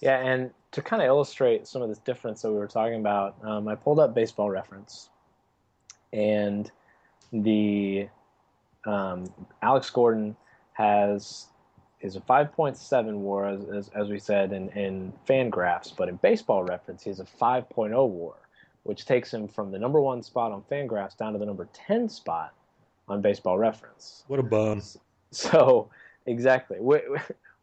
Yeah 0.00 0.18
and 0.18 0.50
to 0.70 0.82
kind 0.82 1.00
of 1.02 1.08
illustrate 1.08 1.66
some 1.66 1.82
of 1.82 1.88
this 1.88 1.98
difference 1.98 2.42
that 2.42 2.50
we 2.50 2.58
were 2.58 2.68
talking 2.68 3.00
about 3.00 3.36
um, 3.42 3.68
i 3.68 3.74
pulled 3.74 3.98
up 4.00 4.14
baseball 4.14 4.50
reference. 4.50 5.10
And 6.12 6.70
the 7.32 8.08
um, 8.86 9.32
alex 9.62 9.90
gordon 9.90 10.36
has 10.72 11.46
is 12.00 12.16
a 12.16 12.20
5.7 12.20 13.14
war, 13.14 13.46
as, 13.46 13.64
as, 13.68 13.90
as, 13.94 14.08
we 14.08 14.18
said 14.18 14.52
in, 14.52 14.68
in 14.70 15.12
Fangraphs, 15.28 15.92
but 15.96 16.08
in 16.08 16.16
baseball 16.16 16.62
reference, 16.62 17.02
he's 17.02 17.20
a 17.20 17.24
5.0 17.24 17.90
war, 18.08 18.34
which 18.84 19.04
takes 19.04 19.32
him 19.32 19.48
from 19.48 19.72
the 19.72 19.78
number 19.78 20.00
one 20.00 20.22
spot 20.22 20.52
on 20.52 20.62
Fangraphs 20.70 21.16
down 21.16 21.32
to 21.32 21.38
the 21.38 21.46
number 21.46 21.68
10 21.72 22.08
spot 22.08 22.54
on 23.08 23.20
baseball 23.20 23.58
reference. 23.58 24.24
What 24.28 24.38
a 24.38 24.42
bum. 24.42 24.82
So, 25.30 25.90
exactly. 26.26 26.78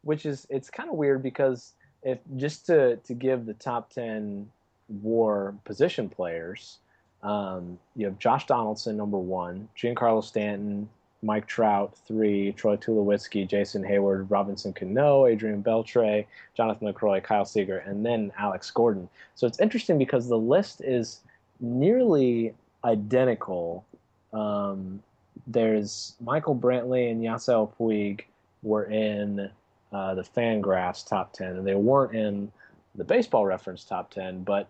Which 0.02 0.24
is, 0.24 0.46
it's 0.50 0.70
kind 0.70 0.88
of 0.88 0.94
weird 0.94 1.22
because 1.22 1.72
if 2.02 2.18
just 2.36 2.66
to, 2.66 2.96
to 2.96 3.14
give 3.14 3.46
the 3.46 3.54
top 3.54 3.90
10 3.90 4.48
war 4.88 5.54
position 5.64 6.08
players, 6.08 6.78
um, 7.22 7.78
you 7.96 8.06
have 8.06 8.18
Josh 8.18 8.46
Donaldson, 8.46 8.96
number 8.96 9.18
one, 9.18 9.68
Giancarlo 9.76 10.22
Stanton, 10.22 10.88
Mike 11.26 11.46
Trout, 11.46 11.98
three, 12.06 12.52
Troy 12.52 12.76
Tulowitzki, 12.76 13.48
Jason 13.48 13.82
Heyward, 13.82 14.30
Robinson 14.30 14.72
Cano, 14.72 15.26
Adrian 15.26 15.62
Beltre, 15.62 16.24
Jonathan 16.56 16.92
Lucroy, 16.92 17.22
Kyle 17.22 17.44
Seager, 17.44 17.78
and 17.78 18.06
then 18.06 18.32
Alex 18.38 18.70
Gordon. 18.70 19.08
So 19.34 19.46
it's 19.46 19.58
interesting 19.58 19.98
because 19.98 20.28
the 20.28 20.38
list 20.38 20.80
is 20.80 21.20
nearly 21.60 22.54
identical. 22.84 23.84
Um, 24.32 25.02
there's 25.48 26.14
Michael 26.20 26.54
Brantley 26.54 27.10
and 27.10 27.20
Yasiel 27.20 27.72
Puig 27.76 28.22
were 28.62 28.84
in 28.84 29.50
uh, 29.92 30.14
the 30.14 30.22
Fangraphs 30.22 31.06
top 31.06 31.32
10, 31.32 31.56
and 31.56 31.66
they 31.66 31.74
weren't 31.74 32.14
in 32.14 32.52
the 32.94 33.04
baseball 33.04 33.44
reference 33.44 33.84
top 33.84 34.10
10, 34.12 34.44
but 34.44 34.68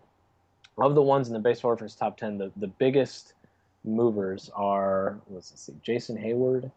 of 0.79 0.95
the 0.95 1.01
ones 1.01 1.27
in 1.27 1.33
the 1.33 1.39
baseball 1.39 1.71
reference 1.71 1.95
top 1.95 2.17
10, 2.17 2.39
the, 2.39 2.51
the 2.57 2.67
biggest 2.67 3.33
movers 3.87 4.51
are 4.55 5.17
let's 5.29 5.51
see, 5.55 5.73
Jason 5.81 6.17
Heyward 6.17 6.71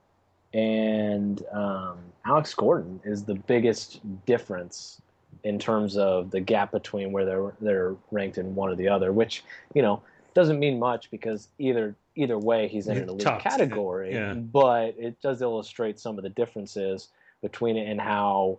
and 0.53 1.45
um, 1.53 1.99
Alex 2.25 2.55
Gordon 2.55 3.01
is 3.05 3.25
the 3.25 3.35
biggest 3.35 4.01
difference 4.27 5.01
in 5.45 5.59
terms 5.59 5.97
of 5.97 6.31
the 6.31 6.41
gap 6.41 6.73
between 6.73 7.13
where 7.13 7.25
they're 7.25 7.53
they're 7.61 7.97
ranked 8.11 8.39
in 8.39 8.55
one 8.55 8.71
or 8.71 8.75
the 8.75 8.89
other, 8.89 9.13
which 9.13 9.45
you 9.75 9.83
know 9.83 10.03
doesn't 10.35 10.59
mean 10.59 10.79
much 10.79 11.11
because 11.11 11.49
either 11.59 11.95
either 12.17 12.39
way 12.39 12.69
he's 12.69 12.89
in 12.89 12.99
an 12.99 13.09
elite 13.09 13.23
Tough. 13.23 13.43
category, 13.43 14.13
yeah. 14.13 14.35
but 14.35 14.95
it 14.99 15.21
does 15.23 15.43
illustrate 15.43 15.99
some 15.99 16.19
of 16.19 16.25
the 16.25 16.31
differences 16.31 17.09
between 17.43 17.77
it 17.77 17.89
and 17.89 18.01
how 18.01 18.59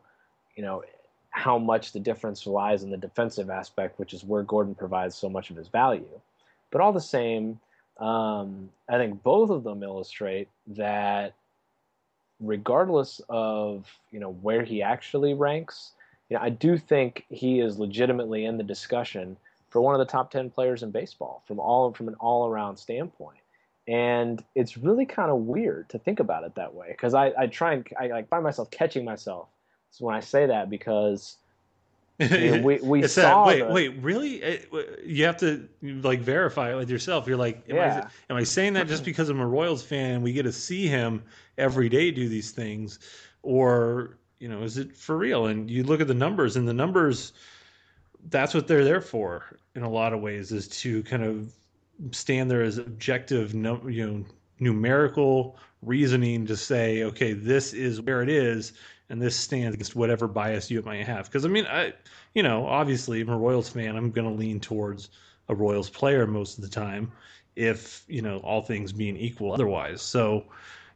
you 0.56 0.64
know 0.64 0.84
how 1.32 1.58
much 1.58 1.94
the 1.94 2.00
difference 2.00 2.46
lies 2.46 2.84
in 2.84 2.90
the 2.90 2.98
defensive 2.98 3.50
aspect, 3.50 4.00
which 4.00 4.14
is 4.14 4.24
where 4.24 4.44
Gordon 4.44 4.76
provides 4.76 5.16
so 5.16 5.30
much 5.30 5.50
of 5.50 5.56
his 5.56 5.68
value. 5.68 6.08
But 6.72 6.82
all 6.82 6.92
the 6.92 7.02
same, 7.02 7.60
um, 8.02 8.70
I 8.90 8.98
think 8.98 9.22
both 9.24 9.52
of 9.52 9.64
them 9.64 9.84
illustrate 9.84 10.50
that 10.68 11.34
regardless 12.40 13.22
of 13.30 13.88
you 14.12 14.20
know 14.20 14.32
where 14.42 14.64
he 14.64 14.82
actually 14.82 15.36
ranks, 15.36 15.92
you 16.30 16.36
know, 16.36 16.42
I 16.42 16.50
do 16.50 16.78
think 16.78 17.26
he 17.30 17.60
is 17.60 17.78
legitimately 17.78 18.46
in 18.46 18.58
the 18.58 18.64
discussion 18.64 19.38
for 19.70 19.82
one 19.82 19.94
of 19.94 20.00
the 20.00 20.12
top 20.12 20.32
ten 20.32 20.50
players 20.50 20.82
in 20.84 20.92
baseball 20.92 21.44
from 21.48 21.60
all 21.60 21.94
from 21.94 22.08
an 22.08 22.16
all 22.16 22.48
around 22.48 22.78
standpoint. 22.78 23.38
And 23.88 24.44
it's 24.56 24.78
really 24.78 25.06
kind 25.06 25.32
of 25.32 25.38
weird 25.38 25.90
to 25.90 26.00
think 26.00 26.20
about 26.20 26.44
it 26.44 26.56
that 26.56 26.74
way 26.74 26.88
because 26.90 27.14
I, 27.14 27.34
I 27.38 27.48
try 27.48 27.74
and 27.74 27.88
I 28.00 28.08
like 28.08 28.30
find 28.30 28.44
myself 28.44 28.72
catching 28.72 29.06
myself 29.06 29.48
when 30.00 30.16
I 30.16 30.22
say 30.22 30.48
that 30.48 30.70
because 30.70 31.38
we 32.20 32.80
we 32.84 33.04
it's 33.04 33.14
saw. 33.14 33.46
That, 33.46 33.48
wait, 33.48 33.60
the, 33.60 33.74
wait, 33.74 34.04
really? 34.04 34.44
Eh, 34.44 34.58
you 35.04 35.26
have 35.26 35.38
to 35.38 35.68
like 35.82 36.20
verify 36.20 36.72
it 36.72 36.76
with 36.76 36.90
yourself. 36.90 37.28
You're 37.28 37.38
like, 37.38 37.64
am, 37.70 37.76
yeah. 37.76 38.10
I, 38.30 38.34
am 38.34 38.38
I 38.38 38.44
saying 38.44 38.74
that 38.74 38.88
just 38.88 39.04
because 39.04 39.30
I'm 39.30 39.40
a 39.40 39.48
Royals 39.48 39.84
fan 39.84 40.16
and 40.16 40.24
we 40.24 40.34
get 40.34 40.44
to 40.44 40.52
see 40.52 40.88
him 40.88 41.24
every 41.58 41.90
day 41.90 42.12
do 42.12 42.30
these 42.30 42.52
things, 42.52 43.00
or 43.42 44.18
you 44.40 44.50
know, 44.50 44.64
is 44.64 44.78
it 44.78 44.96
for 44.96 45.18
real? 45.18 45.48
And 45.48 45.70
you 45.70 45.84
look 45.84 46.02
at 46.02 46.08
the 46.08 46.14
numbers, 46.14 46.58
and 46.58 46.68
the 46.68 46.74
numbers, 46.74 47.34
that's 48.30 48.54
what 48.54 48.68
they're 48.68 48.84
there 48.84 49.02
for 49.02 49.58
in 49.76 49.84
a 49.84 49.90
lot 49.90 50.14
of 50.14 50.22
ways, 50.22 50.52
is 50.52 50.68
to 50.68 51.04
kind 51.04 51.24
of 51.24 51.54
stand 52.12 52.50
there 52.50 52.64
as 52.64 52.78
objective, 52.78 53.54
you 53.54 53.60
know, 53.62 54.26
numerical 54.60 55.58
reasoning 55.82 56.46
to 56.46 56.56
say, 56.56 57.04
okay, 57.04 57.34
this 57.34 57.74
is 57.74 58.02
where 58.02 58.22
it 58.22 58.30
is, 58.30 58.74
and 59.12 59.22
this 59.22 59.36
stands 59.36 59.74
against 59.76 59.94
whatever 59.94 60.26
bias 60.26 60.72
you 60.72 60.82
might 60.84 61.06
have. 61.06 61.26
Because 61.26 61.46
I 61.46 61.50
mean, 61.50 61.66
I, 61.66 61.94
you 62.34 62.42
know, 62.42 62.66
obviously, 62.66 63.20
I'm 63.20 63.30
a 63.30 63.38
Royals 63.38 63.70
fan. 63.70 63.98
I'm 63.98 64.10
going 64.10 64.28
to 64.28 64.34
lean 64.34 64.60
towards 64.60 65.10
a 65.50 65.54
Royals 65.54 65.90
player 65.90 66.26
most 66.26 66.58
of 66.58 66.64
the 66.64 66.70
time, 66.70 67.12
if 67.58 68.04
you 68.08 68.22
know 68.22 68.40
all 68.40 68.62
things 68.62 68.94
being 68.94 69.18
equal. 69.18 69.54
Otherwise, 69.54 70.02
so 70.02 70.46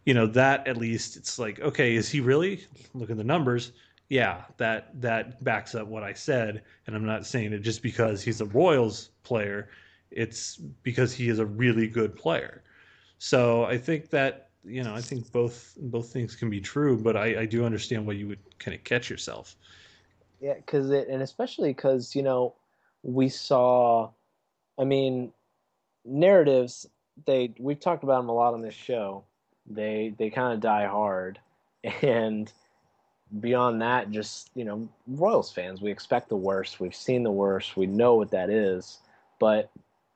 you 0.05 0.13
know 0.13 0.25
that 0.27 0.65
at 0.65 0.77
least 0.77 1.17
it's 1.17 1.37
like, 1.37 1.59
okay, 1.59 1.95
is 1.95 2.09
he 2.09 2.21
really? 2.21 2.65
Look 2.93 3.09
at 3.09 3.17
the 3.17 3.23
numbers. 3.23 3.73
Yeah, 4.07 4.43
that 4.57 4.99
that 5.01 5.43
backs 5.43 5.75
up 5.75 5.87
what 5.87 6.03
I 6.03 6.13
said, 6.13 6.63
and 6.87 6.95
I'm 6.95 7.05
not 7.05 7.25
saying 7.25 7.51
it 7.51 7.59
just 7.59 7.83
because 7.83 8.23
he's 8.23 8.39
a 8.39 8.45
Royals 8.45 9.09
player. 9.23 9.67
It's 10.09 10.55
because 10.55 11.11
he 11.13 11.27
is 11.27 11.39
a 11.39 11.45
really 11.45 11.87
good 11.87 12.15
player. 12.15 12.63
So 13.17 13.65
I 13.65 13.77
think 13.77 14.09
that 14.11 14.51
you 14.65 14.83
know, 14.83 14.95
I 14.95 15.01
think 15.01 15.31
both 15.31 15.75
both 15.79 16.11
things 16.11 16.35
can 16.35 16.49
be 16.49 16.59
true, 16.59 16.97
but 16.97 17.15
I, 17.15 17.41
I 17.41 17.45
do 17.45 17.65
understand 17.65 18.05
why 18.05 18.13
you 18.13 18.27
would 18.27 18.39
kind 18.59 18.75
of 18.75 18.83
catch 18.83 19.09
yourself. 19.09 19.55
Yeah, 20.41 20.55
because 20.55 20.89
it, 20.91 21.07
and 21.07 21.21
especially 21.21 21.69
because 21.69 22.15
you 22.15 22.23
know, 22.23 22.55
we 23.03 23.29
saw, 23.29 24.09
I 24.77 24.83
mean, 24.83 25.31
narratives. 26.03 26.87
They 27.25 27.53
we've 27.59 27.79
talked 27.79 28.03
about 28.03 28.21
them 28.21 28.29
a 28.29 28.33
lot 28.33 28.53
on 28.53 28.61
this 28.61 28.73
show. 28.73 29.23
They 29.67 30.13
they 30.17 30.29
kind 30.29 30.53
of 30.53 30.59
die 30.59 30.85
hard, 30.85 31.39
and 32.01 32.51
beyond 33.39 33.81
that, 33.81 34.11
just 34.11 34.49
you 34.55 34.65
know, 34.65 34.89
Royals 35.07 35.51
fans, 35.51 35.81
we 35.81 35.91
expect 35.91 36.29
the 36.29 36.35
worst. 36.35 36.79
We've 36.79 36.95
seen 36.95 37.23
the 37.23 37.31
worst. 37.31 37.77
We 37.77 37.85
know 37.85 38.15
what 38.15 38.31
that 38.31 38.49
is, 38.49 38.99
but 39.39 39.71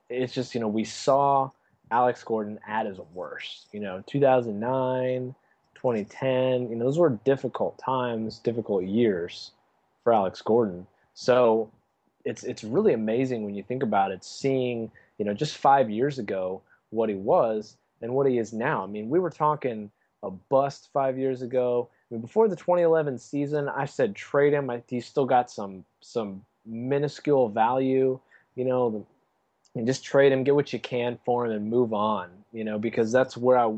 it's 0.10 0.34
just 0.34 0.56
you 0.56 0.62
know 0.62 0.68
we 0.68 0.84
saw 0.84 1.52
Alex 1.92 2.24
Gordon 2.24 2.60
at 2.68 2.86
his 2.86 3.00
worst. 3.14 3.68
You 3.72 3.80
know, 3.80 4.04
2009, 4.08 5.36
2010. 5.76 6.70
You 6.70 6.76
know, 6.76 6.86
those 6.86 6.98
were 6.98 7.20
difficult 7.24 7.78
times, 7.78 8.40
difficult 8.40 8.84
years 8.84 9.52
for 10.04 10.14
Alex 10.14 10.42
Gordon. 10.42 10.88
So 11.14 11.70
it's 12.26 12.44
it's 12.44 12.64
really 12.64 12.94
amazing 12.94 13.44
when 13.44 13.56
you 13.56 13.64
think 13.64 13.84
about 13.84 14.12
it, 14.12 14.24
seeing 14.24 14.92
you 15.18 15.26
know 15.26 15.34
just 15.34 15.58
five 15.58 15.90
years 15.90 16.20
ago 16.20 16.62
what 16.92 17.10
he 17.10 17.16
was 17.16 17.78
and 18.02 18.14
what 18.14 18.28
he 18.28 18.38
is 18.38 18.54
now. 18.54 18.84
I 18.84 18.88
mean, 18.88 19.10
we 19.10 19.20
were 19.20 19.30
talking 19.30 19.92
a 20.24 20.30
bust 20.30 20.90
five 20.94 21.18
years 21.18 21.42
ago. 21.42 21.90
I 22.10 22.16
mean, 22.16 22.22
before 22.22 22.48
the 22.48 22.56
2011 22.56 23.20
season, 23.20 23.70
I 23.70 23.86
said 23.86 24.16
trade 24.16 24.54
him. 24.54 24.70
I, 24.70 24.82
he's 24.88 25.06
still 25.06 25.26
got 25.26 25.52
some 25.52 25.86
some 26.02 26.44
minuscule 26.66 27.50
value, 27.50 28.20
you 28.56 28.66
know, 28.66 29.06
and 29.80 29.88
just 29.88 30.04
trade 30.04 30.32
him, 30.32 30.44
get 30.44 30.56
what 30.56 30.72
you 30.74 30.80
can 30.80 31.18
for 31.26 31.46
him, 31.46 31.52
and 31.52 31.70
move 31.70 31.94
on. 31.94 32.30
You 32.52 32.64
know, 32.64 32.78
because 32.78 33.12
that's 33.12 33.36
where 33.38 33.58
I. 33.58 33.74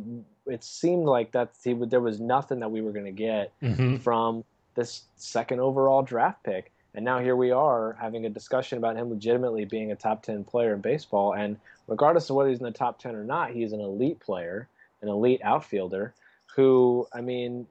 It 0.47 0.63
seemed 0.63 1.05
like 1.05 1.31
that 1.33 1.51
he 1.63 1.73
would, 1.73 1.91
there 1.91 1.99
was 2.01 2.19
nothing 2.19 2.59
that 2.61 2.71
we 2.71 2.81
were 2.81 2.91
going 2.91 3.05
to 3.05 3.11
get 3.11 3.51
Mhm. 3.61 3.99
from 3.99 4.43
this 4.75 5.03
second 5.15 5.59
overall 5.59 6.01
draft 6.01 6.43
pick. 6.43 6.71
And 6.95 7.05
now 7.05 7.19
here 7.19 7.35
we 7.35 7.51
are 7.51 7.93
having 8.01 8.25
a 8.25 8.29
discussion 8.29 8.77
about 8.79 8.97
him 8.97 9.09
legitimately 9.11 9.65
being 9.65 9.91
a 9.91 9.95
top 9.95 10.23
10 10.23 10.43
player 10.43 10.73
in 10.73 10.81
baseball. 10.81 11.33
And 11.33 11.57
regardless 11.87 12.29
of 12.29 12.35
whether 12.35 12.49
he's 12.49 12.57
in 12.59 12.65
the 12.65 12.71
top 12.71 12.99
10 12.99 13.15
or 13.15 13.23
not, 13.23 13.51
he's 13.51 13.71
an 13.71 13.79
elite 13.81 14.19
player, 14.19 14.67
an 15.01 15.09
elite 15.09 15.41
outfielder 15.43 16.13
who, 16.55 17.07
I 17.13 17.21
mean, 17.21 17.67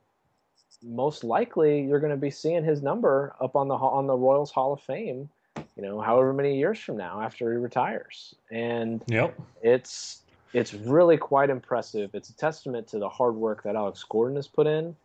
most 0.83 1.24
likely 1.24 1.83
you're 1.83 2.01
going 2.01 2.12
to 2.12 2.16
be 2.16 2.31
seeing 2.31 2.64
his 2.64 2.83
number 2.83 3.35
up 3.41 3.57
on 3.57 3.68
the 3.68 3.74
on 3.74 4.07
the 4.07 4.16
Royals 4.16 4.53
Hall 4.53 4.72
of 4.72 4.81
Fame, 4.81 5.28
you 5.77 5.83
know, 5.83 6.01
however 6.01 6.33
many 6.33 6.59
years 6.59 6.79
from 6.79 6.97
now 6.97 7.21
after 7.21 7.51
he 7.53 7.59
retires. 7.59 8.35
And 8.51 9.03
Yep. 9.07 9.39
it's 9.62 10.23
it's 10.53 10.75
really 10.75 11.16
quite 11.16 11.49
impressive. 11.49 12.11
It's 12.14 12.29
a 12.31 12.37
testament 12.37 12.89
to 12.89 12.99
the 12.99 13.09
hard 13.09 13.37
work 13.37 13.62
that 13.62 13.77
Alex 13.77 14.05
Gordon 14.09 14.37
has 14.37 14.49
put 14.49 14.66
in, 14.66 14.97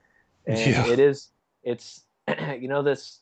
and 0.47 0.57
Yeah. 0.59 0.87
it 0.87 0.99
is 0.99 1.29
it's 1.63 2.01
you 2.59 2.67
know 2.67 2.81
this, 2.81 3.19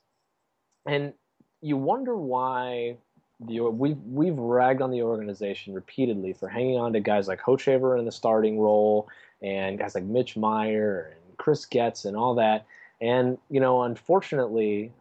and 0.86 1.14
you 1.62 1.78
wonder 1.78 2.16
why 2.16 2.98
the 3.42 3.60
we've 3.62 4.02
we've 4.06 4.38
ragged 4.38 4.82
on 4.82 4.92
the 4.92 5.02
organization 5.02 5.74
repeatedly 5.74 6.34
for 6.34 6.48
hanging 6.48 6.78
on 6.78 6.94
to 6.94 7.00
guys 7.00 7.28
like 7.28 7.42
Hochevar 7.42 8.00
in 8.00 8.06
the 8.06 8.12
starting 8.12 8.58
role 8.60 9.10
and 9.42 9.78
guys 9.78 9.96
like 9.96 10.04
Mitch 10.06 10.36
Maier 10.36 11.08
and 11.08 11.38
Chris 11.38 11.66
Getz 11.66 12.06
and 12.06 12.16
all 12.16 12.36
that, 12.36 12.66
and 13.02 13.38
you 13.50 13.60
know 13.60 13.84
unfortunately, 13.84 14.94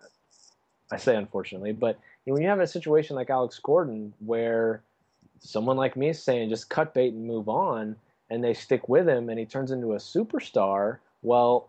I 0.91 0.97
say 0.97 1.15
unfortunately, 1.15 1.73
but 1.73 1.99
when 2.25 2.43
you 2.43 2.49
have 2.49 2.61
a 2.61 2.67
situation 2.67 3.17
like 3.17 3.31
Alex 3.31 3.59
Gordon 3.59 4.13
where 4.21 4.83
someone 5.41 5.77
like 5.77 5.97
me 5.97 6.11
is 6.11 6.23
saying 6.23 6.49
just 6.49 6.71
cut 6.71 6.95
bait 6.95 7.13
and 7.13 7.27
move 7.27 7.49
on, 7.49 7.97
and 8.31 8.43
they 8.43 8.55
stick 8.55 8.89
with 8.89 9.09
him, 9.09 9.29
and 9.29 9.39
he 9.39 9.45
turns 9.45 9.71
into 9.71 9.93
a 9.93 9.97
superstar. 9.97 10.99
Well, 11.23 11.69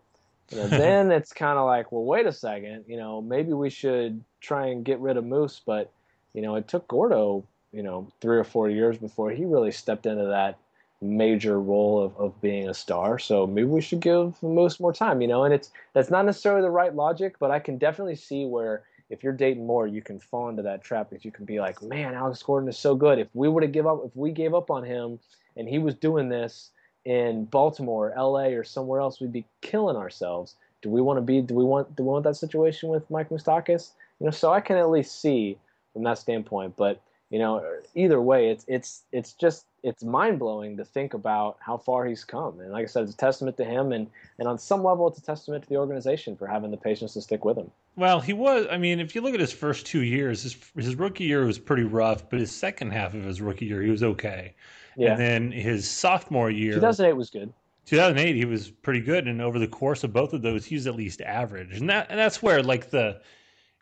you 0.50 0.58
know, 0.58 0.66
then 0.68 1.10
it's 1.10 1.32
kind 1.32 1.58
of 1.58 1.66
like, 1.66 1.92
well, 1.92 2.04
wait 2.04 2.26
a 2.26 2.32
second, 2.32 2.84
you 2.86 2.96
know, 2.96 3.20
maybe 3.20 3.52
we 3.52 3.70
should 3.70 4.22
try 4.40 4.68
and 4.68 4.84
get 4.84 5.00
rid 5.00 5.16
of 5.16 5.24
Moose, 5.24 5.60
but 5.64 5.90
you 6.32 6.42
know, 6.42 6.56
it 6.56 6.68
took 6.68 6.88
Gordo, 6.88 7.44
you 7.72 7.82
know, 7.82 8.08
three 8.20 8.36
or 8.36 8.44
four 8.44 8.68
years 8.68 8.98
before 8.98 9.30
he 9.30 9.44
really 9.44 9.72
stepped 9.72 10.06
into 10.06 10.26
that 10.26 10.58
major 11.00 11.60
role 11.60 12.02
of, 12.02 12.16
of 12.16 12.40
being 12.40 12.68
a 12.68 12.74
star. 12.74 13.18
So 13.18 13.46
maybe 13.46 13.68
we 13.68 13.80
should 13.80 14.00
give 14.00 14.42
Moose 14.42 14.80
more 14.80 14.92
time, 14.92 15.20
you 15.20 15.28
know, 15.28 15.44
and 15.44 15.54
it's 15.54 15.70
that's 15.92 16.10
not 16.10 16.24
necessarily 16.24 16.62
the 16.62 16.70
right 16.70 16.94
logic, 16.94 17.36
but 17.38 17.50
I 17.50 17.58
can 17.58 17.78
definitely 17.78 18.16
see 18.16 18.46
where 18.46 18.82
if 19.10 19.22
you're 19.22 19.32
Dayton 19.32 19.66
Moore, 19.66 19.86
you 19.86 20.02
can 20.02 20.18
fall 20.18 20.48
into 20.48 20.62
that 20.62 20.82
trap 20.82 21.10
because 21.10 21.24
you 21.24 21.30
can 21.30 21.44
be 21.44 21.60
like, 21.60 21.82
man, 21.82 22.14
Alex 22.14 22.42
Gordon 22.42 22.68
is 22.68 22.78
so 22.78 22.94
good. 22.94 23.18
If 23.18 23.28
we 23.34 23.48
would 23.48 23.62
have 23.62 23.72
give 23.72 23.86
up, 23.86 24.02
if 24.04 24.16
we 24.16 24.32
gave 24.32 24.54
up 24.54 24.70
on 24.70 24.84
him, 24.84 25.18
and 25.56 25.68
he 25.68 25.78
was 25.78 25.94
doing 25.94 26.28
this 26.28 26.70
in 27.04 27.44
Baltimore, 27.44 28.12
L.A., 28.16 28.54
or 28.54 28.64
somewhere 28.64 29.00
else, 29.00 29.20
we'd 29.20 29.32
be 29.32 29.44
killing 29.60 29.96
ourselves. 29.96 30.56
Do 30.82 30.88
we 30.90 31.00
want 31.00 31.18
to 31.18 31.22
be? 31.22 31.40
Do 31.40 31.54
we 31.54 31.64
want? 31.64 31.94
Do 31.96 32.02
we 32.02 32.10
want 32.10 32.24
that 32.24 32.36
situation 32.36 32.88
with 32.88 33.08
Mike 33.10 33.28
Moustakas? 33.28 33.90
You 34.20 34.26
know, 34.26 34.30
so 34.30 34.52
I 34.52 34.60
can 34.60 34.76
at 34.76 34.90
least 34.90 35.20
see 35.20 35.58
from 35.92 36.02
that 36.04 36.18
standpoint. 36.18 36.76
But 36.76 37.00
you 37.30 37.38
know, 37.38 37.64
either 37.94 38.20
way, 38.20 38.50
it's 38.50 38.64
it's 38.68 39.02
it's 39.12 39.32
just 39.32 39.66
it's 39.82 40.02
mind 40.02 40.38
blowing 40.38 40.76
to 40.76 40.84
think 40.84 41.14
about 41.14 41.56
how 41.60 41.76
far 41.76 42.06
he's 42.06 42.24
come. 42.24 42.60
And 42.60 42.72
like 42.72 42.84
I 42.84 42.86
said, 42.86 43.04
it's 43.04 43.14
a 43.14 43.16
testament 43.16 43.56
to 43.58 43.64
him, 43.64 43.92
and 43.92 44.08
and 44.38 44.48
on 44.48 44.58
some 44.58 44.82
level, 44.82 45.08
it's 45.08 45.18
a 45.18 45.22
testament 45.22 45.64
to 45.64 45.68
the 45.68 45.76
organization 45.76 46.36
for 46.36 46.46
having 46.46 46.70
the 46.70 46.76
patience 46.76 47.14
to 47.14 47.22
stick 47.22 47.44
with 47.44 47.56
him. 47.56 47.70
Well, 47.96 48.20
he 48.20 48.32
was. 48.32 48.66
I 48.70 48.76
mean, 48.76 48.98
if 48.98 49.14
you 49.14 49.20
look 49.20 49.34
at 49.34 49.40
his 49.40 49.52
first 49.52 49.86
two 49.86 50.02
years, 50.02 50.42
his 50.42 50.56
his 50.76 50.96
rookie 50.96 51.24
year 51.24 51.44
was 51.46 51.58
pretty 51.58 51.84
rough, 51.84 52.28
but 52.28 52.40
his 52.40 52.50
second 52.50 52.90
half 52.92 53.14
of 53.14 53.22
his 53.24 53.40
rookie 53.40 53.66
year, 53.66 53.82
he 53.82 53.90
was 53.90 54.02
okay. 54.02 54.54
Yeah. 54.96 55.12
And 55.12 55.20
then 55.20 55.52
his 55.52 55.88
sophomore 55.88 56.50
year, 56.50 56.74
2008 56.74 57.12
was 57.12 57.30
good. 57.30 57.52
2008, 57.86 58.34
he 58.34 58.44
was 58.44 58.70
pretty 58.70 59.00
good, 59.00 59.28
and 59.28 59.42
over 59.42 59.58
the 59.58 59.68
course 59.68 60.04
of 60.04 60.12
both 60.12 60.32
of 60.32 60.42
those, 60.42 60.64
he 60.64 60.74
was 60.74 60.86
at 60.86 60.94
least 60.94 61.20
average, 61.20 61.78
and 61.78 61.88
that 61.90 62.06
and 62.10 62.18
that's 62.18 62.42
where 62.42 62.62
like 62.62 62.90
the 62.90 63.20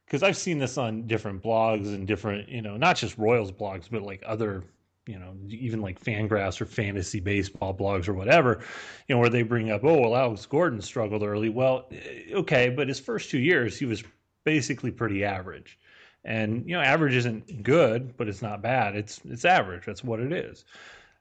because 0.07 0.23
I've 0.23 0.37
seen 0.37 0.59
this 0.59 0.77
on 0.77 1.07
different 1.07 1.43
blogs 1.43 1.87
and 1.87 2.07
different 2.07 2.49
you 2.49 2.63
know 2.63 2.77
not 2.77 2.97
just 2.97 3.17
Royals 3.17 3.53
blogs, 3.53 3.89
but 3.91 4.03
like 4.03 4.23
other 4.27 4.65
you 5.07 5.19
know 5.19 5.35
even 5.49 5.81
like 5.81 6.03
Fangraphs 6.03 6.61
or 6.61 6.67
fantasy 6.67 7.21
baseball 7.21 7.75
blogs 7.75 8.09
or 8.09 8.15
whatever, 8.15 8.61
you 9.09 9.15
know 9.15 9.21
where 9.21 9.31
they 9.31 9.43
bring 9.43 9.71
up 9.71 9.85
oh 9.85 10.01
well 10.01 10.17
Alex 10.17 10.47
Gordon 10.47 10.81
struggled 10.81 11.23
early. 11.23 11.49
Well, 11.49 11.89
eh, 11.93 12.35
okay, 12.35 12.69
but 12.71 12.89
his 12.89 13.01
first 13.01 13.31
two 13.31 13.39
years 13.39 13.79
he 13.79 13.85
was 13.85 14.03
basically 14.45 14.91
pretty 14.91 15.25
average. 15.25 15.79
And 16.25 16.69
you 16.69 16.77
know, 16.77 16.83
average 16.83 17.15
isn't 17.15 17.63
good, 17.63 18.17
but 18.17 18.29
it's 18.29 18.43
not 18.43 18.63
bad. 18.63 18.95
It's 18.95 19.21
it's 19.25 19.45
average. 19.45 19.85
That's 19.87 20.05
what 20.05 20.21
it 20.21 20.33
is. 20.33 20.65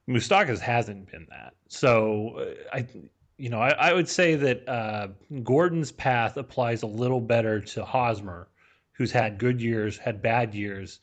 Moustakas 0.08 0.60
hasn't 0.60 1.10
been 1.10 1.26
that. 1.30 1.54
So 1.68 2.38
uh, 2.38 2.76
I, 2.76 2.86
you 3.36 3.48
know, 3.48 3.60
I, 3.60 3.70
I 3.70 3.92
would 3.92 4.08
say 4.08 4.36
that 4.36 4.68
uh, 4.68 5.08
Gordon's 5.42 5.92
path 5.92 6.36
applies 6.36 6.82
a 6.82 6.86
little 6.86 7.20
better 7.20 7.60
to 7.60 7.84
Hosmer, 7.84 8.48
who's 8.92 9.12
had 9.12 9.38
good 9.38 9.60
years, 9.60 9.98
had 9.98 10.22
bad 10.22 10.54
years, 10.54 11.00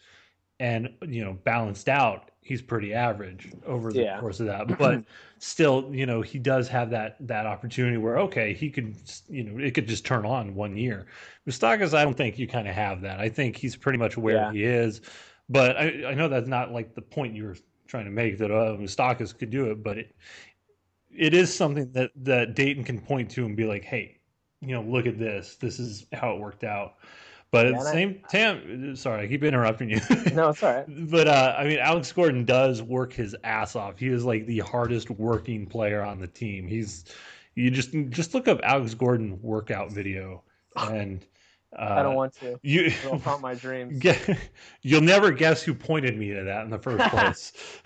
and 0.60 0.90
you 1.08 1.24
know, 1.24 1.34
balanced 1.44 1.90
out. 1.90 2.32
He's 2.42 2.62
pretty 2.62 2.94
average 2.94 3.54
over 3.66 3.94
the 3.94 4.04
Yeah. 4.04 4.20
course 4.20 4.40
of 4.40 4.48
that, 4.48 4.78
but 4.80 5.04
still, 5.40 5.90
you 5.94 6.06
know, 6.06 6.22
he 6.22 6.40
does 6.40 6.68
have 6.70 6.90
that 6.92 7.16
that 7.28 7.46
opportunity 7.46 7.98
where 7.98 8.18
okay, 8.20 8.54
he 8.54 8.70
could, 8.70 8.96
you 9.30 9.44
know, 9.44 9.64
it 9.64 9.74
could 9.74 9.88
just 9.88 10.06
turn 10.06 10.26
on 10.26 10.56
one 10.56 10.76
year. 10.78 11.08
Moustakas, 11.48 11.94
I 11.94 12.04
don't 12.04 12.18
think 12.18 12.40
you 12.40 12.48
kind 12.48 12.68
of 12.68 12.76
have 12.76 13.02
that. 13.02 13.20
I 13.20 13.30
think 13.30 13.56
he's 13.58 13.76
pretty 13.76 14.00
much 14.00 14.18
where 14.18 14.36
Yeah. 14.36 14.52
he 14.52 14.64
is, 14.64 15.02
but 15.50 15.78
I, 15.78 16.06
I 16.10 16.14
know 16.14 16.28
that's 16.28 16.48
not 16.48 16.72
like 16.72 16.96
the 16.96 17.02
point 17.02 17.36
you 17.36 17.46
were 17.46 17.58
trying 17.88 18.06
to 18.06 18.12
make 18.12 18.38
that 18.40 18.52
uh, 18.52 18.78
Moustakas 18.78 19.38
could 19.38 19.50
do 19.50 19.72
it, 19.72 19.84
but 19.84 19.98
it 19.98 20.16
it 21.16 21.34
is 21.34 21.54
something 21.54 21.92
that 21.94 22.12
that 22.16 22.56
Dayton 22.56 22.84
can 22.84 23.00
point 23.00 23.32
to 23.32 23.46
and 23.46 23.56
be 23.56 23.66
like, 23.66 23.84
hey, 23.84 24.20
you 24.62 24.70
know, 24.70 24.82
look 24.82 25.06
at 25.06 25.18
this. 25.18 25.56
This 25.56 25.80
is 25.80 26.06
how 26.14 26.34
it 26.36 26.40
worked 26.40 26.64
out. 26.64 26.96
But 27.52 27.66
at 27.66 27.74
the 27.74 27.80
and 27.80 27.88
I- 27.88 27.92
same 27.92 28.20
time, 28.32 28.96
sorry, 28.96 29.24
I 29.24 29.28
keep 29.28 29.44
interrupting 29.44 29.90
you. 29.90 30.00
No, 30.34 30.50
it's 30.50 30.62
all 30.62 30.72
right. 30.74 30.86
but 31.10 31.28
uh, 31.28 31.56
I 31.58 31.66
mean, 31.66 31.80
Alex 31.80 32.12
Gordon 32.12 32.46
does 32.46 32.82
work 32.84 33.12
his 33.14 33.36
ass 33.44 33.76
off. 33.76 33.98
He 34.00 34.08
is 34.08 34.24
like 34.24 34.46
the 34.46 34.60
hardest 34.60 35.10
working 35.10 35.66
player 35.66 36.04
on 36.04 36.20
the 36.20 36.28
team. 36.28 36.68
He's 36.68 37.06
you 37.56 37.72
just 37.72 37.92
just 38.10 38.34
look 38.34 38.48
up 38.48 38.60
Alex 38.64 38.94
Gordon 38.94 39.40
workout 39.42 39.92
video, 39.92 40.44
and 40.76 41.26
uh, 41.78 41.96
I 42.00 42.02
don't 42.04 42.16
want 42.16 42.34
to. 42.40 42.60
you. 42.64 42.86
It'll 42.86 43.20
haunt 43.20 43.42
my 43.42 43.54
dreams. 43.54 44.04
You'll 44.82 45.02
never 45.02 45.32
guess 45.32 45.62
who 45.62 45.74
pointed 45.76 46.18
me 46.18 46.34
to 46.34 46.44
that 46.44 46.64
in 46.64 46.70
the 46.72 46.80
first 46.80 47.06
place. 47.10 47.54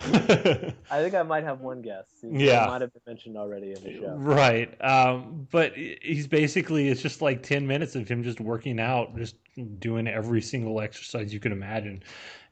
I 0.90 1.02
think 1.02 1.14
I 1.14 1.22
might 1.22 1.44
have 1.44 1.60
one 1.60 1.82
guess. 1.82 2.06
It 2.22 2.32
Yeah. 2.40 2.66
might 2.66 2.80
have 2.80 2.92
been 2.92 3.02
mentioned 3.06 3.36
already 3.36 3.72
in 3.72 3.82
the 3.82 3.92
show. 4.00 4.14
right. 4.16 4.74
Um, 4.82 5.46
but 5.50 5.74
he's 5.74 6.26
basically, 6.26 6.88
it's 6.88 7.02
just 7.02 7.20
like 7.20 7.42
10 7.42 7.66
minutes 7.66 7.94
of 7.94 8.08
him 8.08 8.22
just 8.22 8.40
working 8.40 8.80
out, 8.80 9.14
just 9.16 9.36
doing 9.78 10.08
every 10.08 10.40
single 10.40 10.80
exercise 10.80 11.34
you 11.34 11.40
can 11.40 11.52
imagine. 11.52 12.02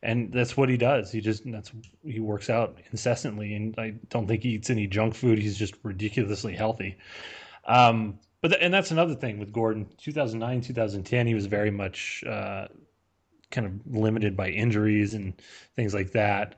And 0.02 0.32
that's 0.32 0.56
what 0.56 0.68
he 0.68 0.76
does. 0.76 1.10
He 1.12 1.20
just, 1.20 1.44
that's, 1.50 1.72
he 2.04 2.20
works 2.20 2.50
out 2.50 2.76
incessantly. 2.90 3.54
And 3.54 3.74
I 3.78 3.94
don't 4.10 4.26
think 4.26 4.42
he 4.42 4.50
eats 4.50 4.68
any 4.68 4.86
junk 4.86 5.14
food. 5.14 5.38
He's 5.38 5.56
just 5.56 5.74
ridiculously 5.82 6.54
healthy. 6.54 6.98
Um, 7.66 8.18
but, 8.42 8.48
th- 8.48 8.60
and 8.60 8.72
that's 8.74 8.90
another 8.90 9.14
thing 9.14 9.38
with 9.38 9.52
Gordon. 9.52 9.88
2009, 9.98 10.60
2010, 10.60 11.26
he 11.26 11.34
was 11.34 11.46
very 11.46 11.70
much, 11.70 12.22
uh, 12.24 12.68
kind 13.50 13.66
of 13.66 13.94
limited 13.94 14.36
by 14.36 14.48
injuries 14.48 15.14
and 15.14 15.34
things 15.76 15.94
like 15.94 16.10
that. 16.12 16.56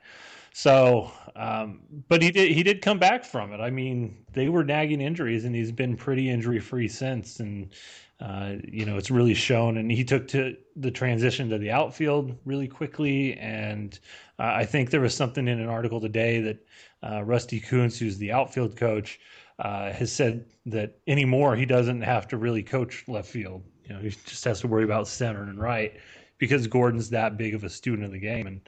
So, 0.53 1.11
um, 1.35 1.81
but 2.07 2.21
he 2.21 2.31
did 2.31 2.49
he 2.53 2.63
did 2.63 2.81
come 2.81 2.97
back 2.97 3.25
from 3.25 3.51
it. 3.51 3.59
I 3.59 3.69
mean, 3.69 4.25
they 4.31 4.47
were 4.47 4.63
nagging 4.63 5.01
injuries, 5.01 5.43
and 5.43 5.53
he's 5.53 5.73
been 5.73 5.97
pretty 5.97 6.29
injury 6.29 6.61
free 6.61 6.87
since. 6.87 7.41
And 7.41 7.73
uh, 8.21 8.53
you 8.63 8.85
know, 8.85 8.97
it's 8.97 9.11
really 9.11 9.33
shown. 9.33 9.77
And 9.77 9.91
he 9.91 10.05
took 10.05 10.29
to 10.29 10.55
the 10.77 10.91
transition 10.91 11.49
to 11.49 11.57
the 11.57 11.71
outfield 11.71 12.37
really 12.45 12.69
quickly. 12.69 13.33
And 13.33 13.99
uh, 14.39 14.53
I 14.55 14.65
think 14.65 14.89
there 14.89 15.01
was 15.01 15.13
something 15.13 15.47
in 15.49 15.59
an 15.59 15.67
article 15.67 15.99
today 15.99 16.39
that 16.39 16.65
uh, 17.03 17.23
Rusty 17.23 17.59
Kuntz, 17.59 17.99
who's 17.99 18.17
the 18.17 18.31
outfield 18.31 18.77
coach, 18.77 19.19
uh, 19.59 19.91
has 19.91 20.11
said 20.11 20.45
that 20.65 20.97
anymore 21.07 21.55
he 21.55 21.65
doesn't 21.65 22.01
have 22.01 22.27
to 22.27 22.37
really 22.37 22.63
coach 22.63 23.03
left 23.07 23.29
field. 23.29 23.63
You 23.85 23.93
know, 23.95 23.99
he 23.99 24.09
just 24.09 24.43
has 24.45 24.59
to 24.61 24.67
worry 24.67 24.83
about 24.83 25.07
center 25.07 25.43
and 25.43 25.59
right 25.59 25.93
because 26.37 26.67
Gordon's 26.67 27.09
that 27.11 27.37
big 27.37 27.53
of 27.53 27.63
a 27.63 27.69
student 27.69 28.05
of 28.05 28.11
the 28.11 28.19
game. 28.19 28.47
And 28.47 28.61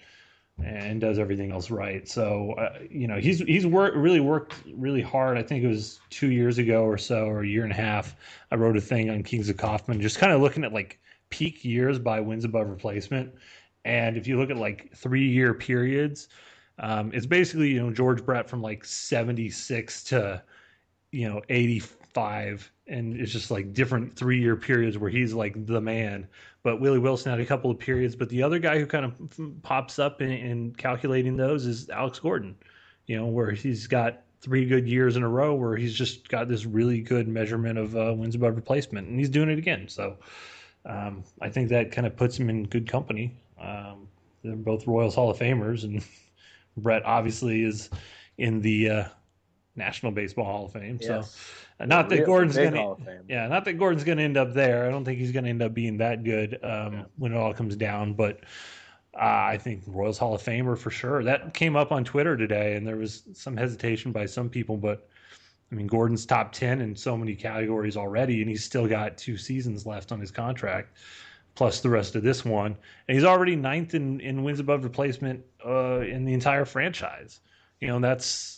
and 0.63 0.99
does 0.99 1.19
everything 1.19 1.51
else 1.51 1.69
right. 1.69 2.07
So 2.07 2.53
uh, 2.53 2.79
you 2.89 3.07
know 3.07 3.17
he's 3.17 3.39
he's 3.39 3.67
worked 3.67 3.95
really 3.95 4.19
worked 4.19 4.55
really 4.73 5.01
hard. 5.01 5.37
I 5.37 5.43
think 5.43 5.63
it 5.63 5.67
was 5.67 5.99
two 6.09 6.31
years 6.31 6.57
ago 6.57 6.83
or 6.83 6.97
so, 6.97 7.25
or 7.25 7.41
a 7.41 7.47
year 7.47 7.63
and 7.63 7.71
a 7.71 7.75
half. 7.75 8.15
I 8.51 8.55
wrote 8.55 8.77
a 8.77 8.81
thing 8.81 9.09
on 9.09 9.23
Kings 9.23 9.49
of 9.49 9.57
Kauffman, 9.57 10.01
just 10.01 10.17
kind 10.17 10.33
of 10.33 10.41
looking 10.41 10.63
at 10.63 10.73
like 10.73 10.99
peak 11.29 11.63
years 11.63 11.99
by 11.99 12.19
wins 12.19 12.43
above 12.43 12.69
replacement. 12.69 13.33
And 13.85 14.17
if 14.17 14.27
you 14.27 14.39
look 14.39 14.49
at 14.49 14.57
like 14.57 14.91
three 14.95 15.27
year 15.27 15.53
periods, 15.53 16.29
um, 16.79 17.11
it's 17.13 17.25
basically 17.25 17.69
you 17.69 17.79
know 17.79 17.91
George 17.91 18.25
Brett 18.25 18.49
from 18.49 18.61
like 18.61 18.83
seventy 18.83 19.49
six 19.49 20.03
to 20.05 20.41
you 21.17 21.27
know 21.27 21.41
eighty 21.49 21.79
five 21.79 22.71
and 22.87 23.19
it's 23.19 23.31
just 23.31 23.51
like 23.51 23.73
different 23.73 24.15
three 24.15 24.39
year 24.39 24.55
periods 24.55 24.97
where 24.97 25.09
he's 25.09 25.33
like 25.33 25.65
the 25.65 25.81
man. 25.81 26.27
But 26.63 26.79
Willie 26.79 26.99
Wilson 26.99 27.31
had 27.31 27.39
a 27.39 27.45
couple 27.45 27.71
of 27.71 27.79
periods. 27.79 28.15
But 28.15 28.29
the 28.29 28.43
other 28.43 28.59
guy 28.59 28.77
who 28.79 28.85
kind 28.85 29.05
of 29.05 29.13
pops 29.63 29.99
up 29.99 30.21
in, 30.21 30.31
in 30.31 30.75
calculating 30.75 31.35
those 31.35 31.65
is 31.65 31.89
Alex 31.89 32.19
Gordon, 32.19 32.55
you 33.07 33.17
know, 33.17 33.25
where 33.25 33.51
he's 33.51 33.87
got 33.87 34.21
three 34.41 34.65
good 34.65 34.87
years 34.87 35.17
in 35.17 35.23
a 35.23 35.29
row 35.29 35.55
where 35.55 35.75
he's 35.75 35.93
just 35.93 36.29
got 36.29 36.47
this 36.47 36.65
really 36.65 37.01
good 37.01 37.27
measurement 37.27 37.77
of 37.77 37.95
uh, 37.95 38.13
wins 38.15 38.35
above 38.35 38.55
replacement, 38.55 39.07
and 39.07 39.19
he's 39.19 39.29
doing 39.29 39.49
it 39.49 39.57
again. 39.57 39.87
So 39.87 40.17
um, 40.85 41.23
I 41.41 41.49
think 41.49 41.69
that 41.69 41.91
kind 41.91 42.05
of 42.05 42.15
puts 42.15 42.37
him 42.37 42.49
in 42.49 42.63
good 42.65 42.87
company. 42.87 43.35
Um, 43.59 44.07
they're 44.43 44.55
both 44.55 44.87
Royals 44.87 45.15
Hall 45.15 45.31
of 45.31 45.39
Famers, 45.39 45.83
and 45.83 46.03
Brett 46.77 47.03
obviously 47.05 47.63
is 47.63 47.89
in 48.37 48.61
the 48.61 48.89
uh, 48.89 49.03
National 49.77 50.11
Baseball 50.11 50.45
Hall 50.45 50.65
of 50.65 50.73
Fame. 50.73 50.97
Yes. 51.01 51.35
So 51.79 51.85
not 51.85 52.09
that 52.09 52.25
Gordon's 52.25 52.57
gonna, 52.57 52.95
yeah, 53.29 53.47
not 53.47 53.63
that 53.65 53.73
Gordon's 53.73 54.03
gonna 54.03 54.23
end 54.23 54.37
up 54.37 54.53
there. 54.53 54.87
I 54.87 54.89
don't 54.89 55.05
think 55.05 55.19
he's 55.19 55.31
gonna 55.31 55.49
end 55.49 55.61
up 55.61 55.73
being 55.73 55.97
that 55.97 56.23
good 56.23 56.55
um, 56.63 56.93
yeah. 56.93 57.03
when 57.17 57.33
it 57.33 57.37
all 57.37 57.53
comes 57.53 57.75
down. 57.75 58.13
But 58.13 58.41
uh, 59.13 59.19
I 59.51 59.57
think 59.57 59.83
Royals 59.85 60.17
Hall 60.17 60.33
of 60.33 60.41
Famer 60.41 60.77
for 60.77 60.89
sure. 60.89 61.23
That 61.23 61.53
came 61.53 61.75
up 61.75 61.91
on 61.91 62.03
Twitter 62.03 62.35
today, 62.35 62.75
and 62.75 62.85
there 62.85 62.97
was 62.97 63.23
some 63.33 63.55
hesitation 63.55 64.11
by 64.11 64.25
some 64.25 64.49
people. 64.49 64.75
But 64.75 65.07
I 65.71 65.75
mean, 65.75 65.87
Gordon's 65.87 66.25
top 66.25 66.51
ten 66.51 66.81
in 66.81 66.95
so 66.95 67.15
many 67.15 67.35
categories 67.35 67.95
already, 67.95 68.41
and 68.41 68.49
he's 68.49 68.63
still 68.63 68.87
got 68.87 69.17
two 69.17 69.37
seasons 69.37 69.85
left 69.85 70.11
on 70.11 70.19
his 70.19 70.31
contract, 70.31 70.97
plus 71.53 71.81
the 71.81 71.89
rest 71.89 72.15
of 72.15 72.23
this 72.23 72.43
one, 72.43 72.75
and 73.07 73.15
he's 73.15 73.25
already 73.25 73.55
ninth 73.55 73.93
in, 73.93 74.19
in 74.21 74.43
wins 74.43 74.59
above 74.59 74.83
replacement 74.83 75.43
uh, 75.63 75.99
in 75.99 76.25
the 76.25 76.33
entire 76.33 76.65
franchise. 76.65 77.39
You 77.81 77.89
know, 77.89 77.99
that's 77.99 78.56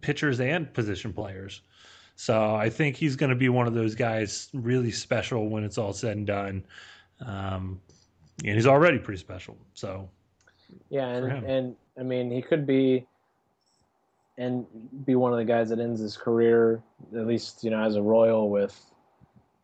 pitchers 0.00 0.40
and 0.40 0.72
position 0.72 1.12
players. 1.12 1.62
So 2.16 2.54
I 2.54 2.68
think 2.68 2.96
he's 2.96 3.16
going 3.16 3.30
to 3.30 3.36
be 3.36 3.48
one 3.48 3.66
of 3.66 3.74
those 3.74 3.94
guys 3.94 4.48
really 4.52 4.90
special 4.90 5.48
when 5.48 5.64
it's 5.64 5.78
all 5.78 5.92
said 5.92 6.16
and 6.16 6.26
done. 6.26 6.64
Um, 7.24 7.80
and 8.44 8.54
he's 8.54 8.66
already 8.66 8.98
pretty 8.98 9.18
special. 9.20 9.56
So 9.74 10.08
yeah, 10.88 11.08
and 11.08 11.46
and 11.46 11.76
I 11.98 12.02
mean 12.02 12.30
he 12.30 12.42
could 12.42 12.66
be 12.66 13.06
and 14.38 14.66
be 15.04 15.14
one 15.14 15.32
of 15.32 15.38
the 15.38 15.44
guys 15.44 15.68
that 15.68 15.78
ends 15.78 16.00
his 16.00 16.16
career 16.16 16.82
at 17.14 17.26
least 17.26 17.62
you 17.62 17.70
know 17.70 17.82
as 17.82 17.96
a 17.96 18.02
Royal 18.02 18.50
with. 18.50 18.78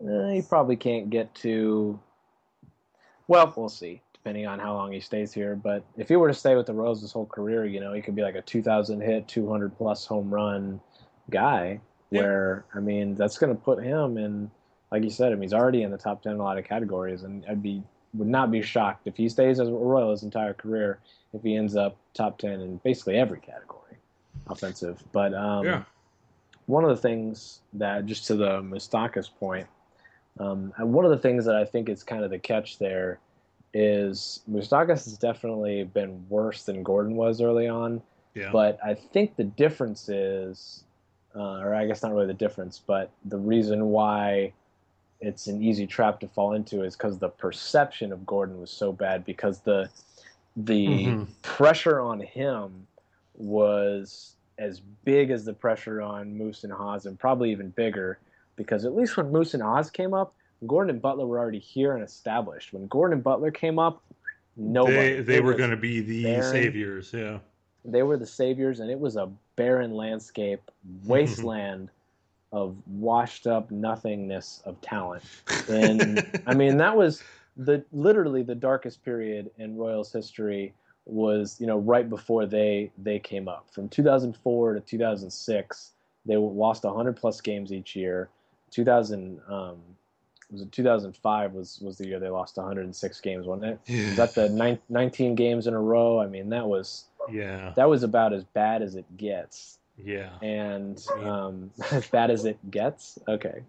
Eh, 0.01 0.35
he 0.35 0.43
probably 0.43 0.77
can't 0.77 1.11
get 1.11 1.35
to. 1.37 1.99
Well, 3.27 3.53
we'll 3.57 3.69
see 3.69 4.01
depending 4.23 4.47
on 4.47 4.59
how 4.59 4.75
long 4.75 4.93
he 4.93 5.01
stays 5.01 5.33
here. 5.33 5.57
But 5.57 5.85
if 5.97 6.09
he 6.09 6.17
were 6.17 6.29
to 6.29 6.35
stay 6.35 6.55
with 6.55 6.67
the 6.67 6.75
Royals 6.75 7.01
his 7.01 7.13
whole 7.13 7.27
career, 7.27 7.65
you 7.65 7.81
know, 7.81 7.93
he 7.93 8.03
could 8.03 8.15
be 8.15 8.23
like 8.23 8.35
a 8.35 8.43
2,000 8.43 9.01
hit, 9.01 9.29
200 9.29 9.77
plus 9.77 10.05
home 10.05 10.33
run 10.33 10.81
guy 11.31 11.81
where 12.11 12.65
I 12.75 12.81
mean 12.81 13.15
that's 13.15 13.39
going 13.39 13.55
to 13.55 13.63
put 13.63 13.83
him 13.83 14.17
in, 14.17 14.51
like 14.91 15.03
you 15.03 15.11
said, 15.11 15.33
I 15.33 15.35
mean 15.35 15.43
he's 15.43 15.53
already 15.53 15.83
in 15.83 15.91
the 15.91 15.99
top 15.99 16.23
ten 16.23 16.33
in 16.33 16.41
a 16.41 16.43
lot 16.43 16.59
of 16.59 16.65
categories, 16.65 17.23
and 17.23 17.45
I'd 17.49 17.63
be 17.63 17.83
would 18.15 18.29
not 18.29 18.51
be 18.51 18.63
shocked 18.63 19.07
if 19.07 19.17
he 19.17 19.29
stays 19.29 19.61
as 19.61 19.69
a 19.69 19.73
Royal 19.73 20.11
his 20.11 20.23
entire 20.23 20.55
career 20.55 21.01
if 21.35 21.43
he 21.43 21.57
ends 21.57 21.77
up 21.77 21.97
top 22.15 22.39
ten 22.39 22.61
in 22.61 22.77
basically 22.79 23.17
every 23.17 23.41
category, 23.41 23.97
offensive. 24.49 25.03
But 25.13 25.35
um, 25.35 25.65
yeah. 25.67 25.83
one 26.67 26.85
of 26.85 26.91
the 26.91 26.97
things 26.97 27.61
that 27.75 28.07
just 28.07 28.27
to 28.29 28.35
the 28.35 28.63
Moustakas 28.63 29.29
point, 29.39 29.67
um, 30.41 30.73
and 30.79 30.93
one 30.93 31.05
of 31.05 31.11
the 31.11 31.19
things 31.19 31.45
that 31.45 31.57
I 31.57 31.67
think 31.67 31.89
is 31.89 32.03
kind 32.03 32.25
of 32.25 32.31
the 32.31 32.39
catch 32.39 32.79
there 32.79 33.19
is 33.75 34.41
Moustakas 34.51 35.05
has 35.05 35.19
definitely 35.19 35.85
been 35.85 36.25
worse 36.29 36.65
than 36.65 36.83
Gordon 36.83 37.17
was 37.17 37.41
early 37.41 37.69
on. 37.69 38.03
Yeah. 38.35 38.51
But 38.53 38.79
I 38.85 38.95
think 38.95 39.37
the 39.37 39.45
difference 39.45 40.09
is 40.09 40.85
uh, 41.35 41.61
or 41.61 41.75
I 41.75 41.87
guess 41.87 42.03
not 42.03 42.13
really 42.13 42.27
the 42.27 42.35
difference, 42.35 42.81
but 42.85 43.11
the 43.25 43.39
reason 43.39 43.87
why 43.87 44.53
it's 45.21 45.47
an 45.47 45.63
easy 45.63 45.87
trap 45.87 46.21
to 46.21 46.29
fall 46.29 46.55
into 46.55 46.83
is 46.83 46.97
because 46.97 47.19
the 47.19 47.29
perception 47.29 48.13
of 48.13 48.25
Gordon 48.27 48.61
was 48.61 48.71
so 48.71 48.93
bad 48.93 49.25
because 49.25 49.61
the 49.61 49.89
the 50.57 50.87
mm-hmm. 50.89 51.25
pressure 51.43 52.01
on 52.01 52.21
him 52.21 52.87
was 53.35 54.35
as 54.59 54.81
big 55.05 55.31
as 55.31 55.45
the 55.45 55.53
pressure 55.53 56.01
on 56.03 56.37
Moose 56.37 56.65
and 56.65 56.73
Hos 56.73 57.07
and 57.07 57.19
probably 57.19 57.53
even 57.53 57.71
bigger 57.71 58.19
because 58.57 58.85
at 58.85 58.97
least 58.97 59.17
when 59.17 59.31
Moose 59.31 59.55
and 59.55 59.63
Hos 59.63 59.89
came 59.89 60.13
up, 60.13 60.35
Gordon 60.67 60.91
and 60.91 61.03
Butler 61.03 61.27
were 61.27 61.39
already 61.39 61.59
here 61.59 61.95
and 61.95 62.05
established. 62.05 62.73
When 62.73 62.87
Gordon 62.89 63.15
and 63.15 63.25
Butler 63.25 63.51
came 63.51 63.79
up, 63.79 64.03
nobody 64.57 65.17
they, 65.17 65.23
they 65.23 65.41
were 65.41 65.55
going 65.55 65.71
to 65.71 65.77
be 65.77 66.01
the 66.01 66.43
saviors, 66.43 67.13
yeah. 67.13 67.39
They 67.85 68.03
were 68.03 68.17
the 68.17 68.27
saviors, 68.27 68.81
and 68.81 68.91
it 68.91 68.99
was 68.99 69.17
a 69.17 69.31
barren 69.57 69.93
landscape, 69.93 70.71
wasteland 71.05 71.91
of 72.51 72.77
washed 72.87 73.47
up 73.47 73.71
nothingness 73.71 74.63
of 74.65 74.81
talent. 74.81 75.23
And 75.69 76.43
I 76.47 76.55
mean, 76.55 76.79
that 76.79 76.97
was 76.97 77.23
the 77.57 77.85
literally 77.93 78.43
the 78.43 78.55
darkest 78.55 79.05
period 79.05 79.51
in 79.59 79.77
Royals 79.77 80.13
history 80.13 80.73
was 81.09 81.57
you 81.59 81.67
know 81.67 81.79
right 81.79 82.09
before 82.09 82.45
they 82.47 82.91
they 82.99 83.19
came 83.19 83.49
up 83.49 83.67
from 83.73 83.89
2004 83.89 84.75
to 84.75 84.81
2006 84.81 85.93
they 86.27 86.37
lost 86.37 86.85
100 86.85 87.17
plus 87.17 87.41
games 87.41 87.73
each 87.73 87.97
year 87.97 88.29
2000 88.71 89.41
um, 89.49 89.77
was 90.51 90.63
it 90.63 90.73
2005 90.73 91.53
was 91.53 91.79
was 91.81 91.99
the 91.99 92.07
year 92.07 92.19
they 92.19 92.29
lost 92.29 92.57
106 92.57 93.21
games 93.21 93.47
wasn't 93.47 93.79
it 93.87 94.07
was 94.07 94.17
that 94.17 94.35
the 94.35 94.81
19 94.89 95.35
games 95.35 95.67
in 95.67 95.75
a 95.75 95.81
row 95.81 96.21
i 96.21 96.27
mean 96.27 96.49
that 96.49 96.67
was 96.67 97.05
yeah. 97.31 97.73
That 97.77 97.89
was 97.89 98.03
about 98.03 98.33
as 98.33 98.45
bad 98.45 98.83
as 98.83 98.95
it 98.95 99.05
gets. 99.17 99.79
Yeah. 100.03 100.31
And 100.43 101.05
um, 101.23 101.71
as 101.91 102.07
bad 102.09 102.31
as 102.31 102.45
it 102.45 102.59
gets. 102.71 103.19
Okay. 103.29 103.63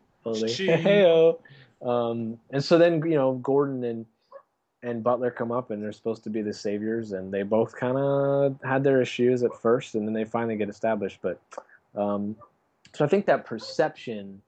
hey 0.77 1.33
um, 1.81 2.37
and 2.51 2.63
so 2.63 2.77
then 2.77 3.01
you 3.03 3.15
know 3.15 3.35
Gordon 3.35 3.83
and 3.85 4.05
and 4.83 5.03
Butler 5.03 5.31
come 5.31 5.51
up 5.51 5.71
and 5.71 5.81
they're 5.81 5.93
supposed 5.93 6.23
to 6.25 6.29
be 6.29 6.41
the 6.41 6.53
saviors 6.53 7.13
and 7.13 7.33
they 7.33 7.43
both 7.43 7.75
kind 7.75 7.97
of 7.97 8.57
had 8.63 8.83
their 8.83 9.01
issues 9.01 9.43
at 9.43 9.55
first 9.61 9.95
and 9.95 10.05
then 10.05 10.13
they 10.13 10.25
finally 10.25 10.57
get 10.57 10.69
established. 10.69 11.19
But 11.21 11.39
um, 11.95 12.35
so 12.93 13.05
I 13.05 13.07
think 13.07 13.25
that 13.27 13.45
perception 13.45 14.41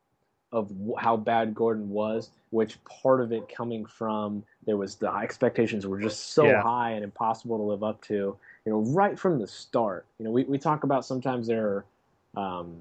of 0.51 0.71
how 0.97 1.15
bad 1.15 1.55
Gordon 1.55 1.89
was, 1.89 2.29
which 2.49 2.83
part 2.85 3.21
of 3.21 3.31
it 3.31 3.47
coming 3.53 3.85
from 3.85 4.43
there 4.65 4.77
was 4.77 4.95
the 4.95 5.11
expectations 5.11 5.87
were 5.87 5.99
just 5.99 6.33
so 6.33 6.45
yeah. 6.45 6.61
high 6.61 6.91
and 6.91 7.03
impossible 7.03 7.57
to 7.57 7.63
live 7.63 7.83
up 7.83 8.01
to 8.03 8.35
you 8.65 8.71
know, 8.71 8.79
right 8.79 9.17
from 9.17 9.39
the 9.39 9.47
start. 9.47 10.05
You 10.19 10.25
know, 10.25 10.31
we, 10.31 10.43
we 10.43 10.57
talk 10.57 10.83
about 10.83 11.05
sometimes 11.05 11.47
there 11.47 11.83
are, 12.35 12.41
um, 12.41 12.75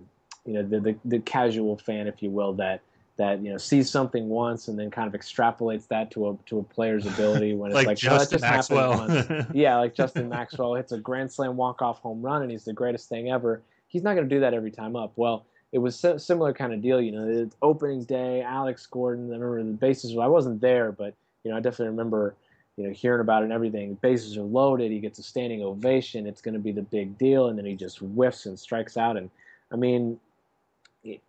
you 0.44 0.54
know, 0.54 0.62
the, 0.62 0.80
the, 0.80 0.96
the 1.04 1.18
casual 1.20 1.76
fan, 1.78 2.06
if 2.06 2.22
you 2.22 2.30
will, 2.30 2.52
that 2.54 2.80
that 3.16 3.42
you 3.42 3.50
know 3.50 3.58
sees 3.58 3.90
something 3.90 4.30
once 4.30 4.68
and 4.68 4.78
then 4.78 4.90
kind 4.90 5.12
of 5.12 5.20
extrapolates 5.20 5.86
that 5.88 6.10
to 6.10 6.30
a 6.30 6.36
to 6.46 6.58
a 6.58 6.62
player's 6.62 7.04
ability 7.04 7.54
when 7.54 7.70
it's 7.70 7.74
like, 7.74 7.86
like 7.86 7.98
Justin 7.98 8.40
well, 8.40 8.58
just 8.58 9.28
Maxwell. 9.28 9.46
yeah, 9.54 9.76
like 9.76 9.94
Justin 9.94 10.28
Maxwell 10.28 10.74
hits 10.74 10.92
a 10.92 10.98
grand 10.98 11.30
slam 11.30 11.56
walk 11.56 11.82
off 11.82 11.98
home 11.98 12.22
run 12.22 12.40
and 12.40 12.50
he's 12.50 12.64
the 12.64 12.72
greatest 12.72 13.10
thing 13.10 13.30
ever. 13.30 13.60
He's 13.88 14.02
not 14.02 14.14
going 14.14 14.26
to 14.26 14.34
do 14.34 14.40
that 14.40 14.54
every 14.54 14.70
time 14.70 14.96
up. 14.96 15.12
Well, 15.16 15.44
it 15.72 15.78
was 15.78 16.02
a 16.04 16.18
similar 16.18 16.52
kind 16.52 16.72
of 16.72 16.82
deal. 16.82 17.00
You 17.00 17.12
know, 17.12 17.50
opening 17.62 18.04
day, 18.04 18.42
Alex 18.42 18.86
Gordon. 18.86 19.30
I 19.30 19.36
remember 19.36 19.62
the 19.62 19.76
bases. 19.76 20.16
I 20.16 20.26
wasn't 20.26 20.60
there, 20.60 20.92
but 20.92 21.14
you 21.44 21.50
know, 21.50 21.56
I 21.56 21.60
definitely 21.60 21.88
remember 21.88 22.34
you 22.76 22.86
know, 22.86 22.92
hearing 22.92 23.20
about 23.20 23.42
it 23.42 23.44
and 23.44 23.52
everything. 23.52 23.94
Bases 23.94 24.38
are 24.38 24.42
loaded. 24.42 24.90
He 24.90 25.00
gets 25.00 25.18
a 25.18 25.22
standing 25.22 25.62
ovation. 25.62 26.26
It's 26.26 26.40
going 26.40 26.54
to 26.54 26.60
be 26.60 26.72
the 26.72 26.82
big 26.82 27.18
deal, 27.18 27.48
and 27.48 27.58
then 27.58 27.66
he 27.66 27.74
just 27.74 27.98
whiffs 27.98 28.46
and 28.46 28.58
strikes 28.58 28.96
out. 28.96 29.16
And 29.16 29.30
I 29.70 29.76
mean, 29.76 30.18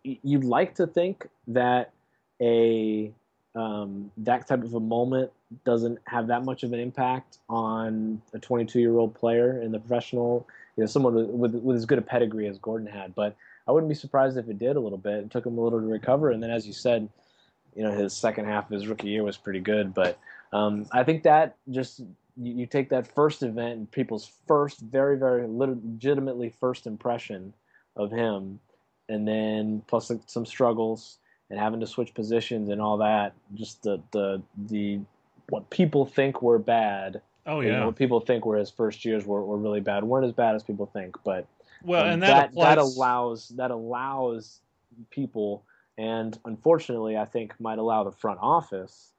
you'd 0.02 0.44
like 0.44 0.74
to 0.76 0.86
think 0.86 1.28
that 1.48 1.92
a 2.40 3.12
um, 3.54 4.10
that 4.16 4.46
type 4.46 4.64
of 4.64 4.74
a 4.74 4.80
moment 4.80 5.30
doesn't 5.64 5.98
have 6.06 6.26
that 6.28 6.44
much 6.44 6.62
of 6.62 6.72
an 6.72 6.80
impact 6.80 7.38
on 7.50 8.22
a 8.32 8.38
22 8.38 8.80
year 8.80 8.96
old 8.96 9.14
player 9.14 9.60
in 9.60 9.72
the 9.72 9.78
professional, 9.78 10.46
you 10.76 10.82
know, 10.82 10.86
someone 10.86 11.14
with, 11.14 11.26
with, 11.26 11.54
with 11.56 11.76
as 11.76 11.84
good 11.84 11.98
a 11.98 12.02
pedigree 12.02 12.48
as 12.48 12.56
Gordon 12.56 12.86
had. 12.86 13.14
But 13.14 13.36
I 13.66 13.72
wouldn't 13.72 13.88
be 13.88 13.94
surprised 13.94 14.36
if 14.36 14.48
it 14.48 14.58
did 14.58 14.76
a 14.76 14.80
little 14.80 14.98
bit. 14.98 15.24
It 15.24 15.30
took 15.30 15.46
him 15.46 15.58
a 15.58 15.60
little 15.60 15.80
to 15.80 15.86
recover, 15.86 16.30
and 16.30 16.42
then 16.42 16.50
as 16.50 16.66
you 16.66 16.72
said, 16.72 17.08
you 17.74 17.82
know, 17.82 17.92
his 17.92 18.12
second 18.12 18.46
half 18.46 18.64
of 18.66 18.70
his 18.70 18.86
rookie 18.86 19.08
year 19.08 19.22
was 19.22 19.36
pretty 19.36 19.60
good. 19.60 19.94
But 19.94 20.18
um, 20.52 20.86
I 20.92 21.04
think 21.04 21.22
that 21.22 21.56
just 21.70 22.00
you, 22.36 22.54
you 22.54 22.66
take 22.66 22.90
that 22.90 23.12
first 23.14 23.42
event 23.42 23.78
and 23.78 23.90
people's 23.90 24.30
first, 24.46 24.80
very, 24.80 25.16
very 25.16 25.46
legitimately 25.46 26.50
first 26.60 26.86
impression 26.86 27.54
of 27.96 28.10
him, 28.10 28.60
and 29.08 29.26
then 29.26 29.82
plus 29.86 30.10
some 30.26 30.46
struggles 30.46 31.18
and 31.50 31.58
having 31.58 31.80
to 31.80 31.86
switch 31.86 32.14
positions 32.14 32.70
and 32.70 32.80
all 32.80 32.96
that. 32.98 33.34
Just 33.54 33.82
the 33.82 34.00
the 34.10 34.42
the 34.68 35.00
what 35.48 35.68
people 35.70 36.06
think 36.06 36.42
were 36.42 36.58
bad. 36.58 37.20
Oh 37.46 37.60
yeah. 37.60 37.84
what 37.84 37.96
people 37.96 38.20
think 38.20 38.46
were 38.46 38.56
his 38.56 38.70
first 38.70 39.04
years 39.04 39.26
were, 39.26 39.44
were 39.44 39.56
really 39.56 39.80
bad 39.80 40.04
weren't 40.04 40.24
as 40.24 40.32
bad 40.32 40.54
as 40.54 40.62
people 40.62 40.86
think. 40.86 41.16
But 41.24 41.46
Well, 41.84 42.04
um, 42.04 42.10
and 42.10 42.22
that 42.22 42.54
that 42.54 42.60
that 42.60 42.78
allows 42.78 43.48
that 43.50 43.70
allows 43.70 44.60
people, 45.10 45.64
and 45.98 46.38
unfortunately, 46.44 47.16
I 47.16 47.24
think 47.24 47.54
might 47.60 47.78
allow 47.78 48.04
the 48.04 48.12
front 48.12 48.38
office 48.42 49.12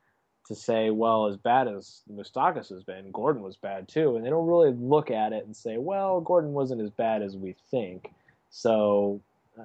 to 0.48 0.56
say, 0.56 0.90
well, 0.90 1.28
as 1.28 1.38
bad 1.38 1.68
as 1.68 2.02
Moustakas 2.12 2.70
has 2.70 2.84
been, 2.84 3.12
Gordon 3.12 3.42
was 3.42 3.56
bad 3.56 3.88
too, 3.88 4.16
and 4.16 4.26
they 4.26 4.30
don't 4.30 4.48
really 4.48 4.72
look 4.74 5.10
at 5.10 5.32
it 5.32 5.46
and 5.46 5.56
say, 5.56 5.78
well, 5.78 6.20
Gordon 6.20 6.52
wasn't 6.54 6.82
as 6.82 6.90
bad 6.90 7.22
as 7.22 7.38
we 7.38 7.56
think. 7.72 8.12
So, 8.50 9.22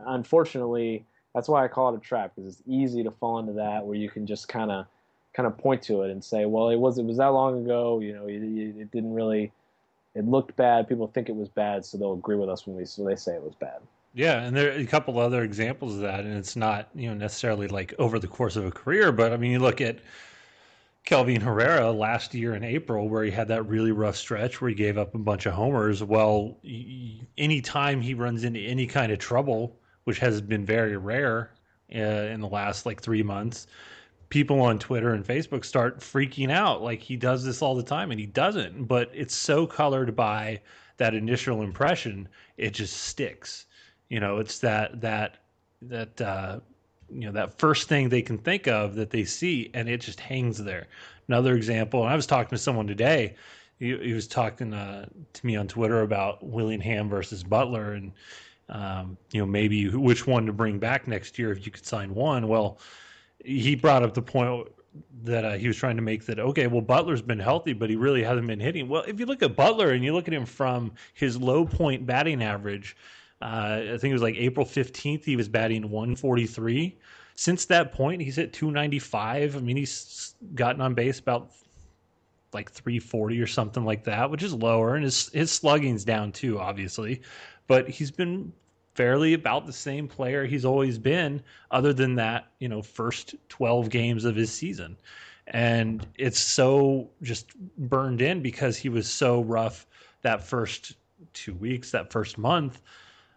unfortunately, 0.06 1.04
that's 1.34 1.48
why 1.48 1.64
I 1.64 1.68
call 1.68 1.94
it 1.94 1.98
a 1.98 2.00
trap 2.00 2.32
because 2.34 2.54
it's 2.54 2.62
easy 2.66 3.02
to 3.02 3.10
fall 3.10 3.38
into 3.38 3.52
that 3.54 3.84
where 3.84 3.96
you 3.96 4.08
can 4.08 4.26
just 4.26 4.48
kind 4.48 4.70
of 4.70 4.86
kind 5.34 5.46
of 5.46 5.56
point 5.58 5.82
to 5.82 6.02
it 6.02 6.10
and 6.10 6.22
say, 6.22 6.46
well, 6.46 6.68
it 6.68 6.76
was 6.76 6.98
it 6.98 7.04
was 7.04 7.16
that 7.18 7.28
long 7.28 7.64
ago. 7.64 8.00
You 8.00 8.14
know, 8.14 8.26
it 8.26 8.42
it 8.42 8.90
didn't 8.90 9.14
really. 9.14 9.52
It 10.14 10.26
looked 10.26 10.56
bad. 10.56 10.88
People 10.88 11.06
think 11.08 11.28
it 11.28 11.36
was 11.36 11.48
bad, 11.48 11.84
so 11.84 11.96
they'll 11.98 12.14
agree 12.14 12.36
with 12.36 12.48
us 12.48 12.66
when 12.66 12.76
we 12.76 12.84
so 12.84 13.04
they 13.04 13.16
say 13.16 13.34
it 13.34 13.42
was 13.42 13.54
bad. 13.54 13.80
Yeah, 14.14 14.42
and 14.42 14.56
there 14.56 14.70
are 14.70 14.76
a 14.78 14.86
couple 14.86 15.18
other 15.18 15.42
examples 15.42 15.94
of 15.94 16.00
that, 16.00 16.20
and 16.20 16.36
it's 16.36 16.56
not 16.56 16.88
you 16.94 17.08
know 17.08 17.14
necessarily 17.14 17.68
like 17.68 17.94
over 17.98 18.18
the 18.18 18.28
course 18.28 18.56
of 18.56 18.64
a 18.64 18.70
career, 18.70 19.12
but 19.12 19.32
I 19.32 19.36
mean 19.36 19.52
you 19.52 19.58
look 19.60 19.80
at 19.80 20.00
Kelvin 21.04 21.40
Herrera 21.40 21.90
last 21.90 22.34
year 22.34 22.54
in 22.54 22.62
April, 22.62 23.08
where 23.08 23.24
he 23.24 23.30
had 23.30 23.48
that 23.48 23.62
really 23.64 23.92
rough 23.92 24.16
stretch 24.16 24.60
where 24.60 24.68
he 24.68 24.74
gave 24.74 24.98
up 24.98 25.14
a 25.14 25.18
bunch 25.18 25.46
of 25.46 25.54
homers. 25.54 26.02
Well, 26.04 26.58
y- 26.62 26.84
y- 27.20 27.26
anytime 27.38 28.00
he 28.00 28.14
runs 28.14 28.44
into 28.44 28.60
any 28.60 28.86
kind 28.86 29.10
of 29.10 29.18
trouble, 29.18 29.80
which 30.04 30.18
has 30.18 30.40
been 30.40 30.64
very 30.66 30.96
rare 30.96 31.50
uh, 31.94 31.98
in 31.98 32.40
the 32.40 32.48
last 32.48 32.84
like 32.86 33.00
three 33.00 33.22
months, 33.22 33.66
people 34.28 34.60
on 34.60 34.78
Twitter 34.78 35.14
and 35.14 35.24
Facebook 35.24 35.64
start 35.64 36.00
freaking 36.00 36.50
out 36.50 36.82
like 36.82 37.00
he 37.00 37.16
does 37.16 37.44
this 37.44 37.62
all 37.62 37.74
the 37.74 37.82
time, 37.82 38.10
and 38.10 38.20
he 38.20 38.26
doesn't. 38.26 38.84
But 38.84 39.10
it's 39.14 39.34
so 39.34 39.66
colored 39.66 40.14
by 40.14 40.60
that 40.98 41.14
initial 41.14 41.62
impression, 41.62 42.28
it 42.56 42.74
just 42.74 42.94
sticks. 42.94 43.66
You 44.08 44.20
know, 44.20 44.38
it's 44.38 44.58
that 44.60 45.00
that 45.00 45.38
that 45.82 46.20
uh, 46.20 46.60
you 47.10 47.26
know 47.26 47.32
that 47.32 47.58
first 47.58 47.88
thing 47.88 48.08
they 48.08 48.22
can 48.22 48.38
think 48.38 48.66
of 48.68 48.94
that 48.96 49.10
they 49.10 49.24
see, 49.24 49.70
and 49.74 49.88
it 49.88 50.00
just 50.00 50.20
hangs 50.20 50.58
there. 50.58 50.86
Another 51.28 51.54
example, 51.54 52.02
and 52.02 52.10
I 52.10 52.16
was 52.16 52.26
talking 52.26 52.50
to 52.50 52.58
someone 52.58 52.86
today. 52.86 53.34
He, 53.78 53.96
he 53.96 54.12
was 54.12 54.26
talking 54.26 54.74
uh, 54.74 55.06
to 55.34 55.46
me 55.46 55.54
on 55.56 55.68
Twitter 55.68 56.02
about 56.02 56.44
Willingham 56.44 57.08
versus 57.08 57.44
Butler, 57.44 57.92
and 57.92 58.12
um, 58.68 59.16
you 59.32 59.40
know 59.40 59.46
maybe 59.46 59.88
which 59.88 60.26
one 60.26 60.46
to 60.46 60.52
bring 60.52 60.78
back 60.78 61.06
next 61.06 61.38
year 61.38 61.52
if 61.52 61.64
you 61.64 61.72
could 61.72 61.86
sign 61.86 62.14
one. 62.14 62.48
Well, 62.48 62.78
he 63.48 63.74
brought 63.74 64.02
up 64.02 64.14
the 64.14 64.22
point 64.22 64.68
that 65.24 65.44
uh, 65.44 65.52
he 65.52 65.66
was 65.68 65.76
trying 65.76 65.96
to 65.96 66.02
make 66.02 66.26
that 66.26 66.38
okay, 66.38 66.66
well 66.66 66.80
Butler's 66.80 67.22
been 67.22 67.38
healthy, 67.38 67.72
but 67.72 67.88
he 67.88 67.96
really 67.96 68.22
hasn't 68.22 68.46
been 68.46 68.60
hitting. 68.60 68.88
Well, 68.88 69.04
if 69.06 69.18
you 69.18 69.26
look 69.26 69.42
at 69.42 69.56
Butler 69.56 69.90
and 69.90 70.04
you 70.04 70.12
look 70.12 70.28
at 70.28 70.34
him 70.34 70.46
from 70.46 70.92
his 71.14 71.36
low 71.36 71.64
point 71.64 72.06
batting 72.06 72.42
average, 72.42 72.96
uh, 73.40 73.80
I 73.94 73.98
think 73.98 74.10
it 74.10 74.12
was 74.12 74.22
like 74.22 74.36
April 74.36 74.66
fifteenth, 74.66 75.24
he 75.24 75.36
was 75.36 75.48
batting 75.48 75.88
one 75.90 76.14
forty 76.14 76.46
three. 76.46 76.98
Since 77.36 77.66
that 77.66 77.92
point, 77.92 78.20
he's 78.20 78.36
hit 78.36 78.52
two 78.52 78.70
ninety 78.70 78.98
five. 78.98 79.56
I 79.56 79.60
mean, 79.60 79.76
he's 79.76 80.34
gotten 80.54 80.80
on 80.80 80.94
base 80.94 81.18
about 81.18 81.50
like 82.54 82.70
340 82.70 83.40
or 83.40 83.46
something 83.46 83.84
like 83.84 84.04
that, 84.04 84.30
which 84.30 84.42
is 84.42 84.54
lower, 84.54 84.94
and 84.94 85.04
his 85.04 85.30
his 85.32 85.50
slugging's 85.50 86.04
down 86.04 86.32
too, 86.32 86.58
obviously. 86.58 87.22
But 87.66 87.88
he's 87.88 88.10
been 88.10 88.52
fairly 88.98 89.32
about 89.32 89.64
the 89.64 89.72
same 89.72 90.08
player 90.08 90.44
he's 90.44 90.64
always 90.64 90.98
been, 90.98 91.40
other 91.70 91.92
than 91.92 92.16
that, 92.16 92.48
you 92.58 92.68
know, 92.68 92.82
first 92.82 93.36
12 93.48 93.90
games 93.90 94.24
of 94.24 94.34
his 94.34 94.52
season. 94.52 94.96
And 95.46 96.04
it's 96.16 96.40
so 96.40 97.08
just 97.22 97.56
burned 97.78 98.20
in 98.20 98.42
because 98.42 98.76
he 98.76 98.88
was 98.88 99.08
so 99.08 99.42
rough 99.42 99.86
that 100.22 100.42
first 100.42 100.96
two 101.32 101.54
weeks, 101.54 101.92
that 101.92 102.10
first 102.10 102.38
month, 102.38 102.82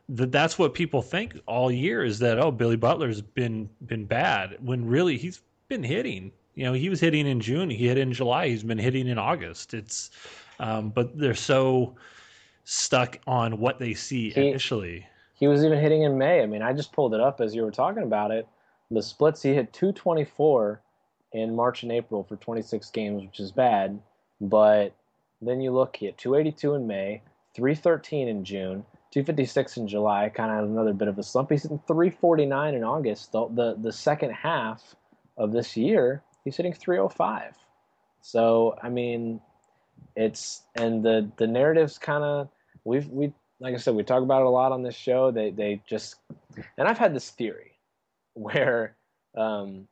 that 0.09 0.31
that's 0.31 0.57
what 0.57 0.73
people 0.73 1.03
think 1.03 1.39
all 1.45 1.71
year 1.71 2.03
is 2.03 2.17
that 2.19 2.39
oh 2.39 2.49
Billy 2.49 2.75
Butler's 2.75 3.21
been 3.21 3.69
been 3.85 4.05
bad 4.05 4.57
when 4.61 4.83
really 4.87 5.15
he's 5.15 5.41
been 5.67 5.83
hitting. 5.83 6.31
You 6.55 6.63
know, 6.63 6.73
he 6.73 6.89
was 6.89 6.99
hitting 6.99 7.27
in 7.27 7.39
June, 7.39 7.69
he 7.69 7.87
hit 7.87 7.99
in 7.99 8.11
July, 8.13 8.47
he's 8.47 8.63
been 8.63 8.79
hitting 8.79 9.07
in 9.07 9.19
August. 9.19 9.75
It's 9.75 10.09
um, 10.59 10.89
but 10.89 11.15
they're 11.19 11.35
so 11.35 11.95
stuck 12.63 13.19
on 13.27 13.59
what 13.59 13.77
they 13.77 13.93
see 13.93 14.31
He- 14.31 14.49
initially. 14.49 15.05
He 15.41 15.47
was 15.47 15.65
even 15.65 15.79
hitting 15.79 16.03
in 16.03 16.19
May. 16.19 16.43
I 16.43 16.45
mean, 16.45 16.61
I 16.61 16.71
just 16.71 16.93
pulled 16.93 17.15
it 17.15 17.19
up 17.19 17.41
as 17.41 17.55
you 17.55 17.63
were 17.63 17.71
talking 17.71 18.03
about 18.03 18.29
it. 18.29 18.47
The 18.91 19.01
splits 19.01 19.41
he 19.41 19.55
hit 19.55 19.73
224 19.73 20.79
in 21.33 21.55
March 21.55 21.81
and 21.81 21.91
April 21.91 22.23
for 22.23 22.35
26 22.35 22.87
games, 22.91 23.23
which 23.23 23.39
is 23.39 23.51
bad. 23.51 23.99
But 24.39 24.93
then 25.41 25.59
you 25.59 25.71
look, 25.71 25.95
he 25.95 26.05
hit 26.05 26.19
282 26.19 26.75
in 26.75 26.85
May, 26.85 27.23
313 27.55 28.27
in 28.27 28.45
June, 28.45 28.85
256 29.09 29.77
in 29.77 29.87
July. 29.87 30.29
Kind 30.29 30.51
of 30.51 30.69
another 30.69 30.93
bit 30.93 31.07
of 31.07 31.17
a 31.17 31.23
slump. 31.23 31.49
He's 31.49 31.63
hitting 31.63 31.81
349 31.87 32.75
in 32.75 32.83
August. 32.83 33.31
The, 33.31 33.47
the 33.47 33.77
the 33.81 33.91
second 33.91 34.33
half 34.33 34.95
of 35.37 35.51
this 35.51 35.75
year, 35.75 36.21
he's 36.43 36.55
hitting 36.55 36.73
305. 36.73 37.55
So 38.21 38.77
I 38.83 38.89
mean, 38.89 39.41
it's 40.15 40.61
and 40.75 41.03
the 41.03 41.31
the 41.37 41.47
narrative's 41.47 41.97
kind 41.97 42.23
of 42.23 42.49
we've 42.83 43.07
we 43.07 43.33
like 43.61 43.75
I 43.75 43.77
said 43.77 43.95
we 43.95 44.03
talk 44.03 44.23
about 44.23 44.41
it 44.41 44.47
a 44.47 44.49
lot 44.49 44.71
on 44.71 44.81
this 44.81 44.95
show. 44.95 45.31
They 45.31 45.51
they 45.51 45.81
just 45.87 46.15
and 46.77 46.87
I've 46.87 46.97
had 46.97 47.15
this 47.15 47.29
theory 47.29 47.77
where 48.33 48.95
um, 49.37 49.87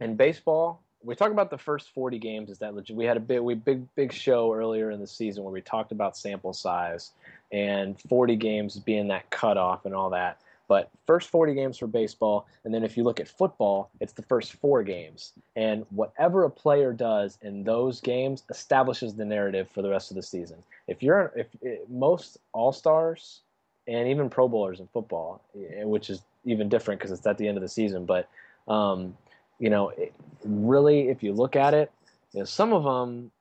in 0.00 0.16
baseball 0.16 0.82
we 1.02 1.14
talk 1.14 1.32
about 1.32 1.50
the 1.50 1.58
first 1.58 1.90
40 1.94 2.18
games 2.18 2.50
is 2.50 2.58
that 2.58 2.74
legit 2.74 2.94
we 2.94 3.06
had 3.06 3.16
a 3.16 3.20
big 3.20 3.40
we 3.40 3.54
big 3.54 3.86
big 3.94 4.12
show 4.12 4.52
earlier 4.52 4.90
in 4.90 5.00
the 5.00 5.06
season 5.06 5.42
where 5.42 5.52
we 5.52 5.62
talked 5.62 5.92
about 5.92 6.16
sample 6.16 6.52
size 6.52 7.12
and 7.52 7.98
40 8.08 8.36
games 8.36 8.78
being 8.78 9.08
that 9.08 9.30
cutoff 9.30 9.86
and 9.86 9.94
all 9.94 10.10
that 10.10 10.40
but 10.70 10.88
first 11.04 11.30
40 11.30 11.52
games 11.54 11.78
for 11.78 11.88
baseball 11.88 12.46
and 12.64 12.72
then 12.72 12.84
if 12.84 12.96
you 12.96 13.02
look 13.02 13.18
at 13.18 13.26
football 13.26 13.90
it's 14.00 14.12
the 14.12 14.22
first 14.22 14.52
four 14.52 14.84
games. 14.84 15.32
And 15.56 15.84
whatever 15.90 16.44
a 16.44 16.50
player 16.50 16.92
does 16.92 17.38
in 17.42 17.64
those 17.64 18.00
games 18.00 18.44
establishes 18.48 19.14
the 19.14 19.24
narrative 19.24 19.68
for 19.68 19.82
the 19.82 19.90
rest 19.90 20.12
of 20.12 20.14
the 20.14 20.22
season. 20.22 20.62
If 20.86 21.02
you're 21.02 21.32
if, 21.34 21.48
if 21.60 21.88
most 21.88 22.38
all-stars 22.52 23.40
and 23.88 24.06
even 24.06 24.30
pro 24.30 24.46
bowlers 24.46 24.78
in 24.78 24.86
football 24.86 25.42
eh, 25.56 25.82
which 25.82 26.08
is 26.08 26.22
even 26.44 26.68
different 26.68 27.00
because 27.00 27.10
it's 27.10 27.26
at 27.26 27.36
the 27.36 27.48
end 27.48 27.56
of 27.58 27.62
the 27.62 27.68
season 27.68 28.04
but 28.04 28.28
um, 28.68 29.16
you 29.58 29.70
know 29.70 29.88
it, 29.88 30.14
really 30.44 31.08
if 31.08 31.20
you 31.20 31.32
look 31.32 31.56
at 31.56 31.74
it 31.74 31.90
you 32.32 32.38
know, 32.38 32.44
some 32.44 32.72
of 32.72 32.84
them 32.84 33.32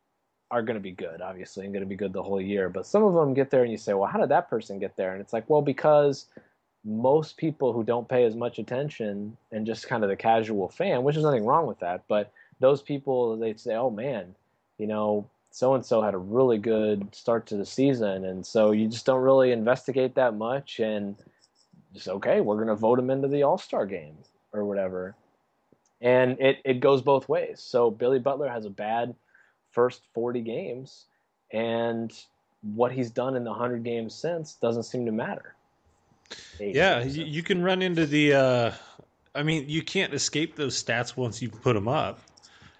are 0.49 0.63
going 0.63 0.77
to 0.77 0.81
be 0.81 0.91
good 0.91 1.21
obviously 1.21 1.63
and 1.63 1.73
going 1.73 1.83
to 1.83 1.89
be 1.89 1.95
good 1.95 2.11
the 2.11 2.23
whole 2.23 2.41
year 2.41 2.69
but 2.69 2.87
some 2.87 3.03
of 3.03 3.13
them 3.13 3.35
get 3.35 3.51
there 3.51 3.61
and 3.61 3.71
you 3.71 3.77
say 3.77 3.93
well 3.93 4.09
how 4.09 4.17
did 4.17 4.29
that 4.29 4.49
person 4.49 4.79
get 4.79 4.95
there? 4.97 5.11
And 5.11 5.21
it's 5.21 5.31
like 5.31 5.47
well 5.47 5.61
because 5.61 6.25
most 6.83 7.37
people 7.37 7.73
who 7.73 7.83
don't 7.83 8.07
pay 8.07 8.23
as 8.23 8.35
much 8.35 8.57
attention 8.59 9.37
and 9.51 9.65
just 9.65 9.87
kind 9.87 10.03
of 10.03 10.09
the 10.09 10.15
casual 10.15 10.69
fan, 10.69 11.03
which 11.03 11.17
is 11.17 11.23
nothing 11.23 11.45
wrong 11.45 11.67
with 11.67 11.79
that, 11.79 12.03
but 12.07 12.31
those 12.59 12.81
people 12.81 13.37
they 13.37 13.53
say, 13.55 13.75
"Oh 13.75 13.89
man, 13.89 14.35
you 14.77 14.87
know, 14.87 15.29
so 15.51 15.73
and 15.75 15.85
so 15.85 16.01
had 16.01 16.13
a 16.13 16.17
really 16.17 16.57
good 16.57 17.13
start 17.13 17.45
to 17.47 17.57
the 17.57 17.65
season," 17.65 18.25
and 18.25 18.45
so 18.45 18.71
you 18.71 18.87
just 18.87 19.05
don't 19.05 19.21
really 19.21 19.51
investigate 19.51 20.15
that 20.15 20.35
much, 20.35 20.79
and 20.79 21.15
just 21.93 22.07
okay, 22.07 22.41
we're 22.41 22.59
gonna 22.59 22.75
vote 22.75 22.99
him 22.99 23.09
into 23.09 23.27
the 23.27 23.43
All 23.43 23.57
Star 23.57 23.85
game 23.85 24.17
or 24.53 24.65
whatever, 24.65 25.15
and 26.01 26.39
it 26.39 26.59
it 26.63 26.79
goes 26.79 27.01
both 27.01 27.29
ways. 27.29 27.59
So 27.61 27.91
Billy 27.91 28.19
Butler 28.19 28.49
has 28.49 28.65
a 28.65 28.69
bad 28.69 29.15
first 29.71 30.03
forty 30.13 30.41
games, 30.41 31.05
and 31.51 32.11
what 32.61 32.91
he's 32.91 33.11
done 33.11 33.35
in 33.35 33.43
the 33.43 33.53
hundred 33.53 33.83
games 33.83 34.13
since 34.13 34.55
doesn't 34.55 34.83
seem 34.83 35.05
to 35.05 35.11
matter. 35.11 35.55
Yeah, 36.59 37.03
you, 37.03 37.23
you 37.23 37.43
can 37.43 37.61
run 37.61 37.81
into 37.81 38.05
the. 38.05 38.33
Uh, 38.33 38.71
I 39.35 39.43
mean, 39.43 39.69
you 39.69 39.81
can't 39.81 40.13
escape 40.13 40.55
those 40.55 40.81
stats 40.81 41.15
once 41.15 41.41
you 41.41 41.49
put 41.49 41.73
them 41.73 41.87
up. 41.87 42.19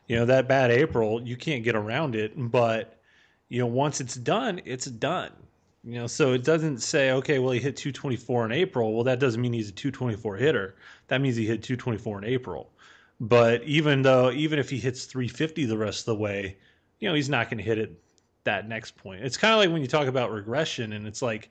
You 0.08 0.18
know 0.18 0.26
that 0.26 0.48
bad 0.48 0.72
April, 0.72 1.22
you 1.22 1.38
can't 1.38 1.64
get 1.64 1.76
around 1.76 2.16
it. 2.16 2.34
But 2.36 3.00
you 3.48 3.60
know, 3.60 3.68
once 3.68 4.02
it's 4.02 4.16
done, 4.16 4.62
it's 4.66 4.86
done. 4.86 5.32
You 5.84 6.02
know, 6.02 6.08
so 6.08 6.34
it 6.34 6.44
doesn't 6.44 6.80
say, 6.80 7.12
okay, 7.12 7.40
well, 7.40 7.52
he 7.52 7.60
hit 7.60 7.78
224 7.78 8.46
in 8.46 8.52
April. 8.52 8.94
Well, 8.94 9.04
that 9.06 9.20
doesn't 9.20 9.40
mean 9.40 9.54
he's 9.54 9.70
a 9.70 9.74
224 9.74 10.36
hitter. 10.36 10.76
That 11.08 11.22
means 11.22 11.36
he 11.38 11.46
hit 11.46 11.64
224 11.64 12.18
in 12.20 12.24
April. 12.26 12.70
But 13.22 13.64
even 13.64 14.02
though, 14.02 14.32
even 14.32 14.60
if 14.60 14.70
he 14.70 14.78
hits 14.78 15.06
350 15.06 15.66
the 15.66 15.78
rest 15.78 16.02
of 16.02 16.06
the 16.06 16.16
way, 16.16 16.58
you 17.00 17.08
know, 17.08 17.16
he's 17.16 17.30
not 17.30 17.50
going 17.50 17.58
to 17.60 17.64
hit 17.64 17.78
it 17.78 18.02
that 18.44 18.68
next 18.68 18.98
point. 18.98 19.24
It's 19.24 19.38
kind 19.38 19.54
of 19.54 19.60
like 19.60 19.72
when 19.72 19.82
you 19.82 19.88
talk 19.88 20.08
about 20.08 20.32
regression, 20.32 20.94
and 20.94 21.08
it's 21.08 21.22
like, 21.22 21.50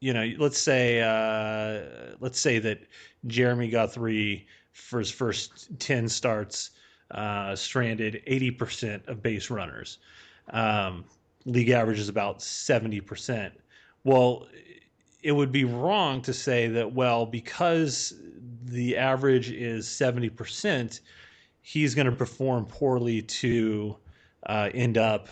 you 0.00 0.12
know, 0.12 0.30
let's 0.38 0.58
say, 0.58 1.00
uh, 1.00 2.14
let's 2.20 2.38
say 2.38 2.58
that 2.60 2.80
Jeremy 3.26 3.68
Guthrie 3.68 4.46
for 4.72 4.98
his 4.98 5.10
first 5.10 5.68
10 5.80 6.08
starts 6.08 6.70
uh, 7.10 7.56
stranded 7.56 8.22
80% 8.26 9.06
of 9.08 9.22
base 9.22 9.50
runners. 9.50 9.98
Um, 10.50 11.04
league 11.44 11.70
average 11.70 11.98
is 11.98 12.08
about 12.08 12.38
70%. 12.38 13.50
Well, 14.04 14.46
it 15.22 15.32
would 15.32 15.50
be 15.50 15.64
wrong 15.64 16.22
to 16.22 16.32
say 16.32 16.68
that, 16.68 16.92
well, 16.92 17.26
because 17.26 18.14
the 18.64 18.96
average 18.96 19.50
is 19.50 19.86
70%, 19.86 21.00
he's 21.60 21.94
going 21.94 22.06
to 22.06 22.12
perform 22.12 22.66
poorly 22.66 23.22
to 23.22 23.96
uh, 24.46 24.70
end 24.72 24.96
up 24.96 25.28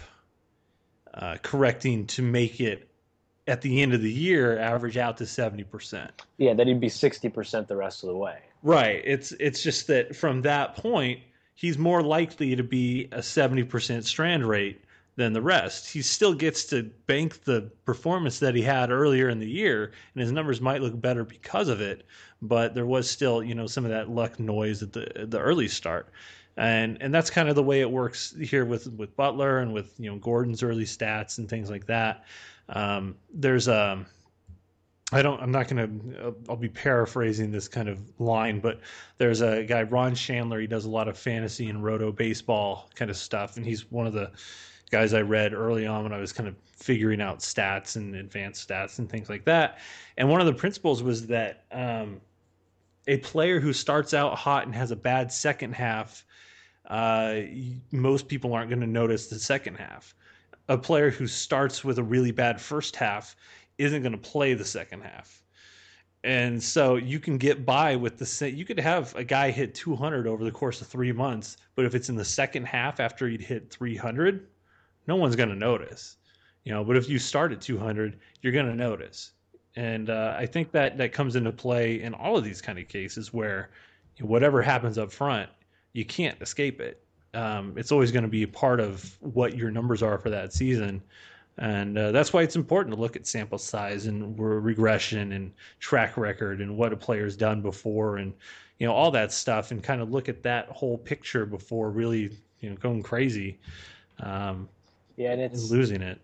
uh, 1.15 1.37
correcting 1.43 2.07
to 2.07 2.23
make 2.23 2.61
it 2.61 2.86
at 3.47 3.61
the 3.61 3.83
end 3.83 3.95
of 3.95 4.03
the 4.03 4.11
year 4.11 4.59
average 4.59 4.97
out 4.97 5.17
to 5.19 5.25
70%. 5.25 6.11
Yeah, 6.39 6.55
that 6.55 6.67
he'd 6.67 6.81
be 6.81 6.89
60% 6.89 7.67
the 7.67 7.77
rest 7.77 8.03
of 8.03 8.09
the 8.09 8.17
way. 8.17 8.39
Right. 8.63 9.03
It's 9.05 9.33
it's 9.33 9.63
just 9.63 9.87
that 9.87 10.17
from 10.17 10.43
that 10.43 10.75
point, 10.77 11.21
he's 11.55 11.79
more 11.79 12.03
likely 12.03 12.57
to 12.57 12.63
be 12.63 13.05
a 13.13 13.19
70% 13.19 14.05
strand 14.05 14.47
rate 14.47 14.81
than 15.17 15.33
the 15.33 15.41
rest. 15.41 15.91
He 15.91 16.03
still 16.03 16.35
gets 16.35 16.65
to 16.67 16.85
bank 17.07 17.45
the 17.45 17.71
performance 17.85 18.39
that 18.41 18.55
he 18.55 18.63
had 18.63 18.91
earlier 18.91 19.29
in 19.29 19.39
the 19.39 19.49
year, 19.49 19.93
and 20.15 20.23
his 20.23 20.33
numbers 20.33 20.61
might 20.61 20.83
look 20.83 21.01
better 21.01 21.25
because 21.25 21.69
of 21.69 21.81
it. 21.81 22.05
But 22.43 22.75
there 22.75 22.87
was 22.87 23.09
still, 23.09 23.43
you 23.43 23.55
know, 23.55 23.67
some 23.67 23.85
of 23.85 23.91
that 23.91 24.11
luck 24.11 24.39
noise 24.39 24.83
at 24.83 24.93
the 24.93 25.27
the 25.27 25.39
early 25.39 25.69
start, 25.69 26.11
and 26.57 26.99
and 27.01 27.15
that's 27.15 27.31
kind 27.31 27.49
of 27.49 27.55
the 27.55 27.63
way 27.63 27.81
it 27.81 27.91
works 27.91 28.35
here 28.39 28.65
with 28.67 28.93
with 28.93 29.17
Butler 29.17 29.59
and 29.59 29.73
with 29.73 29.99
you 29.99 30.11
know 30.11 30.17
Gordon's 30.17 30.63
early 30.63 30.85
stats 30.85 31.39
and 31.39 31.49
things 31.49 31.71
like 31.71 31.87
that. 31.87 32.25
Um, 32.69 33.17
there's 33.33 33.69
a 33.69 33.93
um, 33.93 34.07
I 35.13 35.23
don't. 35.23 35.41
I'm 35.41 35.53
not 35.53 35.69
going 35.69 36.11
to. 36.13 36.35
I'll 36.49 36.57
be 36.57 36.69
paraphrasing 36.69 37.53
this 37.53 37.69
kind 37.69 37.89
of 37.89 38.01
line, 38.19 38.59
but 38.59 38.81
there's 39.19 39.41
a 39.41 39.63
guy, 39.63 39.83
Ron 39.83 40.15
Shandler. 40.15 40.61
He 40.61 40.67
does 40.67 40.85
a 40.85 40.91
lot 40.91 41.07
of 41.07 41.17
fantasy 41.17 41.69
and 41.69 41.85
roto 41.85 42.11
baseball 42.11 42.91
kind 42.97 43.09
of 43.11 43.17
stuff, 43.17 43.57
and 43.57 43.65
he's 43.65 43.91
one 43.93 44.09
of 44.09 44.13
the 44.13 44.33
guys 44.91 45.15
I 45.15 45.21
read 45.21 45.53
early 45.53 45.87
on 45.87 46.03
when 46.03 46.13
I 46.13 46.19
was 46.19 46.33
kind 46.33 46.49
of 46.49 46.57
figuring 46.65 47.21
out 47.21 47.39
stats 47.39 47.95
and 47.95 48.17
advanced 48.17 48.69
stats 48.69 48.99
and 48.99 49.09
things 49.09 49.29
like 49.29 49.45
that. 49.45 49.79
And 50.17 50.29
one 50.29 50.41
of 50.41 50.47
the 50.47 50.53
principles 50.53 51.05
was 51.05 51.27
that 51.29 51.65
um, 51.71 52.21
a 53.07 53.19
player 53.19 53.61
who 53.61 53.73
starts 53.73 54.13
out 54.13 54.37
hot 54.37 54.67
and 54.67 54.75
has 54.75 54.91
a 54.91 54.97
bad 54.97 55.31
second 55.33 55.75
half, 55.75 56.25
uh, 56.89 57.41
most 57.93 58.27
people 58.27 58.55
aren't 58.55 58.71
going 58.71 58.81
to 58.81 58.87
notice 58.87 59.29
the 59.29 59.39
second 59.39 59.77
half. 59.77 60.15
A 60.69 60.77
player 60.77 61.11
who 61.11 61.27
starts 61.27 61.85
with 61.85 61.99
a 61.99 62.03
really 62.03 62.33
bad 62.33 62.61
first 62.61 62.97
half 62.97 63.37
isn't 63.79 64.03
going 64.03 64.13
to 64.13 64.19
play 64.19 64.55
the 64.55 64.65
second 64.65 65.03
half. 65.03 65.43
And 66.25 66.61
so 66.61 66.97
you 66.97 67.21
can 67.21 67.39
get 67.39 67.65
by 67.65 67.95
with 67.95 68.19
the 68.19 68.27
same. 68.27 68.57
You 68.57 68.65
could 68.65 68.81
have 68.81 69.15
a 69.15 69.23
guy 69.23 69.53
hit 69.53 69.77
200 69.77 70.27
over 70.27 70.43
the 70.43 70.51
course 70.51 70.81
of 70.81 70.89
three 70.89 71.13
months, 71.13 71.57
but 71.77 71.85
if 71.85 71.95
it's 71.95 72.09
in 72.09 72.17
the 72.17 72.25
second 72.25 72.65
half 72.65 72.99
after 72.99 73.29
he'd 73.29 73.41
hit 73.41 73.71
300, 73.71 74.49
no 75.07 75.15
one's 75.15 75.37
going 75.37 75.51
to 75.51 75.55
notice. 75.55 76.17
You 76.65 76.73
know, 76.73 76.83
but 76.83 76.97
if 76.97 77.09
you 77.09 77.21
start 77.21 77.53
at 77.53 77.61
200, 77.61 78.19
you're 78.43 78.53
going 78.53 78.67
to 78.67 78.75
notice. 78.75 79.33
And 79.77 80.11
uh, 80.11 80.35
I 80.37 80.47
think 80.47 80.73
that 80.73 80.99
that 80.99 81.13
comes 81.13 81.37
into 81.37 81.53
play 81.53 82.03
in 82.03 82.13
all 82.13 82.37
of 82.37 82.43
these 82.43 82.61
kind 82.61 82.79
of 82.79 82.89
cases 82.89 83.33
where 83.33 83.71
whatever 84.21 84.63
happens 84.63 84.99
up 84.99 85.13
front, 85.13 85.49
you 85.93 86.05
can't 86.05 86.43
escape 86.43 86.81
it. 86.81 87.06
Um, 87.37 87.75
it's 87.77 87.93
always 87.93 88.11
going 88.11 88.23
to 88.23 88.31
be 88.31 88.45
a 88.45 88.49
part 88.49 88.81
of 88.81 89.15
what 89.21 89.57
your 89.57 89.71
numbers 89.71 90.03
are 90.03 90.17
for 90.17 90.31
that 90.31 90.55
season. 90.55 91.03
And 91.59 91.99
uh, 91.99 92.11
that's 92.11 92.33
why 92.33 92.43
it's 92.43 92.57
important 92.57 92.95
to 92.95 93.01
look 93.01 93.15
at 93.15 93.27
sample 93.27 93.59
size 93.59 94.07
and 94.07 94.39
regression 94.39 95.33
and 95.33 95.53
track 95.79 96.17
record 96.17 96.61
and 96.63 96.77
what 96.77 96.93
a 96.93 96.97
player's 96.97 97.37
done 97.37 97.61
before 97.61 98.17
and 98.17 98.33
you 98.79 98.87
know 98.87 98.93
all 98.93 99.11
that 99.11 99.33
stuff 99.33 99.71
and 99.71 99.83
kind 99.83 100.01
of 100.01 100.11
look 100.11 100.29
at 100.29 100.43
that 100.43 100.69
whole 100.69 100.99
picture 100.99 101.47
before 101.47 101.91
really 101.91 102.31
you 102.61 102.71
know 102.71 102.77
going 102.77 103.03
crazy 103.03 103.59
um, 104.21 104.69
yeah 105.17 105.33
and 105.33 105.41
it's 105.41 105.71
losing 105.71 106.03
it. 106.03 106.21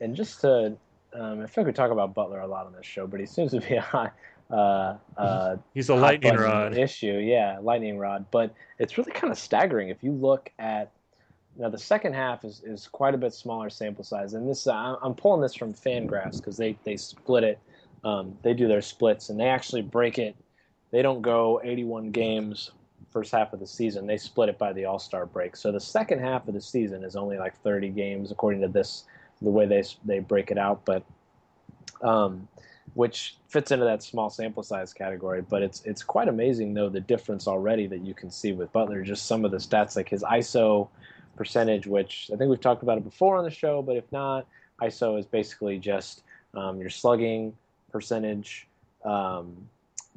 And 0.00 0.14
just 0.14 0.40
to 0.42 0.76
um, 1.14 1.40
i 1.40 1.46
like 1.56 1.66
we 1.66 1.72
talk 1.72 1.90
about 1.90 2.14
butler 2.14 2.40
a 2.40 2.46
lot 2.46 2.66
on 2.66 2.72
this 2.72 2.86
show 2.86 3.06
but 3.06 3.18
he 3.18 3.26
seems 3.26 3.50
to 3.50 3.60
be 3.60 3.74
a 3.76 3.80
high 3.80 4.10
uh, 4.52 4.96
uh, 5.16 5.56
he's 5.74 5.88
a 5.88 5.94
lightning 5.94 6.36
rod 6.36 6.76
issue 6.76 7.18
yeah 7.18 7.58
lightning 7.60 7.98
rod 7.98 8.24
but 8.30 8.54
it's 8.78 8.98
really 8.98 9.12
kind 9.12 9.32
of 9.32 9.38
staggering 9.38 9.88
if 9.88 10.02
you 10.02 10.12
look 10.12 10.50
at 10.58 10.92
now 11.56 11.68
the 11.68 11.78
second 11.78 12.14
half 12.14 12.44
is, 12.44 12.62
is 12.64 12.88
quite 12.88 13.14
a 13.14 13.18
bit 13.18 13.34
smaller 13.34 13.68
sample 13.68 14.04
size, 14.04 14.34
and 14.34 14.48
this 14.48 14.66
uh, 14.66 14.96
I'm 15.02 15.14
pulling 15.14 15.40
this 15.40 15.54
from 15.54 15.74
Fangraphs 15.74 16.38
because 16.38 16.56
they 16.56 16.76
they 16.84 16.96
split 16.96 17.44
it. 17.44 17.58
Um, 18.04 18.36
they 18.42 18.54
do 18.54 18.66
their 18.68 18.82
splits 18.82 19.28
and 19.28 19.38
they 19.38 19.46
actually 19.46 19.82
break 19.82 20.18
it. 20.18 20.34
They 20.90 21.02
don't 21.02 21.22
go 21.22 21.60
81 21.62 22.10
games 22.10 22.72
first 23.12 23.30
half 23.30 23.52
of 23.52 23.60
the 23.60 23.66
season. 23.66 24.06
They 24.06 24.16
split 24.16 24.48
it 24.48 24.58
by 24.58 24.72
the 24.72 24.86
All 24.86 24.98
Star 24.98 25.26
break. 25.26 25.56
So 25.56 25.70
the 25.70 25.80
second 25.80 26.20
half 26.20 26.48
of 26.48 26.54
the 26.54 26.60
season 26.60 27.04
is 27.04 27.16
only 27.16 27.38
like 27.38 27.56
30 27.62 27.90
games 27.90 28.32
according 28.32 28.60
to 28.62 28.68
this 28.68 29.04
the 29.42 29.50
way 29.50 29.66
they 29.66 29.82
they 30.04 30.20
break 30.20 30.50
it 30.50 30.58
out, 30.58 30.84
but 30.84 31.04
um, 32.00 32.48
which 32.94 33.36
fits 33.48 33.70
into 33.70 33.84
that 33.84 34.02
small 34.02 34.30
sample 34.30 34.62
size 34.62 34.92
category. 34.92 35.42
But 35.42 35.62
it's 35.62 35.82
it's 35.84 36.02
quite 36.02 36.28
amazing 36.28 36.74
though 36.74 36.88
the 36.88 37.00
difference 37.00 37.46
already 37.46 37.86
that 37.86 38.04
you 38.04 38.14
can 38.14 38.30
see 38.30 38.52
with 38.52 38.72
Butler. 38.72 39.02
Just 39.02 39.26
some 39.26 39.44
of 39.44 39.50
the 39.50 39.58
stats 39.58 39.96
like 39.96 40.08
his 40.08 40.22
ISO 40.22 40.88
percentage, 41.36 41.86
which 41.86 42.30
I 42.32 42.36
think 42.36 42.50
we've 42.50 42.60
talked 42.60 42.82
about 42.82 42.98
it 42.98 43.04
before 43.04 43.36
on 43.36 43.44
the 43.44 43.50
show, 43.50 43.82
but 43.82 43.96
if 43.96 44.10
not, 44.12 44.46
ISO 44.80 45.18
is 45.18 45.26
basically 45.26 45.78
just 45.78 46.22
um, 46.54 46.80
your 46.80 46.90
slugging 46.90 47.54
percentage 47.90 48.68
um, 49.04 49.56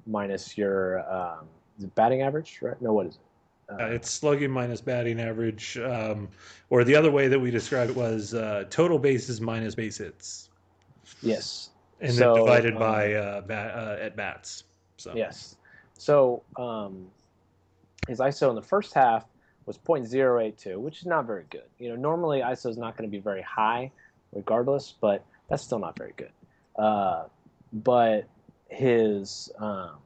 minus 0.06 0.58
your 0.58 1.00
um, 1.12 1.48
batting 1.96 2.22
average, 2.22 2.60
right? 2.62 2.80
No, 2.82 2.94
what 2.94 3.08
is 3.08 3.16
it? 3.16 3.22
Uh, 3.68 3.84
uh, 3.84 3.88
it's 3.88 4.12
slugging 4.12 4.52
minus 4.52 4.82
batting 4.82 5.20
average, 5.20 5.78
um, 5.80 6.30
or 6.70 6.84
the 6.84 6.96
other 6.96 7.12
way 7.12 7.28
that 7.28 7.40
we 7.40 7.50
described 7.50 7.92
it 7.92 7.98
was 7.98 8.34
uh, 8.34 8.66
total 8.70 9.00
bases 9.00 9.42
minus 9.42 9.74
base 9.74 9.98
hits. 9.98 10.50
Yes, 11.22 11.70
and 12.10 12.14
so, 12.14 12.36
then 12.36 12.44
divided 12.44 12.74
um, 12.74 12.80
by 12.80 13.14
uh, 13.14 13.42
bat, 13.42 13.76
uh, 13.76 14.04
at 14.04 14.16
bats. 14.16 14.64
So 14.98 15.14
yes, 15.16 15.56
so 15.98 16.44
um, 16.58 17.08
his 18.08 18.20
ISO 18.20 18.50
in 18.50 18.56
the 18.56 18.62
first 18.62 18.94
half 18.94 19.26
was 19.66 19.78
0.082, 19.78 20.78
which 20.78 21.00
is 21.00 21.06
not 21.06 21.26
very 21.26 21.46
good. 21.50 21.64
You 21.80 21.90
know, 21.90 21.96
normally 21.96 22.42
ISO 22.42 22.70
is 22.70 22.78
not 22.78 22.96
going 22.98 23.10
to 23.10 23.12
be 23.12 23.22
very 23.22 23.42
high, 23.42 23.92
regardless, 24.32 24.94
but 25.00 25.26
that's 25.50 25.64
still 25.64 25.80
not 25.80 25.98
very 25.98 26.14
good. 26.16 26.32
Uh, 26.76 27.26
but 27.74 28.28
his 28.70 29.52
um, 29.60 29.98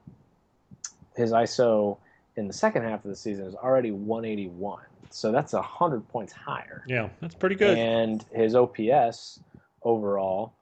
his 1.15 1.31
ISO 1.31 1.97
in 2.35 2.47
the 2.47 2.53
second 2.53 2.83
half 2.83 3.03
of 3.03 3.09
the 3.09 3.15
season 3.15 3.45
is 3.45 3.55
already 3.55 3.91
181, 3.91 4.81
so 5.09 5.31
that's 5.31 5.53
hundred 5.53 6.07
points 6.09 6.31
higher. 6.31 6.83
Yeah, 6.87 7.09
that's 7.21 7.35
pretty 7.35 7.55
good. 7.55 7.77
And 7.77 8.23
his 8.31 8.55
OPS 8.55 9.39
overall 9.83 10.53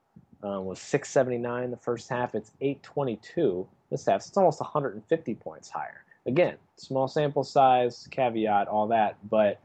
um, 0.43 0.65
was 0.65 0.79
679 0.79 1.71
the 1.71 1.77
first 1.77 2.09
half. 2.09 2.35
It's 2.35 2.51
822 2.61 3.67
this 3.89 4.05
half. 4.05 4.21
So 4.21 4.29
it's 4.29 4.37
almost 4.37 4.61
150 4.61 5.35
points 5.35 5.69
higher 5.69 6.03
again, 6.27 6.57
small 6.75 7.07
sample 7.07 7.43
size, 7.43 8.07
caveat, 8.11 8.67
all 8.67 8.87
that, 8.87 9.15
but 9.27 9.59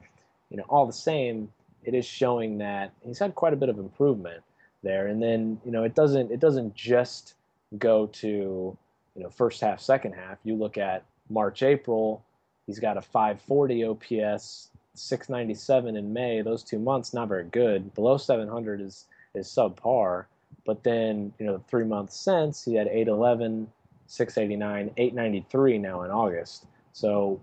you 0.48 0.56
know, 0.56 0.64
all 0.68 0.86
the 0.86 0.92
same, 0.92 1.50
it 1.84 1.94
is 1.94 2.06
showing 2.06 2.58
that 2.58 2.92
he's 3.04 3.18
had 3.18 3.34
quite 3.34 3.52
a 3.52 3.56
bit 3.56 3.68
of 3.68 3.78
improvement 3.78 4.42
there. 4.82 5.08
And 5.08 5.20
then, 5.22 5.60
you 5.64 5.72
know, 5.72 5.82
it 5.82 5.94
doesn't 5.94 6.30
it 6.30 6.40
doesn't 6.40 6.74
just 6.74 7.34
go 7.78 8.06
to, 8.06 8.28
you 8.28 9.22
know, 9.22 9.30
first 9.30 9.60
half, 9.60 9.80
second 9.80 10.12
half. 10.12 10.38
You 10.44 10.54
look 10.54 10.78
at 10.78 11.04
March, 11.28 11.62
April, 11.62 12.22
he's 12.66 12.78
got 12.78 12.96
a 12.96 13.02
540 13.02 13.84
OPS, 13.84 14.68
697 14.94 15.96
in 15.96 16.12
May. 16.12 16.42
Those 16.42 16.62
two 16.62 16.78
months 16.78 17.12
not 17.12 17.28
very 17.28 17.44
good. 17.44 17.92
Below 17.94 18.16
700 18.18 18.80
is 18.80 19.06
is 19.34 19.48
subpar. 19.48 20.26
But 20.64 20.84
then, 20.84 21.32
you 21.38 21.46
know, 21.46 21.62
three 21.68 21.84
months 21.84 22.16
since, 22.16 22.64
he 22.64 22.74
had 22.74 22.86
811, 22.86 23.66
689, 24.06 24.90
893 24.96 25.78
now 25.78 26.02
in 26.02 26.10
August. 26.10 26.66
So 26.92 27.40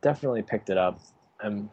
definitely 0.00 0.42
picked 0.42 0.70
it 0.70 0.78
up. 0.78 1.00
Um, 1.42 1.70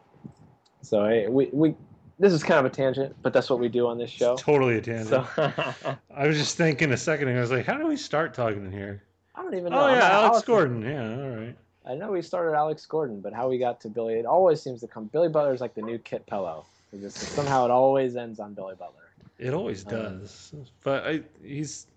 so 0.81 1.05
hey, 1.05 1.27
we 1.27 1.49
we 1.53 1.75
this 2.19 2.33
is 2.33 2.43
kind 2.43 2.59
of 2.59 2.65
a 2.65 2.69
tangent, 2.75 3.15
but 3.21 3.33
that's 3.33 3.49
what 3.49 3.59
we 3.59 3.69
do 3.69 3.87
on 3.87 3.97
this 3.97 4.09
show. 4.09 4.33
It's 4.33 4.41
totally 4.41 4.77
a 4.77 4.81
tangent. 4.81 5.07
So 5.07 5.27
I 6.15 6.27
was 6.27 6.37
just 6.37 6.57
thinking 6.57 6.91
a 6.91 6.97
second 6.97 7.27
ago. 7.27 7.37
I 7.37 7.41
was 7.41 7.51
like, 7.51 7.65
how 7.65 7.77
do 7.77 7.87
we 7.87 7.95
start 7.97 8.33
talking 8.33 8.65
in 8.65 8.71
here? 8.71 9.03
I 9.35 9.43
don't 9.43 9.53
even 9.55 9.71
know. 9.71 9.83
Oh 9.83 9.87
yeah, 9.87 10.09
Alex, 10.09 10.31
Alex 10.33 10.45
Gordon. 10.45 10.81
Yeah, 10.81 11.09
all 11.09 11.45
right. 11.45 11.57
I 11.85 11.95
know 11.95 12.11
we 12.11 12.21
started 12.21 12.55
Alex 12.55 12.85
Gordon, 12.85 13.21
but 13.21 13.33
how 13.33 13.49
we 13.49 13.57
got 13.57 13.81
to 13.81 13.89
Billy, 13.89 14.15
it 14.15 14.25
always 14.25 14.61
seems 14.61 14.81
to 14.81 14.87
come. 14.87 15.05
Billy 15.05 15.29
Butler's 15.29 15.61
like 15.61 15.73
the 15.73 15.81
new 15.81 15.97
Kit 15.97 16.25
Pellow. 16.27 16.65
Just, 16.99 17.17
somehow 17.17 17.65
it 17.65 17.71
always 17.71 18.15
ends 18.15 18.39
on 18.39 18.53
Billy 18.53 18.75
Butler. 18.77 19.11
It 19.41 19.53
always 19.53 19.85
um, 19.87 19.91
does. 19.91 20.51
Um, 20.53 20.65
but 20.83 21.05
I, 21.05 21.21
he's 21.43 21.87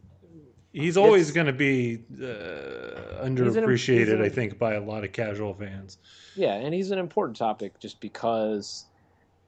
He's 0.75 0.97
always 0.97 1.31
going 1.31 1.47
to 1.47 1.53
be 1.53 2.03
uh, 2.15 2.25
He's 2.25 2.27
an- 2.27 3.37
underappreciated, 3.37 4.15
an- 4.15 4.23
I 4.23 4.29
think, 4.29 4.59
by 4.59 4.75
a 4.75 4.81
lot 4.81 5.05
of 5.05 5.13
casual 5.13 5.55
fans. 5.55 5.99
Yeah, 6.35 6.55
and 6.55 6.75
he's 6.75 6.91
an 6.91 6.99
important 6.99 7.37
topic 7.37 7.79
just 7.79 8.01
because 8.01 8.87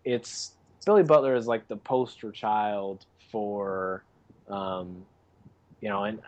it's 0.05 0.53
Billy 0.85 1.03
Butler 1.03 1.35
is 1.35 1.49
like 1.49 1.67
the 1.67 1.77
poster 1.77 2.31
child 2.31 3.07
for, 3.33 4.05
um, 4.49 5.05
you 5.81 5.89
know, 5.89 6.05
and 6.05 6.21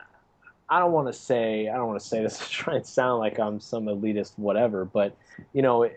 I 0.69 0.81
don't 0.81 0.91
want 0.91 1.07
to 1.07 1.13
say 1.13 1.69
I 1.69 1.77
don't 1.77 1.87
want 1.87 2.01
to 2.01 2.07
say 2.07 2.21
this 2.21 2.39
to 2.39 2.49
try 2.51 2.75
and 2.75 2.87
sound 2.87 3.21
like 3.21 3.39
I'm 3.39 3.61
some 3.61 3.85
elitist 3.85 4.33
whatever, 4.37 4.85
but 4.85 5.17
you 5.53 5.63
know, 5.63 5.89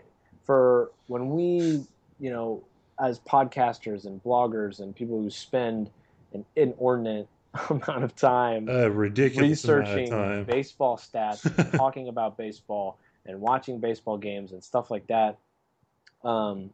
for 0.44 0.92
when 1.08 1.30
we, 1.30 1.84
you 2.20 2.30
know, 2.30 2.62
as 3.00 3.18
podcasters 3.20 4.04
and 4.04 4.22
bloggers 4.22 4.80
and 4.80 4.94
people 4.94 5.20
who 5.20 5.30
spend 5.30 5.90
an 6.32 6.44
inordinate 6.56 7.28
amount 7.70 8.04
of 8.04 8.14
time 8.16 8.68
A 8.68 8.90
ridiculous 8.90 9.64
amount 9.64 9.80
of 9.82 9.86
researching 9.88 10.10
time. 10.10 10.44
baseball 10.44 10.96
stats, 10.96 11.76
talking 11.76 12.08
about 12.08 12.36
baseball, 12.36 12.98
and 13.26 13.40
watching 13.40 13.78
baseball 13.78 14.16
games 14.16 14.52
and 14.52 14.62
stuff 14.62 14.90
like 14.90 15.06
that. 15.08 15.38
Um, 16.24 16.70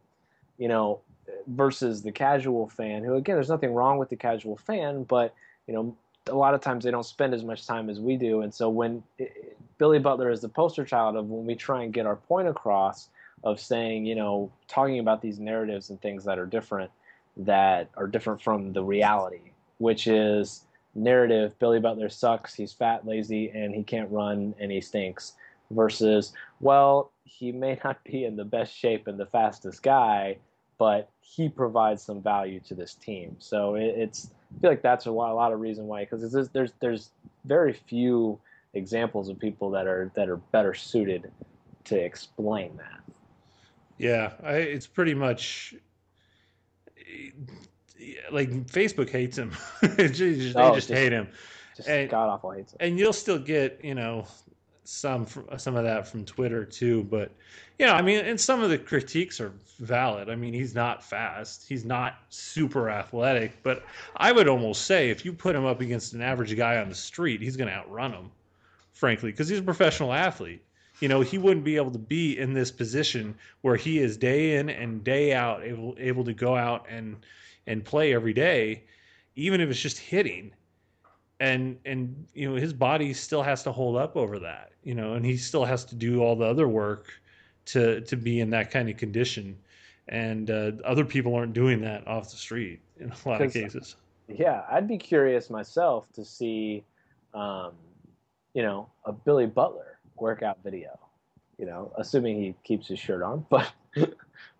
you 0.57 0.67
know, 0.67 1.01
versus 1.47 2.01
the 2.01 2.11
casual 2.11 2.69
fan, 2.69 3.03
who 3.03 3.15
again, 3.15 3.35
there's 3.35 3.49
nothing 3.49 3.73
wrong 3.73 3.97
with 3.97 4.09
the 4.09 4.15
casual 4.15 4.57
fan, 4.57 5.03
but 5.03 5.33
you 5.67 5.73
know, 5.73 5.95
a 6.27 6.35
lot 6.35 6.53
of 6.53 6.61
times 6.61 6.83
they 6.83 6.91
don't 6.91 7.05
spend 7.05 7.33
as 7.33 7.43
much 7.43 7.65
time 7.65 7.89
as 7.89 7.99
we 7.99 8.15
do, 8.15 8.41
and 8.41 8.53
so 8.53 8.69
when 8.69 9.03
it, 9.17 9.57
Billy 9.77 9.99
Butler 9.99 10.29
is 10.29 10.41
the 10.41 10.49
poster 10.49 10.85
child 10.85 11.15
of 11.15 11.29
when 11.29 11.45
we 11.45 11.55
try 11.55 11.83
and 11.83 11.93
get 11.93 12.05
our 12.05 12.17
point 12.17 12.47
across 12.47 13.09
of 13.43 13.59
saying, 13.59 14.05
you 14.05 14.15
know, 14.15 14.51
talking 14.67 14.99
about 14.99 15.21
these 15.21 15.39
narratives 15.39 15.89
and 15.89 16.01
things 16.01 16.25
that 16.25 16.37
are 16.37 16.45
different, 16.45 16.91
that 17.37 17.89
are 17.95 18.07
different 18.07 18.41
from 18.41 18.73
the 18.73 18.83
reality, 18.83 19.51
which 19.77 20.07
is 20.07 20.65
narrative 20.95 21.57
Billy 21.59 21.79
Butler 21.79 22.09
sucks, 22.09 22.53
he's 22.53 22.73
fat, 22.73 23.05
lazy, 23.05 23.49
and 23.49 23.73
he 23.73 23.83
can't 23.83 24.11
run 24.11 24.53
and 24.59 24.71
he 24.71 24.81
stinks, 24.81 25.33
versus, 25.71 26.33
well, 26.59 27.11
he 27.23 27.51
may 27.51 27.79
not 27.83 28.03
be 28.03 28.25
in 28.25 28.35
the 28.35 28.43
best 28.43 28.75
shape 28.75 29.07
and 29.07 29.19
the 29.19 29.25
fastest 29.27 29.83
guy, 29.83 30.37
but 30.77 31.09
he 31.21 31.47
provides 31.47 32.01
some 32.01 32.21
value 32.21 32.59
to 32.61 32.73
this 32.73 32.95
team. 32.95 33.35
So 33.39 33.75
it, 33.75 33.93
it's, 33.95 34.31
I 34.57 34.61
feel 34.61 34.69
like 34.71 34.81
that's 34.81 35.05
a 35.05 35.11
lot, 35.11 35.31
a 35.31 35.35
lot 35.35 35.53
of 35.53 35.59
reason 35.59 35.85
why, 35.85 36.05
because 36.05 36.49
there's, 36.51 36.73
there's 36.79 37.11
very 37.45 37.73
few 37.73 38.39
examples 38.73 39.29
of 39.29 39.39
people 39.39 39.69
that 39.71 39.87
are, 39.87 40.11
that 40.15 40.27
are 40.27 40.37
better 40.37 40.73
suited 40.73 41.31
to 41.85 41.97
explain 41.97 42.75
that. 42.77 42.99
Yeah, 43.99 44.31
I, 44.43 44.53
it's 44.53 44.87
pretty 44.87 45.13
much 45.13 45.75
like 48.31 48.49
Facebook 48.67 49.09
hates 49.09 49.37
him. 49.37 49.51
they 49.81 50.07
just, 50.07 50.55
Oh, 50.55 50.69
they 50.69 50.75
just 50.75 50.89
hate 50.89 51.11
him, 51.11 51.27
Just 51.75 51.89
And- 51.89 52.09
god 52.09 52.29
awful 52.29 52.51
hates 52.51 52.73
it. 52.73 52.77
and 52.79 52.97
you'll 52.97 53.13
still 53.13 53.39
get 53.39 53.79
you 53.83 53.95
know 53.95 54.25
some 54.85 55.27
some 55.57 55.75
of 55.75 55.83
that 55.83 56.07
from 56.07 56.25
Twitter 56.25 56.65
too. 56.65 57.03
But 57.03 57.31
you 57.77 57.85
know, 57.85 57.93
I 57.93 58.01
mean, 58.01 58.25
and 58.25 58.39
some 58.39 58.61
of 58.63 58.69
the 58.69 58.77
critiques 58.77 59.39
are 59.39 59.53
valid. 59.79 60.29
I 60.29 60.35
mean, 60.35 60.53
he's 60.53 60.73
not 60.75 61.03
fast, 61.03 61.67
he's 61.67 61.85
not 61.85 62.15
super 62.29 62.89
athletic, 62.89 63.61
but 63.63 63.83
I 64.17 64.31
would 64.31 64.47
almost 64.47 64.85
say 64.85 65.09
if 65.09 65.23
you 65.25 65.31
put 65.33 65.55
him 65.55 65.65
up 65.65 65.79
against 65.81 66.13
an 66.13 66.21
average 66.21 66.55
guy 66.57 66.77
on 66.77 66.89
the 66.89 66.95
street, 66.95 67.41
he's 67.41 67.55
going 67.55 67.69
to 67.69 67.73
outrun 67.75 68.11
him, 68.13 68.31
frankly, 68.93 69.31
because 69.31 69.47
he's 69.47 69.59
a 69.59 69.63
professional 69.63 70.11
athlete. 70.11 70.63
You 70.99 71.07
know, 71.07 71.21
he 71.21 71.37
wouldn't 71.37 71.63
be 71.63 71.77
able 71.77 71.91
to 71.91 71.99
be 71.99 72.37
in 72.37 72.53
this 72.53 72.71
position 72.71 73.35
where 73.61 73.75
he 73.75 73.99
is 73.99 74.17
day 74.17 74.57
in 74.57 74.69
and 74.69 75.03
day 75.03 75.33
out 75.33 75.63
able 75.63 75.95
able 75.97 76.23
to 76.25 76.33
go 76.33 76.55
out 76.55 76.85
and 76.89 77.17
and 77.67 77.83
play 77.85 78.13
every 78.13 78.33
day, 78.33 78.83
even 79.35 79.61
if 79.61 79.69
it's 79.69 79.79
just 79.79 79.97
hitting. 79.97 80.51
And 81.39 81.77
and 81.85 82.27
you 82.33 82.49
know 82.49 82.55
his 82.55 82.73
body 82.73 83.13
still 83.13 83.43
has 83.43 83.63
to 83.63 83.71
hold 83.71 83.95
up 83.95 84.17
over 84.17 84.39
that, 84.39 84.71
you 84.83 84.93
know, 84.93 85.13
and 85.13 85.25
he 85.25 85.37
still 85.37 85.63
has 85.63 85.85
to 85.85 85.95
do 85.95 86.21
all 86.21 86.35
the 86.35 86.45
other 86.45 86.67
work 86.67 87.07
to 87.67 88.01
to 88.01 88.17
be 88.17 88.41
in 88.41 88.49
that 88.49 88.71
kind 88.71 88.89
of 88.89 88.97
condition. 88.97 89.57
And 90.09 90.49
uh, 90.49 90.71
other 90.83 91.05
people 91.05 91.35
aren't 91.35 91.53
doing 91.53 91.81
that 91.81 92.05
off 92.07 92.31
the 92.31 92.37
street 92.37 92.81
in 92.99 93.11
a 93.11 93.29
lot 93.29 93.41
of 93.41 93.53
cases. 93.53 93.95
Yeah, 94.27 94.63
I'd 94.69 94.87
be 94.87 94.97
curious 94.97 95.49
myself 95.49 96.05
to 96.13 96.25
see, 96.25 96.83
um, 97.33 97.73
you 98.53 98.63
know, 98.63 98.89
a 99.05 99.11
Billy 99.11 99.45
Butler 99.45 99.98
workout 100.21 100.59
video. 100.63 100.97
You 101.57 101.65
know, 101.65 101.91
assuming 101.97 102.41
he 102.41 102.55
keeps 102.63 102.87
his 102.87 102.99
shirt 102.99 103.21
on. 103.23 103.45
But 103.95 104.13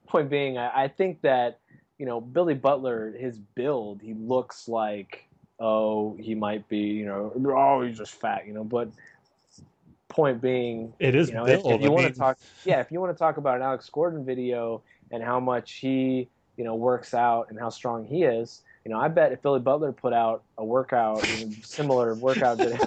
point 0.07 0.29
being, 0.29 0.57
I, 0.57 0.83
I 0.85 0.87
think 0.87 1.21
that 1.21 1.59
you 1.97 2.05
know 2.05 2.19
Billy 2.19 2.55
Butler, 2.55 3.11
his 3.17 3.37
build, 3.37 4.01
he 4.01 4.13
looks 4.13 4.67
like 4.67 5.25
oh 5.59 6.15
he 6.19 6.33
might 6.35 6.67
be 6.69 6.79
you 6.79 7.05
know 7.05 7.31
oh 7.55 7.81
he's 7.83 7.97
just 7.97 8.15
fat 8.15 8.47
you 8.47 8.53
know. 8.53 8.63
But 8.63 8.89
point 10.07 10.41
being, 10.41 10.91
It 10.99 11.15
is 11.15 11.29
you 11.29 11.35
know, 11.35 11.45
if, 11.47 11.59
if 11.65 11.81
you 11.81 11.87
I 11.87 11.89
want 11.89 12.03
mean- 12.05 12.13
to 12.13 12.19
talk, 12.19 12.37
yeah, 12.65 12.79
if 12.79 12.91
you 12.91 12.99
want 12.99 13.15
to 13.15 13.19
talk 13.19 13.37
about 13.37 13.57
an 13.57 13.61
Alex 13.61 13.89
Gordon 13.89 14.25
video 14.25 14.81
and 15.11 15.23
how 15.23 15.39
much 15.39 15.73
he, 15.73 16.27
you 16.57 16.63
know, 16.63 16.75
works 16.75 17.13
out 17.13 17.47
and 17.49 17.59
how 17.59 17.69
strong 17.69 18.05
he 18.05 18.23
is, 18.23 18.63
you 18.85 18.91
know, 18.91 18.99
I 18.99 19.07
bet 19.07 19.31
if 19.31 19.41
Billy 19.41 19.59
Butler 19.59 19.91
put 19.91 20.13
out 20.13 20.43
a 20.57 20.65
workout, 20.65 21.23
similar 21.63 22.15
workout 22.15 22.57
video, 22.59 22.79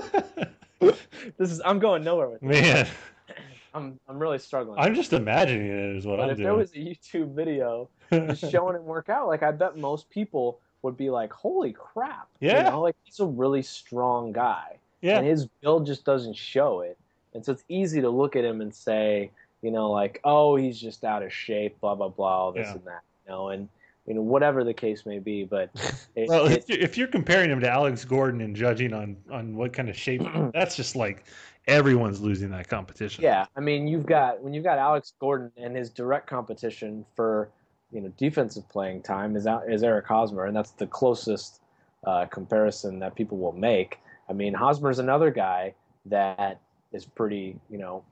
this 1.38 1.50
is 1.50 1.60
I'm 1.64 1.78
going 1.78 2.04
nowhere 2.04 2.28
with 2.28 2.40
this. 2.40 2.62
Man, 2.62 2.86
I'm 3.74 3.98
I'm 4.08 4.18
really 4.18 4.38
struggling. 4.38 4.78
I'm 4.78 4.94
just 4.94 5.12
imagining 5.12 5.66
it 5.66 5.96
is 5.96 6.06
what 6.06 6.16
but 6.18 6.24
I'm 6.24 6.30
if 6.30 6.36
doing. 6.36 6.44
there 6.44 6.54
was 6.54 6.72
a 6.72 6.78
YouTube 6.78 7.34
video 7.34 7.88
just 8.12 8.50
showing 8.50 8.76
him 8.76 8.84
work 8.84 9.08
out, 9.08 9.26
like 9.28 9.42
I 9.42 9.50
bet 9.50 9.76
most 9.76 10.10
people 10.10 10.60
would 10.82 10.96
be 10.96 11.08
like, 11.10 11.32
"Holy 11.32 11.72
crap!" 11.72 12.28
Yeah. 12.40 12.58
you 12.64 12.70
know, 12.70 12.80
like 12.82 12.96
he's 13.04 13.20
a 13.20 13.26
really 13.26 13.62
strong 13.62 14.32
guy 14.32 14.76
yeah, 15.00 15.18
and 15.18 15.26
his 15.26 15.46
build 15.62 15.86
just 15.86 16.04
doesn't 16.04 16.36
show 16.36 16.80
it. 16.80 16.98
And 17.34 17.44
so 17.44 17.52
it's 17.52 17.64
easy 17.68 18.00
to 18.02 18.10
look 18.10 18.36
at 18.36 18.44
him 18.44 18.60
and 18.60 18.74
say, 18.74 19.30
you 19.62 19.70
know, 19.70 19.90
like, 19.90 20.20
oh, 20.24 20.56
he's 20.56 20.78
just 20.78 21.02
out 21.04 21.22
of 21.22 21.32
shape, 21.32 21.80
blah 21.80 21.94
blah 21.94 22.08
blah, 22.08 22.26
all 22.44 22.52
this 22.52 22.66
Yeah. 22.66 22.72
and 22.74 22.84
that, 22.84 23.00
you 23.26 23.32
know, 23.32 23.48
and 23.48 23.68
you 24.06 24.14
know 24.14 24.22
whatever 24.22 24.64
the 24.64 24.74
case 24.74 25.06
may 25.06 25.18
be. 25.18 25.44
But 25.44 25.70
it, 26.16 26.28
well, 26.28 26.46
it- 26.46 26.64
if 26.68 26.96
you're, 26.96 27.08
comparing 27.08 27.50
him 27.50 27.60
to 27.60 27.70
Alex 27.70 28.04
Gordon 28.04 28.40
and 28.40 28.54
judging 28.56 28.92
on 28.92 29.16
on 29.30 29.54
what 29.56 29.72
kind 29.72 29.88
of 29.88 29.96
shape, 29.96 30.22
that's 30.54 30.76
just 30.76 30.96
like 30.96 31.24
everyone's 31.68 32.20
losing 32.20 32.50
that 32.50 32.68
competition. 32.68 33.22
yeah, 33.22 33.46
I 33.56 33.60
mean, 33.60 33.86
you've 33.86 34.06
got 34.06 34.40
when 34.40 34.52
you've 34.54 34.64
got 34.64 34.78
Alex 34.78 35.12
Gordon 35.20 35.52
and 35.56 35.76
his 35.76 35.90
direct 35.90 36.26
competition 36.28 37.04
for 37.14 37.50
you 37.92 38.00
know 38.00 38.12
defensive 38.16 38.68
playing 38.68 39.02
time 39.02 39.36
is 39.36 39.46
out 39.46 39.70
is 39.70 39.82
Eric 39.82 40.06
Hosmer, 40.06 40.46
and 40.46 40.56
that's 40.56 40.72
the 40.72 40.86
closest 40.86 41.60
uh, 42.06 42.26
comparison 42.26 42.98
that 42.98 43.14
people 43.14 43.38
will 43.38 43.52
make. 43.52 43.98
I 44.28 44.32
mean, 44.32 44.54
Hosmer's 44.54 44.98
another 44.98 45.30
guy 45.30 45.74
that 46.06 46.60
is 46.92 47.04
pretty, 47.04 47.56
you 47.70 47.78
know, 47.78 48.02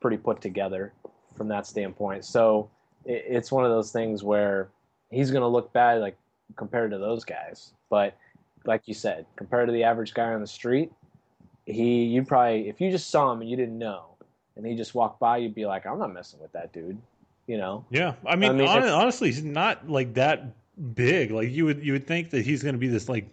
pretty 0.00 0.16
put 0.16 0.40
together 0.40 0.92
from 1.36 1.48
that 1.48 1.66
standpoint. 1.66 2.24
So 2.24 2.70
it, 3.04 3.24
it's 3.28 3.52
one 3.52 3.64
of 3.64 3.70
those 3.70 3.90
things 3.90 4.22
where 4.22 4.68
he's 5.14 5.30
going 5.30 5.42
to 5.42 5.48
look 5.48 5.72
bad, 5.72 6.00
like 6.00 6.16
compared 6.56 6.90
to 6.90 6.98
those 6.98 7.24
guys. 7.24 7.72
But 7.88 8.16
like 8.64 8.82
you 8.86 8.94
said, 8.94 9.26
compared 9.36 9.68
to 9.68 9.72
the 9.72 9.84
average 9.84 10.14
guy 10.14 10.32
on 10.32 10.40
the 10.40 10.46
street, 10.46 10.90
he, 11.66 12.04
you 12.04 12.24
probably, 12.24 12.68
if 12.68 12.80
you 12.80 12.90
just 12.90 13.10
saw 13.10 13.32
him 13.32 13.40
and 13.40 13.50
you 13.50 13.56
didn't 13.56 13.78
know, 13.78 14.06
and 14.56 14.66
he 14.66 14.76
just 14.76 14.94
walked 14.94 15.18
by, 15.20 15.38
you'd 15.38 15.54
be 15.54 15.66
like, 15.66 15.86
I'm 15.86 15.98
not 15.98 16.12
messing 16.12 16.40
with 16.40 16.52
that 16.52 16.72
dude, 16.72 16.98
you 17.46 17.56
know? 17.56 17.84
Yeah, 17.90 18.14
I 18.26 18.36
mean, 18.36 18.50
I 18.50 18.54
mean, 18.54 18.66
hon- 18.66 18.88
honestly, 18.88 19.28
he's 19.28 19.44
not 19.44 19.88
like 19.88 20.14
that 20.14 20.54
big. 20.94 21.30
Like 21.30 21.50
you 21.50 21.64
would 21.64 21.84
you 21.84 21.92
would 21.92 22.06
think 22.06 22.30
that 22.30 22.44
he's 22.44 22.62
going 22.62 22.74
to 22.74 22.78
be 22.78 22.88
this 22.88 23.08
like 23.08 23.28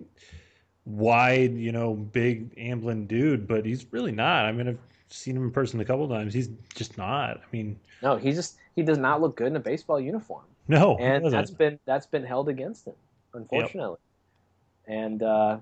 wide, 0.86 1.54
you 1.54 1.72
know, 1.72 1.94
big 1.94 2.54
ambling 2.58 3.08
dude, 3.08 3.48
but 3.48 3.66
he's 3.66 3.86
really 3.92 4.12
not. 4.12 4.46
I 4.46 4.52
mean, 4.52 4.68
I've 4.68 4.80
seen 5.10 5.36
him 5.38 5.44
in 5.44 5.52
person 5.52 5.80
a 5.80 5.86
couple 5.86 6.08
times. 6.08 6.34
He's 6.34 6.50
just 6.76 6.98
not. 6.98 7.38
I 7.38 7.44
mean, 7.52 7.80
No, 8.02 8.18
he 8.18 8.32
just, 8.32 8.58
he 8.76 8.82
does 8.82 8.98
not 8.98 9.22
look 9.22 9.36
good 9.36 9.48
in 9.48 9.56
a 9.56 9.60
baseball 9.60 10.00
uniform. 10.00 10.44
No, 10.68 10.97
and 10.97 11.32
that's 11.32 11.51
been 11.51 11.80
that's 11.86 12.05
been 12.05 12.24
held 12.24 12.49
against 12.49 12.88
him, 12.88 12.95
unfortunately. 13.34 13.97
And 14.88 15.22
uh, 15.24 15.57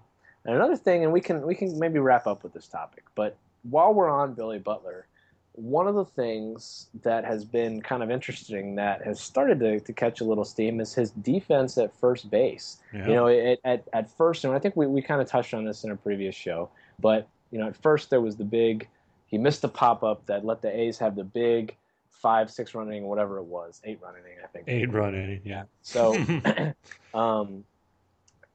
and 0.46 0.56
another 0.56 0.76
thing, 0.76 1.04
and 1.04 1.14
we 1.14 1.22
can 1.22 1.46
we 1.46 1.56
can 1.56 1.78
maybe 1.78 2.00
wrap 2.00 2.28
up 2.28 2.44
with 2.44 2.54
this 2.54 2.68
topic, 2.68 3.04
but 3.16 3.38
while 3.64 3.94
we're 3.94 4.10
on 4.10 4.34
Billy 4.34 4.60
Butler, 4.60 5.06
one 5.54 5.88
of 5.88 5.96
the 5.96 6.06
things 6.06 6.88
that 7.04 7.26
has 7.26 7.44
been 7.44 7.82
kind 7.82 8.02
of 8.02 8.10
interesting 8.10 8.76
that 8.76 9.04
has 9.04 9.20
started 9.20 9.60
to, 9.60 9.80
to 9.82 9.94
catch 9.94 10.22
a 10.22 10.24
little 10.24 10.46
steam 10.46 10.80
is 10.80 10.94
his 10.94 11.12
defense 11.12 11.78
at 11.78 11.94
first 12.00 12.30
base. 12.32 12.78
Yeah. 12.94 13.08
You 13.08 13.14
know, 13.14 13.28
at, 13.28 13.60
at, 13.66 13.88
at 13.92 14.10
first, 14.10 14.46
and 14.46 14.54
I 14.54 14.60
think 14.60 14.78
we, 14.78 14.88
we 14.88 15.02
kind 15.02 15.22
of 15.22 15.28
touched 15.28 15.54
on 15.54 15.66
this 15.66 15.84
in 15.84 15.92
a 15.92 15.98
previous 15.98 16.36
show, 16.36 16.70
but, 17.00 17.28
you 17.52 17.60
know, 17.60 17.68
at 17.68 17.76
first 17.76 18.10
there 18.10 18.22
was 18.22 18.38
the 18.38 18.46
big, 18.46 18.88
he 19.28 19.38
missed 19.38 19.62
the 19.62 19.68
pop 19.68 20.04
up 20.04 20.26
that 20.28 20.46
let 20.46 20.62
the 20.62 20.74
A's 20.74 20.98
have 21.00 21.16
the 21.16 21.26
big 21.26 21.76
five, 22.22 22.52
six 22.52 22.76
run 22.76 22.88
inning, 22.88 23.04
whatever 23.06 23.38
it 23.38 23.44
was, 23.46 23.82
eight 23.86 24.00
run 24.02 24.14
inning, 24.16 24.38
I 24.44 24.48
think. 24.48 24.66
eight 24.68 24.92
run 24.92 25.16
inning. 25.16 25.42
Yeah, 25.44 25.64
So, 25.82 26.16
um, 27.14 27.64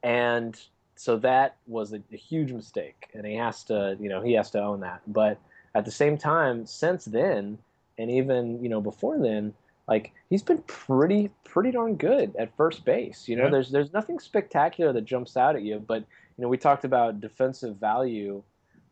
and 0.03 0.59
so 0.95 1.17
that 1.17 1.57
was 1.67 1.93
a, 1.93 2.01
a 2.13 2.15
huge 2.17 2.51
mistake, 2.51 3.09
and 3.13 3.25
he 3.25 3.35
has 3.35 3.63
to, 3.65 3.97
you 3.99 4.09
know, 4.09 4.21
he 4.21 4.33
has 4.33 4.51
to 4.51 4.61
own 4.61 4.79
that. 4.81 5.01
But 5.07 5.39
at 5.73 5.83
the 5.85 5.91
same 5.91 6.17
time, 6.17 6.65
since 6.65 7.05
then, 7.05 7.57
and 7.97 8.11
even 8.11 8.61
you 8.63 8.69
know 8.69 8.81
before 8.81 9.17
then, 9.19 9.53
like 9.87 10.13
he's 10.29 10.43
been 10.43 10.59
pretty, 10.67 11.29
pretty 11.43 11.71
darn 11.71 11.95
good 11.95 12.35
at 12.37 12.55
first 12.55 12.85
base. 12.85 13.27
You 13.27 13.35
know, 13.37 13.45
Yeah. 13.45 13.49
there's 13.51 13.71
there's 13.71 13.93
nothing 13.93 14.19
spectacular 14.19 14.93
that 14.93 15.05
jumps 15.05 15.35
out 15.37 15.55
at 15.55 15.63
you, 15.63 15.79
but 15.85 16.03
you 16.37 16.41
know, 16.41 16.49
we 16.49 16.57
talked 16.57 16.85
about 16.85 17.19
defensive 17.21 17.77
value 17.77 18.43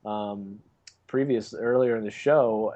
um, 0.06 0.60
previous 1.08 1.54
earlier 1.54 1.96
in 1.98 2.04
the 2.04 2.12
show, 2.12 2.74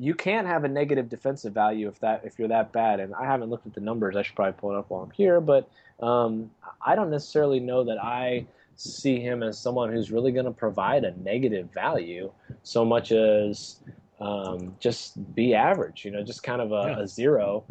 you 0.00 0.14
can't 0.14 0.46
have 0.46 0.64
a 0.64 0.68
negative 0.68 1.10
defensive 1.10 1.52
value 1.52 1.86
if 1.86 2.00
that 2.00 2.22
if 2.24 2.38
you're 2.38 2.48
that 2.48 2.72
bad. 2.72 3.00
And 3.00 3.14
I 3.14 3.26
haven't 3.26 3.50
looked 3.50 3.66
at 3.66 3.74
the 3.74 3.82
numbers. 3.82 4.16
I 4.16 4.22
should 4.22 4.34
probably 4.34 4.58
pull 4.58 4.72
it 4.72 4.78
up 4.78 4.88
while 4.88 5.02
I'm 5.02 5.10
here. 5.10 5.42
But 5.42 5.68
um, 6.00 6.50
I 6.84 6.94
don't 6.94 7.10
necessarily 7.10 7.60
know 7.60 7.84
that 7.84 8.02
I 8.02 8.46
see 8.76 9.20
him 9.20 9.42
as 9.42 9.58
someone 9.58 9.92
who's 9.92 10.10
really 10.10 10.32
going 10.32 10.46
to 10.46 10.52
provide 10.52 11.04
a 11.04 11.14
negative 11.22 11.68
value 11.74 12.32
so 12.62 12.82
much 12.82 13.12
as 13.12 13.82
um, 14.20 14.74
just 14.80 15.34
be 15.34 15.54
average. 15.54 16.06
You 16.06 16.12
know, 16.12 16.22
just 16.22 16.42
kind 16.42 16.62
of 16.62 16.72
a, 16.72 16.96
Yeah. 16.96 17.00
a 17.00 17.06
zero, 17.06 17.64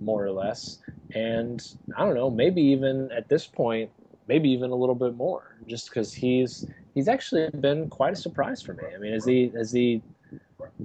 more 0.00 0.22
or 0.22 0.32
less. 0.32 0.80
And 1.14 1.66
I 1.96 2.04
don't 2.04 2.14
know, 2.14 2.28
maybe 2.28 2.60
even 2.60 3.10
at 3.10 3.30
this 3.30 3.46
point, 3.46 3.90
maybe 4.28 4.50
even 4.50 4.70
a 4.70 4.76
little 4.76 4.94
bit 4.94 5.16
more, 5.16 5.56
just 5.66 5.88
because 5.88 6.12
he's 6.12 6.66
he's 6.94 7.08
actually 7.08 7.48
been 7.58 7.88
quite 7.88 8.12
a 8.12 8.16
surprise 8.16 8.60
for 8.60 8.74
me. 8.74 8.84
I 8.94 8.98
mean, 8.98 9.14
has 9.14 9.24
he 9.24 9.50
has 9.56 9.72
he 9.72 10.02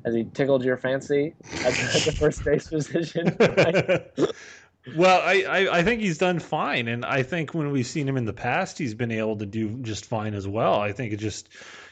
has 0.04 0.14
he 0.14 0.26
tickled 0.34 0.64
your 0.64 0.78
fancy 0.78 1.34
at 1.64 1.74
the, 1.74 2.16
first 2.20 2.44
base 2.44 2.68
position? 2.68 3.36
well, 4.96 5.22
I, 5.22 5.44
I, 5.44 5.78
I 5.80 5.84
think 5.84 6.02
he's 6.02 6.18
done 6.18 6.40
fine, 6.40 6.88
and 6.88 7.06
I 7.06 7.24
think 7.24 7.54
when 7.54 7.72
we've 7.72 7.88
seen 7.88 8.08
him 8.08 8.18
in 8.18 8.26
the 8.26 8.34
past, 8.34 8.78
he's 8.78 8.94
been 8.94 9.12
able 9.12 9.38
to 9.38 9.46
do 9.46 9.78
just 9.82 10.06
fine 10.06 10.34
as 10.34 10.48
well. 10.48 10.76
I 10.76 10.92
think 10.92 11.14
it 11.14 11.18
just, 11.18 11.50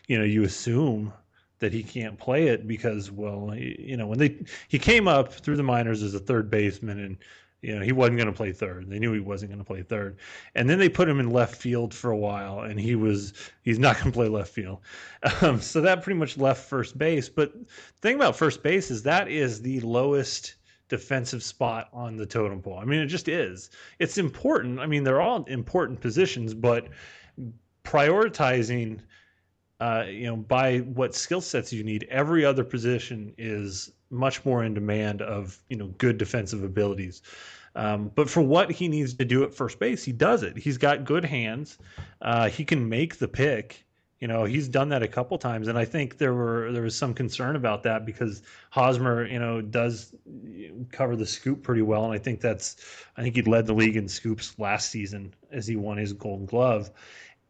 you 0.07 0.17
know, 0.17 0.25
you 0.25 0.43
assume 0.43 1.13
that 1.59 1.71
he 1.71 1.83
can't 1.83 2.19
play 2.19 2.47
it 2.47 2.67
because, 2.67 3.09
well, 3.09 3.53
you 3.55 3.95
know, 3.95 4.07
when 4.07 4.19
they 4.19 4.37
he 4.67 4.79
came 4.79 5.07
up 5.07 5.33
through 5.33 5.55
the 5.55 5.63
minors 5.63 6.03
as 6.03 6.13
a 6.13 6.19
third 6.19 6.49
baseman, 6.49 6.99
and 6.99 7.17
you 7.63 7.75
know 7.75 7.81
he 7.81 7.93
wasn't 7.93 8.17
going 8.17 8.27
to 8.27 8.33
play 8.33 8.51
third. 8.51 8.89
They 8.89 8.99
knew 8.99 9.13
he 9.13 9.19
wasn't 9.21 9.51
going 9.51 9.63
to 9.63 9.65
play 9.65 9.81
third, 9.81 10.17
and 10.53 10.69
then 10.69 10.77
they 10.77 10.89
put 10.89 11.07
him 11.07 11.19
in 11.19 11.31
left 11.31 11.55
field 11.55 11.93
for 11.93 12.11
a 12.11 12.17
while, 12.17 12.59
and 12.59 12.79
he 12.79 12.95
was 12.95 13.33
he's 13.63 13.79
not 13.79 13.95
going 13.95 14.11
to 14.11 14.15
play 14.15 14.27
left 14.27 14.53
field. 14.53 14.79
Um, 15.41 15.61
so 15.61 15.79
that 15.79 16.03
pretty 16.03 16.19
much 16.19 16.37
left 16.37 16.67
first 16.67 16.97
base. 16.97 17.29
But 17.29 17.53
the 17.53 17.65
thing 18.01 18.15
about 18.15 18.35
first 18.35 18.61
base 18.61 18.91
is 18.91 19.03
that 19.03 19.29
is 19.29 19.61
the 19.61 19.79
lowest 19.79 20.55
defensive 20.89 21.41
spot 21.41 21.87
on 21.93 22.17
the 22.17 22.25
totem 22.25 22.61
pole. 22.61 22.77
I 22.77 22.83
mean, 22.83 22.99
it 22.99 23.07
just 23.07 23.29
is. 23.29 23.69
It's 23.99 24.17
important. 24.17 24.81
I 24.81 24.85
mean, 24.85 25.05
they're 25.05 25.21
all 25.21 25.45
important 25.45 26.01
positions, 26.01 26.53
but 26.53 26.89
prioritizing, 27.85 28.99
uh, 29.79 30.03
you 30.07 30.27
know, 30.27 30.35
by 30.35 30.79
what 30.79 31.15
skill 31.15 31.41
sets 31.41 31.71
you 31.71 31.83
need, 31.85 32.05
every 32.09 32.43
other 32.43 32.65
position 32.65 33.33
is 33.37 33.91
much 34.13 34.45
more 34.45 34.63
in 34.63 34.73
demand 34.73 35.21
of 35.21 35.59
you 35.69 35.75
know 35.75 35.87
good 35.97 36.17
defensive 36.17 36.63
abilities. 36.63 37.21
Um, 37.75 38.11
but 38.13 38.29
for 38.29 38.41
what 38.41 38.71
he 38.71 38.87
needs 38.87 39.15
to 39.15 39.25
do 39.25 39.43
at 39.43 39.53
first 39.53 39.79
base, 39.79 40.03
he 40.03 40.11
does 40.11 40.43
it. 40.43 40.57
He's 40.57 40.77
got 40.77 41.05
good 41.05 41.25
hands. 41.25 41.79
Uh, 42.21 42.49
he 42.49 42.63
can 42.63 42.87
make 42.87 43.17
the 43.17 43.27
pick. 43.27 43.83
You 44.19 44.27
know, 44.27 44.45
he's 44.45 44.69
done 44.69 44.87
that 44.89 45.03
a 45.03 45.07
couple 45.07 45.37
times, 45.37 45.67
and 45.67 45.77
I 45.77 45.83
think 45.83 46.17
there 46.17 46.33
were 46.33 46.71
there 46.71 46.83
was 46.83 46.95
some 46.95 47.13
concern 47.13 47.57
about 47.57 47.83
that 47.83 48.05
because 48.05 48.41
Hosmer, 48.69 49.27
you 49.27 49.37
know, 49.37 49.61
does 49.61 50.15
cover 50.93 51.17
the 51.17 51.25
scoop 51.25 51.61
pretty 51.61 51.81
well, 51.81 52.05
and 52.05 52.13
I 52.13 52.19
think 52.19 52.39
that's 52.39 52.77
I 53.17 53.21
think 53.21 53.35
he 53.35 53.41
led 53.41 53.65
the 53.65 53.73
league 53.73 53.97
in 53.97 54.07
scoops 54.07 54.57
last 54.57 54.91
season 54.91 55.33
as 55.51 55.67
he 55.67 55.75
won 55.75 55.97
his 55.97 56.13
Gold 56.13 56.45
Glove, 56.45 56.89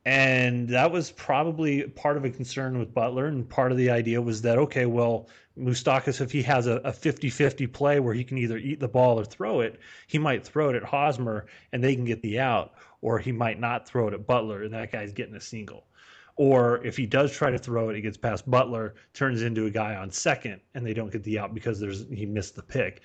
and 0.03 0.68
that 0.70 0.91
was 0.91 1.11
probably 1.11 1.84
part 1.84 2.18
of 2.18 2.26
a 2.26 2.32
concern 2.32 2.80
with 2.80 2.91
Butler, 2.91 3.28
and 3.28 3.47
part 3.47 3.72
of 3.72 3.78
the 3.78 3.91
idea 3.91 4.20
was 4.20 4.41
that 4.41 4.57
okay, 4.57 4.88
well, 4.88 5.28
Moustakas, 5.58 6.22
if 6.22 6.32
he 6.32 6.41
has 6.43 6.68
a, 6.68 6.78
a 6.78 6.91
50-50 6.91 7.72
play 7.72 7.99
where 7.99 8.14
he 8.14 8.24
can 8.24 8.38
either 8.38 8.58
eat 8.58 8.80
the 8.80 8.88
ball 8.88 9.20
or 9.20 9.26
throw 9.26 9.62
it, 9.62 9.80
he 10.08 10.18
might 10.18 10.43
throw 10.45 10.70
it 10.70 10.76
at 10.76 10.84
Hosmer 10.84 11.45
and 11.72 11.84
they 11.84 11.95
can 11.95 12.06
get 12.06 12.22
the 12.22 12.39
out, 12.39 12.74
or 13.01 13.20
he 13.20 13.32
might 13.32 13.60
not 13.60 13.88
throw 13.88 14.08
it 14.08 14.14
at 14.14 14.26
Butler 14.28 14.64
and 14.64 14.74
that 14.74 14.91
guy's 14.91 15.14
getting 15.14 15.36
a 15.36 15.41
single. 15.41 15.86
Or 16.36 16.84
if 16.84 16.97
he 16.97 17.06
does 17.06 17.32
try 17.32 17.51
to 17.51 17.60
throw 17.60 17.89
it, 17.89 17.95
it 17.95 18.01
gets 18.01 18.18
past 18.18 18.49
Butler, 18.49 18.95
turns 19.14 19.43
into 19.43 19.68
a 19.68 19.70
guy 19.72 19.95
on 19.95 20.10
second, 20.10 20.62
and 20.74 20.84
they 20.86 20.93
don't 20.95 21.12
get 21.12 21.24
the 21.24 21.38
out 21.38 21.54
because 21.54 21.80
there's 21.80 22.08
he 22.10 22.26
missed 22.26 22.56
the 22.56 22.64
pick. 22.64 23.01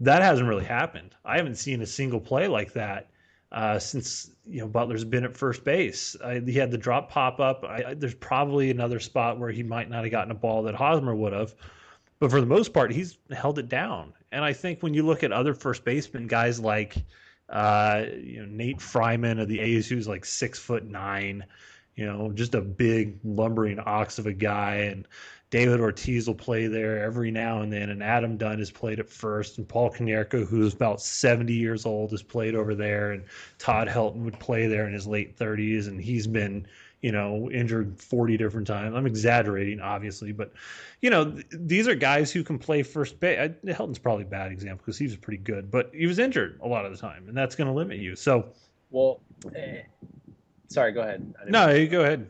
That 0.00 0.22
hasn't 0.22 0.48
really 0.48 0.64
happened. 0.64 1.14
I 1.24 1.36
haven't 1.36 1.56
seen 1.56 1.82
a 1.82 1.86
single 1.86 2.20
play 2.20 2.48
like 2.48 2.72
that 2.72 3.10
uh, 3.52 3.78
since 3.78 4.30
you 4.46 4.60
know 4.60 4.66
Butler's 4.68 5.04
been 5.04 5.24
at 5.24 5.36
first 5.36 5.62
base. 5.62 6.16
I, 6.24 6.40
he 6.40 6.54
had 6.54 6.70
the 6.70 6.78
drop 6.78 7.10
pop 7.10 7.38
up. 7.38 7.64
I, 7.64 7.84
I- 7.88 7.94
there's 7.94 8.14
probably 8.14 8.70
another 8.70 8.98
spot 9.00 9.38
where 9.38 9.50
he 9.50 9.62
might 9.62 9.90
not 9.90 10.04
have 10.04 10.10
gotten 10.10 10.30
a 10.30 10.34
ball 10.34 10.62
that 10.62 10.74
Hosmer 10.74 11.14
would 11.14 11.34
have, 11.34 11.54
but 12.20 12.30
for 12.30 12.40
the 12.40 12.46
most 12.46 12.72
part, 12.72 12.92
he's 12.92 13.18
held 13.32 13.58
it 13.58 13.68
down. 13.68 14.12
And 14.30 14.44
I 14.44 14.52
think 14.52 14.82
when 14.82 14.94
you 14.94 15.02
look 15.04 15.24
at 15.24 15.32
other 15.32 15.54
first 15.54 15.84
basemen, 15.84 16.26
guys 16.26 16.60
like 16.60 16.96
uh, 17.48 18.04
you 18.22 18.40
know 18.40 18.46
Nate 18.48 18.80
Freiman 18.80 19.40
of 19.40 19.48
the 19.48 19.58
A's, 19.58 19.88
who's 19.88 20.06
like 20.06 20.24
six 20.24 20.58
foot 20.58 20.84
nine, 20.84 21.44
you 21.96 22.06
know, 22.06 22.30
just 22.30 22.54
a 22.54 22.60
big 22.60 23.18
lumbering 23.24 23.80
ox 23.80 24.18
of 24.18 24.26
a 24.26 24.32
guy, 24.32 24.76
and 24.76 25.08
David 25.50 25.80
Ortiz 25.80 26.28
will 26.28 26.36
play 26.36 26.68
there 26.68 27.02
every 27.02 27.32
now 27.32 27.62
and 27.62 27.72
then, 27.72 27.90
and 27.90 28.02
Adam 28.02 28.36
Dunn 28.36 28.60
has 28.60 28.70
played 28.70 29.00
at 29.00 29.08
first, 29.08 29.58
and 29.58 29.68
Paul 29.68 29.90
Konerko, 29.90 30.46
who's 30.46 30.74
about 30.74 31.02
70 31.02 31.52
years 31.52 31.84
old, 31.84 32.12
has 32.12 32.22
played 32.22 32.54
over 32.54 32.74
there, 32.74 33.10
and 33.10 33.24
Todd 33.58 33.88
Helton 33.88 34.22
would 34.24 34.38
play 34.38 34.68
there 34.68 34.86
in 34.86 34.92
his 34.92 35.08
late 35.08 35.36
30s, 35.36 35.88
and 35.88 36.00
he's 36.00 36.28
been, 36.28 36.66
you 37.02 37.12
know, 37.12 37.50
injured 37.50 37.98
40 38.00 38.36
different 38.36 38.66
times. 38.66 38.94
I'm 38.94 39.06
exaggerating, 39.06 39.80
obviously, 39.80 40.32
but, 40.32 40.52
you 41.00 41.08
know, 41.08 41.30
th- 41.30 41.46
these 41.50 41.88
are 41.88 41.94
guys 41.94 42.30
who 42.30 42.42
can 42.44 42.58
play 42.58 42.82
first 42.82 43.18
base. 43.20 43.38
I- 43.38 43.72
Helton's 43.72 43.98
probably 43.98 44.24
a 44.24 44.28
bad 44.28 44.52
example 44.52 44.82
because 44.84 44.98
he 44.98 45.06
was 45.06 45.16
pretty 45.16 45.42
good, 45.42 45.70
but 45.70 45.90
he 45.94 46.06
was 46.06 46.18
injured 46.18 46.60
a 46.62 46.68
lot 46.68 46.84
of 46.84 46.92
the 46.92 46.98
time, 46.98 47.26
and 47.28 47.36
that's 47.36 47.54
going 47.56 47.68
to 47.68 47.72
limit 47.72 47.98
you. 47.98 48.16
So, 48.16 48.48
well, 48.90 49.20
eh, 49.56 49.82
sorry, 50.68 50.92
go 50.92 51.00
ahead. 51.00 51.34
No, 51.48 51.70
you 51.70 51.88
go 51.88 52.02
ahead. 52.02 52.26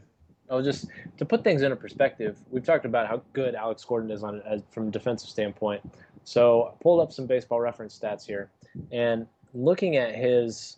Oh, 0.51 0.63
just 0.63 0.87
to 1.19 1.25
put 1.25 1.45
things 1.45 1.63
into 1.63 1.77
perspective, 1.77 2.37
we've 2.51 2.65
talked 2.65 2.85
about 2.85 3.07
how 3.07 3.23
good 3.33 3.55
Alex 3.55 3.85
Gordon 3.85 4.11
is 4.11 4.23
on 4.23 4.41
as, 4.43 4.63
from 4.71 4.89
a 4.89 4.91
defensive 4.91 5.31
standpoint. 5.31 5.83
So 6.25 6.73
I 6.75 6.83
pulled 6.83 7.01
up 7.01 7.13
some 7.13 7.27
baseball 7.27 7.61
reference 7.61 7.99
stats 7.99 8.27
here, 8.27 8.51
and 8.93 9.27
looking 9.55 9.97
at 9.97 10.15
his 10.15 10.77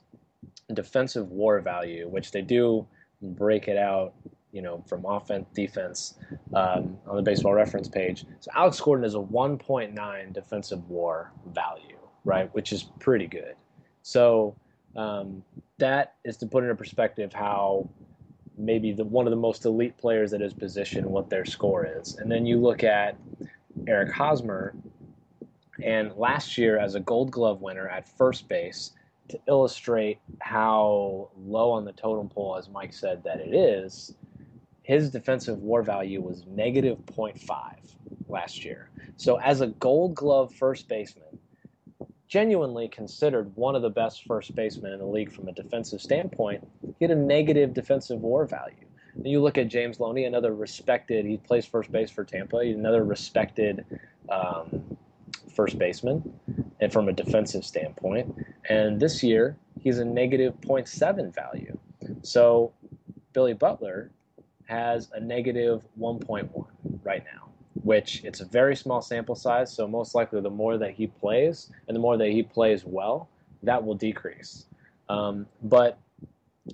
defensive 0.73 1.31
WAR 1.31 1.61
value, 1.61 2.09
which 2.09 2.31
they 2.33 2.43
do 2.43 2.87
break 3.23 3.69
it 3.69 3.77
out, 3.77 4.15
you 4.53 4.63
know, 4.63 4.83
from 4.87 5.05
offense, 5.07 5.47
defense 5.55 6.15
um, 6.55 6.99
on 7.07 7.17
the 7.17 7.23
baseball 7.23 7.55
reference 7.55 7.89
page. 7.89 8.25
So 8.41 8.51
Alex 8.55 8.81
Gordon 8.81 9.05
is 9.05 9.15
a 9.15 9.19
1.9 9.19 10.33
defensive 10.33 10.89
WAR 10.89 11.33
value, 11.53 11.99
right, 12.25 12.53
which 12.55 12.73
is 12.73 12.85
pretty 12.99 13.27
good. 13.27 13.55
So 14.03 14.57
um, 14.97 15.43
that 15.79 16.15
is 16.25 16.37
to 16.39 16.47
put 16.47 16.65
into 16.65 16.75
perspective 16.75 17.33
how 17.33 17.89
maybe 18.59 18.93
the 18.93 19.05
one 19.05 19.27
of 19.27 19.31
the 19.31 19.37
most 19.37 19.65
elite 19.65 19.97
players 19.97 20.33
at 20.33 20.41
his 20.41 20.53
position, 20.53 21.11
what 21.11 21.31
their 21.31 21.45
score 21.45 21.87
is. 21.87 22.17
And 22.17 22.31
then 22.31 22.45
you 22.45 22.59
look 22.59 22.85
at 22.85 23.17
Eric 23.87 24.13
Hosmer, 24.13 24.75
and 25.83 26.13
last 26.17 26.59
year 26.59 26.79
as 26.79 26.95
a 26.95 27.01
Gold 27.01 27.31
Glove 27.31 27.63
winner 27.63 27.89
at 27.89 28.09
first 28.17 28.49
base, 28.49 28.93
to 29.33 29.41
illustrate 29.49 30.19
how 30.41 31.31
low 31.45 31.71
on 31.71 31.85
the 31.85 31.93
totem 31.93 32.29
pole, 32.29 32.57
as 32.57 32.69
Mike 32.69 32.93
said, 32.93 33.25
that 33.25 33.41
it 33.41 33.55
is, 33.55 34.15
his 34.83 35.11
defensive 35.11 35.59
WAR 35.59 35.83
value 35.83 36.21
was 36.21 36.45
negative 36.47 36.99
0.5 37.07 37.77
last 38.29 38.65
year. 38.65 38.91
So 39.17 39.41
as 39.41 39.61
a 39.61 39.69
Gold 39.69 40.15
Glove 40.15 40.55
first 40.55 40.89
baseman, 40.89 41.39
genuinely 42.29 42.89
considered 42.89 43.55
one 43.57 43.75
of 43.75 43.83
the 43.83 43.91
best 43.91 44.25
first 44.27 44.55
basemen 44.55 44.93
in 44.93 44.99
the 44.99 45.07
league 45.07 45.33
from 45.33 45.49
a 45.49 45.53
defensive 45.53 46.01
standpoint, 46.01 46.67
he 46.99 47.05
had 47.05 47.11
a 47.11 47.17
negative 47.17 47.75
defensive 47.75 48.21
WAR 48.21 48.47
value. 48.47 48.87
And 49.15 49.27
you 49.27 49.41
look 49.41 49.59
at 49.59 49.69
James 49.69 50.01
Loney, 50.01 50.25
another 50.25 50.55
respected. 50.55 51.27
He 51.27 51.37
plays 51.37 51.67
first 51.67 51.93
base 51.93 52.11
for 52.11 52.25
Tampa. 52.25 52.65
He's 52.65 52.77
another 52.77 53.05
respected 53.05 53.85
um, 54.31 54.97
first 55.53 55.79
baseman, 55.79 56.33
and 56.81 56.93
from 56.93 57.09
a 57.09 57.13
defensive 57.13 57.65
standpoint. 57.65 58.35
And 58.69 59.01
this 59.01 59.23
year, 59.23 59.57
he's 59.81 59.99
a 59.99 60.05
negative 60.05 60.55
0.7 60.61 61.35
value. 61.35 61.79
So 62.23 62.73
Billy 63.33 63.55
Butler 63.55 64.11
has 64.67 65.11
a 65.13 65.21
negative 65.21 65.87
1.1 65.99 66.67
right 67.05 67.25
now 67.25 67.53
which 67.83 68.23
it's 68.25 68.41
a 68.41 68.45
very 68.45 68.77
small 68.77 69.03
sample 69.03 69.35
size. 69.35 69.73
So 69.73 69.87
most 69.87 70.15
likely, 70.15 70.41
the 70.41 70.51
more 70.51 70.79
that 70.79 70.93
he 70.93 71.07
plays 71.07 71.71
and 71.89 71.95
the 71.95 72.01
more 72.01 72.17
that 72.17 72.29
he 72.29 72.43
plays 72.43 72.85
well, 72.85 73.29
that 73.63 73.83
will 73.83 73.95
decrease. 73.95 74.67
Um, 75.09 75.47
but 75.63 75.99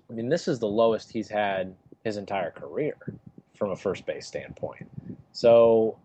I 0.08 0.12
mean, 0.12 0.28
this 0.28 0.48
is 0.48 0.58
the 0.58 0.68
lowest 0.68 1.10
he's 1.10 1.28
had 1.28 1.74
his 2.04 2.16
entire 2.16 2.50
career 2.50 2.94
from 3.54 3.70
a 3.70 3.76
first 3.76 4.06
base 4.06 4.26
standpoint. 4.26 4.88
So, 5.32 5.98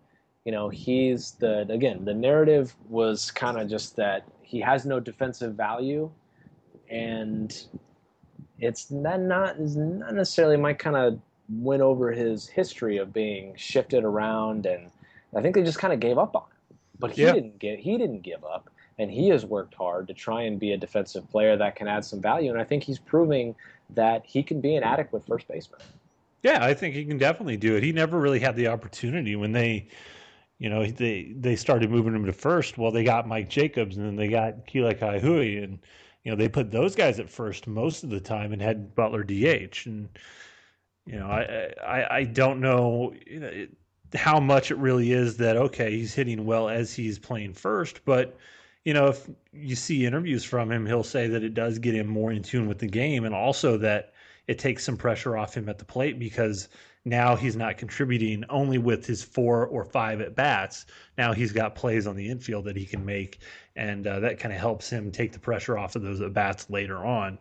you 0.46 0.52
know, 0.52 0.70
he's 0.70 1.32
the 1.34 1.66
again 1.70 2.04
the 2.06 2.14
narrative 2.14 2.76
was 2.90 3.32
kind 3.32 3.58
of 3.60 3.70
just 3.70 3.96
that 3.96 4.26
he 4.42 4.60
has 4.60 4.86
no 4.86 5.00
defensive 5.00 5.56
value, 5.56 6.12
and 6.90 7.66
it's 8.60 8.92
not 8.92 9.20
not 9.22 9.58
is 9.58 9.76
not 9.76 10.14
necessarily 10.14 10.58
my 10.58 10.74
kind 10.74 10.96
of 10.96 11.20
went 11.50 11.82
over 11.82 12.12
his 12.12 12.48
history 12.48 12.98
of 12.98 13.14
being 13.14 13.54
shifted 13.56 14.04
around 14.04 14.66
and 14.66 14.90
I 15.36 15.42
think 15.42 15.56
they 15.56 15.64
just 15.64 15.80
kind 15.80 15.94
of 15.94 16.00
gave 16.00 16.18
up 16.18 16.36
on 16.36 16.44
him. 16.44 16.78
But 17.00 17.12
he 17.12 17.24
Yeah. 17.24 17.34
didn't 17.34 17.60
get 17.60 17.80
he 17.80 17.98
didn't 17.98 18.22
give 18.22 18.44
up 18.46 18.70
and 18.98 19.12
he 19.12 19.30
has 19.30 19.46
worked 19.46 19.74
hard 19.74 20.08
to 20.08 20.14
try 20.14 20.44
and 20.44 20.60
be 20.60 20.72
a 20.72 20.78
defensive 20.78 21.30
player 21.30 21.58
that 21.58 21.76
can 21.76 21.88
add 21.88 22.06
some 22.06 22.22
value 22.22 22.52
and 22.52 22.60
I 22.62 22.64
think 22.64 22.84
he's 22.84 23.00
proving 23.00 23.56
that 23.90 24.26
he 24.26 24.42
can 24.44 24.62
be 24.62 24.76
an 24.76 24.84
adequate 24.84 25.26
first 25.26 25.48
baseman. 25.48 25.82
Yeah, 26.44 26.64
I 26.64 26.74
think 26.74 26.96
he 26.96 27.06
can 27.06 27.18
definitely 27.18 27.58
do 27.58 27.76
it. 27.76 27.84
He 27.84 27.92
never 27.92 28.20
really 28.20 28.40
had 28.40 28.56
the 28.56 28.68
opportunity 28.68 29.36
when 29.36 29.54
they, 29.54 29.88
you 30.64 30.70
know, 30.70 30.86
they 30.86 31.34
they 31.36 31.58
started 31.58 31.92
moving 31.92 32.16
him 32.16 32.26
to 32.26 32.32
first. 32.32 32.78
Well, 32.78 32.90
they 32.90 33.04
got 33.04 33.28
Mike 33.28 33.50
Jacobs 33.50 33.98
and 33.98 34.06
then 34.06 34.16
they 34.16 34.30
got 34.30 34.66
Kila 34.66 34.96
Ka'aihue 34.96 35.62
and 35.62 35.78
you 36.24 36.32
know 36.32 36.38
they 36.38 36.48
put 36.48 36.72
those 36.72 36.96
guys 36.96 37.20
at 37.20 37.30
first 37.30 37.68
most 37.68 38.06
of 38.06 38.10
the 38.10 38.22
time 38.22 38.54
and 38.54 38.62
had 38.62 38.96
Butler 38.96 39.26
DH 39.26 39.86
and 39.88 40.08
you 41.06 41.20
know 41.20 41.28
I 41.28 41.74
I, 41.86 42.16
I 42.20 42.24
don't 42.24 42.62
know, 42.62 43.14
how 44.16 44.40
much 44.40 44.72
it 44.72 44.78
really 44.78 45.12
is 45.12 45.36
that 45.36 45.58
okay 45.58 45.92
he's 45.92 46.14
hitting 46.14 46.46
well 46.46 46.70
as 46.70 46.94
he's 46.94 47.20
playing 47.20 47.56
first, 47.56 48.00
but 48.06 48.38
you 48.86 48.94
know 48.94 49.08
if 49.08 49.30
you 49.52 49.76
see 49.76 50.06
interviews 50.06 50.46
from 50.46 50.72
him, 50.72 50.86
he'll 50.86 51.04
say 51.04 51.28
that 51.28 51.44
it 51.44 51.56
does 51.56 51.78
get 51.78 51.94
him 51.94 52.08
more 52.08 52.32
in 52.32 52.42
tune 52.42 52.70
with 52.70 52.80
the 52.80 52.88
game 52.88 53.26
and 53.26 53.36
also 53.36 53.76
that 53.80 54.14
it 54.48 54.60
takes 54.60 54.86
some 54.86 54.96
pressure 54.96 55.36
off 55.36 55.58
him 55.58 55.68
at 55.68 55.78
the 55.78 55.84
plate 55.84 56.20
because 56.20 56.70
now 57.06 57.36
he's 57.36 57.56
not 57.56 57.78
contributing 57.78 58.46
only 58.50 58.78
with 58.78 59.06
his 59.06 59.24
four 59.24 59.68
or 59.68 59.84
five 59.84 60.22
at 60.22 60.36
bats. 60.36 60.86
Now 61.18 61.34
he's 61.34 61.52
got 61.52 61.76
plays 61.76 62.08
on 62.08 62.16
the 62.16 62.30
infield 62.30 62.66
that 62.66 62.78
he 62.78 62.86
can 62.86 63.06
make, 63.06 63.40
and 63.76 64.08
uh, 64.08 64.20
that 64.22 64.40
kind 64.40 64.54
of 64.54 64.60
helps 64.60 64.90
him 64.90 65.12
take 65.12 65.34
the 65.34 65.40
pressure 65.40 65.78
off 65.78 65.96
of 65.96 66.02
those 66.02 66.22
at 66.22 66.34
bats 66.34 66.70
later 66.70 66.98
on. 66.98 67.38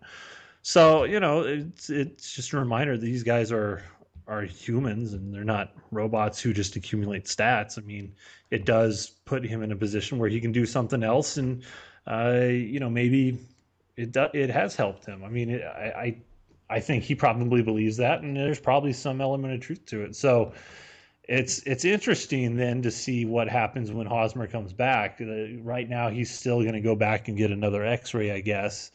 So 0.63 1.05
you 1.05 1.21
know, 1.21 1.43
it's 1.43 1.91
it's 1.91 2.33
just 2.33 2.53
a 2.53 2.59
reminder 2.59 2.97
that 2.97 3.05
these 3.05 3.23
guys 3.23 3.53
are 3.53 3.83
are 4.27 4.43
humans 4.43 5.13
and 5.13 5.35
they're 5.35 5.45
not 5.45 5.75
robots 5.91 6.41
who 6.41 6.53
just 6.53 6.77
accumulate 6.77 7.25
stats. 7.25 7.79
I 7.79 7.83
mean, 7.83 8.15
it 8.51 8.65
does 8.65 9.11
put 9.25 9.45
him 9.45 9.63
in 9.63 9.73
a 9.73 9.77
position 9.77 10.19
where 10.19 10.29
he 10.29 10.41
can 10.41 10.53
do 10.53 10.67
something 10.67 11.03
else, 11.05 11.37
and 11.37 11.63
uh, 12.07 12.41
you 12.49 12.81
know, 12.81 12.91
maybe 12.91 13.39
it 13.97 14.13
do, 14.13 14.27
it 14.33 14.51
has 14.51 14.75
helped 14.75 15.07
him. 15.07 15.23
I 15.25 15.29
mean, 15.29 15.51
it, 15.51 15.63
I, 15.63 15.85
I 15.87 16.17
I 16.73 16.81
think 16.81 17.05
he 17.05 17.15
probably 17.15 17.63
believes 17.63 17.99
that, 17.99 18.23
and 18.23 18.37
there's 18.37 18.61
probably 18.61 18.93
some 18.93 19.21
element 19.21 19.55
of 19.55 19.61
truth 19.61 19.85
to 19.87 20.03
it. 20.03 20.17
So 20.17 20.53
it's 21.25 21.63
it's 21.65 21.85
interesting 21.85 22.57
then 22.57 22.83
to 22.83 22.91
see 22.91 23.25
what 23.27 23.49
happens 23.49 23.93
when 23.93 24.07
Hosmer 24.07 24.47
comes 24.47 24.73
back. 24.73 25.21
Uh, 25.21 25.61
right 25.63 25.89
now, 25.89 26.09
he's 26.11 26.31
still 26.31 26.63
going 26.63 26.75
to 26.75 26.81
go 26.81 26.97
back 26.97 27.29
and 27.29 27.37
get 27.37 27.51
another 27.51 27.85
X-ray, 27.85 28.33
I 28.33 28.41
guess, 28.41 28.91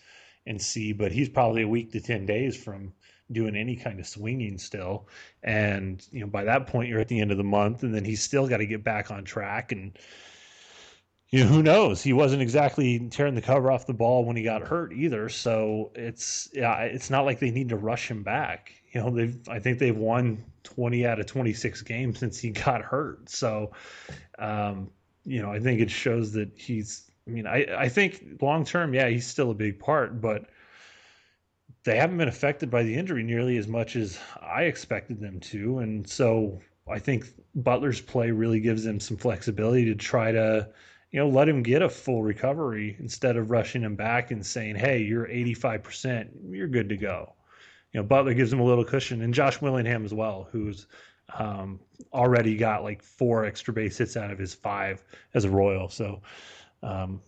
and 0.46 0.62
see. 0.62 0.92
But 0.94 1.12
he's 1.12 1.30
probably 1.30 1.62
a 1.62 1.68
week 1.68 1.92
to 1.92 2.02
ten 2.02 2.26
days 2.26 2.58
from 2.58 2.94
doing 3.32 3.56
any 3.56 3.76
kind 3.76 4.00
of 4.00 4.08
swinging 4.08 4.58
still. 4.58 5.08
And 5.44 6.06
you 6.12 6.22
know, 6.22 6.28
by 6.28 6.46
that 6.46 6.68
point, 6.68 6.90
you're 6.90 7.00
at 7.00 7.08
the 7.08 7.20
end 7.20 7.32
of 7.32 7.38
the 7.38 7.44
month, 7.44 7.84
and 7.84 7.94
then 7.94 8.06
he's 8.06 8.22
still 8.22 8.48
got 8.48 8.58
to 8.58 8.66
get 8.66 8.84
back 8.84 9.12
on 9.12 9.24
track 9.24 9.72
and 9.72 9.98
you 11.30 11.44
know, 11.44 11.50
who 11.50 11.62
knows? 11.62 12.02
He 12.02 12.14
wasn't 12.14 12.42
exactly 12.42 13.00
tearing 13.10 13.36
the 13.36 13.42
cover 13.42 13.70
off 13.72 13.86
the 13.86 13.94
ball 13.94 14.24
when 14.24 14.38
he 14.38 14.44
got 14.44 14.62
hurt 14.62 14.94
either. 14.94 15.28
So 15.28 15.92
it's 15.94 16.50
yeah, 16.54 16.80
it's 16.84 17.10
not 17.10 17.26
like 17.26 17.40
they 17.40 17.52
need 17.52 17.70
to 17.70 17.76
rush 17.76 18.10
him 18.10 18.24
back. 18.24 18.72
You 18.94 19.02
know, 19.02 19.10
they've 19.10 19.38
I 19.50 19.60
think 19.60 19.80
they've 19.80 19.98
won 19.98 20.44
20 20.64 21.06
out 21.06 21.20
of 21.20 21.26
26 21.26 21.82
games 21.82 22.20
since 22.20 22.40
he 22.40 22.52
got 22.52 22.82
hurt. 22.82 23.30
So, 23.30 23.72
um, 24.40 24.90
you 25.26 25.42
know, 25.42 25.52
I 25.52 25.60
think 25.60 25.82
it 25.82 25.92
shows 25.92 26.32
that 26.34 26.50
he's. 26.56 27.12
I 27.28 27.30
mean, 27.30 27.46
I 27.46 27.66
I 27.78 27.90
think 27.90 28.42
long 28.42 28.64
term, 28.64 28.94
yeah, 28.94 29.10
he's 29.10 29.28
still 29.28 29.52
a 29.52 29.56
big 29.56 29.80
part, 29.80 30.22
but 30.22 30.46
they 31.84 31.98
haven't 31.98 32.18
been 32.18 32.30
affected 32.30 32.70
by 32.70 32.84
the 32.84 32.96
injury 32.96 33.24
nearly 33.24 33.58
as 33.58 33.68
much 33.68 33.98
as 33.98 34.18
I 34.42 34.64
expected 34.64 35.20
them 35.20 35.42
to, 35.42 35.80
and 35.80 36.08
so 36.08 36.62
I 36.90 37.00
think 37.00 37.26
Butler's 37.56 38.00
play 38.00 38.32
really 38.32 38.62
gives 38.62 38.86
them 38.86 39.02
some 39.02 39.18
flexibility 39.18 39.86
to 39.86 39.96
try 39.96 40.32
to 40.32 40.70
you 41.12 41.20
know, 41.20 41.30
let 41.30 41.48
him 41.48 41.64
get 41.64 41.82
a 41.82 41.90
full 41.90 42.22
recovery 42.22 42.96
instead 43.00 43.38
of 43.38 43.50
rushing 43.50 43.82
him 43.82 43.96
back 43.96 44.32
and 44.32 44.46
saying, 44.46 44.76
"Hey, 44.76 45.04
you're 45.04 45.28
85%, 45.28 46.30
you're 46.50 46.68
good 46.68 46.90
to 46.90 46.98
go." 46.98 47.34
You 47.94 48.02
know, 48.02 48.08
Butler 48.08 48.34
gives 48.34 48.52
him 48.52 48.60
a 48.60 48.66
little 48.66 48.84
cushion, 48.84 49.22
and 49.22 49.34
Josh 49.34 49.62
Willingham 49.62 50.04
as 50.04 50.14
well, 50.14 50.50
who's 50.52 50.88
um, 51.34 51.80
already 52.14 52.56
got 52.58 52.84
like 52.84 53.02
four 53.02 53.46
extra 53.46 53.74
base 53.74 53.98
hits 53.98 54.18
out 54.18 54.32
of 54.32 54.40
his 54.40 54.54
five 54.54 55.04
as 55.34 55.46
a 55.46 55.50
Royal. 55.50 55.90
So, 55.90 56.22
um, 56.84 57.22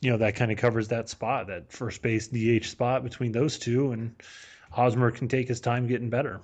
you 0.00 0.10
know, 0.10 0.18
that 0.18 0.34
kind 0.34 0.50
of 0.50 0.58
covers 0.58 0.88
that 0.88 1.08
spot, 1.08 1.46
that 1.46 1.72
first 1.72 2.02
base 2.02 2.28
DH 2.28 2.66
spot 2.66 3.02
between 3.02 3.32
those 3.32 3.58
two, 3.58 3.92
and 3.92 4.14
Hosmer 4.70 5.10
can 5.10 5.28
take 5.28 5.48
his 5.48 5.60
time 5.60 5.86
getting 5.86 6.10
better. 6.10 6.40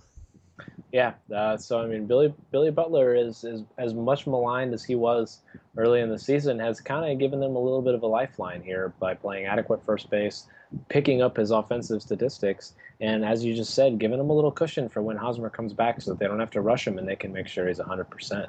Yeah, 0.92 1.14
uh, 1.34 1.56
so 1.56 1.80
I 1.80 1.86
mean, 1.86 2.06
Billy 2.06 2.34
Billy 2.50 2.70
Butler 2.70 3.14
is, 3.14 3.44
is 3.44 3.62
as 3.78 3.94
much 3.94 4.26
maligned 4.26 4.74
as 4.74 4.82
he 4.82 4.96
was 4.96 5.40
early 5.76 6.00
in 6.00 6.10
the 6.10 6.18
season. 6.18 6.58
Has 6.58 6.80
kind 6.80 7.10
of 7.10 7.18
given 7.18 7.38
them 7.38 7.54
a 7.54 7.60
little 7.60 7.82
bit 7.82 7.94
of 7.94 8.02
a 8.02 8.06
lifeline 8.06 8.62
here 8.62 8.92
by 8.98 9.14
playing 9.14 9.46
adequate 9.46 9.84
first 9.84 10.10
base, 10.10 10.46
picking 10.88 11.22
up 11.22 11.36
his 11.36 11.52
offensive 11.52 12.02
statistics, 12.02 12.74
and 13.00 13.24
as 13.24 13.44
you 13.44 13.54
just 13.54 13.74
said, 13.74 13.98
giving 13.98 14.18
him 14.18 14.30
a 14.30 14.32
little 14.32 14.50
cushion 14.50 14.88
for 14.88 15.00
when 15.00 15.16
Hosmer 15.16 15.48
comes 15.48 15.72
back, 15.72 16.00
so 16.00 16.10
that 16.10 16.18
they 16.18 16.26
don't 16.26 16.40
have 16.40 16.50
to 16.50 16.60
rush 16.60 16.86
him 16.86 16.98
and 16.98 17.06
they 17.06 17.16
can 17.16 17.32
make 17.32 17.46
sure 17.46 17.68
he's 17.68 17.78
100. 17.78 18.02
Um, 18.02 18.10
percent 18.10 18.48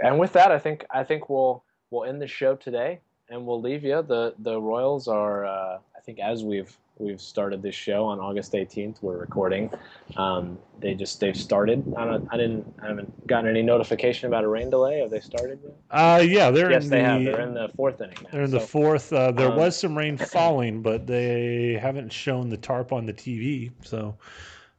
And 0.00 0.18
with 0.18 0.32
that, 0.32 0.50
I 0.50 0.58
think 0.58 0.84
I 0.90 1.04
think 1.04 1.28
we'll 1.28 1.62
we'll 1.90 2.04
end 2.04 2.20
the 2.20 2.26
show 2.26 2.56
today, 2.56 2.98
and 3.28 3.46
we'll 3.46 3.60
leave 3.60 3.84
you. 3.84 4.02
the 4.02 4.34
The 4.40 4.60
Royals 4.60 5.06
are, 5.06 5.46
uh, 5.46 5.78
I 5.96 6.00
think, 6.04 6.18
as 6.18 6.42
we've 6.42 6.76
we've 6.98 7.20
started 7.20 7.62
this 7.62 7.74
show 7.74 8.04
on 8.04 8.20
August 8.20 8.52
18th. 8.52 9.02
We're 9.02 9.18
recording. 9.18 9.70
Um, 10.16 10.58
they 10.80 10.94
just 10.94 11.20
they've 11.20 11.36
started. 11.36 11.84
I 11.96 12.04
don't. 12.04 12.28
I 12.30 12.36
didn't. 12.36 12.74
I 12.82 12.88
haven't 12.88 13.26
gotten 13.26 13.50
any 13.50 13.62
notification 13.62 14.28
about 14.28 14.44
a 14.44 14.48
rain 14.48 14.70
delay. 14.70 15.00
Have 15.00 15.10
they 15.10 15.20
started 15.20 15.60
yet? 15.62 15.74
Uh, 15.90 16.20
yeah, 16.20 16.50
they're 16.50 16.70
yes, 16.70 16.84
in 16.84 16.90
they 16.90 16.98
the, 16.98 17.04
have. 17.04 17.24
They're 17.24 17.40
in 17.40 17.54
the 17.54 17.70
fourth 17.76 18.00
inning. 18.00 18.16
Now, 18.22 18.28
They're 18.32 18.42
in 18.42 18.50
so, 18.50 18.58
the 18.58 18.66
fourth. 18.66 19.12
Uh, 19.12 19.32
there 19.32 19.50
um, 19.50 19.56
was 19.56 19.76
some 19.78 19.96
rain 19.96 20.16
falling, 20.32 20.82
but 20.82 21.06
they 21.06 21.78
haven't 21.80 22.12
shown 22.12 22.48
the 22.48 22.56
tarp 22.56 22.92
on 22.92 23.06
the 23.06 23.14
TV, 23.14 23.70
so 23.82 24.16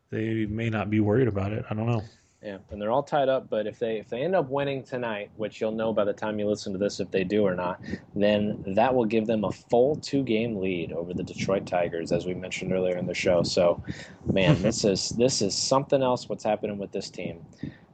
they 0.10 0.46
may 0.46 0.70
not 0.70 0.90
be 0.90 1.00
worried 1.00 1.28
about 1.28 1.54
it. 1.54 1.66
I 1.70 1.74
don't 1.74 1.88
know. 1.88 2.04
Yeah, 2.44 2.60
and 2.72 2.82
they're 2.82 2.92
all 2.92 3.04
tied 3.04 3.28
up. 3.28 3.50
But 3.50 3.68
if 3.68 3.80
they 3.80 3.98
if 3.98 4.08
they 4.08 4.22
end 4.22 4.34
up 4.34 4.50
winning 4.50 4.82
tonight, 4.82 5.30
which 5.36 5.60
you'll 5.60 5.74
know 5.74 5.92
by 5.92 6.06
the 6.06 6.14
time 6.14 6.40
you 6.40 6.48
listen 6.48 6.72
to 6.72 6.80
this 6.80 7.02
if 7.02 7.12
they 7.12 7.26
do 7.26 7.46
or 7.46 7.54
not, 7.54 7.82
then 8.16 8.64
that 8.76 8.96
will 8.96 9.06
give 9.06 9.28
them 9.28 9.44
a 9.44 9.52
full 9.52 9.98
two 9.98 10.24
game 10.24 10.58
lead 10.58 10.94
over 10.94 11.14
the 11.14 11.24
Detroit 11.24 11.66
Tigers, 11.66 12.14
as 12.14 12.26
we 12.26 12.34
mentioned 12.34 12.72
earlier 12.72 12.96
in 12.96 13.06
the 13.06 13.14
show. 13.14 13.44
So, 13.44 13.84
man, 14.32 14.62
this 14.62 14.86
is 14.86 15.10
this 15.10 15.42
is 15.42 15.54
something 15.54 16.02
else. 16.02 16.30
What's 16.30 16.44
happening 16.44 16.78
with 16.78 16.94
this 16.94 17.10
team? 17.10 17.46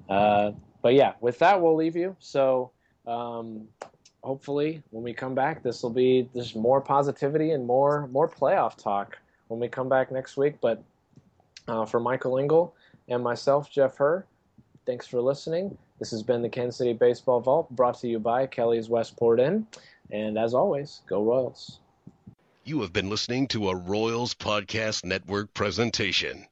Uh, 0.08 0.52
but 0.84 0.94
yeah, 0.94 1.14
with 1.22 1.40
that, 1.40 1.62
we'll 1.62 1.76
leave 1.76 1.96
you. 1.96 2.16
So. 2.20 2.72
Um, 3.08 3.68
hopefully, 4.24 4.82
when 4.90 5.04
we 5.04 5.14
come 5.14 5.36
back, 5.36 5.62
this 5.62 5.84
will 5.84 5.92
be 5.92 6.28
there's 6.34 6.56
more 6.56 6.82
positivity 6.82 7.52
and 7.52 7.66
more 7.66 8.08
more 8.08 8.28
playoff 8.28 8.76
talk 8.76 9.20
when 9.48 9.60
we 9.60 9.68
come 9.68 9.88
back 9.88 10.12
next 10.12 10.36
week. 10.36 10.56
But 10.60 10.84
uh, 11.68 11.86
for 11.86 12.00
Michael 12.00 12.40
Engel 12.40 12.76
and 13.08 13.24
myself, 13.24 13.70
Jeff 13.70 13.98
Herr, 13.98 14.26
thanks 14.86 15.08
for 15.08 15.22
listening. 15.22 15.78
This 16.00 16.12
has 16.12 16.24
been 16.24 16.42
the 16.42 16.50
Kansas 16.50 16.78
City 16.78 16.94
Baseball 16.94 17.40
Vault 17.40 17.70
brought 17.72 18.00
to 18.00 18.08
you 18.08 18.20
by 18.20 18.48
Kelly's 18.48 18.90
Westport 18.90 19.40
Inn. 19.40 19.68
And 20.12 20.38
as 20.38 20.54
always, 20.54 21.02
go 21.08 21.24
Royals. 21.24 21.80
You 22.64 22.82
have 22.82 22.94
been 22.94 23.10
listening 23.10 23.48
to 23.50 23.70
a 23.70 23.76
Royals 23.76 24.34
Podcast 24.34 25.06
Network 25.06 25.54
presentation. 25.54 26.46